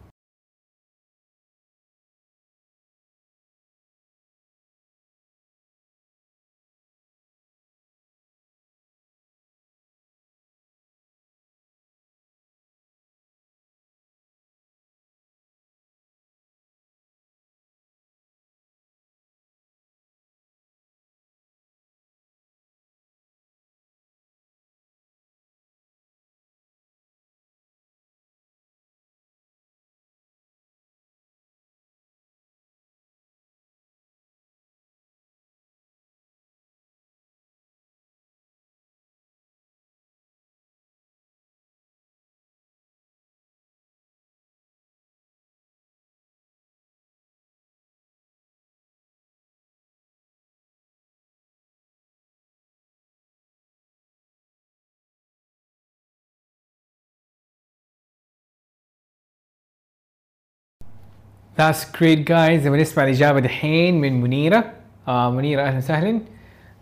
That's 61.60 61.84
great 61.84 62.24
guys. 62.26 62.66
نبغى 62.66 62.82
نسمع 62.82 63.04
الإجابة 63.04 63.40
دحين 63.40 64.02
من 64.02 64.22
منيرة. 64.22 64.74
آه 65.08 65.32
منيرة 65.32 65.62
أهلا 65.62 65.78
وسهلا. 65.78 66.22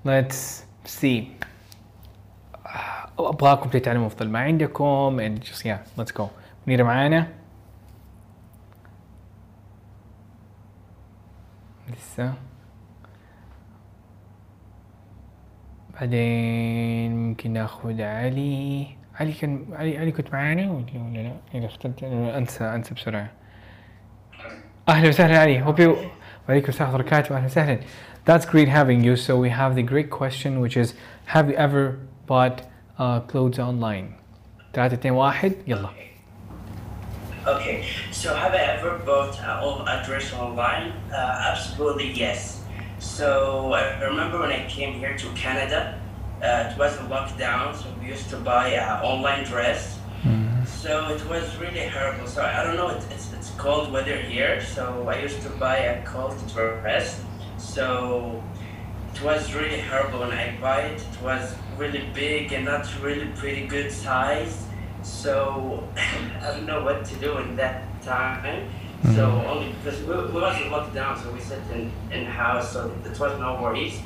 Let's 0.06 0.64
see. 1.02 1.24
آه، 2.66 3.10
أبغاكم 3.20 3.70
تتعلموا 3.70 4.08
أفضل 4.08 4.30
ما 4.30 4.40
عندكم. 4.40 5.18
And 5.20 5.44
just 5.44 5.66
yeah 5.66 6.02
let's 6.02 6.12
go. 6.12 6.24
منيرة 6.68 6.84
معانا. 6.84 7.28
لسه. 11.90 12.34
بعدين 15.94 17.28
ممكن 17.28 17.54
ناخذ 17.54 18.02
علي. 18.02 18.88
علي 19.20 19.32
كان 19.32 19.66
علي 19.74 19.98
علي 19.98 20.12
كنت 20.12 20.34
معانا 20.34 20.72
ولا 20.72 20.86
ولا 20.96 21.20
لا؟ 21.20 21.34
إذا 21.54 21.66
اخترت 21.66 22.04
أنسى 22.04 22.64
أنسى 22.64 22.94
بسرعة. 22.94 23.30
Ahlan 24.88 25.14
sahlan 25.14 25.62
Hope 25.64 25.80
you. 25.80 26.12
Walaikum 26.48 26.74
salam 26.74 27.04
Ahlan 27.04 27.52
sahlan. 27.52 27.84
That's 28.24 28.46
great 28.46 28.70
having 28.70 29.04
you. 29.04 29.18
So 29.18 29.38
we 29.38 29.50
have 29.50 29.76
the 29.76 29.84
great 29.84 30.10
question 30.10 30.62
which 30.62 30.78
is 30.78 30.94
Have 31.26 31.50
you 31.50 31.56
ever 31.56 32.00
bought 32.26 32.62
uh, 32.98 33.20
clothes 33.20 33.60
online? 33.60 34.16
Yalla. 34.74 35.94
Okay, 37.46 37.86
so 38.12 38.34
have 38.34 38.54
I 38.54 38.60
ever 38.60 39.00
bought 39.00 39.38
a 39.40 40.04
dress 40.06 40.32
online? 40.34 40.94
Uh, 41.12 41.52
absolutely 41.52 42.14
yes. 42.14 42.64
So 43.00 43.74
I 43.74 44.02
remember 44.02 44.40
when 44.40 44.52
I 44.52 44.70
came 44.70 44.94
here 44.94 45.18
to 45.18 45.28
Canada, 45.34 46.00
uh, 46.42 46.72
it 46.72 46.78
was 46.78 46.96
a 46.96 47.04
lockdown, 47.12 47.76
so 47.76 47.88
we 48.00 48.08
used 48.08 48.30
to 48.30 48.38
buy 48.38 48.78
online 49.04 49.44
dress. 49.44 50.00
Mm. 50.24 50.66
So 50.66 51.10
it 51.10 51.28
was 51.30 51.58
really 51.58 51.88
horrible. 51.88 52.28
So 52.28 52.42
I 52.42 52.64
don't 52.64 52.78
know, 52.78 52.90
it, 52.90 53.04
it's, 53.12 53.34
cold 53.58 53.92
weather 53.92 54.18
here, 54.18 54.62
so 54.64 55.08
I 55.08 55.20
used 55.20 55.42
to 55.42 55.50
buy 55.50 55.78
a 55.78 56.06
cold 56.06 56.38
dress. 56.54 57.22
So 57.58 58.44
it 59.14 59.22
was 59.24 59.54
really 59.54 59.82
horrible 59.82 60.20
when 60.20 60.32
I 60.32 60.56
buy 60.62 60.82
it. 60.82 61.02
It 61.02 61.22
was 61.22 61.56
really 61.78 62.08
big 62.14 62.54
and 62.54 62.66
not 62.66 62.88
really 63.02 63.28
pretty 63.36 63.66
good 63.66 63.92
size. 63.92 64.64
So 65.02 65.88
I 65.98 66.52
don't 66.52 66.66
know 66.66 66.84
what 66.84 67.06
to 67.06 67.16
do 67.16 67.38
in 67.40 67.56
that 67.56 67.84
time. 68.04 68.70
So 69.16 69.26
only 69.48 69.74
because 69.74 70.00
we, 70.02 70.16
we 70.34 70.42
wasn't 70.42 70.72
locked 70.72 70.94
down, 70.94 71.22
so 71.22 71.32
we 71.32 71.40
sat 71.40 71.60
in 71.72 71.92
in 72.12 72.26
house, 72.26 72.74
so 72.74 72.92
it 73.06 73.20
was 73.20 73.40
no 73.40 73.62
worries. 73.62 74.00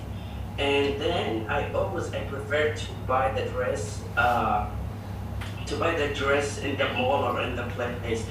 And 0.57 0.99
then 0.99 1.47
I 1.49 1.71
always 1.73 2.13
I 2.13 2.23
prefer 2.25 2.73
to 2.73 2.85
buy 3.07 3.31
the 3.31 3.49
dress, 3.51 4.01
uh, 4.17 4.69
to 5.65 5.75
buy 5.77 5.95
the 5.95 6.13
dress 6.13 6.59
in 6.59 6.77
the 6.77 6.89
mall 6.93 7.23
or 7.23 7.41
in 7.41 7.55
the 7.55 7.63
place, 7.75 8.25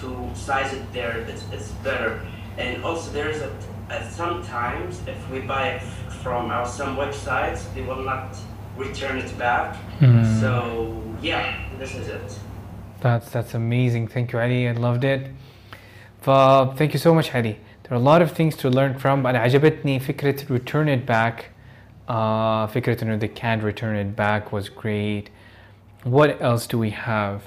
to 0.00 0.28
size 0.34 0.72
it 0.72 0.92
there. 0.92 1.18
It's, 1.28 1.44
it's 1.52 1.70
better. 1.82 2.20
And 2.58 2.84
also 2.84 3.10
there's 3.12 3.40
a, 3.40 3.50
a 3.90 4.10
sometimes 4.10 5.00
if 5.06 5.30
we 5.30 5.40
buy 5.40 5.68
it 5.68 5.82
from 6.22 6.50
our 6.50 6.66
some 6.66 6.96
websites, 6.96 7.60
they 7.74 7.82
will 7.82 8.02
not 8.02 8.36
return 8.76 9.18
it 9.18 9.36
back. 9.38 9.76
So 10.40 11.02
yeah, 11.22 11.56
this 11.78 11.94
is 11.94 12.08
it. 12.08 12.38
That's 13.00 13.30
that's 13.30 13.54
amazing. 13.54 14.08
Thank 14.08 14.32
you, 14.32 14.40
Ali. 14.40 14.68
I 14.68 14.72
loved 14.72 15.04
it. 15.04 15.30
ف 16.22 16.26
thank 16.76 16.92
you 16.92 16.98
so 16.98 17.14
much, 17.14 17.34
Ali. 17.34 17.58
There 17.82 17.92
are 17.92 18.00
a 18.00 18.04
lot 18.12 18.22
of 18.22 18.32
things 18.32 18.56
to 18.56 18.70
learn 18.70 18.98
from. 18.98 19.26
أنا 19.26 19.38
عجبتني 19.38 20.00
فكرة 20.00 20.46
return 20.48 20.88
it 20.88 21.06
back. 21.06 21.50
Uh, 22.08 22.66
فكرة 22.66 23.02
إنه 23.02 23.18
they 23.18 23.28
can't 23.28 23.62
return 23.62 23.96
it 23.96 24.16
back 24.16 24.52
was 24.52 24.68
great. 24.68 25.30
What 26.04 26.40
else 26.42 26.66
do 26.66 26.78
we 26.78 26.90
have? 26.90 27.40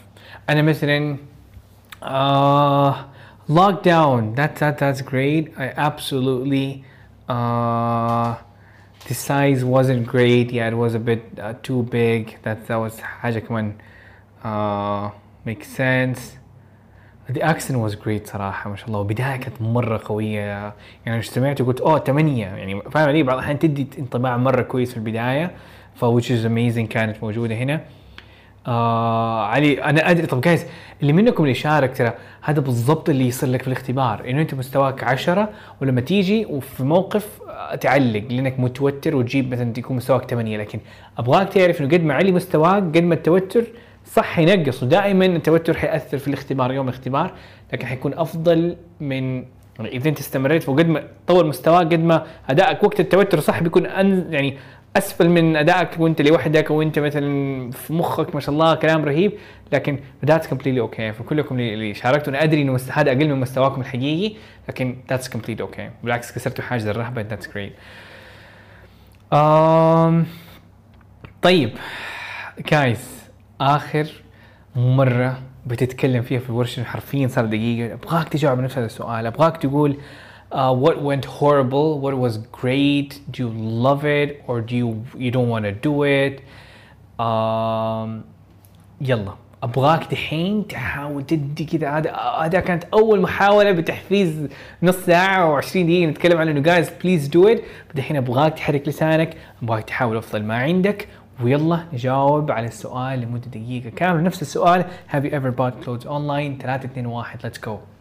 أنا 0.50 0.62
مثلا 0.62 1.18
uh, 2.02 3.06
lockdown. 3.50 4.36
That 4.36 4.56
that 4.58 4.78
that's 4.78 5.02
great. 5.02 5.54
I 5.58 5.74
absolutely. 5.76 6.84
Uh, 7.28 8.36
the 9.08 9.14
size 9.14 9.64
wasn't 9.66 10.08
great. 10.08 10.52
Yeah, 10.52 10.68
it 10.68 10.76
was 10.76 10.94
a 10.95 11.00
bit 11.00 11.24
uh, 11.40 11.54
too 11.64 11.84
big. 11.84 12.41
That 12.44 12.68
that 12.68 12.78
was 12.78 13.00
حاجة 13.00 13.40
كمان 13.40 13.74
uh, 14.44 15.12
makes 15.45 15.68
sense. 15.68 16.38
The 17.30 17.41
accent 17.41 17.80
was 17.80 17.95
great 17.95 18.28
صراحة 18.28 18.70
ما 18.70 18.76
شاء 18.76 18.88
الله 18.88 19.00
وبداية 19.00 19.36
كانت 19.36 19.62
مرة 19.62 20.02
قوية 20.06 20.74
يعني 21.06 21.22
سمعت 21.22 21.62
وقلت 21.62 21.82
اوه 21.82 22.00
ثمانية 22.00 22.45
يعني 22.45 22.82
فاهم 22.82 23.08
علي 23.08 23.24
بعض 23.24 23.38
الأحيان 23.38 23.60
تدي 23.60 23.88
انطباع 24.00 24.38
مرة 24.38 24.62
كويس 24.62 24.91
في 24.91 24.98
البداية 24.98 25.52
ف 25.95 26.06
which 26.06 26.26
is 26.26 26.45
amazing 26.45 26.88
كانت 26.90 27.24
موجودة 27.24 27.56
هنا 27.56 27.82
آه 28.69 29.47
علي 29.47 29.85
أنا 29.85 30.11
أدري. 30.11 30.27
طب 30.27 30.40
جايز 30.40 30.66
اللي 31.03 31.12
منكم 31.12 31.43
اللي 31.43 31.55
شارك 31.55 31.97
ترى 31.97 32.12
هذا 32.43 32.61
بالضبط 32.61 33.09
اللي 33.09 33.27
يصير 33.27 33.49
لك 33.49 33.62
في 33.62 33.69
الاختبار. 33.69 34.31
إنه 34.31 34.43
أنت 34.43 34.55
مستواك 34.55 35.05
عشرة 35.05 35.49
ولما 35.81 36.01
تيجي 36.01 36.47
وفي 36.47 36.85
موقف 36.85 37.28
آه، 37.49 37.74
تعلق 37.74 38.24
لأنك 38.31 38.61
متوتر 38.61 39.16
وتجيب 39.16 39.53
مثلا 39.53 39.73
يكون 39.78 39.97
مستواك 39.97 40.31
8 40.31 40.57
لكن 40.59 40.81
أبغاك 41.19 41.49
تعرف 41.49 41.81
إنه 41.81 41.89
قد 41.89 42.03
ما 42.05 42.15
علي 42.15 42.32
مستواك 42.32 42.82
قد 42.82 43.03
ما 43.03 43.15
التوتر 43.15 43.65
صح 44.07 44.39
ينقص 44.39 44.82
ودائما 44.82 45.27
التوتر 45.27 45.74
حيأثر 45.74 46.19
في 46.19 46.28
الاختبار 46.28 46.73
يوم 46.73 46.89
الاختبار. 46.89 47.32
لكن 47.73 47.86
حيكون 47.86 48.15
أفضل 48.15 48.77
من 49.01 49.45
إذا 49.81 50.09
أنت 50.09 50.19
استمريت 50.19 50.69
وقد 50.69 50.89
ما 50.89 51.03
طور 51.27 51.47
مستواك 51.47 51.86
قد 51.86 52.05
ما 52.05 52.27
أدائك 52.51 52.82
وقت 52.85 53.01
التوتر 53.01 53.40
صح 53.40 53.62
بيكون 53.62 53.86
أن 53.86 54.27
يعني 54.31 54.59
أسفل 54.99 55.29
من 55.29 55.57
أدائك 55.57 56.01
وأنت 56.01 56.23
لوحدك 56.23 56.70
وأنت 56.70 56.99
مثلا 56.99 57.70
في 57.70 57.93
مخك 57.93 58.35
ما 58.35 58.41
شاء 58.41 58.55
الله 58.55 58.75
كلام 58.75 59.05
رهيب 59.05 59.33
لكن 59.73 59.99
that's 60.25 60.47
completely 60.47 60.81
okay 60.81 61.12
فكلكم 61.12 61.61
اللي 61.61 61.95
شاركتوا 61.95 62.33
أنا 62.33 62.43
أدري 62.43 62.62
إنه 62.62 62.81
هذا 62.93 63.11
أقل 63.11 63.29
من 63.29 63.41
مستواكم 63.41 63.81
الحقيقي 63.81 64.37
لكن 64.69 64.97
that's 65.11 65.29
completely 65.29 65.62
okay 65.62 65.91
بالعكس 66.03 66.33
كسرتوا 66.33 66.65
حاجز 66.65 66.87
الرهبة 66.87 67.23
that's 67.23 67.49
great 67.55 67.73
طيب 71.43 71.70
guys 72.70 73.29
آخر 73.61 74.07
مره 74.77 75.39
بتتكلم 75.66 76.23
فيها 76.23 76.41
في 76.41 76.51
الورشه 76.51 76.85
حرفيا 76.85 77.29
صار 77.29 77.45
دقيقة. 77.47 77.95
أبغاك 77.95 78.29
تجاوب 78.29 78.61
نفس 78.61 78.79
هذا 78.79 78.87
السؤال 78.87 79.27
أبغاك 79.27 79.57
تقول 79.57 79.97
uh, 80.53 80.75
what 80.75 81.03
went 81.03 81.25
horrible 81.25 81.99
what 82.01 82.16
was 82.16 82.39
great 82.39 83.20
do 83.31 83.43
you 83.45 83.51
love 83.51 84.05
it 84.05 84.43
or 84.47 84.61
do 84.61 84.75
you 84.77 85.05
you 85.16 85.31
don't 85.31 85.49
want 85.49 85.65
to 85.65 85.73
do 85.73 86.05
it? 86.05 86.41
Um, 87.19 88.25
يلا. 89.01 89.35
أبغاك 89.62 90.11
دحين 90.11 90.66
تحاول 90.66 91.27
تدي 91.27 91.65
كذا 91.65 91.91
هذا 91.91 92.12
هذا 92.15 92.61
كانت 92.61 92.85
أول 92.85 93.20
محاولة 93.20 93.73
بتحفيز 93.73 94.49
نص 94.83 94.97
ساعة 94.97 95.61
و20 95.61 95.77
دقيقة 95.77 96.11
نتكلم 96.11 96.39
عن 96.39 96.49
إنه 96.49 96.61
guys 96.61 96.91
please 97.03 97.29
do 97.29 97.49
it 97.49 97.62
دحين 97.95 98.16
أبغاك 98.16 98.55
تحرك 98.55 98.89
لسانك. 98.89 99.37
أبغاك 99.62 99.85
تحاول 99.85 100.16
أفضل 100.16 100.43
ما 100.43 100.57
عندك. 100.57 101.09
ويلا 101.43 101.85
نجاوب 101.93 102.51
على 102.51 102.66
السؤال 102.66 103.20
لمدة 103.20 103.47
دقيقة 103.47 103.91
كاملة. 103.91 104.23
نفس 104.23 104.43
السؤال. 104.43 104.85
Have 105.12 105.25
you 105.25 105.31
ever 105.31 105.51
bought 105.51 105.85
clothes 105.85 106.07
online? 106.07 106.59
3 106.59 106.85
2 106.85 107.07
1 107.07 107.39
let's 107.45 107.59
go. 107.59 107.98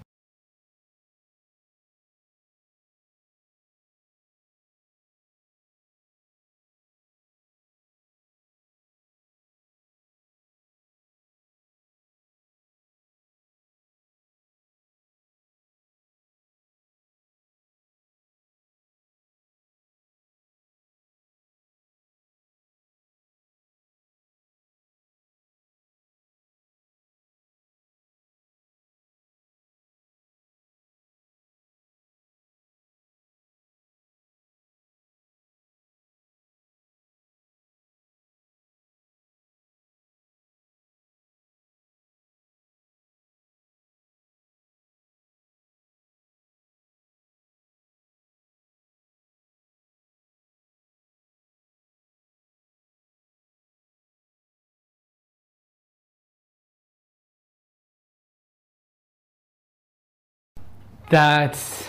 That's 61.11 61.89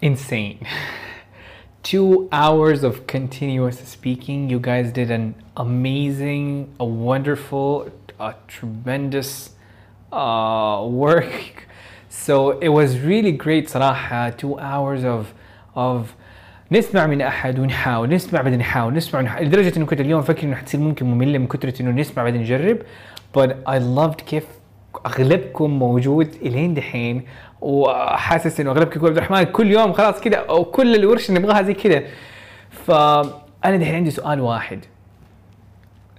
insane. 0.00 0.66
Two 1.82 2.28
hours 2.32 2.82
of 2.82 3.06
continuous 3.06 3.78
speaking. 3.78 4.50
You 4.50 4.58
guys 4.58 4.90
did 4.92 5.10
an 5.10 5.34
amazing, 5.56 6.74
a 6.80 6.84
wonderful, 6.84 7.90
a 8.18 8.34
tremendous 8.48 9.50
uh, 10.12 10.86
work. 10.88 11.68
So 12.08 12.58
it 12.58 12.68
was 12.68 12.98
really 12.98 13.32
great 13.32 13.68
صراحة. 13.68 14.36
Two 14.36 14.58
hours 14.58 15.04
of 15.04 15.34
of 15.74 16.14
نسمع 16.70 17.06
من 17.06 17.20
احد 17.20 17.58
ونحاول 17.58 18.08
نسمع 18.08 18.40
بعدين 18.40 18.58
نحاول 18.58 18.94
نسمع 18.94 19.20
ونحاول 19.20 19.46
لدرجه 19.46 19.76
انه 19.76 19.86
كنت 19.86 20.00
اليوم 20.00 20.20
افكر 20.20 20.42
انه 20.42 20.56
حتصير 20.56 20.80
ممكن 20.80 21.06
ممله 21.06 21.38
من 21.38 21.46
كثره 21.46 21.82
انه 21.82 21.90
نسمع 21.90 22.22
بعدين 22.22 22.40
نجرب 22.40 22.78
but 23.36 23.50
I 23.66 23.78
loved 23.78 24.20
كيف 24.26 24.44
أغلبكم 25.05 25.69
موجود 25.69 26.35
إلين 26.41 26.73
دحين 26.73 27.25
وحاسس 27.61 28.59
إنه 28.59 28.71
أغلبكم 28.71 28.99
يقول 28.99 29.09
عبد 29.09 29.17
الرحمن 29.17 29.43
كل 29.43 29.71
يوم 29.71 29.93
خلاص 29.93 30.21
كذا 30.21 30.37
أو 30.37 30.65
كل 30.65 30.95
الورشه 30.95 31.33
نبغاها 31.33 31.61
زي 31.61 31.73
كذا 31.73 32.03
فانا 32.71 33.77
دحين 33.77 33.95
عندي 33.95 34.11
سؤال 34.11 34.41
واحد 34.41 34.85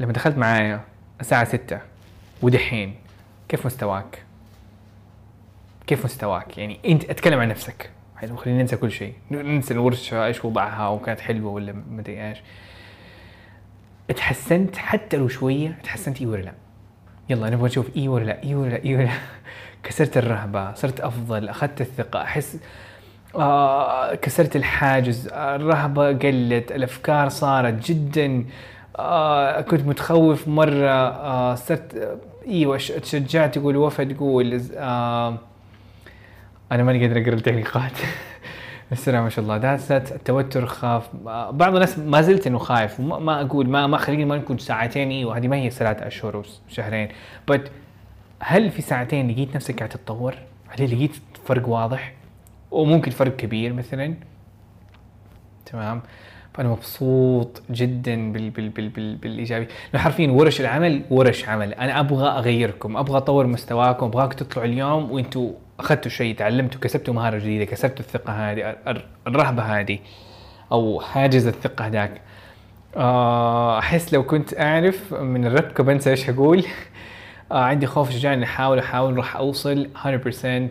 لما 0.01 0.13
دخلت 0.13 0.39
معايا 0.39 0.81
الساعة 1.21 1.45
6 1.45 1.79
ودحين 2.43 2.95
كيف 3.49 3.67
مستواك؟ 3.67 4.23
كيف 5.87 6.05
مستواك؟ 6.05 6.59
يعني 6.59 6.81
أنت 6.87 7.11
أتكلم 7.11 7.41
عن 7.41 7.49
نفسك 7.49 7.91
حلو 8.17 8.37
خلينا 8.37 8.61
ننسى 8.61 8.77
كل 8.77 8.91
شيء 8.91 9.15
ننسى 9.31 9.75
الورشة 9.75 10.27
إيش 10.27 10.45
وضعها 10.45 10.89
وكانت 10.89 11.21
حلوة 11.21 11.53
ولا 11.53 11.73
مدري 11.91 12.29
إيش 12.29 12.39
تحسنت 14.17 14.77
حتى 14.77 15.17
لو 15.17 15.29
شوية 15.29 15.79
تحسنت 15.85 16.21
اي 16.21 16.27
ولا 16.27 16.43
لا؟ 16.43 16.53
يلا 17.31 17.51
نبغى 17.51 17.67
نشوف 17.67 17.97
إي 17.97 18.09
ولا 18.09 18.25
لا 18.25 18.43
إي 18.45 18.55
ولا 18.55 18.71
لا 18.71 18.85
إي 18.85 18.95
ولا 18.97 19.03
لا. 19.05 19.11
كسرت 19.83 20.17
الرهبة 20.17 20.75
صرت 20.75 21.01
أفضل 21.01 21.49
أخذت 21.49 21.81
الثقة 21.81 22.23
أحس 22.23 22.59
آه 23.37 24.15
كسرت 24.15 24.57
الحاجز 24.57 25.29
الرهبة 25.33 26.07
قلت 26.09 26.73
الأفكار 26.73 27.29
صارت 27.29 27.87
جدا 27.91 28.45
آه 28.99 29.61
كنت 29.61 29.87
متخوف 29.87 30.49
مرة 30.49 30.91
آه 30.91 31.55
صرت 31.55 31.95
آه، 31.95 32.17
إيوه 32.47 32.77
تشجعت 32.77 33.59
تقول 33.59 33.77
وفا 33.77 34.05
تقول 34.05 34.63
آه 34.77 35.39
أنا 36.73 36.83
ماني 36.83 37.07
قادر 37.07 37.21
أقرأ 37.23 37.35
التعليقات 37.35 37.93
بس 38.93 39.09
لا 39.09 39.21
ما 39.21 39.29
شاء 39.29 39.45
الله. 39.45 39.57
ذات 39.57 40.13
التوتر 40.13 40.67
خاف. 40.67 41.17
بعض 41.25 41.75
الناس 41.75 41.99
ما 41.99 42.23
زلت 42.23 42.47
إنه 42.47 42.59
خايف. 42.59 43.01
وما 43.01 43.19
ما 43.19 43.41
أقول 43.41 43.69
ما 43.69 43.87
ما 43.87 43.97
خليني 43.99 44.25
ما 44.25 44.37
نكون 44.37 44.59
ساعتين 44.59 45.11
أيوه 45.11 45.37
هذه 45.37 45.49
ما 45.49 45.57
هي 45.57 45.71
ثلاثة 45.71 46.07
أشهر 46.07 46.43
وشهرين 46.69 47.09
بس 47.49 47.61
هل 48.41 48.71
في 48.71 48.83
ساعتين 48.83 49.31
لقيت 49.31 49.57
نفسك 49.57 49.79
قاعد 49.79 49.89
تتطور؟ 49.89 50.35
هل 50.69 50.85
لقيت 50.85 51.17
فرق 51.45 51.69
واضح؟ 51.69 52.15
وممكن 52.71 53.11
فرق 53.11 53.37
كبير 53.37 53.73
مثلا؟ 53.73 54.15
تمام؟ 55.67 56.03
فأنا 56.55 56.69
مبسوط 56.69 57.63
جدا 57.71 58.33
بال 58.33 58.51
بال 58.51 58.69
بال 58.69 58.89
بال 58.89 59.17
بالايجابي، 59.17 59.69
حرفيا 59.95 60.31
ورش 60.31 60.61
العمل 60.61 61.03
ورش 61.11 61.49
عمل، 61.49 61.75
أنا 61.75 62.01
أبغى 62.01 62.29
أغيركم، 62.29 62.97
أبغى 62.97 63.17
أطور 63.17 63.47
مستواكم، 63.47 64.07
ابغاكم 64.07 64.37
تطلعوا 64.37 64.69
اليوم 64.69 65.11
وأنتم 65.11 65.51
اخذتوا 65.81 66.11
شيء، 66.11 66.35
تعلمتوا، 66.37 66.81
كسبتوا 66.81 67.15
مهارة 67.15 67.39
جديدة، 67.39 67.65
كسبتوا 67.65 68.05
الثقة 68.05 68.33
هذه، 68.33 68.77
الر- 68.87 69.05
الرهبة 69.27 69.63
هذه 69.63 69.99
أو 70.73 71.01
حاجز 71.01 71.47
الثقة 71.47 71.87
هذاك. 71.87 72.21
آه، 72.97 73.79
أحس 73.79 74.15
لو 74.15 74.23
كنت 74.23 74.61
أعرف 74.61 75.15
من 75.15 75.47
الربكه 75.47 75.85
بنسى 75.85 76.11
إيش 76.11 76.31
أقول 76.31 76.65
آه 77.53 77.63
عندي 77.65 77.87
خوف 77.87 78.11
شجاع 78.11 78.33
إني 78.33 78.45
احاول 78.45 78.79
أحاول 78.79 79.17
راح 79.17 79.37
أوصل 79.37 79.89
100% 80.05 80.69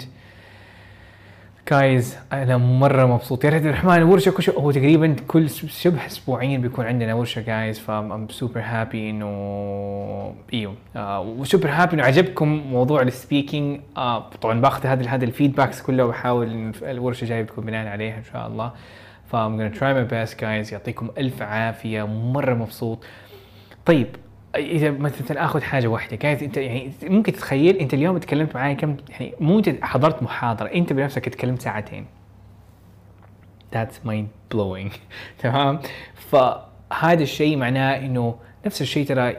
guys 1.70 2.18
أنا 2.34 2.58
مرة 2.58 3.06
مبسوط. 3.06 3.46
يا 3.46 3.50
ريت 3.50 3.66
الرحمن 3.66 4.04
ورشة 4.04 4.32
كل 4.32 4.52
هو 4.58 4.72
تقريبا 4.72 5.16
كل 5.28 5.50
شبه 5.50 6.06
أسبوعين 6.06 6.62
بيكون 6.62 6.86
عندنا 6.86 7.14
ورشة 7.14 7.42
guys 7.42 7.80
ف 7.80 7.92
I'm 7.92 8.28
super 8.30 8.62
happy 8.64 9.10
إنه 9.10 10.36
إيوه. 10.54 10.76
آه 10.96 11.22
و 11.22 11.30
super 11.30 11.70
happy 11.70 11.94
إنه 11.94 12.04
عجبكم 12.04 12.48
موضوع 12.48 13.02
ال 13.02 13.10
speaking 13.10 13.82
آه 13.98 14.30
طبعا 14.30 14.62
باخذ 14.62 14.88
هذا 14.88 15.10
هذا 15.10 15.26
ال 15.26 15.31
feedbacks 15.31 15.82
كله 15.82 16.06
وبحاول 16.06 16.72
الورشة 16.82 17.24
الجايه 17.24 17.42
بتكون 17.42 17.66
بناء 17.66 17.88
عليها 17.88 18.18
إن 18.18 18.24
شاء 18.34 18.48
الله. 18.48 18.72
ف 19.32 19.36
I'm 19.36 19.58
gonna 19.60 19.80
try 19.80 19.94
my 19.94 20.12
best 20.12 20.40
guys. 20.40 20.74
يعطيكم 20.74 21.10
ألف 21.18 21.42
عافية. 21.42 22.04
مرة 22.08 22.54
مبسوط. 22.54 23.04
طيب 23.86 24.08
إذا 24.56 24.92
مثلا 24.92 25.46
آخذ 25.46 25.62
حاجة 25.62 25.88
واحدة 25.88 26.16
كانت 26.16 26.44
أنت 26.44 26.58
يعني 26.58 26.92
ممكن 27.04 27.34
تتخيل 27.34 27.78
أنت 27.78 27.94
اليوم 27.94 28.18
تكلمت 28.18 28.56
معي 28.56 28.76
كم 28.76 28.98
يعني 29.10 29.34
مو 29.40 29.60
انت 29.60 29.84
حضرت 29.84 30.24
محاضرة 30.24 30.68
أنت 30.68 30.94
بنفسك 30.94 31.30
تكلمت 31.30 31.62
ساعتين. 31.62 32.06
That's 33.76 34.08
mind 34.08 34.56
blowing 34.56 34.94
تمام؟ 35.44 35.80
فهذا 36.16 37.24
الشيء 37.24 37.58
معناه 37.58 37.98
إنه 37.98 38.36
نفس 38.66 38.82
الشيء 38.82 39.08
ترى 39.08 39.36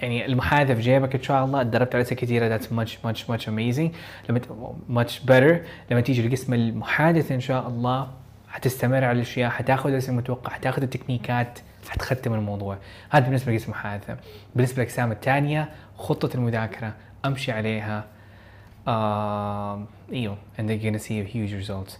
يعني 0.00 0.26
المحادثه 0.26 0.74
في 0.74 0.80
جيبك 0.80 1.14
إن 1.14 1.22
شاء 1.22 1.44
الله 1.44 1.62
تدربت 1.62 1.94
على 1.94 2.04
كثيرة 2.04 2.58
that's 2.58 2.64
much 2.64 2.90
much 3.06 3.20
much 3.28 3.46
amazing. 3.46 3.90
لما 4.28 4.40
much 4.88 5.12
better. 5.28 5.66
لما 5.90 6.00
تيجي 6.00 6.28
لقسم 6.28 6.54
المحادثة 6.54 7.34
إن 7.34 7.40
شاء 7.40 7.68
الله 7.68 8.08
حتستمر 8.48 9.04
على 9.04 9.12
الأشياء 9.12 9.50
حتاخذ 9.50 9.90
الاسم 9.90 10.12
المتوقع 10.12 10.52
حتاخذ 10.52 10.82
التكنيكات. 10.82 11.58
حتختم 11.90 12.34
الموضوع. 12.34 12.78
هذا 13.10 13.24
بالنسبة 13.24 13.52
لقسم 13.52 13.64
المحادثه 13.64 14.16
بالنسبة 14.54 14.82
للاقسام 14.82 15.12
الثانية 15.12 15.68
خطة 15.98 16.36
المذاكرة 16.36 16.92
أمشي 17.24 17.52
عليها. 17.52 18.04
آه 18.88 19.82
إيوه 20.12 20.36
and 20.58 20.62
they're 20.62 20.84
gonna 20.84 21.02
see 21.02 21.34
huge 21.34 21.66
results. 21.66 21.92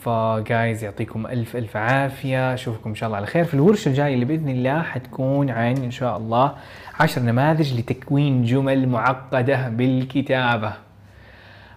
فجايز 0.00 0.84
يعطيكم 0.84 1.26
ألف 1.26 1.56
ألف 1.56 1.76
عافية. 1.76 2.54
أشوفكم 2.54 2.90
إن 2.90 2.94
شاء 2.96 3.06
الله 3.06 3.16
على 3.16 3.26
خير 3.26 3.44
في 3.44 3.54
الورشه 3.54 3.88
الجايه 3.88 4.14
اللي 4.14 4.24
بإذن 4.24 4.48
الله 4.48 4.82
حتكون 4.82 5.50
عن 5.50 5.76
إن 5.76 5.90
شاء 5.90 6.16
الله 6.16 6.54
عشر 7.00 7.22
نماذج 7.22 7.78
لتكوين 7.80 8.44
جمل 8.44 8.88
معقدة 8.88 9.68
بالكتابة. 9.68 10.72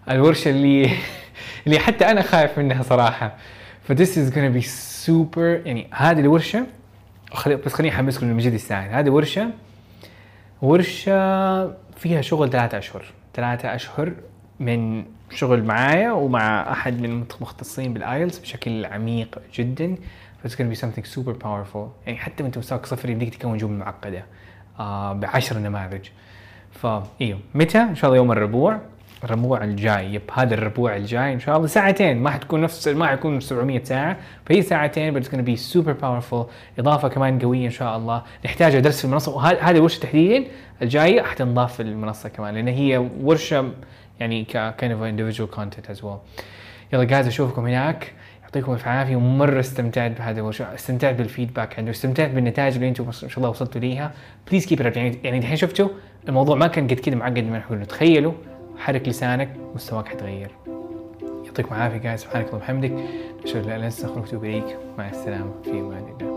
الورشة 0.09 0.49
اللي 0.49 0.89
اللي 1.67 1.79
حتى 1.79 2.05
أنا 2.05 2.21
خايف 2.21 2.59
منها 2.59 2.84
صراحة. 2.84 3.35
ف 3.84 3.91
this 3.91 4.15
is 4.17 4.34
gonna 4.34 4.61
be 4.61 4.67
super. 5.05 5.65
يعني 5.65 5.88
هذه 5.91 6.19
الورشة 6.19 6.65
خلي 7.32 7.56
بس 7.56 7.74
خليني 7.74 7.95
احمسكم 7.95 8.38
جد 8.38 8.54
يستاهل 8.54 8.90
هذه 8.90 9.10
ورشة. 9.10 9.49
ورشة 10.62 11.68
فيها 11.98 12.22
شغل 12.22 12.49
ثلاثة 12.49 12.78
أشهر. 12.78 13.06
ثلاثة 13.34 13.76
أشهر 13.76 14.14
من 14.60 15.06
شغل 15.30 15.64
معايا 15.64 16.12
ومع 16.12 16.72
أحد 16.72 17.02
من 17.02 17.26
المختصين 17.36 17.94
بالآيلتس 17.94 18.40
بشكل 18.40 18.86
عميق 18.86 19.41
جدا. 19.54 19.95
ف 20.44 20.48
it's 20.48 20.52
gonna 20.52 20.78
be 20.78 20.82
something 20.82 21.06
super 21.16 21.44
powerful. 21.44 21.88
يعني 22.06 22.18
حتى 22.18 22.44
وأنت 22.44 22.58
مستواك 22.58 22.86
صفر 22.86 23.10
يمديك 23.10 23.36
تكون 23.36 23.58
جمل 23.58 23.78
معقدة. 23.78 24.26
آه 24.80 25.14
بعشر 25.14 25.60
نماذج. 25.60 26.08
فايوه 26.72 27.40
متى؟ 27.56 27.82
إن 27.82 27.95
شاء 27.95 28.06
الله 28.10 28.18
يوم 28.18 28.32
الربوع. 28.32 28.82
الربوع 29.23 29.64
الجاي. 29.64 30.14
يب 30.14 30.22
هذا 30.34 30.53
الربوع 30.53 30.95
الجاي 30.95 31.34
إن 31.34 31.39
شاء 31.39 31.57
الله. 31.57 31.68
ساعتين 31.68 32.18
ما 32.18 32.30
حتكون 32.30 32.61
نفس 32.61 32.88
ما 32.88 33.07
حيكون 33.07 33.39
700 33.39 33.84
ساعة. 33.84 34.18
فهي 34.45 34.61
ساعتين 34.61 35.23
it's 35.23 35.27
gonna 35.27 35.48
be 35.48 35.76
super 35.76 35.94
powerful. 36.03 36.45
إضافة 36.80 37.07
كمان 37.07 37.39
قوية 37.39 37.65
إن 37.65 37.72
شاء 37.72 37.98
الله. 37.98 38.23
نحتاج 38.45 38.80
درس 38.80 38.99
في 38.99 39.06
المنصة. 39.06 39.35
وهذه 39.35 39.57
هذه 39.61 39.76
الورشه 39.76 39.99
تحديدا 39.99 40.48
الجاية 40.81 41.22
حتنضاف 41.22 41.73
في 41.73 41.84
المنصة 41.84 42.30
كمان 42.30 42.53
لأن 42.53 42.68
هي 42.68 42.98
ورشة 43.22 43.72
يعني 44.19 44.44
ك 44.44 44.76
kind 44.80 44.91
of 44.91 45.02
individual 45.02 45.57
content 45.57 45.95
as 45.95 46.02
well. 46.03 46.41
يلا 46.94 47.03
guys 47.03 47.27
أشوفكم 47.27 47.65
هناك. 47.65 48.14
يعطيكم 48.44 48.73
الف 48.73 48.88
عافية. 48.88 49.15
ومره 49.15 49.60
استمتعت 49.60 50.11
بهذا 50.11 50.39
الورشة. 50.39 50.73
استمتعت 50.76 51.15
بال 51.15 51.28
feedback 51.28 51.80
عنده. 51.80 51.91
استمتعت 51.91 52.30
بالنتائج 52.30 52.73
اللي 52.73 52.89
أنتم 52.89 53.06
ما 53.06 53.11
شاء 53.11 53.38
الله 53.38 53.49
وصلتوا 53.49 53.81
ليها. 53.81 54.11
please 54.49 54.65
keep 54.65 54.81
يعني 54.81 55.18
يعني 55.23 55.38
الحين 55.38 55.56
شفتوا 55.56 55.89
الموضوع 56.27 56.56
ما 56.56 56.68
كان 56.68 56.88
قد 56.88 56.99
كذا 56.99 57.15
معقد 57.15 57.38
نحن 57.38 57.88
تخيلوا 57.88 58.34
حرك 58.78 59.08
لسانك 59.08 59.58
مستواك 59.76 60.08
حتغير. 60.08 60.52
يعطيكم 61.45 61.76
العافية 61.76 61.98
guys 61.98 62.19
سبحانك 62.20 62.45
اللهم 62.45 62.58
وبحمدك. 62.58 62.94
أشهد 63.44 63.56
أن 63.56 63.62
لا 63.62 63.68
إله 63.68 63.76
إلا 63.76 63.86
أنت 63.86 63.94
أستغفرك 63.94 64.34
إليك. 64.34 64.78
مع 64.98 65.10
السلامة 65.10 65.52
في 65.64 65.72
أمان 65.72 66.04
الله. 66.22 66.36